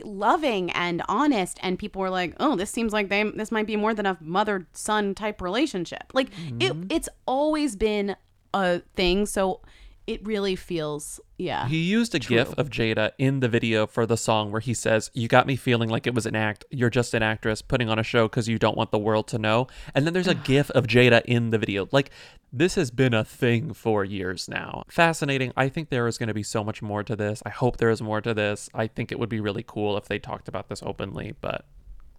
loving 0.03 0.71
and 0.71 1.01
honest, 1.07 1.57
and 1.61 1.79
people 1.79 2.01
were 2.01 2.09
like, 2.09 2.35
"Oh, 2.39 2.55
this 2.55 2.69
seems 2.69 2.93
like 2.93 3.09
they 3.09 3.23
this 3.23 3.51
might 3.51 3.67
be 3.67 3.75
more 3.75 3.93
than 3.93 4.05
a 4.05 4.17
mother 4.19 4.67
son 4.73 5.15
type 5.15 5.41
relationship." 5.41 6.03
Like 6.13 6.27
it, 6.59 6.73
Mm-hmm. 6.73 6.83
it's 6.89 7.09
always 7.25 7.75
been 7.75 8.15
a 8.53 8.79
thing, 8.95 9.25
so 9.25 9.61
it 10.09 10.25
really 10.25 10.55
feels 10.55 11.19
yeah. 11.37 11.67
He 11.67 11.77
used 11.77 12.15
a 12.15 12.19
gif 12.19 12.51
of 12.57 12.71
Jada 12.71 13.11
in 13.19 13.41
the 13.41 13.47
video 13.47 13.85
for 13.85 14.07
the 14.07 14.17
song 14.17 14.51
where 14.51 14.59
he 14.59 14.73
says, 14.73 15.11
"You 15.13 15.27
got 15.27 15.45
me 15.45 15.55
feeling 15.55 15.87
like 15.87 16.07
it 16.07 16.15
was 16.15 16.25
an 16.25 16.35
act. 16.35 16.65
You're 16.71 16.89
just 16.89 17.13
an 17.13 17.21
actress 17.21 17.61
putting 17.61 17.89
on 17.89 17.99
a 17.99 18.03
show 18.03 18.27
because 18.27 18.49
you 18.49 18.57
don't 18.57 18.75
want 18.75 18.89
the 18.89 18.97
world 18.97 19.27
to 19.27 19.37
know." 19.37 19.67
And 19.93 20.07
then 20.07 20.13
there's 20.13 20.27
a 20.27 20.33
gif 20.49 20.71
of 20.71 20.87
Jada 20.87 21.21
in 21.25 21.51
the 21.51 21.59
video. 21.59 21.87
Like 21.91 22.09
this 22.51 22.73
has 22.73 22.89
been 22.89 23.13
a 23.13 23.23
thing 23.23 23.71
for 23.71 24.03
years 24.03 24.49
now. 24.49 24.81
Fascinating. 24.89 25.53
I 25.55 25.69
think 25.69 25.89
there 25.89 26.07
is 26.07 26.17
going 26.17 26.27
to 26.27 26.33
be 26.33 26.41
so 26.41 26.63
much 26.63 26.81
more 26.81 27.03
to 27.03 27.15
this. 27.15 27.43
I 27.45 27.51
hope 27.51 27.77
there 27.77 27.91
is 27.91 28.01
more 28.01 28.19
to 28.19 28.33
this. 28.33 28.67
I 28.73 28.87
think 28.87 29.11
it 29.11 29.19
would 29.19 29.29
be 29.29 29.39
really 29.39 29.63
cool 29.65 29.95
if 29.95 30.07
they 30.07 30.17
talked 30.17 30.47
about 30.47 30.69
this 30.69 30.81
openly, 30.81 31.35
but 31.39 31.67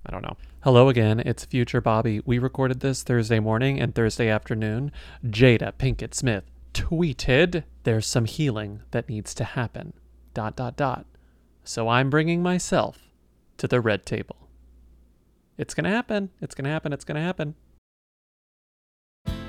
I 0.07 0.13
don't 0.13 0.23
know. 0.23 0.37
Hello 0.61 0.89
again, 0.89 1.19
it's 1.19 1.45
Future 1.45 1.81
Bobby. 1.81 2.23
We 2.25 2.39
recorded 2.39 2.79
this 2.81 3.03
Thursday 3.03 3.41
morning 3.41 3.81
and 3.81 3.97
Thursday 3.97 4.29
afternoon. 4.29 4.93
Jada 5.27 5.73
Pinkett 5.73 6.15
Smith 6.15 6.45
tweeted, 6.73 7.65
There's 7.85 8.07
some 8.07 8.25
healing 8.25 8.83
that 8.91 9.09
needs 9.09 9.35
to 9.35 9.45
happen. 9.45 9.93
Dot, 10.35 10.57
dot, 10.57 10.77
dot. 10.77 11.07
So 11.65 11.89
I'm 11.89 12.11
bringing 12.11 12.43
myself 12.43 13.11
to 13.59 13.69
the 13.69 13.81
red 13.81 14.07
table. 14.07 14.37
It's 15.59 15.75
going 15.75 15.85
to 15.85 15.91
happen. 15.91 16.31
It's 16.41 16.55
going 16.55 16.65
to 16.65 16.71
happen. 16.71 16.93
It's 16.93 17.05
going 17.05 17.17
to 17.17 17.23
happen. 17.23 17.55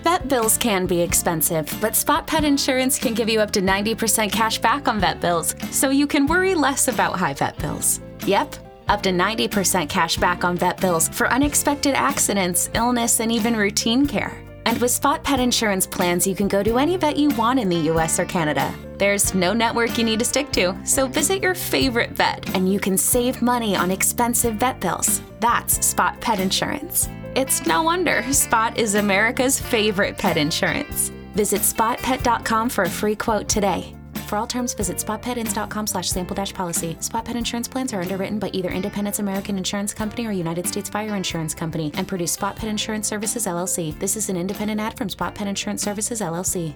Vet 0.03 0.27
bills 0.27 0.57
can 0.57 0.88
be 0.88 1.02
expensive, 1.02 1.73
but 1.80 1.95
Spot 1.95 2.26
Pet 2.26 2.43
Insurance 2.43 2.98
can 2.98 3.14
give 3.14 3.30
you 3.30 3.39
up 3.39 3.52
to 3.52 3.61
90% 3.61 4.31
cash 4.31 4.57
back 4.57 4.88
on 4.88 4.99
vet 4.99 5.22
bills, 5.22 5.56
so 5.69 5.89
you 5.89 6.07
can 6.07 6.26
worry 6.26 6.56
less 6.56 6.88
about 6.88 7.18
high 7.18 7.35
vet 7.35 7.57
bills. 7.60 8.02
Yep, 8.26 8.56
up 8.89 9.03
to 9.03 9.10
90% 9.11 9.89
cash 9.89 10.18
back 10.18 10.43
on 10.43 10.57
vet 10.57 10.81
bills 10.81 11.07
for 11.10 11.31
unexpected 11.31 11.93
accidents, 11.93 12.69
illness, 12.73 13.19
and 13.19 13.31
even 13.31 13.56
routine 13.56 14.07
care. 14.07 14.43
And 14.72 14.80
with 14.80 14.91
Spot 14.91 15.22
Pet 15.22 15.41
Insurance 15.41 15.85
plans, 15.85 16.26
you 16.26 16.34
can 16.34 16.48
go 16.48 16.64
to 16.64 16.77
any 16.77 16.95
vet 16.95 17.18
you 17.18 17.27
want 17.31 17.60
in 17.60 17.68
the 17.68 17.89
US 17.91 18.18
or 18.22 18.26
Canada. 18.26 18.73
There's 18.98 19.34
no 19.34 19.52
network 19.52 19.98
you 19.98 20.06
need 20.06 20.19
to 20.19 20.26
stick 20.26 20.49
to, 20.53 20.77
so 20.85 21.07
visit 21.07 21.43
your 21.43 21.56
favorite 21.56 22.11
vet 22.11 22.56
and 22.56 22.72
you 22.72 22.80
can 22.80 22.98
save 22.98 23.41
money 23.41 23.76
on 23.76 23.91
expensive 23.91 24.56
vet 24.56 24.80
bills. 24.80 25.22
That's 25.41 25.85
Spot 25.85 26.18
Pet 26.22 26.39
Insurance. 26.39 27.10
It's 27.35 27.65
no 27.65 27.84
wonder 27.84 28.23
Spot 28.31 28.77
is 28.77 28.95
America's 28.95 29.60
favorite 29.60 30.18
pet 30.18 30.38
insurance. 30.38 31.10
Visit 31.34 31.64
spotpet.com 31.64 32.69
for 32.69 32.85
a 32.85 32.89
free 32.89 33.18
quote 33.18 33.49
today. 33.49 33.93
For 34.32 34.38
all 34.38 34.48
terms, 34.48 34.74
visit 34.74 34.95
spotpetins.com 34.95 35.88
slash 35.88 36.10
sample 36.10 36.34
dash 36.34 36.53
policy. 36.53 36.95
Spot 37.02 37.26
Pet 37.26 37.36
Insurance 37.36 37.68
plans 37.68 37.91
are 37.91 37.99
underwritten 37.99 38.40
by 38.40 38.49
either 38.53 38.70
Independence 38.70 39.20
American 39.20 39.58
Insurance 39.58 39.94
Company 39.94 40.26
or 40.26 40.32
United 40.32 40.66
States 40.66 40.90
Fire 40.90 41.18
Insurance 41.18 41.53
Company 41.53 41.91
and 41.95 42.08
produce 42.08 42.32
Spot 42.32 42.56
Pet 42.56 42.70
Insurance 42.70 43.10
Services 43.10 43.45
LLC. 43.45 43.99
This 43.99 44.16
is 44.16 44.30
an 44.30 44.38
independent 44.38 44.80
ad 44.80 44.98
from 44.98 45.10
Spot 45.10 45.36
Pet 45.36 45.48
Insurance 45.48 45.84
Services 45.84 46.22
LLC. 46.22 46.74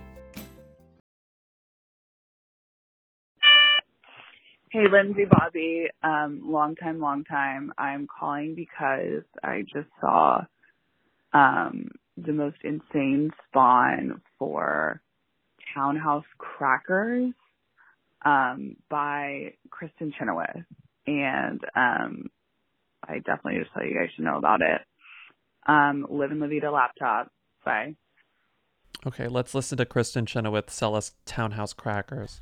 Hey, 4.70 4.90
Lindsay 4.92 5.24
Bobby. 5.24 5.88
Um, 6.04 6.42
long 6.44 6.76
time, 6.76 7.00
long 7.00 7.24
time. 7.24 7.72
I'm 7.78 8.06
calling 8.20 8.56
because 8.56 9.24
I 9.42 9.62
just 9.62 9.88
saw 10.02 10.42
um, 11.32 11.88
the 12.18 12.34
most 12.34 12.58
insane 12.66 13.32
spawn 13.48 14.22
for 14.38 15.00
Townhouse 15.74 16.26
Crackers 16.38 17.32
um, 18.26 18.76
by 18.90 19.54
Kristen 19.70 20.12
Chenoweth. 20.18 20.66
And 21.08 21.62
um, 21.76 22.30
I 23.08 23.20
definitely 23.20 23.60
just 23.60 23.72
thought 23.74 23.86
you 23.86 23.94
guys 23.94 24.10
should 24.16 24.26
know 24.26 24.38
about 24.38 24.62
it. 24.62 24.82
Um, 25.68 26.06
Live 26.10 26.32
in 26.32 26.40
La 26.40 26.48
Vida 26.48 26.72
laptop. 26.72 27.32
Bye. 27.64 27.96
Okay, 29.06 29.28
let's 29.28 29.54
listen 29.54 29.78
to 29.78 29.86
Kristen 29.86 30.26
Chenoweth 30.26 30.72
sell 30.72 30.96
us 30.96 31.14
townhouse 31.26 31.74
crackers. 31.74 32.42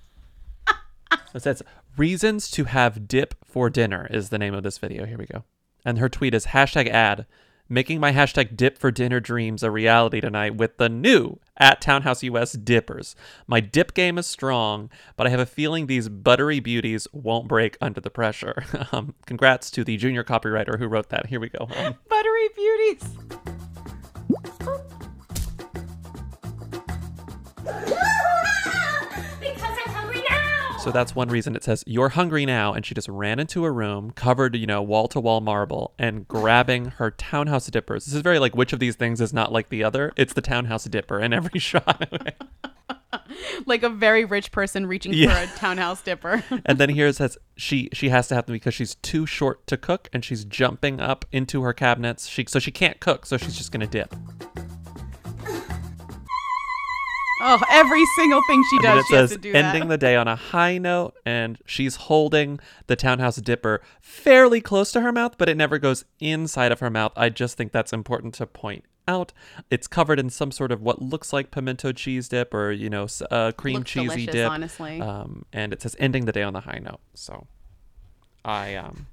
it 1.35 1.41
says 1.41 1.61
reasons 1.97 2.49
to 2.51 2.65
have 2.65 3.07
dip 3.07 3.35
for 3.43 3.69
dinner 3.69 4.07
is 4.10 4.30
the 4.30 4.38
name 4.38 4.53
of 4.53 4.64
this 4.64 4.77
video. 4.77 5.05
Here 5.05 5.18
we 5.18 5.26
go. 5.26 5.43
And 5.85 5.99
her 5.99 6.10
tweet 6.10 6.34
is 6.34 6.47
hashtag 6.47 6.88
ad 6.88 7.26
making 7.73 7.99
my 7.99 8.13
hashtag 8.13 8.55
dip 8.55 8.77
for 8.77 8.91
dinner 8.91 9.19
dreams 9.19 9.63
a 9.63 9.71
reality 9.71 10.21
tonight 10.21 10.55
with 10.55 10.77
the 10.77 10.87
new 10.87 11.39
at 11.57 11.81
Townhouse 11.81 12.21
US 12.21 12.53
dippers. 12.53 13.15
My 13.47 13.59
dip 13.59 13.95
game 13.95 14.19
is 14.19 14.27
strong, 14.27 14.91
but 15.17 15.25
I 15.25 15.31
have 15.31 15.39
a 15.39 15.45
feeling 15.47 15.87
these 15.87 16.07
buttery 16.07 16.59
beauties 16.59 17.07
won't 17.11 17.47
break 17.47 17.75
under 17.81 17.99
the 17.99 18.11
pressure. 18.11 18.63
um, 18.91 19.15
congrats 19.25 19.71
to 19.71 19.83
the 19.83 19.97
junior 19.97 20.23
copywriter 20.23 20.77
who 20.77 20.87
wrote 20.87 21.09
that. 21.09 21.25
Here 21.25 21.39
we 21.39 21.49
go. 21.49 21.65
Buttery 22.09 22.49
beauties. 22.55 23.03
So 30.84 30.91
that's 30.91 31.15
one 31.15 31.30
reason 31.30 31.55
it 31.55 31.64
says, 31.64 31.81
You're 31.88 32.10
hungry 32.10 32.45
now. 32.45 32.73
And 32.73 32.85
she 32.85 32.93
just 32.93 33.07
ran 33.07 33.39
into 33.39 33.64
a 33.64 33.72
room 33.72 34.11
covered, 34.11 34.53
you 34.57 34.68
know, 34.68 34.81
wall 34.81 35.07
to 35.07 35.19
wall 35.22 35.39
marble 35.39 35.93
and 35.97 36.27
grabbing 36.27 36.85
her 36.97 37.10
townhouse 37.10 37.68
dippers. 37.68 38.03
This 38.03 38.14
is 38.14 38.19
very 38.22 38.38
like, 38.38 38.53
which 38.53 38.73
of 38.73 38.80
these 38.80 38.97
things 38.97 39.22
is 39.22 39.31
not 39.31 39.53
like 39.53 39.69
the 39.69 39.81
other? 39.81 40.11
It's 40.18 40.34
the 40.34 40.41
townhouse 40.41 40.84
dipper 40.84 41.22
in 41.22 41.31
every 41.31 41.57
shot. 41.61 42.11
like 43.65 43.84
a 43.84 43.89
very 43.89 44.26
rich 44.26 44.51
person 44.51 44.85
reaching 44.85 45.14
Yeah. 45.14 45.34
for 45.45 45.53
a 45.53 45.57
townhouse 45.57 46.01
dipper. 46.01 46.43
and 46.65 46.77
then 46.77 46.89
here 46.89 47.07
it 47.07 47.15
says 47.15 47.38
she 47.55 47.88
she 47.93 48.10
has 48.10 48.27
to 48.27 48.35
have 48.35 48.47
them 48.47 48.53
because 48.53 48.73
she's 48.73 48.95
too 48.95 49.26
short 49.26 49.65
to 49.68 49.77
cook 49.77 50.10
and 50.11 50.26
she's 50.26 50.43
jumping 50.43 50.99
up 50.99 51.23
into 51.31 51.61
her 51.61 51.72
cabinets. 51.72 52.27
She 52.27 52.43
so 52.49 52.60
she 52.60 52.72
can't 52.72 52.99
cook, 52.99 53.26
so 53.26 53.38
she's 53.38 53.55
just 53.55 53.72
gonna 53.72 53.88
dip. 53.88 54.14
Oh, 57.43 57.61
every 57.69 58.03
single 58.17 58.41
thing 58.47 58.63
she 58.69 58.79
does, 58.79 58.99
it 59.03 59.07
she 59.07 59.15
has 59.15 59.29
says 59.29 59.37
to 59.37 59.41
do 59.41 59.53
ending 59.53 59.89
the 59.89 59.97
day 59.97 60.15
on 60.15 60.27
a 60.27 60.35
high 60.35 60.77
note, 60.77 61.13
and 61.25 61.59
she's 61.65 61.95
holding 61.97 62.59
the 62.87 62.95
townhouse 62.95 63.35
dipper 63.35 63.81
fairly 64.01 64.61
close 64.61 64.91
to 64.93 65.01
her 65.01 65.11
mouth, 65.11 65.37
but 65.37 65.49
it 65.49 65.57
never 65.57 65.77
goes 65.77 66.05
inside 66.19 66.71
of 66.71 66.79
her 66.79 66.89
mouth. 66.89 67.11
I 67.15 67.29
just 67.29 67.57
think 67.57 67.71
that's 67.71 67.93
important 67.93 68.33
to 68.35 68.47
point 68.47 68.85
out. 69.07 69.33
It's 69.69 69.87
covered 69.87 70.19
in 70.19 70.29
some 70.29 70.51
sort 70.51 70.71
of 70.71 70.81
what 70.81 71.01
looks 71.01 71.33
like 71.33 71.51
pimento 71.51 71.91
cheese 71.91 72.29
dip 72.29 72.53
or 72.53 72.71
you 72.71 72.89
know 72.89 73.07
uh, 73.29 73.51
cream 73.51 73.79
Looks 73.79 73.91
cheesy 73.91 74.07
delicious, 74.25 74.31
dip. 74.33 74.49
honestly. 74.51 75.01
um, 75.01 75.45
and 75.51 75.73
it 75.73 75.81
says 75.81 75.95
ending 75.99 76.25
the 76.25 76.31
day 76.31 76.43
on 76.43 76.53
the 76.53 76.61
high 76.61 76.79
note. 76.81 77.01
So, 77.13 77.47
I 78.45 78.75
um, 78.75 79.07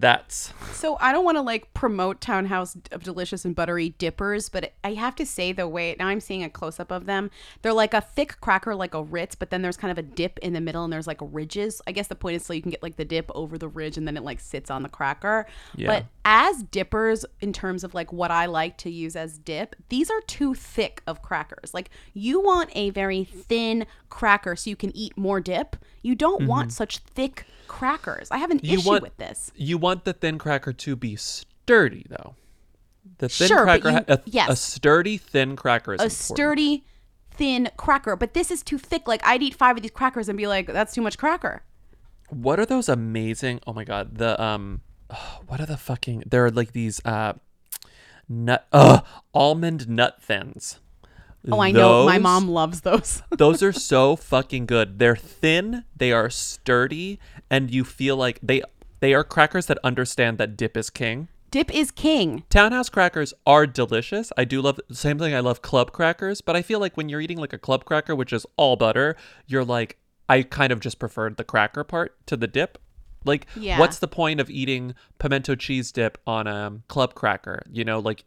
that's 0.00 0.52
So 0.72 0.96
I 1.00 1.12
don't 1.12 1.24
want 1.24 1.36
to 1.36 1.42
like 1.42 1.72
promote 1.74 2.20
Townhouse 2.20 2.76
of 2.92 3.02
delicious 3.02 3.44
and 3.44 3.54
buttery 3.54 3.90
dippers, 3.90 4.48
but 4.48 4.72
I 4.84 4.94
have 4.94 5.16
to 5.16 5.26
say 5.26 5.52
the 5.52 5.66
way 5.66 5.96
now 5.98 6.06
I'm 6.06 6.20
seeing 6.20 6.44
a 6.44 6.50
close 6.50 6.78
up 6.78 6.90
of 6.90 7.06
them. 7.06 7.30
They're 7.62 7.72
like 7.72 7.94
a 7.94 8.00
thick 8.00 8.40
cracker, 8.40 8.74
like 8.74 8.94
a 8.94 9.02
Ritz, 9.02 9.34
but 9.34 9.50
then 9.50 9.62
there's 9.62 9.76
kind 9.76 9.90
of 9.90 9.98
a 9.98 10.02
dip 10.02 10.38
in 10.38 10.52
the 10.52 10.60
middle, 10.60 10.84
and 10.84 10.92
there's 10.92 11.06
like 11.06 11.18
ridges. 11.20 11.82
I 11.86 11.92
guess 11.92 12.06
the 12.06 12.14
point 12.14 12.36
is 12.36 12.44
so 12.46 12.52
you 12.52 12.62
can 12.62 12.70
get 12.70 12.82
like 12.82 12.96
the 12.96 13.04
dip 13.04 13.30
over 13.34 13.58
the 13.58 13.68
ridge, 13.68 13.96
and 13.96 14.06
then 14.06 14.16
it 14.16 14.22
like 14.22 14.40
sits 14.40 14.70
on 14.70 14.82
the 14.82 14.88
cracker. 14.88 15.46
Yeah. 15.74 15.88
But 15.88 16.04
as 16.24 16.62
dippers, 16.62 17.24
in 17.40 17.52
terms 17.52 17.82
of 17.84 17.94
like 17.94 18.12
what 18.12 18.30
I 18.30 18.46
like 18.46 18.78
to 18.78 18.90
use 18.90 19.16
as 19.16 19.38
dip, 19.38 19.74
these 19.88 20.10
are 20.10 20.20
too 20.22 20.54
thick 20.54 21.02
of 21.06 21.22
crackers. 21.22 21.74
Like 21.74 21.90
you 22.14 22.40
want 22.40 22.70
a 22.74 22.90
very 22.90 23.24
thin 23.24 23.86
cracker 24.10 24.54
so 24.56 24.70
you 24.70 24.76
can 24.76 24.96
eat 24.96 25.16
more 25.16 25.40
dip. 25.40 25.76
You 26.02 26.14
don't 26.14 26.46
want 26.46 26.68
Mhm. 26.68 26.72
such 26.72 26.98
thick 26.98 27.44
crackers. 27.66 28.28
I 28.30 28.38
have 28.38 28.50
an 28.50 28.60
you 28.62 28.78
issue 28.78 28.88
want 28.88 29.02
with 29.02 29.16
this. 29.18 29.52
You 29.54 29.76
want 29.78 29.87
the 29.94 30.12
thin 30.12 30.38
cracker 30.38 30.72
to 30.72 30.96
be 30.96 31.16
sturdy, 31.16 32.06
though. 32.08 32.34
The 33.18 33.28
thin 33.28 33.48
Sure, 33.48 33.62
cracker, 33.64 33.90
you- 33.90 34.04
a, 34.08 34.20
yes. 34.26 34.48
a 34.50 34.56
sturdy 34.56 35.16
thin 35.18 35.56
cracker 35.56 35.94
is 35.94 36.00
a 36.00 36.04
important. 36.04 36.12
sturdy, 36.36 36.84
thin 37.30 37.68
cracker. 37.76 38.16
But 38.16 38.34
this 38.34 38.50
is 38.50 38.62
too 38.62 38.78
thick. 38.78 39.08
Like 39.08 39.20
I'd 39.24 39.42
eat 39.42 39.54
five 39.54 39.76
of 39.76 39.82
these 39.82 39.90
crackers 39.90 40.28
and 40.28 40.36
be 40.36 40.46
like, 40.46 40.66
"That's 40.66 40.92
too 40.94 41.02
much 41.02 41.18
cracker." 41.18 41.62
What 42.28 42.60
are 42.60 42.66
those 42.66 42.88
amazing? 42.88 43.60
Oh 43.66 43.72
my 43.72 43.84
god, 43.84 44.18
the 44.18 44.40
um, 44.42 44.82
what 45.46 45.60
are 45.60 45.66
the 45.66 45.76
fucking? 45.78 46.24
There 46.30 46.44
are 46.44 46.50
like 46.50 46.72
these 46.72 47.00
uh, 47.04 47.32
nut 48.28 48.66
uh 48.72 49.00
almond 49.34 49.88
nut 49.88 50.22
thins. 50.22 50.78
Oh, 51.50 51.60
I 51.60 51.70
know. 51.70 52.04
My 52.04 52.18
mom 52.18 52.48
loves 52.48 52.82
those. 52.82 53.22
those 53.30 53.62
are 53.62 53.72
so 53.72 54.16
fucking 54.16 54.66
good. 54.66 54.98
They're 54.98 55.16
thin, 55.16 55.84
they 55.96 56.12
are 56.12 56.28
sturdy, 56.28 57.18
and 57.48 57.70
you 57.70 57.84
feel 57.84 58.16
like 58.16 58.38
they 58.42 58.62
they 59.00 59.14
are 59.14 59.24
crackers 59.24 59.66
that 59.66 59.78
understand 59.84 60.38
that 60.38 60.56
dip 60.56 60.76
is 60.76 60.90
king. 60.90 61.28
Dip 61.50 61.74
is 61.74 61.90
king. 61.90 62.44
Townhouse 62.50 62.88
crackers 62.90 63.32
are 63.46 63.66
delicious. 63.66 64.30
I 64.36 64.44
do 64.44 64.60
love 64.60 64.78
the 64.88 64.94
same 64.94 65.18
thing. 65.18 65.34
I 65.34 65.40
love 65.40 65.62
club 65.62 65.92
crackers, 65.92 66.40
but 66.42 66.54
I 66.56 66.62
feel 66.62 66.78
like 66.78 66.96
when 66.96 67.08
you're 67.08 67.20
eating 67.22 67.38
like 67.38 67.52
a 67.54 67.58
club 67.58 67.84
cracker, 67.86 68.14
which 68.14 68.32
is 68.34 68.44
all 68.56 68.76
butter, 68.76 69.16
you're 69.46 69.64
like, 69.64 69.96
I 70.28 70.42
kind 70.42 70.72
of 70.72 70.80
just 70.80 70.98
preferred 70.98 71.38
the 71.38 71.44
cracker 71.44 71.84
part 71.84 72.14
to 72.26 72.36
the 72.36 72.46
dip. 72.46 72.76
Like, 73.24 73.46
Yeah. 73.56 73.78
what's 73.78 73.98
the 73.98 74.08
point 74.08 74.40
of 74.40 74.50
eating 74.50 74.94
pimento 75.18 75.54
cheese 75.54 75.90
dip 75.90 76.18
on 76.26 76.46
a 76.46 76.80
club 76.88 77.14
cracker? 77.14 77.62
You 77.72 77.84
know, 77.84 77.98
like, 77.98 78.24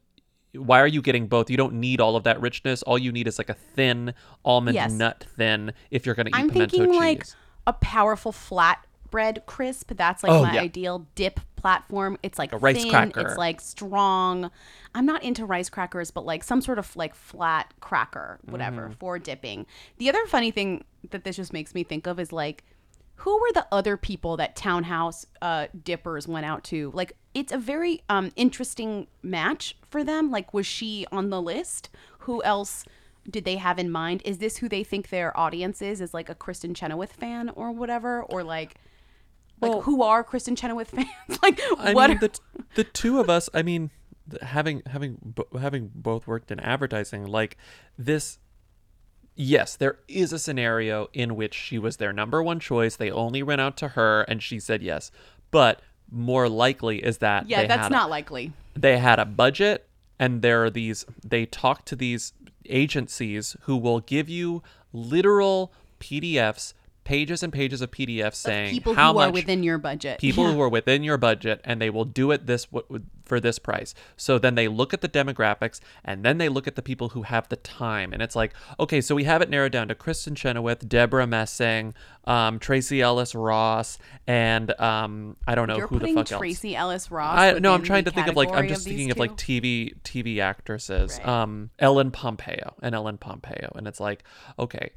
why 0.53 0.81
are 0.81 0.88
you 0.88 1.02
getting 1.03 1.27
both? 1.27 1.49
You 1.52 1.57
don't 1.57 1.73
need 1.76 2.02
all 2.02 2.15
of 2.15 2.23
that 2.23 2.41
richness. 2.41 2.81
All 2.84 2.98
you 2.98 3.11
need 3.11 3.27
is 3.27 3.38
like 3.38 3.49
a 3.49 3.53
thin 3.53 4.15
almond 4.43 4.76
Yes. 4.76 4.91
nut 4.91 5.26
thin 5.38 5.73
if 5.91 6.06
you're 6.07 6.15
gonna 6.15 6.30
eat 6.30 6.35
I'm 6.35 6.49
pimento 6.49 6.72
thinking 6.77 6.91
cheese. 6.91 6.99
like 6.99 7.23
a 7.68 7.73
powerful 7.73 8.31
flatbread 9.11 9.45
crisp. 9.45 9.91
That's 9.95 10.23
like 10.23 10.31
Oh, 10.31 10.43
my 10.43 10.53
yeah. 10.55 10.61
ideal 10.61 11.05
dip 11.15 11.39
platform. 11.55 12.17
It's 12.23 12.39
like 12.39 12.53
A 12.53 12.57
rice 12.57 12.81
thin, 12.81 12.89
cracker. 12.89 13.21
It's 13.21 13.38
like 13.38 13.61
strong. 13.61 14.49
I'm 14.95 15.05
not 15.05 15.23
into 15.23 15.45
rice 15.45 15.69
crackers, 15.69 16.11
but 16.11 16.25
like 16.25 16.43
some 16.43 16.61
sort 16.61 16.79
of 16.79 16.95
like 16.95 17.13
flat 17.15 17.73
cracker, 17.79 18.39
whatever, 18.45 18.89
Mhm. 18.89 18.97
for 18.99 19.19
dipping. 19.19 19.65
The 19.97 20.09
other 20.09 20.25
funny 20.27 20.51
thing 20.51 20.83
that 21.11 21.23
this 21.23 21.35
just 21.35 21.53
makes 21.53 21.73
me 21.73 21.83
think 21.83 22.07
of 22.07 22.19
is 22.19 22.31
like 22.31 22.63
who 23.15 23.39
were 23.39 23.51
the 23.53 23.67
other 23.71 23.97
people 23.97 24.35
that 24.38 24.55
townhouse 24.55 25.27
uh, 25.43 25.67
dippers 25.83 26.27
went 26.27 26.43
out 26.45 26.63
to 26.63 26.89
like 26.95 27.13
it's 27.35 27.51
a 27.53 27.57
very 27.57 28.01
um, 28.09 28.31
interesting 28.35 29.05
match 29.21 29.77
for 29.89 30.03
them 30.03 30.31
like 30.31 30.53
was 30.55 30.65
she 30.65 31.05
on 31.11 31.29
the 31.29 31.39
list 31.39 31.89
who 32.19 32.41
else 32.43 32.83
did 33.29 33.45
they 33.45 33.57
have 33.57 33.77
in 33.77 33.91
mind 33.91 34.23
is 34.25 34.39
this 34.39 34.57
who 34.57 34.67
they 34.67 34.83
think 34.83 35.09
their 35.09 35.38
audience 35.39 35.83
is 35.83 36.01
is 36.01 36.15
like 36.15 36.29
a 36.29 36.35
kristen 36.35 36.73
chenoweth 36.73 37.11
fan 37.13 37.49
or 37.49 37.71
whatever 37.71 38.23
or 38.23 38.43
like 38.43 38.73
like 39.61 39.83
who 39.83 40.01
are 40.03 40.23
kristen 40.23 40.55
chenoweth 40.55 40.89
fans 40.89 41.07
like 41.43 41.59
I 41.77 41.93
what 41.93 42.09
mean, 42.09 42.17
are- 42.17 42.19
the 42.21 42.39
the 42.75 42.83
two 42.85 43.19
of 43.19 43.29
us. 43.29 43.49
I 43.53 43.61
mean, 43.63 43.91
having 44.41 44.81
having 44.88 45.33
having 45.59 45.91
both 45.93 46.25
worked 46.27 46.51
in 46.51 46.59
advertising, 46.59 47.25
like 47.25 47.57
this. 47.97 48.39
Yes, 49.35 49.75
there 49.77 49.97
is 50.07 50.33
a 50.33 50.39
scenario 50.39 51.07
in 51.13 51.35
which 51.35 51.53
she 51.53 51.79
was 51.79 51.97
their 51.97 52.11
number 52.13 52.43
one 52.43 52.59
choice. 52.59 52.95
They 52.97 53.09
only 53.11 53.41
went 53.41 53.61
out 53.61 53.77
to 53.77 53.89
her, 53.89 54.21
and 54.23 54.43
she 54.43 54.59
said 54.59 54.83
yes. 54.83 55.09
But 55.51 55.81
more 56.11 56.49
likely 56.49 56.97
is 57.03 57.19
that 57.19 57.47
yeah 57.49 57.61
they 57.61 57.67
that's 57.67 57.83
had 57.83 57.91
a- 57.91 57.95
not 57.95 58.09
likely 58.09 58.51
they 58.75 58.97
had 58.97 59.17
a 59.17 59.23
budget 59.25 59.88
and 60.19 60.41
there 60.41 60.61
are 60.65 60.69
these 60.69 61.05
they 61.25 61.45
talk 61.45 61.85
to 61.85 61.95
these 61.95 62.33
agencies 62.67 63.55
who 63.61 63.77
will 63.77 64.01
give 64.01 64.27
you 64.27 64.61
literal 64.91 65.71
PDFs, 66.01 66.73
pages 67.03 67.41
and 67.41 67.51
pages 67.51 67.81
of 67.81 67.89
PDFs 67.91 68.35
saying 68.35 68.71
people 68.71 68.93
how 68.93 69.09
who 69.13 69.19
much 69.19 69.29
are 69.29 69.31
within 69.33 69.63
your 69.63 69.77
budget. 69.77 70.19
people 70.19 70.45
Yeah. 70.45 70.53
who 70.53 70.61
are 70.61 70.69
within 70.69 71.03
your 71.03 71.17
budget 71.17 71.59
and 71.63 71.81
they 71.81 71.89
will 71.89 72.05
do 72.05 72.29
it 72.31 72.45
this 72.45 72.65
w- 72.65 73.03
for 73.25 73.39
this 73.39 73.57
price 73.59 73.95
so 74.17 74.37
then 74.37 74.55
they 74.55 74.67
look 74.67 74.93
at 74.93 75.01
the 75.01 75.07
demographics 75.09 75.79
and 76.03 76.23
then 76.23 76.37
they 76.37 76.47
look 76.49 76.67
at 76.67 76.75
the 76.75 76.81
people 76.81 77.09
who 77.09 77.23
have 77.23 77.47
the 77.49 77.55
time 77.55 78.13
and 78.13 78.21
it's 78.21 78.35
like 78.35 78.53
okay 78.79 78.99
so 79.01 79.15
we 79.15 79.23
have 79.23 79.41
it 79.41 79.49
narrowed 79.49 79.71
down 79.71 79.87
to 79.87 79.95
kristen 79.95 80.35
chenoweth 80.35 80.87
debra 80.87 81.25
messing 81.25 81.93
um, 82.25 82.59
tracee 82.59 83.01
ellis 83.01 83.33
ross 83.33 83.97
and 84.27 84.77
um, 84.79 85.37
i 85.47 85.55
don't 85.55 85.67
know 85.67 85.77
You're 85.77 85.87
who 85.87 85.97
the 85.99 86.13
fuck 86.13 86.27
Tracee 86.27 86.75
Ellis 86.75 87.09
Ross. 87.09 87.39
I, 87.39 87.53
no 87.59 87.73
i'm 87.73 87.83
trying 87.83 88.03
to 88.05 88.11
think 88.11 88.27
of 88.27 88.35
like 88.35 88.49
i'm 88.51 88.67
just 88.67 88.83
thinking 88.85 89.11
of 89.11 89.17
like 89.17 89.31
tv 89.37 89.95
tv 90.03 90.39
actresses 90.39 91.19
um, 91.23 91.69
ellen 91.79 92.11
pompeo 92.11 92.75
and 92.81 92.93
ellen 92.93 93.17
pompeo 93.17 93.71
and 93.75 93.87
it's 93.87 93.99
like 93.99 94.23
okay 94.59 94.91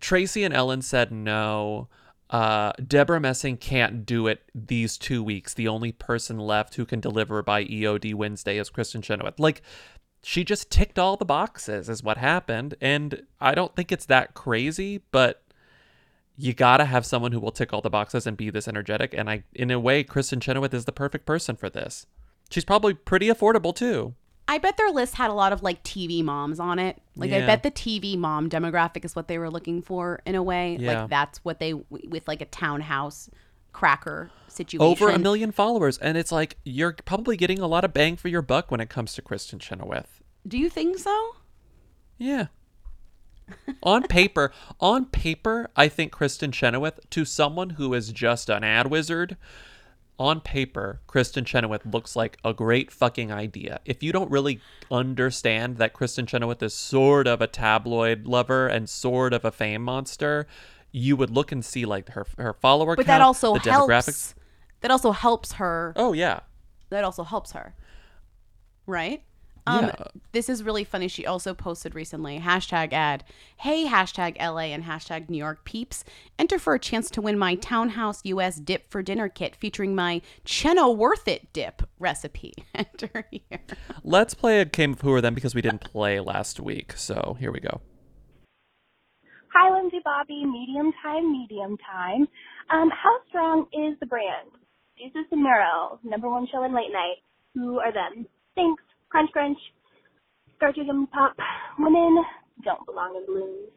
Tracee 0.00 0.44
and 0.44 0.54
Ellen 0.54 0.82
said 0.82 1.10
no. 1.10 1.88
Uh, 2.30 2.72
Debra 2.86 3.18
Messing 3.20 3.56
can't 3.56 4.06
do 4.06 4.28
it 4.28 4.42
these 4.54 4.96
two 4.96 5.22
weeks. 5.22 5.52
The 5.52 5.66
only 5.68 5.90
person 5.90 6.38
left 6.38 6.76
who 6.76 6.86
can 6.86 7.00
deliver 7.00 7.42
by 7.42 7.64
EOD 7.64 8.14
Wednesday 8.14 8.58
is 8.58 8.70
Kristen 8.70 9.02
Chenoweth. 9.02 9.40
Like, 9.40 9.62
she 10.22 10.44
just 10.44 10.70
ticked 10.70 10.98
all 10.98 11.16
the 11.16 11.24
boxes, 11.24 11.88
is 11.88 12.02
what 12.02 12.18
happened. 12.18 12.76
And 12.80 13.22
I 13.40 13.54
don't 13.54 13.74
think 13.74 13.90
it's 13.90 14.06
that 14.06 14.34
crazy, 14.34 15.02
but 15.10 15.42
you 16.36 16.54
gotta 16.54 16.84
have 16.84 17.04
someone 17.04 17.32
who 17.32 17.40
will 17.40 17.50
tick 17.50 17.72
all 17.72 17.80
the 17.80 17.90
boxes 17.90 18.26
and 18.26 18.36
be 18.36 18.48
this 18.50 18.68
energetic. 18.68 19.12
And 19.12 19.28
I, 19.28 19.42
in 19.52 19.70
a 19.70 19.80
way, 19.80 20.04
Kristen 20.04 20.40
Chenoweth 20.40 20.72
is 20.72 20.84
the 20.84 20.92
perfect 20.92 21.26
person 21.26 21.56
for 21.56 21.68
this. 21.68 22.06
She's 22.48 22.64
probably 22.64 22.94
pretty 22.94 23.28
affordable 23.28 23.74
too. 23.74 24.14
I 24.50 24.58
bet 24.58 24.76
their 24.76 24.90
list 24.90 25.14
had 25.14 25.30
a 25.30 25.32
lot 25.32 25.52
of 25.52 25.62
like 25.62 25.84
TV 25.84 26.24
moms 26.24 26.58
on 26.58 26.80
it. 26.80 27.00
Like 27.14 27.30
I 27.30 27.46
bet 27.46 27.62
the 27.62 27.70
TV 27.70 28.18
mom 28.18 28.50
demographic 28.50 29.04
is 29.04 29.14
what 29.14 29.28
they 29.28 29.38
were 29.38 29.48
looking 29.48 29.80
for 29.80 30.20
in 30.26 30.34
a 30.34 30.42
way. 30.42 30.76
Yeah. 30.80 31.02
Like 31.02 31.10
that's 31.10 31.38
what 31.44 31.60
they 31.60 31.72
with 31.72 32.26
like 32.26 32.40
a 32.40 32.46
townhouse 32.46 33.30
cracker 33.72 34.28
situation. 34.48 34.84
over 34.84 35.08
a 35.08 35.18
million 35.20 35.52
followers 35.52 35.96
and 35.98 36.18
it's 36.18 36.32
like 36.32 36.56
you're 36.64 36.92
probably 37.04 37.36
getting 37.36 37.60
a 37.60 37.68
lot 37.68 37.84
of 37.84 37.92
bang 37.92 38.16
for 38.16 38.26
your 38.26 38.42
buck 38.42 38.68
when 38.72 38.80
it 38.80 38.88
comes 38.90 39.12
to 39.14 39.22
kristen 39.22 39.60
chenoweth 39.60 40.20
Do 40.44 40.58
you 40.58 40.68
think 40.68 40.98
so? 40.98 41.36
yeah 42.18 42.46
on 43.80 44.02
paper 44.08 44.50
on 44.80 45.04
paper 45.04 45.70
i 45.76 45.86
think 45.86 46.10
kristen 46.10 46.50
chenoweth 46.50 46.98
to 47.10 47.24
someone 47.24 47.70
who 47.70 47.94
is 47.94 48.10
just 48.10 48.48
an 48.50 48.64
ad 48.64 48.88
wizard 48.88 49.36
on 50.20 50.38
paper 50.40 51.00
kristen 51.06 51.44
chenoweth 51.46 51.84
looks 51.86 52.14
like 52.14 52.36
a 52.44 52.52
great 52.52 52.90
fucking 52.92 53.32
idea 53.32 53.80
if 53.86 54.02
you 54.02 54.12
don't 54.12 54.30
really 54.30 54.60
understand 54.90 55.78
that 55.78 55.94
kristen 55.94 56.26
chenoweth 56.26 56.62
is 56.62 56.74
sort 56.74 57.26
of 57.26 57.40
a 57.40 57.46
tabloid 57.46 58.26
lover 58.26 58.68
and 58.68 58.88
sort 58.88 59.32
of 59.32 59.44
a 59.46 59.50
fame 59.50 59.82
monster 59.82 60.46
you 60.92 61.16
would 61.16 61.30
look 61.30 61.50
and 61.50 61.64
see 61.64 61.86
like 61.86 62.10
her 62.10 62.26
her 62.36 62.52
follower 62.52 62.94
But 62.96 63.06
count, 63.06 63.18
that 63.18 63.24
also 63.24 63.54
the 63.54 63.60
helps. 63.70 63.90
demographics 63.90 64.34
That 64.82 64.90
also 64.90 65.12
helps 65.12 65.52
her. 65.54 65.94
oh 65.96 66.12
yeah 66.12 66.40
That 66.90 67.02
also 67.04 67.24
helps 67.24 67.52
her. 67.52 67.74
Right? 68.86 69.22
Um, 69.66 69.84
Yeah. 69.86 69.94
This 70.32 70.48
is 70.48 70.62
really 70.62 70.84
funny. 70.84 71.08
She 71.08 71.26
also 71.26 71.54
posted 71.54 71.94
recently 71.94 72.38
hashtag 72.38 72.92
ad, 72.92 73.24
hey, 73.58 73.86
hashtag 73.86 74.36
LA 74.40 74.72
and 74.72 74.84
hashtag 74.84 75.28
New 75.28 75.38
York 75.38 75.64
peeps. 75.64 76.04
Enter 76.38 76.58
for 76.58 76.74
a 76.74 76.78
chance 76.78 77.10
to 77.10 77.20
win 77.20 77.38
my 77.38 77.56
Townhouse 77.56 78.20
US 78.24 78.56
dip 78.60 78.90
for 78.90 79.02
dinner 79.02 79.28
kit 79.28 79.56
featuring 79.56 79.94
my 79.94 80.22
Cheno 80.44 80.90
Worth 80.90 81.26
It 81.26 81.52
dip 81.52 81.82
recipe. 81.98 82.52
Enter 82.74 83.26
here. 83.30 83.60
Let's 84.04 84.34
play 84.34 84.60
a 84.60 84.64
game 84.64 84.92
of 84.92 85.00
Who 85.00 85.12
Are 85.12 85.20
Them 85.20 85.34
because 85.34 85.54
we 85.54 85.62
didn't 85.62 85.82
play 85.82 86.20
last 86.20 86.60
week. 86.60 86.92
So 86.96 87.36
here 87.40 87.50
we 87.50 87.60
go. 87.60 87.80
Hi, 89.52 89.74
Lindsay 89.76 89.98
Bobby. 90.04 90.44
Medium 90.44 90.92
time, 91.02 91.32
medium 91.32 91.76
time. 91.78 92.28
Um, 92.70 92.88
how 92.90 93.18
strong 93.28 93.66
is 93.72 93.98
the 93.98 94.06
brand? 94.06 94.50
Desus 94.96 95.24
and 95.32 95.42
Mero, 95.42 95.98
number 96.04 96.30
one 96.30 96.46
show 96.52 96.62
in 96.64 96.74
late 96.74 96.92
night. 96.92 97.16
Who 97.54 97.80
are 97.80 97.92
them? 97.92 98.26
Thanks. 98.54 98.82
Crunch, 99.10 99.30
crunch. 99.32 99.58
Scarjo 100.60 100.86
Yummy 100.86 101.06
Pop. 101.06 101.36
Women 101.78 102.24
don't 102.64 102.84
belong 102.86 103.16
in 103.16 103.26
balloons. 103.26 103.70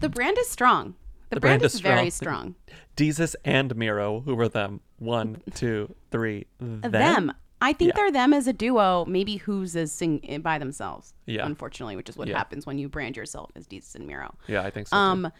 The 0.00 0.08
brand 0.08 0.38
is 0.38 0.48
strong. 0.48 0.94
The, 1.30 1.40
brand, 1.40 1.62
is, 1.62 1.80
very 1.80 2.10
strong. 2.10 2.56
Desus 2.96 3.34
and 3.44 3.74
Mero, 3.74 4.20
who 4.20 4.34
were 4.34 4.48
them? 4.48 4.80
One, 4.98 5.40
two, 5.54 5.94
three. 6.10 6.46
Them. 6.60 6.80
Them. 6.90 7.32
I 7.62 7.72
think 7.72 7.88
Yeah. 7.90 7.92
they're 7.96 8.12
them 8.12 8.34
as 8.34 8.46
a 8.46 8.52
duo. 8.52 9.04
Maybe 9.06 9.36
who's 9.36 9.74
as 9.76 9.92
sing 9.92 10.40
by 10.42 10.58
themselves. 10.58 11.14
Yeah. 11.26 11.46
Unfortunately, 11.46 11.96
which 11.96 12.08
is 12.10 12.16
what 12.18 12.28
Yeah. 12.28 12.36
happens 12.36 12.66
when 12.66 12.76
you 12.78 12.88
brand 12.88 13.16
yourself 13.16 13.50
as 13.56 13.66
Deez 13.66 13.94
and 13.94 14.06
Mero. 14.06 14.34
Yeah, 14.46 14.62
I 14.62 14.70
think 14.70 14.88
so. 14.88 14.96
too. 14.96 15.00
Um, 15.00 15.32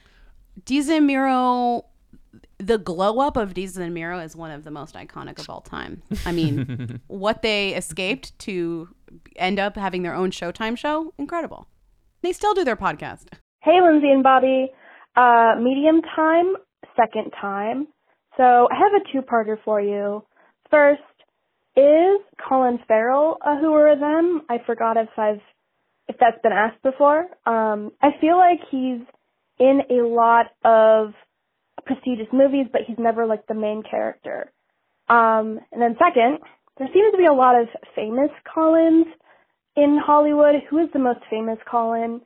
Deez 0.64 0.88
and 0.88 1.06
Miro, 1.06 1.84
the 2.58 2.78
glow 2.78 3.20
up 3.20 3.36
of 3.36 3.54
Deez 3.54 3.76
and 3.76 3.94
Mero 3.94 4.18
is 4.18 4.36
one 4.36 4.50
of 4.50 4.64
the 4.64 4.70
most 4.70 4.94
iconic 4.94 5.38
of 5.38 5.50
all 5.50 5.60
time. 5.60 6.02
I 6.24 6.32
mean, 6.32 7.00
what 7.08 7.42
they 7.42 7.74
escaped 7.74 8.38
to 8.40 8.88
end 9.36 9.58
up 9.58 9.76
having 9.76 10.02
their 10.02 10.14
own 10.14 10.30
Showtime 10.30 10.76
show, 10.76 11.12
incredible. 11.18 11.66
They 12.22 12.32
still 12.32 12.54
do 12.54 12.64
their 12.64 12.76
podcast. 12.76 13.26
Hey, 13.60 13.80
Lindsay 13.82 14.10
and 14.10 14.22
Bobby. 14.22 14.70
Uh, 15.16 15.54
medium 15.60 16.00
time, 16.16 16.54
second 16.96 17.32
time. 17.40 17.88
So 18.36 18.68
I 18.70 18.74
have 18.74 18.92
a 18.94 19.12
two-parter 19.12 19.56
for 19.64 19.80
you. 19.80 20.24
First, 20.70 21.02
is 21.76 22.20
Colin 22.48 22.78
Farrell 22.86 23.38
a 23.44 23.56
who 23.58 23.72
are 23.74 23.96
them? 23.96 24.42
I 24.48 24.58
forgot 24.64 24.96
if 24.96 25.08
I've 25.16 25.40
if 26.08 26.16
that's 26.18 26.40
been 26.42 26.52
asked 26.52 26.82
before. 26.82 27.20
Um, 27.46 27.92
I 28.02 28.10
feel 28.20 28.36
like 28.36 28.58
he's 28.70 29.00
in 29.58 29.80
a 29.90 30.06
lot 30.06 30.46
of 30.64 31.14
prestigious 31.84 32.28
movies, 32.32 32.66
but 32.70 32.82
he's 32.86 32.98
never 32.98 33.26
like 33.26 33.46
the 33.46 33.54
main 33.54 33.82
character. 33.88 34.52
Um, 35.08 35.60
and 35.72 35.80
then 35.80 35.96
second, 35.98 36.38
there 36.78 36.88
seems 36.92 37.12
to 37.12 37.18
be 37.18 37.26
a 37.26 37.32
lot 37.32 37.60
of 37.60 37.68
famous 37.94 38.30
Collins 38.52 39.06
in 39.76 40.00
Hollywood. 40.04 40.56
Who 40.70 40.78
is 40.78 40.88
the 40.92 40.98
most 40.98 41.20
famous 41.30 41.58
Colin? 41.70 42.20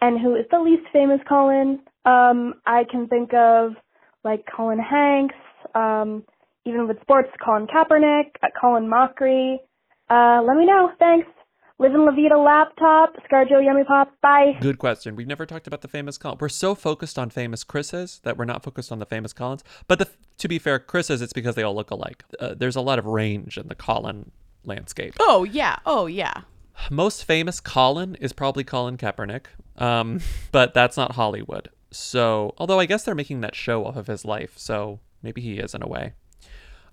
And 0.00 0.20
who 0.20 0.36
is 0.36 0.46
the 0.50 0.60
least 0.60 0.84
famous 0.92 1.20
Colin? 1.28 1.80
Um, 2.04 2.54
I 2.66 2.84
can 2.90 3.08
think 3.08 3.34
of 3.34 3.72
like 4.24 4.44
Colin 4.54 4.78
Hanks, 4.78 5.34
um, 5.74 6.24
even 6.64 6.88
with 6.88 7.00
sports, 7.02 7.28
Colin 7.44 7.66
Kaepernick, 7.66 8.30
uh, 8.42 8.48
Colin 8.60 8.88
Mochrie. 8.88 9.56
Uh, 10.08 10.42
let 10.42 10.56
me 10.56 10.66
know. 10.66 10.90
Thanks. 10.98 11.26
Live 11.80 11.94
in 11.94 12.04
La 12.04 12.12
Vida 12.12 12.36
laptop, 12.36 13.14
Scarjo 13.24 13.64
Yummy 13.64 13.84
Pop. 13.84 14.12
Bye. 14.20 14.52
Good 14.60 14.78
question. 14.78 15.16
We've 15.16 15.26
never 15.26 15.46
talked 15.46 15.66
about 15.66 15.80
the 15.80 15.88
famous 15.88 16.18
Colin. 16.18 16.36
We're 16.38 16.50
so 16.50 16.74
focused 16.74 17.18
on 17.18 17.30
famous 17.30 17.64
Chris's 17.64 18.20
that 18.22 18.36
we're 18.36 18.44
not 18.44 18.62
focused 18.62 18.92
on 18.92 18.98
the 18.98 19.06
famous 19.06 19.32
Collins. 19.32 19.64
But 19.88 19.98
the, 19.98 20.06
to 20.36 20.46
be 20.46 20.58
fair, 20.58 20.78
Chris's, 20.78 21.22
it's 21.22 21.32
because 21.32 21.54
they 21.54 21.62
all 21.62 21.74
look 21.74 21.90
alike. 21.90 22.22
Uh, 22.38 22.52
there's 22.54 22.76
a 22.76 22.82
lot 22.82 22.98
of 22.98 23.06
range 23.06 23.56
in 23.56 23.68
the 23.68 23.74
Colin 23.74 24.30
landscape. 24.62 25.14
Oh 25.20 25.44
yeah. 25.44 25.78
Oh 25.86 26.04
yeah. 26.04 26.42
Most 26.90 27.24
famous 27.24 27.60
Colin 27.60 28.14
is 28.16 28.34
probably 28.34 28.62
Colin 28.62 28.98
Kaepernick, 28.98 29.46
um, 29.78 30.20
but 30.52 30.74
that's 30.74 30.98
not 30.98 31.12
Hollywood. 31.12 31.70
So, 31.90 32.54
although 32.58 32.78
I 32.78 32.84
guess 32.84 33.04
they're 33.04 33.14
making 33.14 33.40
that 33.40 33.54
show 33.54 33.86
off 33.86 33.96
of 33.96 34.06
his 34.06 34.26
life, 34.26 34.52
so 34.56 35.00
maybe 35.22 35.40
he 35.40 35.58
is 35.58 35.74
in 35.74 35.82
a 35.82 35.88
way. 35.88 36.12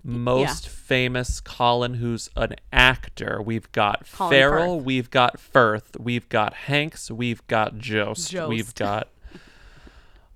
Most 0.08 0.68
famous 0.68 1.40
Colin, 1.40 1.94
who's 1.94 2.30
an 2.34 2.54
actor, 2.72 3.42
we've 3.42 3.70
got 3.72 4.06
Colin 4.12 4.30
Farrell, 4.32 4.76
Firth. 4.78 4.84
we've 4.86 5.10
got 5.10 5.38
Firth, 5.38 5.96
we've 6.00 6.28
got 6.28 6.54
Hanks, 6.54 7.10
we've 7.10 7.46
got 7.46 7.78
Jost, 7.78 8.30
Jost. 8.30 8.48
we've 8.48 8.74
got. 8.74 9.08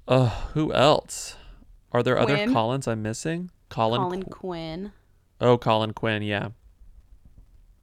Uh, 0.06 0.28
who 0.54 0.72
else? 0.72 1.36
Are 1.92 2.02
there 2.02 2.18
other 2.18 2.34
Quinn. 2.36 2.52
Collins 2.52 2.86
I'm 2.86 3.02
missing? 3.02 3.50
Colin. 3.68 4.00
Colin 4.02 4.22
Qu- 4.24 4.30
Quinn. 4.30 4.92
oh, 5.40 5.56
Colin 5.58 5.92
Quinn. 5.92 6.22
Yeah. 6.22 6.48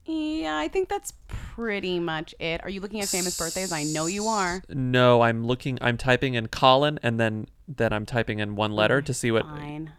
Yeah, 0.06 0.58
I 0.58 0.68
think 0.68 0.90
that's 0.90 1.14
pretty 1.28 2.00
much 2.00 2.34
it. 2.40 2.62
Are 2.64 2.70
you 2.70 2.82
looking 2.82 3.00
at 3.02 3.08
famous 3.08 3.38
birthdays? 3.38 3.72
I 3.72 3.84
know 3.84 4.08
you 4.08 4.26
are. 4.28 4.64
No, 4.70 5.22
I'm 5.22 5.46
looking. 5.46 5.78
I'm 5.82 5.98
typing 5.98 6.34
in 6.34 6.48
Colin, 6.48 7.00
and 7.04 7.20
then 7.20 7.48
then 7.68 7.94
I'm 7.94 8.06
typing 8.08 8.40
in 8.40 8.56
one 8.56 8.72
letter 8.72 9.02
to 9.04 9.14
see 9.14 9.32
what 9.32 9.44
Fine. 9.46 9.92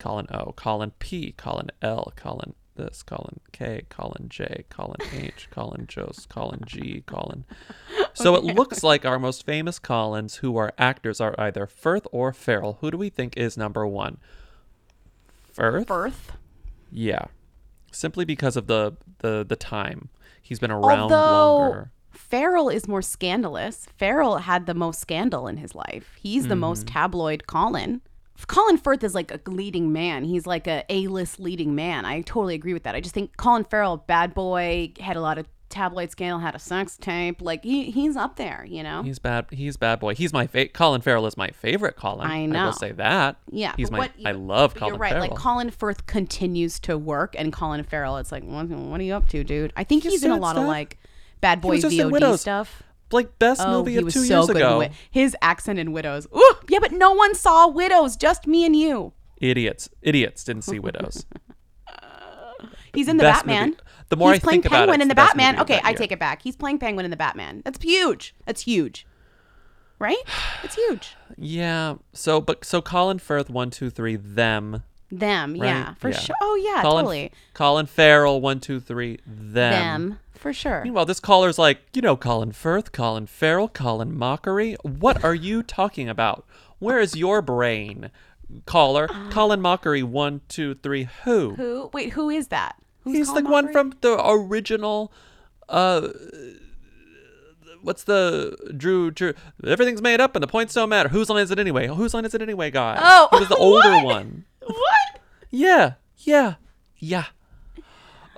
Colin 0.00 0.26
O, 0.32 0.52
Colin 0.56 0.90
P, 0.98 1.32
Colin 1.36 1.68
L, 1.82 2.12
Colin 2.16 2.54
this, 2.74 3.02
Colin 3.04 3.38
K, 3.52 3.82
Colin 3.90 4.26
J, 4.28 4.64
Colin 4.70 5.00
H, 5.12 5.48
Colin 5.50 5.86
Jost, 5.86 6.28
Colin 6.28 6.62
G, 6.66 7.04
Colin. 7.06 7.44
So 8.14 8.34
it 8.34 8.42
looks 8.42 8.82
like 8.82 9.04
our 9.04 9.18
most 9.18 9.44
famous 9.46 9.78
Collins, 9.78 10.36
who 10.36 10.56
are 10.56 10.72
actors, 10.78 11.20
are 11.20 11.34
either 11.38 11.66
Firth 11.66 12.06
or 12.10 12.32
Farrell. 12.32 12.78
Who 12.80 12.90
do 12.90 12.96
we 12.96 13.08
think 13.10 13.36
is 13.36 13.56
number 13.56 13.86
one? 13.86 14.16
Firth. 15.52 15.86
Firth. 15.88 16.32
Yeah, 16.90 17.26
simply 17.92 18.24
because 18.24 18.56
of 18.56 18.66
the 18.66 18.96
the 19.18 19.44
the 19.48 19.56
time 19.56 20.08
he's 20.42 20.58
been 20.58 20.70
around 20.70 21.12
Although 21.12 21.58
longer. 21.58 21.90
Farrell 22.10 22.68
is 22.68 22.88
more 22.88 23.02
scandalous. 23.02 23.86
Farrell 23.96 24.38
had 24.38 24.66
the 24.66 24.74
most 24.74 25.00
scandal 25.00 25.46
in 25.46 25.58
his 25.58 25.74
life. 25.74 26.16
He's 26.20 26.48
the 26.48 26.56
most 26.56 26.86
Mhm. 26.86 26.92
tabloid 26.92 27.46
Colin. 27.46 28.00
Colin 28.46 28.76
Firth 28.78 29.02
is 29.04 29.14
like 29.14 29.30
a 29.32 29.40
leading 29.50 29.92
man. 29.92 30.24
He's 30.24 30.46
like 30.46 30.66
a 30.66 30.84
A-list 30.88 31.40
leading 31.40 31.74
man. 31.74 32.04
I 32.04 32.20
totally 32.22 32.54
agree 32.54 32.72
with 32.72 32.84
that. 32.84 32.94
I 32.94 33.00
just 33.00 33.14
think 33.14 33.36
Colin 33.36 33.64
Farrell, 33.64 33.96
bad 33.98 34.34
boy, 34.34 34.92
had 35.00 35.16
a 35.16 35.20
lot 35.20 35.38
of 35.38 35.46
tabloid 35.68 36.10
scandal 36.10 36.40
had 36.40 36.56
a 36.56 36.58
sex 36.58 36.96
tape. 36.96 37.40
Like 37.40 37.62
he 37.62 37.90
he's 37.92 38.16
up 38.16 38.34
there, 38.36 38.64
you 38.68 38.82
know. 38.82 39.02
He's 39.04 39.18
bad. 39.20 39.46
He's 39.50 39.76
bad 39.76 40.00
boy. 40.00 40.14
He's 40.16 40.32
my 40.32 40.46
favorite. 40.48 40.74
Colin 40.74 41.00
Farrell 41.00 41.26
is 41.26 41.36
my 41.36 41.48
favorite 41.48 41.94
Colin. 41.96 42.26
I 42.26 42.38
I 42.38 42.46
know. 42.46 42.64
will 42.66 42.72
say 42.72 42.90
that. 42.92 43.36
Yeah, 43.50 43.74
He's 43.76 43.90
my. 43.90 43.98
what- 43.98 44.12
I 44.24 44.32
love 44.32 44.74
Colin 44.74 44.94
You're 44.94 44.98
right. 44.98 45.12
Farrell. 45.12 45.28
Like 45.28 45.36
Colin 45.38 45.70
Firth 45.70 46.06
continues 46.06 46.80
to 46.80 46.98
work, 46.98 47.34
and 47.38 47.52
Colin 47.52 47.82
Farrell, 47.84 48.16
it's 48.16 48.32
like, 48.32 48.42
what, 48.44 48.66
what 48.68 49.00
are 49.00 49.04
you 49.04 49.14
up 49.14 49.28
to, 49.28 49.44
dude? 49.44 49.72
I 49.76 49.84
think 49.84 50.02
He's 50.02 50.12
he's 50.14 50.24
in 50.24 50.32
a 50.32 50.36
lot 50.36 50.56
of 50.56 50.64
like 50.66 50.98
bad 51.40 51.60
boy 51.60 51.78
VOD 51.78 52.38
stuff. 52.38 52.82
Like 53.12 53.38
best 53.38 53.62
oh, 53.64 53.78
movie 53.78 53.96
of 53.96 54.04
two 54.04 54.24
so 54.24 54.38
years 54.38 54.48
ago. 54.48 54.88
His 55.10 55.36
accent 55.42 55.78
in 55.78 55.92
Widows. 55.92 56.26
Ooh, 56.34 56.54
yeah, 56.68 56.78
but 56.78 56.92
no 56.92 57.12
one 57.12 57.34
saw 57.34 57.68
Widows. 57.68 58.16
Just 58.16 58.46
me 58.46 58.64
and 58.64 58.74
you. 58.76 59.12
Idiots. 59.38 59.88
Idiots 60.02 60.44
didn't 60.44 60.62
see 60.62 60.78
Widows. 60.78 61.26
He's 62.94 63.08
in 63.08 63.16
the 63.16 63.22
Best 63.22 63.46
Batman. 63.46 63.70
movie. 63.70 63.80
The 64.08 64.16
more 64.16 64.32
he's 64.32 64.42
I 64.42 64.44
playing 64.44 64.62
think 64.62 64.72
about 64.72 64.82
it, 64.82 64.86
Penguin 64.86 65.02
in 65.02 65.08
the, 65.08 65.14
Batman. 65.14 65.60
Okay, 65.60 65.80
I 65.84 65.90
year. 65.90 65.98
take 65.98 66.10
it 66.10 66.18
back. 66.18 66.42
He's 66.42 66.56
playing 66.56 66.80
Penguin 66.80 67.04
in 67.04 67.12
the 67.12 67.16
Batman. 67.16 67.62
That's 67.64 67.80
huge. 67.80 68.34
That's 68.44 68.62
huge. 68.62 69.06
Right? 70.00 70.18
It's 70.64 70.74
huge. 70.74 71.14
Yeah. 71.36 71.96
So, 72.12 72.40
but 72.40 72.64
so 72.64 72.82
Colin 72.82 73.20
Firth, 73.20 73.48
one, 73.48 73.70
two, 73.70 73.88
three, 73.88 74.16
them. 74.16 74.82
Them, 75.12 75.52
right? 75.54 75.66
yeah, 75.66 75.94
for 75.94 76.12
sure. 76.12 76.36
Oh 76.40 76.54
yeah, 76.54 76.82
Colin, 76.82 77.04
totally. 77.04 77.32
Colin 77.52 77.86
Farrell, 77.86 78.40
one, 78.40 78.60
two, 78.60 78.78
three, 78.78 79.18
them. 79.26 80.10
Them, 80.10 80.18
for 80.40 80.52
sure. 80.52 80.82
Meanwhile, 80.82 81.06
this 81.06 81.20
caller's 81.20 81.58
like, 81.58 81.78
you 81.92 82.02
know, 82.02 82.16
Colin 82.16 82.52
Firth, 82.52 82.92
Colin 82.92 83.26
Farrell, 83.26 83.68
Colin 83.68 84.12
Mochrie. 84.16 84.76
What 84.82 85.22
are 85.22 85.34
you 85.34 85.62
talking 85.62 86.08
about? 86.08 86.44
Where 86.78 86.98
is 86.98 87.14
your 87.14 87.42
brain, 87.42 88.10
caller? 88.66 89.06
Colin 89.30 89.60
Mochrie, 89.60 90.02
one, 90.02 90.40
two, 90.48 90.74
three. 90.76 91.08
Who? 91.24 91.54
Who? 91.54 91.90
Wait, 91.92 92.14
who 92.14 92.30
is 92.30 92.48
that? 92.48 92.76
Who's 93.00 93.16
He's 93.16 93.28
Colin 93.28 93.44
the 93.44 93.50
one 93.50 93.72
from 93.72 93.92
the 94.00 94.18
original. 94.26 95.12
Uh, 95.68 96.08
what's 97.82 98.04
the 98.04 98.56
Drew? 98.76 99.10
Drew? 99.10 99.34
Everything's 99.64 100.02
made 100.02 100.20
up 100.20 100.34
and 100.36 100.42
the 100.42 100.46
points 100.48 100.74
don't 100.74 100.88
matter. 100.88 101.08
Whose 101.08 101.28
line 101.28 101.42
is 101.42 101.50
it 101.50 101.58
anyway? 101.58 101.86
Whose 101.86 102.14
line 102.14 102.24
is 102.24 102.34
it 102.34 102.42
anyway, 102.42 102.70
guy? 102.70 102.98
Oh, 103.00 103.28
he 103.32 103.38
was 103.40 103.48
the 103.48 103.56
older 103.58 103.88
what? 103.88 104.04
one. 104.04 104.44
What? 104.62 105.20
Yeah, 105.50 105.94
yeah, 106.18 106.54
yeah. 106.96 107.26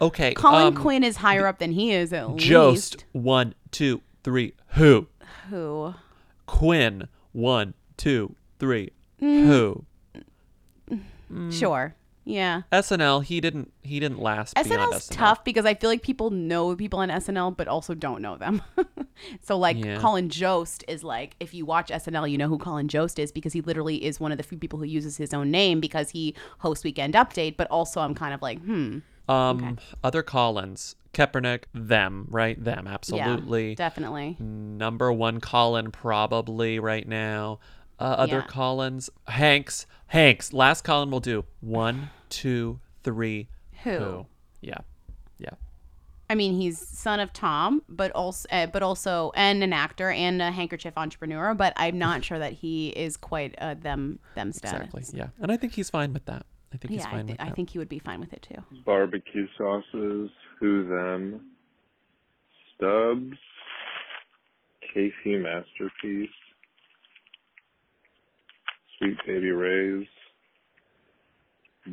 Okay. 0.01 0.35
Colin 0.35 0.69
um, 0.69 0.75
Quinn 0.75 1.05
is 1.05 1.17
higher 1.17 1.47
up 1.47 1.59
than 1.59 1.73
he 1.73 1.93
is 1.93 2.13
at 2.13 2.37
Jost, 2.37 2.95
least. 2.95 3.05
one, 3.13 3.55
two, 3.71 4.01
three. 4.25 4.55
Who? 4.69 5.07
Who? 5.51 5.95
Quinn, 6.47 7.09
one, 7.33 7.75
two, 7.97 8.35
three. 8.59 8.91
Mm. 9.21 9.47
Who? 9.47 9.85
Sure. 11.51 11.95
Yeah. 12.25 12.63
SNL. 12.71 13.25
He 13.25 13.41
didn't. 13.41 13.73
He 13.83 13.99
didn't 13.99 14.21
last 14.21 14.55
beyond 14.55 14.93
SNL's 14.93 15.09
SNL. 15.09 15.17
tough 15.17 15.45
because 15.45 15.65
I 15.65 15.75
feel 15.75 15.91
like 15.91 16.03
people 16.03 16.31
know 16.31 16.77
people 16.77 17.01
on 17.01 17.09
SNL 17.09 17.57
but 17.57 17.67
also 17.69 17.95
don't 17.95 18.23
know 18.23 18.37
them. 18.37 18.63
so 19.41 19.57
like 19.59 19.83
Yeah. 19.83 19.97
Colin 19.99 20.29
Jost 20.29 20.85
is 20.87 21.03
like 21.03 21.35
if 21.41 21.53
you 21.55 21.65
watch 21.67 21.89
SNL 21.91 22.31
you 22.31 22.39
know 22.39 22.49
who 22.49 22.59
Colin 22.59 22.87
Jost 22.87 23.19
is 23.19 23.33
because 23.33 23.53
he 23.55 23.61
literally 23.61 24.05
is 24.05 24.21
one 24.21 24.31
of 24.31 24.39
the 24.39 24.45
few 24.45 24.59
people 24.59 24.79
who 24.79 24.85
uses 24.85 25.17
his 25.17 25.35
own 25.35 25.51
name 25.51 25.81
because 25.81 26.11
he 26.11 26.35
hosts 26.59 26.85
Weekend 26.85 27.15
Update 27.15 27.57
but 27.57 27.67
also 27.71 28.01
I'm 28.01 28.15
kind 28.15 28.35
of 28.35 28.41
like 28.43 28.61
hmm 28.61 28.99
Um, 29.29 29.79
other 30.03 30.23
Collins, 30.23 30.97
Kaepernick, 31.15 31.65
them, 31.73 32.27
right? 32.29 32.63
Them, 32.63 32.87
absolutely. 32.87 33.71
yeah, 33.71 33.75
definitely 33.77 34.37
Number 34.41 35.13
one 35.13 35.41
Colin, 35.41 35.91
probably 35.91 36.79
right 36.79 37.07
now. 37.07 37.61
Uh, 37.99 38.05
other 38.19 38.39
Yeah. 38.39 38.47
Collins, 38.47 39.11
Hanks, 39.29 39.87
Hanks. 40.09 40.53
Last 40.53 40.83
Colin 40.85 41.11
will 41.11 41.21
do 41.21 41.45
one, 41.61 42.11
two, 42.31 42.81
three. 43.05 43.49
Who? 43.85 44.27
Yeah, 44.61 44.79
yeah. 45.39 45.51
I 46.31 46.35
mean 46.35 46.55
he's 46.55 46.79
son 46.79 47.21
of 47.21 47.33
Tom 47.33 47.83
but 47.89 48.11
also 48.13 48.49
uh, 48.51 48.67
but 48.67 48.83
also 48.83 49.33
and 49.35 49.63
an 49.63 49.73
actor 49.73 50.11
and 50.11 50.41
a 50.41 50.51
handkerchief 50.51 50.95
entrepreneur 50.97 51.53
but 51.53 51.75
I'm 51.77 51.99
not 51.99 52.25
sure 52.29 52.39
that 52.39 52.55
he 52.55 52.89
is 52.89 53.17
quite 53.19 53.55
uh, 53.59 53.75
them 53.75 54.19
them 54.35 54.53
status. 54.53 54.89
Exactly. 54.95 55.19
Yeah, 55.19 55.29
and 55.41 55.53
I 55.53 55.57
think 55.59 55.75
he's 55.75 55.91
fine 55.91 56.13
with 56.13 56.25
that. 56.25 56.47
I 56.73 56.77
think 56.79 56.93
he's 56.93 57.01
Yeah, 57.01 57.09
I, 57.09 57.11
fine 57.13 57.27
thi- 57.27 57.33
with 57.33 57.41
I 57.41 57.51
think 57.51 57.71
he 57.71 57.79
would 57.79 57.89
be 57.89 57.99
fine 57.99 58.21
with 58.21 58.33
it 58.33 58.47
too. 58.49 58.63
barbecue 58.87 59.47
sauces, 59.59 60.31
who 60.59 60.89
them, 60.89 61.51
Stubbs, 62.77 63.37
KC 64.97 65.43
Masterpiece, 65.43 66.31
Sweet 68.99 69.17
Baby 69.27 69.51
Ray's, 69.51 70.07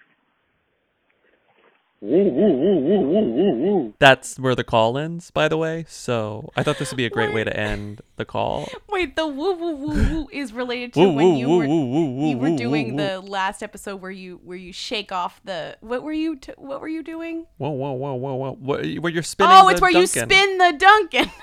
woo, 1.93 1.95
woo. 1.95 1.95
That's 3.99 4.39
where 4.39 4.55
the 4.55 4.65
call 4.65 4.97
ends, 4.99 5.31
by 5.31 5.49
the 5.49 5.57
way. 5.57 5.85
So 5.89 6.51
I 6.57 6.62
thought 6.62 6.78
this 6.78 6.91
would 6.91 6.97
be 6.97 7.07
a 7.07 7.11
great 7.11 7.35
way 7.35 7.45
to 7.45 7.57
end 7.57 8.01
the 8.16 8.24
call. 8.24 8.69
Wait, 8.89 9.16
the 9.16 9.27
woo 9.27 9.55
woo 9.55 9.74
woo 9.74 9.95
woo 9.95 10.28
is 10.33 10.53
related 10.53 10.93
to 10.95 11.09
when 11.09 11.37
you 11.37 11.49
were 11.49 11.65
you 11.65 12.39
were 12.39 12.57
doing 12.57 12.97
the 12.97 13.20
last 13.20 13.62
episode 13.62 14.01
where 14.01 14.11
you 14.11 14.41
where 14.45 14.57
you 14.57 14.73
shake 14.73 15.12
off 15.12 15.41
the 15.45 15.77
what 15.81 16.03
were 16.03 16.12
you 16.12 16.37
t- 16.37 16.53
what 16.57 16.81
were 16.81 16.89
you 16.89 17.03
doing? 17.03 17.47
Whoa, 17.59 17.70
whoa, 17.70 17.93
whoa, 17.93 18.15
whoa, 18.15 18.35
whoa! 18.35 18.53
Where 18.53 18.85
where 19.01 19.12
you're 19.12 19.23
spinning? 19.23 19.53
oh, 19.55 19.69
it's 19.69 19.81
where 19.81 19.91
you 19.91 20.07
spin 20.07 20.59
the 20.59 20.74
Duncan. 20.78 21.31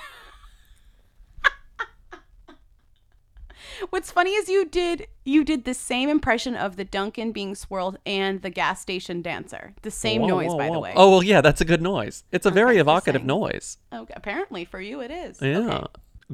What's 3.90 4.10
funny 4.10 4.30
is 4.32 4.48
you 4.48 4.64
did 4.66 5.06
you 5.24 5.44
did 5.44 5.64
the 5.64 5.74
same 5.74 6.08
impression 6.08 6.54
of 6.54 6.76
the 6.76 6.84
Duncan 6.84 7.32
being 7.32 7.54
swirled 7.54 7.98
and 8.06 8.42
the 8.42 8.50
gas 8.50 8.80
station 8.80 9.22
dancer. 9.22 9.74
The 9.82 9.90
same 9.90 10.22
Whoa, 10.22 10.28
noise, 10.28 10.48
whoa, 10.50 10.58
by 10.58 10.70
the 10.70 10.78
way. 10.80 10.92
Oh 10.96 11.10
well, 11.10 11.22
yeah, 11.22 11.40
that's 11.40 11.60
a 11.60 11.64
good 11.64 11.82
noise. 11.82 12.24
It's 12.32 12.46
a 12.46 12.50
very 12.50 12.78
evocative 12.78 13.24
noise. 13.24 13.78
Okay, 13.92 14.14
apparently 14.16 14.64
for 14.64 14.80
you 14.80 15.00
it 15.00 15.10
is. 15.10 15.40
Yeah. 15.40 15.58
Okay. 15.58 15.86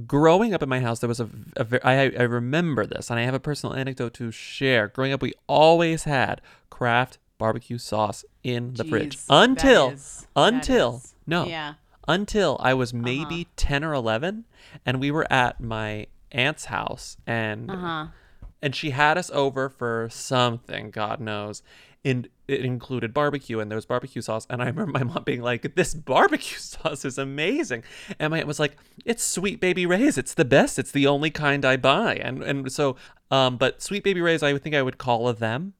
Growing 0.06 0.54
up 0.54 0.62
in 0.62 0.68
my 0.68 0.80
house, 0.80 1.00
there 1.00 1.08
was 1.08 1.18
a, 1.20 1.28
a 1.56 1.86
I, 1.86 1.92
I 2.18 2.22
remember 2.22 2.86
this, 2.86 3.10
and 3.10 3.18
I 3.18 3.24
have 3.24 3.34
a 3.34 3.40
personal 3.40 3.74
anecdote 3.74 4.14
to 4.14 4.30
share. 4.30 4.86
Growing 4.88 5.12
up, 5.12 5.20
we 5.20 5.34
always 5.48 6.04
had 6.04 6.40
Kraft 6.70 7.18
barbecue 7.38 7.76
sauce 7.78 8.24
in 8.44 8.74
the 8.74 8.84
fridge 8.84 9.16
Jeez, 9.16 9.26
that 9.26 9.34
until 9.50 9.90
is- 9.90 10.26
until 10.36 11.02
no 11.26 11.46
yeah. 11.46 11.74
until 12.06 12.56
I 12.60 12.72
was 12.74 12.92
Uh-huh. 12.92 13.02
maybe 13.02 13.48
ten 13.56 13.82
or 13.82 13.92
eleven, 13.92 14.44
and 14.86 15.00
we 15.00 15.10
were 15.10 15.26
at 15.32 15.60
my 15.60 16.06
aunt's 16.32 16.66
house, 16.66 17.16
and 17.26 17.70
Uh-huh. 17.70 18.06
and 18.62 18.74
she 18.74 18.90
had 18.90 19.16
us 19.18 19.30
over 19.32 19.68
for 19.68 20.08
something, 20.10 20.90
God 20.90 21.20
knows. 21.20 21.62
And 22.02 22.28
it 22.48 22.64
included 22.64 23.12
barbecue, 23.12 23.60
and 23.60 23.70
there 23.70 23.76
was 23.76 23.84
barbecue 23.84 24.22
sauce. 24.22 24.46
And 24.48 24.62
I 24.62 24.66
remember 24.72 24.92
my 24.92 25.02
mom 25.04 25.22
being 25.24 25.42
like, 25.42 25.74
"This 25.76 25.92
barbecue 25.94 26.56
sauce 26.72 27.04
is 27.04 27.18
amazing," 27.18 27.84
and 28.18 28.30
my 28.30 28.38
aunt 28.38 28.46
was 28.46 28.58
like, 28.60 28.76
"It's 29.04 29.22
Sweet 29.22 29.60
Baby 29.60 29.84
Ray's. 29.86 30.16
It's 30.16 30.32
the 30.34 30.44
best. 30.46 30.78
It's 30.78 30.90
the 30.92 31.06
only 31.06 31.30
kind 31.30 31.64
I 31.64 31.76
buy." 31.76 32.14
And 32.16 32.42
and 32.42 32.72
so, 32.72 32.96
um, 33.30 33.56
but 33.58 33.82
Sweet 33.82 34.02
Baby 34.02 34.20
Ray's, 34.22 34.42
I 34.42 34.52
would 34.54 34.62
think 34.62 34.74
I 34.74 34.82
would 34.82 34.96
call 34.98 35.28
a 35.28 35.34
them, 35.34 35.74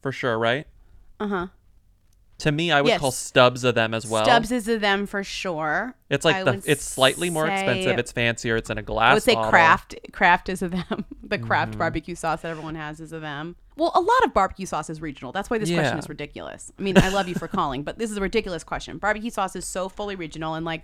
for 0.00 0.10
sure, 0.12 0.38
right? 0.38 0.66
Uh-huh. 1.18 1.48
To 2.40 2.52
me, 2.52 2.70
I 2.72 2.80
would 2.80 2.88
Yes. 2.88 3.00
call 3.00 3.10
Stubbs 3.10 3.64
of 3.64 3.74
them 3.74 3.94
as 3.94 4.06
well. 4.06 4.24
Stubbs 4.24 4.50
is 4.52 4.66
of 4.68 4.80
them 4.80 5.06
for 5.06 5.22
sure. 5.24 5.94
It's 6.10 6.24
like 6.24 6.36
I 6.36 6.42
the, 6.44 6.62
it's 6.66 6.84
slightly 6.84 7.30
more 7.30 7.46
say- 7.46 7.54
expensive. 7.54 7.98
It's 7.98 8.12
fancier. 8.12 8.56
It's 8.56 8.68
in 8.70 8.78
a 8.78 8.82
glass. 8.82 9.10
I 9.10 9.14
would 9.14 9.22
say 9.22 9.34
bottle. 9.34 9.50
Kraft. 9.50 9.94
Kraft 10.12 10.48
is 10.48 10.62
of 10.62 10.72
them. 10.72 11.04
The 11.30 11.38
Kraft 11.38 11.74
Mhm. 11.74 11.78
barbecue 11.78 12.16
sauce 12.16 12.40
that 12.40 12.48
everyone 12.50 12.74
has 12.74 12.98
is 12.98 13.12
of 13.12 13.20
them. 13.22 13.54
Well, 13.76 13.92
a 13.94 14.00
lot 14.00 14.24
of 14.24 14.34
barbecue 14.34 14.66
sauce 14.66 14.90
is 14.90 15.00
regional. 15.00 15.30
That's 15.30 15.48
why 15.48 15.58
this 15.58 15.70
question 15.70 15.96
is 15.96 16.08
ridiculous. 16.08 16.72
I 16.76 16.82
mean, 16.82 16.98
I 16.98 17.08
love 17.10 17.28
you 17.28 17.36
for 17.36 17.46
calling, 17.58 17.84
but 17.84 17.98
this 18.00 18.10
is 18.10 18.16
a 18.16 18.20
ridiculous 18.20 18.64
question. 18.64 18.98
Barbecue 18.98 19.30
sauce 19.30 19.54
is 19.54 19.64
so 19.64 19.88
fully 19.88 20.16
regional, 20.16 20.54
and 20.54 20.66
like 20.66 20.82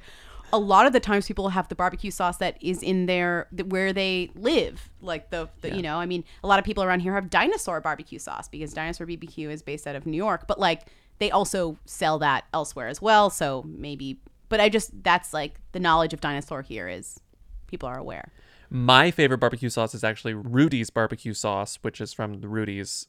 a 0.53 0.59
lot 0.61 0.87
of 0.87 0.93
the 0.93 1.01
times, 1.01 1.27
people 1.27 1.49
have 1.49 1.67
the 1.67 1.75
barbecue 1.75 2.13
sauce 2.13 2.37
that 2.37 2.57
is 2.63 2.81
in 2.81 3.07
their 3.07 3.49
where 3.65 3.93
they 3.93 4.31
live. 4.37 4.89
Like 5.03 5.31
the, 5.31 5.49
the 5.63 5.75
you 5.75 5.83
know, 5.83 5.99
I 5.99 6.07
mean, 6.07 6.23
a 6.45 6.47
lot 6.47 6.61
of 6.61 6.65
people 6.65 6.85
around 6.85 7.01
here 7.01 7.15
have 7.15 7.29
dinosaur 7.29 7.81
barbecue 7.81 8.21
sauce 8.21 8.47
because 8.47 8.73
Dinosaur 8.73 9.05
BBQ 9.09 9.51
is 9.51 9.63
based 9.63 9.89
out 9.89 9.97
of 9.97 10.07
New 10.07 10.17
York, 10.17 10.47
but 10.47 10.61
like 10.61 10.83
they 11.19 11.31
also 11.31 11.79
sell 11.85 12.19
that 12.21 12.45
elsewhere 12.53 12.89
as 12.89 13.01
well. 13.01 13.31
So 13.31 13.65
maybe, 13.67 14.21
but 14.49 14.61
I 14.61 14.69
just 14.69 14.91
that's 15.03 15.33
like 15.33 15.61
the 15.73 15.81
knowledge 15.81 16.13
of 16.13 16.21
dinosaur 16.21 16.63
here 16.63 16.89
is 16.89 17.21
people 17.67 17.89
are 17.89 17.99
aware. 17.99 18.33
My 18.69 19.11
favorite 19.11 19.39
barbecue 19.39 19.69
sauce 19.69 19.95
is 19.95 20.03
actually 20.03 20.35
Rudy's 20.35 20.91
barbecue 20.91 21.35
sauce, 21.35 21.79
which 21.83 22.01
is 22.01 22.13
from 22.13 22.41
the 22.41 22.49
Rudy's 22.49 23.07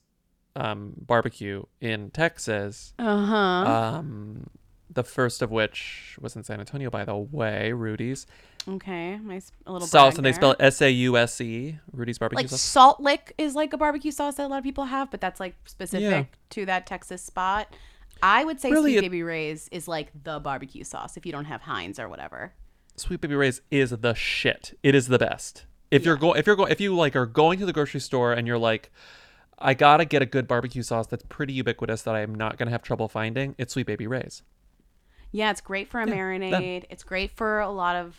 um, 0.56 0.94
barbecue 0.96 1.64
in 1.82 2.12
Texas. 2.12 2.94
Uh-huh. 3.00 3.36
Um, 3.36 4.50
the 4.90 5.04
first 5.04 5.42
of 5.42 5.52
which 5.52 6.18
was 6.22 6.36
in 6.36 6.44
San 6.44 6.60
Antonio, 6.60 6.90
by 6.90 7.06
the 7.06 7.16
way, 7.16 7.72
Rudy's. 7.74 8.26
Okay, 8.70 9.18
nice 9.18 9.52
a 9.66 9.72
little 9.72 9.88
Sauce, 9.88 10.18
and 10.18 10.26
they 10.26 10.34
spell 10.34 10.52
it 10.52 10.58
S 10.60 10.82
A 10.82 10.90
U 10.92 11.18
S 11.18 11.40
E. 11.42 11.78
Rudy's 11.92 12.18
barbecue 12.18 12.44
like 12.44 12.50
sauce. 12.50 12.62
salt 12.62 13.00
lick 13.00 13.34
is 13.38 13.56
like 13.56 13.74
a 13.74 13.78
barbecue 13.78 14.12
sauce 14.12 14.36
that 14.36 14.46
a 14.46 14.50
lot 14.50 14.58
of 14.58 14.64
people 14.64 14.86
have, 14.86 15.10
but 15.10 15.22
that's 15.22 15.40
like 15.40 15.56
specific 15.66 16.02
Yeah. 16.04 16.24
to 16.52 16.66
that 16.66 16.86
Texas 16.86 17.22
spot. 17.22 17.74
I 18.22 18.44
would 18.44 18.60
say 18.60 18.72
Really, 18.72 18.94
Sweet 18.94 19.02
Baby 19.02 19.24
Ray's 19.24 19.68
is 19.72 19.88
like 19.88 20.12
the 20.24 20.40
barbecue 20.40 20.84
sauce 20.84 21.18
if 21.18 21.26
you 21.26 21.32
don't 21.32 21.46
have 21.46 21.62
Heinz 21.62 22.00
or 22.00 22.10
whatever. 22.10 22.54
Sweet 22.96 23.22
Baby 23.22 23.36
Ray's 23.36 23.62
is 23.72 23.92
the 23.92 24.14
shit. 24.14 24.78
It 24.84 24.96
is 24.96 25.08
the 25.08 25.20
best. 25.20 25.66
If 25.92 26.04
you're 26.06 26.18
going, 26.18 26.40
if 26.40 26.48
you're 26.48 26.56
going, 26.56 26.72
if 26.72 26.82
you 26.82 26.96
like 26.96 27.16
are 27.16 27.26
going 27.26 27.60
to 27.60 27.66
the 27.66 27.74
grocery 27.74 28.00
store 28.00 28.34
and 28.34 28.48
you're 28.48 28.58
like, 28.58 28.92
I 29.60 29.74
gotta 29.74 30.06
get 30.06 30.22
a 30.22 30.26
good 30.26 30.48
barbecue 30.48 30.84
sauce 30.84 31.08
that's 31.08 31.24
pretty 31.30 31.54
ubiquitous 31.54 32.02
that 32.04 32.16
I'm 32.16 32.36
not 32.36 32.58
gonna 32.58 32.72
have 32.72 32.82
trouble 32.82 33.08
finding. 33.08 33.56
It's 33.58 33.74
Sweet 33.74 33.88
Baby 33.88 34.08
Ray's. 34.08 34.44
Yeah, 35.32 35.52
it's 35.52 35.62
great 35.62 35.90
for 35.90 36.02
a 36.02 36.08
Yeah, 36.08 36.16
marinade. 36.16 36.86
It's 36.90 37.04
great 37.04 37.32
for 37.32 37.60
a 37.60 37.70
lot 37.70 37.96
of 37.96 38.16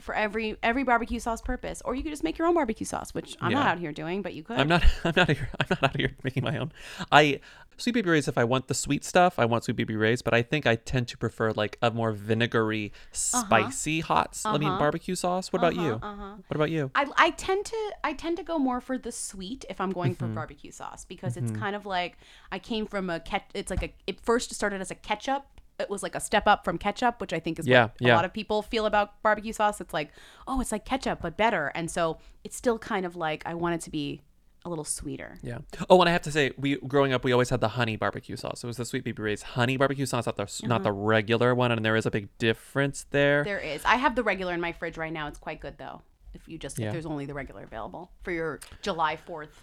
for 0.00 0.14
every 0.14 0.56
every 0.62 0.84
barbecue 0.84 1.18
sauce 1.20 1.40
purpose. 1.40 1.80
Or 1.84 1.94
you 1.94 2.02
could 2.02 2.12
just 2.12 2.24
make 2.24 2.38
your 2.38 2.46
own 2.48 2.54
barbecue 2.54 2.86
sauce, 2.86 3.14
which 3.14 3.36
I'm 3.40 3.52
not 3.52 3.66
out 3.66 3.78
here 3.78 3.92
doing, 3.92 4.22
but 4.22 4.34
you 4.34 4.42
could. 4.42 4.58
I'm 4.58 4.68
not. 4.68 4.84
I'm 5.04 5.12
not 5.16 5.30
here. 5.30 5.48
I'm 5.60 5.66
not 5.70 5.82
out 5.84 5.96
here 5.96 6.12
making 6.22 6.42
my 6.44 6.58
own. 6.58 6.72
I 7.12 7.40
sweet 7.78 7.92
baby 7.92 8.10
rays. 8.10 8.26
If 8.28 8.36
I 8.38 8.44
want 8.44 8.68
the 8.68 8.74
sweet 8.74 9.04
stuff, 9.04 9.38
I 9.38 9.44
want 9.44 9.64
sweet 9.64 9.76
baby 9.76 9.96
rays. 9.96 10.22
But 10.22 10.34
I 10.34 10.42
think 10.42 10.66
I 10.66 10.76
tend 10.76 11.08
to 11.08 11.18
prefer 11.18 11.52
like 11.52 11.78
a 11.82 11.90
more 11.90 12.12
vinegary, 12.12 12.92
spicy 13.12 14.00
hot. 14.00 14.40
I 14.44 14.58
mean 14.58 14.68
Uh-huh. 14.70 14.78
barbecue 14.78 15.14
sauce. 15.14 15.52
What 15.52 15.58
about 15.60 15.76
you? 15.76 15.94
Uh-huh, 15.94 16.06
uh-huh. 16.06 16.34
What 16.48 16.56
about 16.56 16.70
you? 16.70 16.90
I, 16.94 17.06
I 17.16 17.30
tend 17.30 17.64
to 17.66 17.92
I 18.04 18.12
tend 18.12 18.36
to 18.38 18.42
go 18.42 18.58
more 18.58 18.80
for 18.80 18.98
the 18.98 19.12
sweet 19.12 19.64
if 19.68 19.80
I'm 19.80 19.90
going 19.92 20.14
for 20.14 20.26
Mhm. 20.26 20.34
barbecue 20.34 20.70
sauce 20.72 21.04
because 21.04 21.34
Mhm. 21.36 21.42
it's 21.42 21.52
kind 21.58 21.76
of 21.76 21.86
like 21.86 22.18
I 22.50 22.58
came 22.58 22.86
from 22.86 23.10
a 23.10 23.20
ket 23.20 23.44
it's 23.54 23.70
like 23.70 23.82
a 23.82 23.92
it 24.06 24.20
first 24.20 24.52
started 24.54 24.80
as 24.80 24.90
a 24.90 24.94
ketchup. 24.94 25.55
It 25.78 25.90
was 25.90 26.02
like 26.02 26.14
a 26.14 26.20
step 26.20 26.46
up 26.46 26.64
from 26.64 26.78
ketchup, 26.78 27.20
which 27.20 27.32
I 27.32 27.38
think 27.38 27.58
is 27.58 27.66
Yeah, 27.66 27.84
what 27.84 27.92
yeah. 28.00 28.14
a 28.14 28.16
lot 28.16 28.24
of 28.24 28.32
people 28.32 28.62
feel 28.62 28.86
about 28.86 29.22
barbecue 29.22 29.52
sauce. 29.52 29.80
It's 29.80 29.92
like, 29.92 30.10
oh, 30.48 30.60
it's 30.60 30.72
like 30.72 30.84
ketchup 30.84 31.20
but 31.22 31.36
better. 31.36 31.70
And 31.74 31.90
so 31.90 32.18
it's 32.44 32.56
still 32.56 32.78
kind 32.78 33.04
of 33.04 33.14
like 33.16 33.42
I 33.44 33.54
want 33.54 33.74
it 33.74 33.80
to 33.82 33.90
be 33.90 34.22
a 34.64 34.68
little 34.70 34.84
sweeter. 34.84 35.38
Yeah. 35.42 35.58
Oh, 35.90 36.00
and 36.00 36.08
I 36.08 36.12
have 36.12 36.22
to 36.22 36.32
say, 36.32 36.52
we 36.56 36.76
growing 36.76 37.12
up, 37.12 37.22
we 37.24 37.30
always 37.32 37.50
had 37.50 37.60
the 37.60 37.68
honey 37.68 37.94
barbecue 37.96 38.36
sauce. 38.36 38.64
It 38.64 38.66
was 38.66 38.78
the 38.78 38.84
sweet 38.84 39.04
baby 39.04 39.22
rays 39.22 39.42
honey 39.42 39.76
barbecue 39.76 40.06
sauce, 40.06 40.26
not 40.26 40.36
the 40.36 40.48
not 40.66 40.82
the 40.82 40.88
Uh-huh. 40.88 40.98
regular 40.98 41.54
one, 41.54 41.70
and 41.70 41.84
there 41.84 41.94
is 41.94 42.06
a 42.06 42.10
big 42.10 42.36
difference 42.38 43.04
there. 43.10 43.44
There 43.44 43.60
is. 43.60 43.84
I 43.84 43.96
have 43.96 44.16
the 44.16 44.22
regular 44.24 44.54
in 44.54 44.60
my 44.60 44.72
fridge 44.72 44.96
right 44.96 45.12
now. 45.12 45.28
It's 45.28 45.38
quite 45.38 45.60
good 45.60 45.76
though. 45.78 46.02
If 46.34 46.48
you 46.48 46.58
just 46.58 46.78
Yeah. 46.78 46.86
if 46.86 46.92
there's 46.94 47.06
only 47.06 47.26
the 47.26 47.34
regular 47.34 47.62
available 47.64 48.10
for 48.22 48.30
your 48.32 48.60
July 48.82 49.16
4th, 49.16 49.62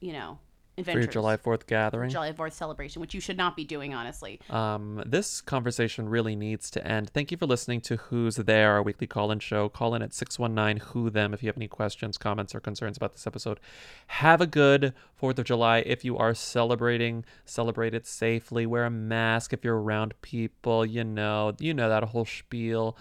you 0.00 0.12
know, 0.12 0.38
For 0.82 0.92
your 0.92 1.06
July 1.06 1.36
Fourth 1.36 1.66
gathering. 1.66 2.08
July 2.08 2.32
4th 2.32 2.54
celebration, 2.54 3.00
which 3.00 3.12
you 3.12 3.20
should 3.20 3.36
not 3.36 3.56
be 3.56 3.64
doing 3.64 3.92
honestly. 3.92 4.40
Um, 4.48 5.02
this 5.04 5.42
conversation 5.42 6.08
really 6.08 6.34
needs 6.34 6.70
to 6.70 6.86
end. 6.86 7.10
Thank 7.10 7.30
you 7.30 7.36
for 7.36 7.44
listening 7.44 7.82
to 7.82 7.96
Who's 7.96 8.36
There, 8.36 8.72
our 8.72 8.82
weekly 8.82 9.06
call 9.06 9.30
in 9.30 9.38
show. 9.38 9.68
Call 9.68 9.94
in 9.94 10.00
at 10.00 10.14
619 10.14 10.88
Who 10.88 11.10
Them 11.10 11.34
if 11.34 11.42
you 11.42 11.48
have 11.48 11.58
any 11.58 11.68
questions, 11.68 12.16
comments, 12.16 12.54
or 12.54 12.60
concerns 12.60 12.96
about 12.96 13.12
this 13.12 13.26
episode. 13.26 13.60
Have 14.06 14.40
a 14.40 14.46
good 14.46 14.94
4th 15.20 15.38
of 15.38 15.44
July. 15.44 15.80
If 15.80 16.06
you 16.06 16.16
are 16.16 16.34
celebrating, 16.34 17.26
celebrate 17.44 17.92
it 17.92 18.06
safely. 18.06 18.64
Wear 18.64 18.86
a 18.86 18.90
mask 18.90 19.52
if 19.52 19.64
you're 19.64 19.80
around 19.80 20.14
people. 20.22 20.86
You 20.86 21.04
know, 21.04 21.54
you 21.58 21.74
know 21.74 21.90
that 21.90 22.02
whole 22.04 22.24
spiel. 22.24 22.96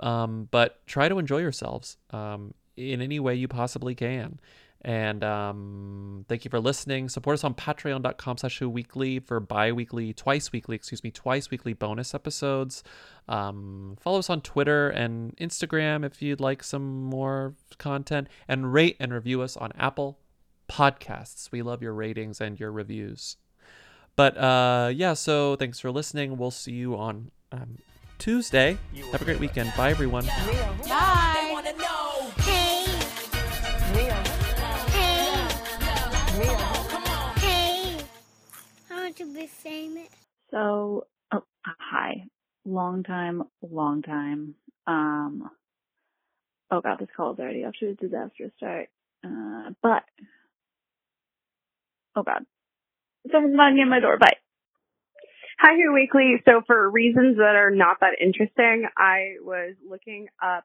Um, 0.00 0.48
but 0.50 0.84
try 0.86 1.10
to 1.10 1.18
enjoy 1.18 1.38
yourselves 1.38 1.98
um, 2.10 2.54
in 2.76 3.02
any 3.02 3.20
way 3.20 3.34
you 3.34 3.46
possibly 3.46 3.94
can. 3.94 4.40
And 4.84 5.24
um, 5.24 6.26
thank 6.28 6.44
you 6.44 6.50
for 6.50 6.60
listening. 6.60 7.08
Support 7.08 7.34
us 7.34 7.44
on 7.44 7.54
patreon.com 7.54 8.36
slash 8.36 8.58
who 8.58 8.68
weekly 8.68 9.18
for 9.18 9.40
bi-weekly, 9.40 10.12
twice 10.12 10.52
weekly, 10.52 10.76
excuse 10.76 11.02
me, 11.02 11.10
twice 11.10 11.50
weekly 11.50 11.72
bonus 11.72 12.14
episodes. 12.14 12.84
Um, 13.26 13.96
follow 13.98 14.18
us 14.18 14.28
on 14.28 14.42
Twitter 14.42 14.90
and 14.90 15.34
Instagram 15.38 16.04
if 16.04 16.20
you'd 16.20 16.40
like 16.40 16.62
some 16.62 17.04
more 17.04 17.54
content. 17.78 18.28
And 18.46 18.74
rate 18.74 18.96
and 19.00 19.12
review 19.12 19.40
us 19.40 19.56
on 19.56 19.72
Apple 19.78 20.18
Podcasts. 20.68 21.50
We 21.50 21.62
love 21.62 21.80
your 21.80 21.94
ratings 21.94 22.40
and 22.40 22.60
your 22.60 22.70
reviews. 22.70 23.38
But 24.16 24.36
uh, 24.36 24.90
yeah, 24.94 25.14
so 25.14 25.56
thanks 25.56 25.80
for 25.80 25.90
listening. 25.90 26.36
We'll 26.36 26.50
see 26.50 26.72
you 26.72 26.94
on 26.96 27.30
um, 27.52 27.78
Tuesday. 28.18 28.76
Have 29.12 29.22
a 29.22 29.24
great 29.24 29.40
weekend. 29.40 29.72
Bye, 29.76 29.90
everyone. 29.90 30.26
Bye. 30.86 31.33
I 39.44 39.46
want 39.46 39.50
to 39.50 39.64
be 39.64 39.70
famous. 39.70 40.08
So, 40.50 41.06
oh, 41.32 41.42
hi. 41.64 42.24
Long 42.64 43.02
time, 43.02 43.42
long 43.62 44.02
time. 44.02 44.54
Um, 44.86 45.50
oh 46.70 46.80
god, 46.80 46.98
this 46.98 47.08
call 47.14 47.34
is 47.34 47.38
already 47.38 47.64
off 47.64 47.74
to 47.80 47.90
a 47.90 47.94
disastrous 47.94 48.52
start. 48.56 48.88
Uh, 49.24 49.70
but, 49.82 50.02
oh 52.16 52.22
god. 52.22 52.46
Someone's 53.30 53.56
knocking 53.56 53.80
at 53.82 53.88
my 53.88 54.00
door. 54.00 54.18
Bye. 54.18 54.36
Hi 55.58 55.76
here 55.76 55.92
weekly. 55.92 56.42
So 56.46 56.62
for 56.66 56.90
reasons 56.90 57.36
that 57.36 57.56
are 57.56 57.70
not 57.70 57.98
that 58.00 58.16
interesting, 58.20 58.86
I 58.96 59.36
was 59.42 59.74
looking 59.88 60.28
up 60.42 60.64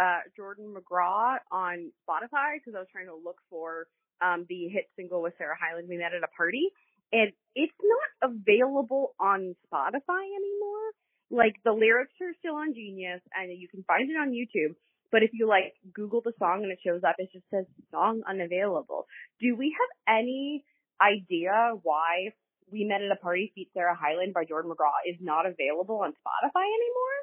uh, 0.00 0.20
Jordan 0.36 0.74
McGraw 0.74 1.38
on 1.50 1.90
Spotify 2.08 2.58
because 2.58 2.74
I 2.76 2.78
was 2.78 2.88
trying 2.92 3.06
to 3.06 3.16
look 3.16 3.38
for 3.50 3.86
um, 4.20 4.46
the 4.48 4.68
hit 4.68 4.88
single 4.96 5.22
with 5.22 5.34
Sarah 5.38 5.56
Hyland. 5.60 5.88
We 5.88 5.96
met 5.98 6.14
at 6.14 6.22
a 6.22 6.28
party, 6.36 6.70
and 7.12 7.32
it's 7.54 7.72
not 7.82 8.30
available 8.30 9.14
on 9.20 9.54
Spotify 9.66 10.24
anymore. 10.24 10.88
Like 11.30 11.54
the 11.64 11.72
lyrics 11.72 12.14
are 12.20 12.34
still 12.38 12.56
on 12.56 12.74
Genius, 12.74 13.20
and 13.34 13.58
you 13.58 13.68
can 13.68 13.84
find 13.84 14.10
it 14.10 14.14
on 14.14 14.32
YouTube. 14.32 14.74
But 15.10 15.22
if 15.22 15.30
you 15.32 15.46
like 15.46 15.74
Google 15.92 16.22
the 16.24 16.32
song 16.38 16.62
and 16.62 16.72
it 16.72 16.78
shows 16.84 17.02
up, 17.06 17.16
it 17.18 17.28
just 17.32 17.44
says 17.50 17.66
song 17.90 18.22
unavailable. 18.28 19.06
Do 19.40 19.54
we 19.56 19.76
have 19.78 20.16
any 20.18 20.64
idea 21.00 21.72
why 21.82 22.32
we 22.72 22.84
Met 22.84 23.02
at 23.02 23.12
a 23.12 23.16
Party 23.16 23.52
feat 23.54 23.68
Sarah 23.74 23.96
Hyland 23.98 24.32
by 24.32 24.44
Jordan 24.44 24.70
McGraw 24.70 24.96
is 25.06 25.16
not 25.20 25.44
available 25.44 26.00
on 26.02 26.12
Spotify 26.12 26.64
anymore. 26.64 27.18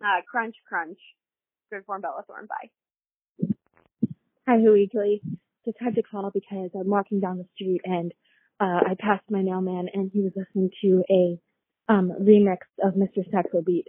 Uh, 0.00 0.22
crunch, 0.28 0.56
crunch. 0.66 0.98
Good 1.70 1.84
form, 1.84 2.00
Bella 2.00 2.24
Thorne. 2.26 2.48
Bye. 2.48 2.70
Hi, 4.48 4.56
Weekly. 4.56 5.20
Just 5.64 5.76
had 5.80 5.94
to 5.94 6.02
call 6.02 6.30
because 6.32 6.70
I'm 6.74 6.88
walking 6.88 7.20
down 7.20 7.38
the 7.38 7.46
street 7.54 7.82
and 7.84 8.12
uh, 8.60 8.80
I 8.86 8.94
passed 8.98 9.24
my 9.30 9.42
mailman 9.42 9.88
and 9.92 10.10
he 10.12 10.20
was 10.20 10.32
listening 10.36 10.70
to 10.82 11.04
a 11.10 11.92
um, 11.92 12.12
remix 12.20 12.58
of 12.82 12.94
Mr. 12.94 13.28
Saxo 13.30 13.62
Beat. 13.62 13.86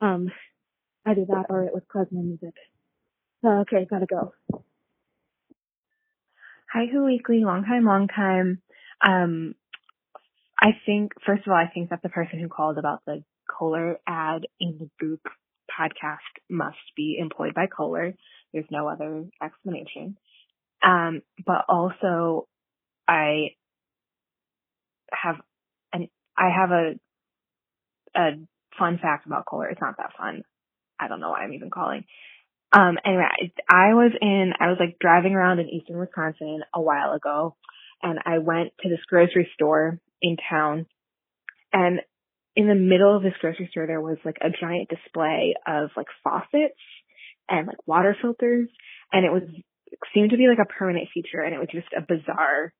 Um, 0.00 0.30
either 1.06 1.24
that 1.28 1.46
or 1.48 1.64
it 1.64 1.72
was 1.74 1.82
klezmer 1.92 2.24
music. 2.24 2.54
Uh, 3.44 3.60
okay, 3.60 3.86
gotta 3.88 4.06
go. 4.06 4.32
Hi, 6.72 6.86
Who 6.92 7.04
Weekly, 7.04 7.44
long 7.44 7.64
time, 7.64 7.84
long 7.84 8.08
time. 8.08 8.60
Um, 9.00 9.54
I 10.60 10.72
think, 10.84 11.12
first 11.24 11.46
of 11.46 11.52
all, 11.52 11.56
I 11.56 11.70
think 11.72 11.90
that 11.90 12.02
the 12.02 12.08
person 12.08 12.40
who 12.40 12.48
called 12.48 12.78
about 12.78 13.02
the 13.06 13.24
Kohler 13.48 13.98
ad 14.06 14.46
in 14.60 14.76
the 14.78 14.90
Goop 15.00 15.22
podcast 15.70 16.18
must 16.50 16.76
be 16.96 17.16
employed 17.18 17.54
by 17.54 17.66
Kohler. 17.66 18.14
There's 18.52 18.66
no 18.70 18.88
other 18.88 19.24
explanation. 19.42 20.16
Um, 20.82 21.22
but 21.46 21.64
also, 21.68 22.48
I 23.06 23.50
have 25.12 25.36
an, 25.92 26.08
I 26.36 26.48
have 26.54 26.70
a, 26.70 26.92
a 28.16 28.30
fun 28.78 28.98
fact 29.00 29.26
about 29.26 29.46
Kohler. 29.46 29.68
It's 29.68 29.80
not 29.80 29.96
that 29.98 30.12
fun. 30.16 30.42
I 31.00 31.08
don't 31.08 31.20
know 31.20 31.30
why 31.30 31.40
I'm 31.42 31.52
even 31.52 31.70
calling. 31.70 32.04
Um, 32.72 32.98
anyway, 33.04 33.24
I, 33.70 33.90
I 33.90 33.94
was 33.94 34.12
in, 34.20 34.52
I 34.60 34.68
was 34.68 34.76
like 34.78 34.98
driving 35.00 35.34
around 35.34 35.58
in 35.58 35.68
eastern 35.70 35.98
Wisconsin 35.98 36.60
a 36.74 36.80
while 36.80 37.12
ago 37.12 37.56
and 38.02 38.18
I 38.24 38.38
went 38.38 38.72
to 38.80 38.88
this 38.88 39.00
grocery 39.08 39.48
store 39.54 39.98
in 40.22 40.36
town 40.48 40.86
and 41.72 42.00
in 42.56 42.66
the 42.66 42.74
middle 42.74 43.16
of 43.16 43.22
this 43.22 43.34
grocery 43.40 43.68
store 43.70 43.86
there 43.86 44.00
was 44.00 44.18
like 44.24 44.38
a 44.40 44.50
giant 44.50 44.88
display 44.88 45.54
of 45.66 45.90
like 45.96 46.06
faucets 46.24 46.80
and 47.48 47.66
like 47.66 47.86
water 47.86 48.16
filters 48.20 48.68
and 49.12 49.24
it 49.24 49.32
was 49.32 49.42
seemed 50.12 50.30
to 50.30 50.36
be 50.36 50.48
like 50.48 50.58
a 50.58 50.72
permanent 50.72 51.08
feature 51.12 51.40
and 51.40 51.54
it 51.54 51.58
was 51.58 51.68
just 51.72 51.88
a 51.96 52.00
bizarre 52.00 52.72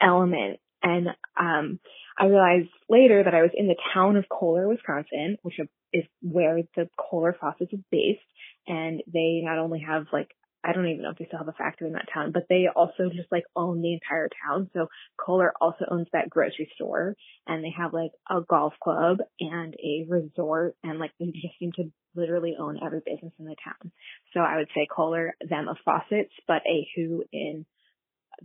element 0.00 0.60
and 0.82 1.08
um 1.38 1.78
I 2.18 2.26
realized 2.26 2.68
later 2.88 3.22
that 3.24 3.34
I 3.34 3.42
was 3.42 3.52
in 3.54 3.68
the 3.68 3.76
town 3.94 4.16
of 4.16 4.28
Kohler, 4.28 4.68
Wisconsin, 4.68 5.38
which 5.42 5.58
is 5.92 6.04
where 6.20 6.62
the 6.76 6.88
Kohler 6.98 7.36
faucets 7.38 7.72
is 7.72 7.80
based 7.90 8.20
and 8.66 9.02
they 9.12 9.40
not 9.42 9.58
only 9.58 9.80
have 9.80 10.06
like 10.12 10.28
I 10.64 10.72
don't 10.72 10.86
even 10.86 11.02
know 11.02 11.10
if 11.10 11.18
they 11.18 11.26
still 11.26 11.40
have 11.40 11.48
a 11.48 11.52
factory 11.52 11.88
in 11.88 11.94
that 11.94 12.08
town, 12.14 12.30
but 12.32 12.44
they 12.48 12.66
also 12.74 13.08
just 13.08 13.32
like 13.32 13.42
own 13.56 13.82
the 13.82 13.94
entire 13.94 14.28
town. 14.46 14.70
So 14.72 14.88
Kohler 15.18 15.52
also 15.60 15.84
owns 15.90 16.06
that 16.12 16.30
grocery 16.30 16.70
store 16.76 17.16
and 17.48 17.64
they 17.64 17.74
have 17.76 17.92
like 17.92 18.12
a 18.30 18.42
golf 18.42 18.74
club 18.82 19.18
and 19.40 19.74
a 19.74 20.06
resort 20.08 20.76
and 20.84 21.00
like 21.00 21.10
they 21.18 21.26
just 21.26 21.58
seem 21.58 21.72
to 21.72 21.90
literally 22.14 22.54
own 22.58 22.78
every 22.84 23.00
business 23.04 23.32
in 23.40 23.46
the 23.46 23.56
town. 23.64 23.90
So 24.34 24.40
I 24.40 24.56
would 24.58 24.68
say 24.74 24.86
Kohler, 24.88 25.34
them 25.48 25.66
of 25.66 25.78
faucets, 25.84 26.32
but 26.46 26.62
a 26.66 26.88
who 26.94 27.24
in 27.32 27.66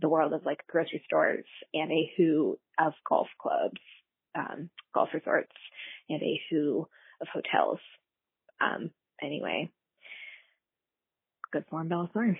the 0.00 0.08
world 0.08 0.32
of 0.32 0.44
like 0.44 0.66
grocery 0.68 1.02
stores 1.04 1.44
and 1.74 1.90
a 1.90 2.12
who 2.16 2.58
of 2.78 2.92
golf 3.08 3.28
clubs, 3.40 3.80
um, 4.36 4.70
golf 4.94 5.10
resorts 5.12 5.52
and 6.08 6.22
a 6.22 6.40
who 6.50 6.86
of 7.20 7.28
hotels. 7.32 7.80
Um, 8.60 8.90
anyway, 9.22 9.70
good 11.52 11.64
form, 11.70 11.88
Bella 11.88 12.10
Thorne. 12.12 12.38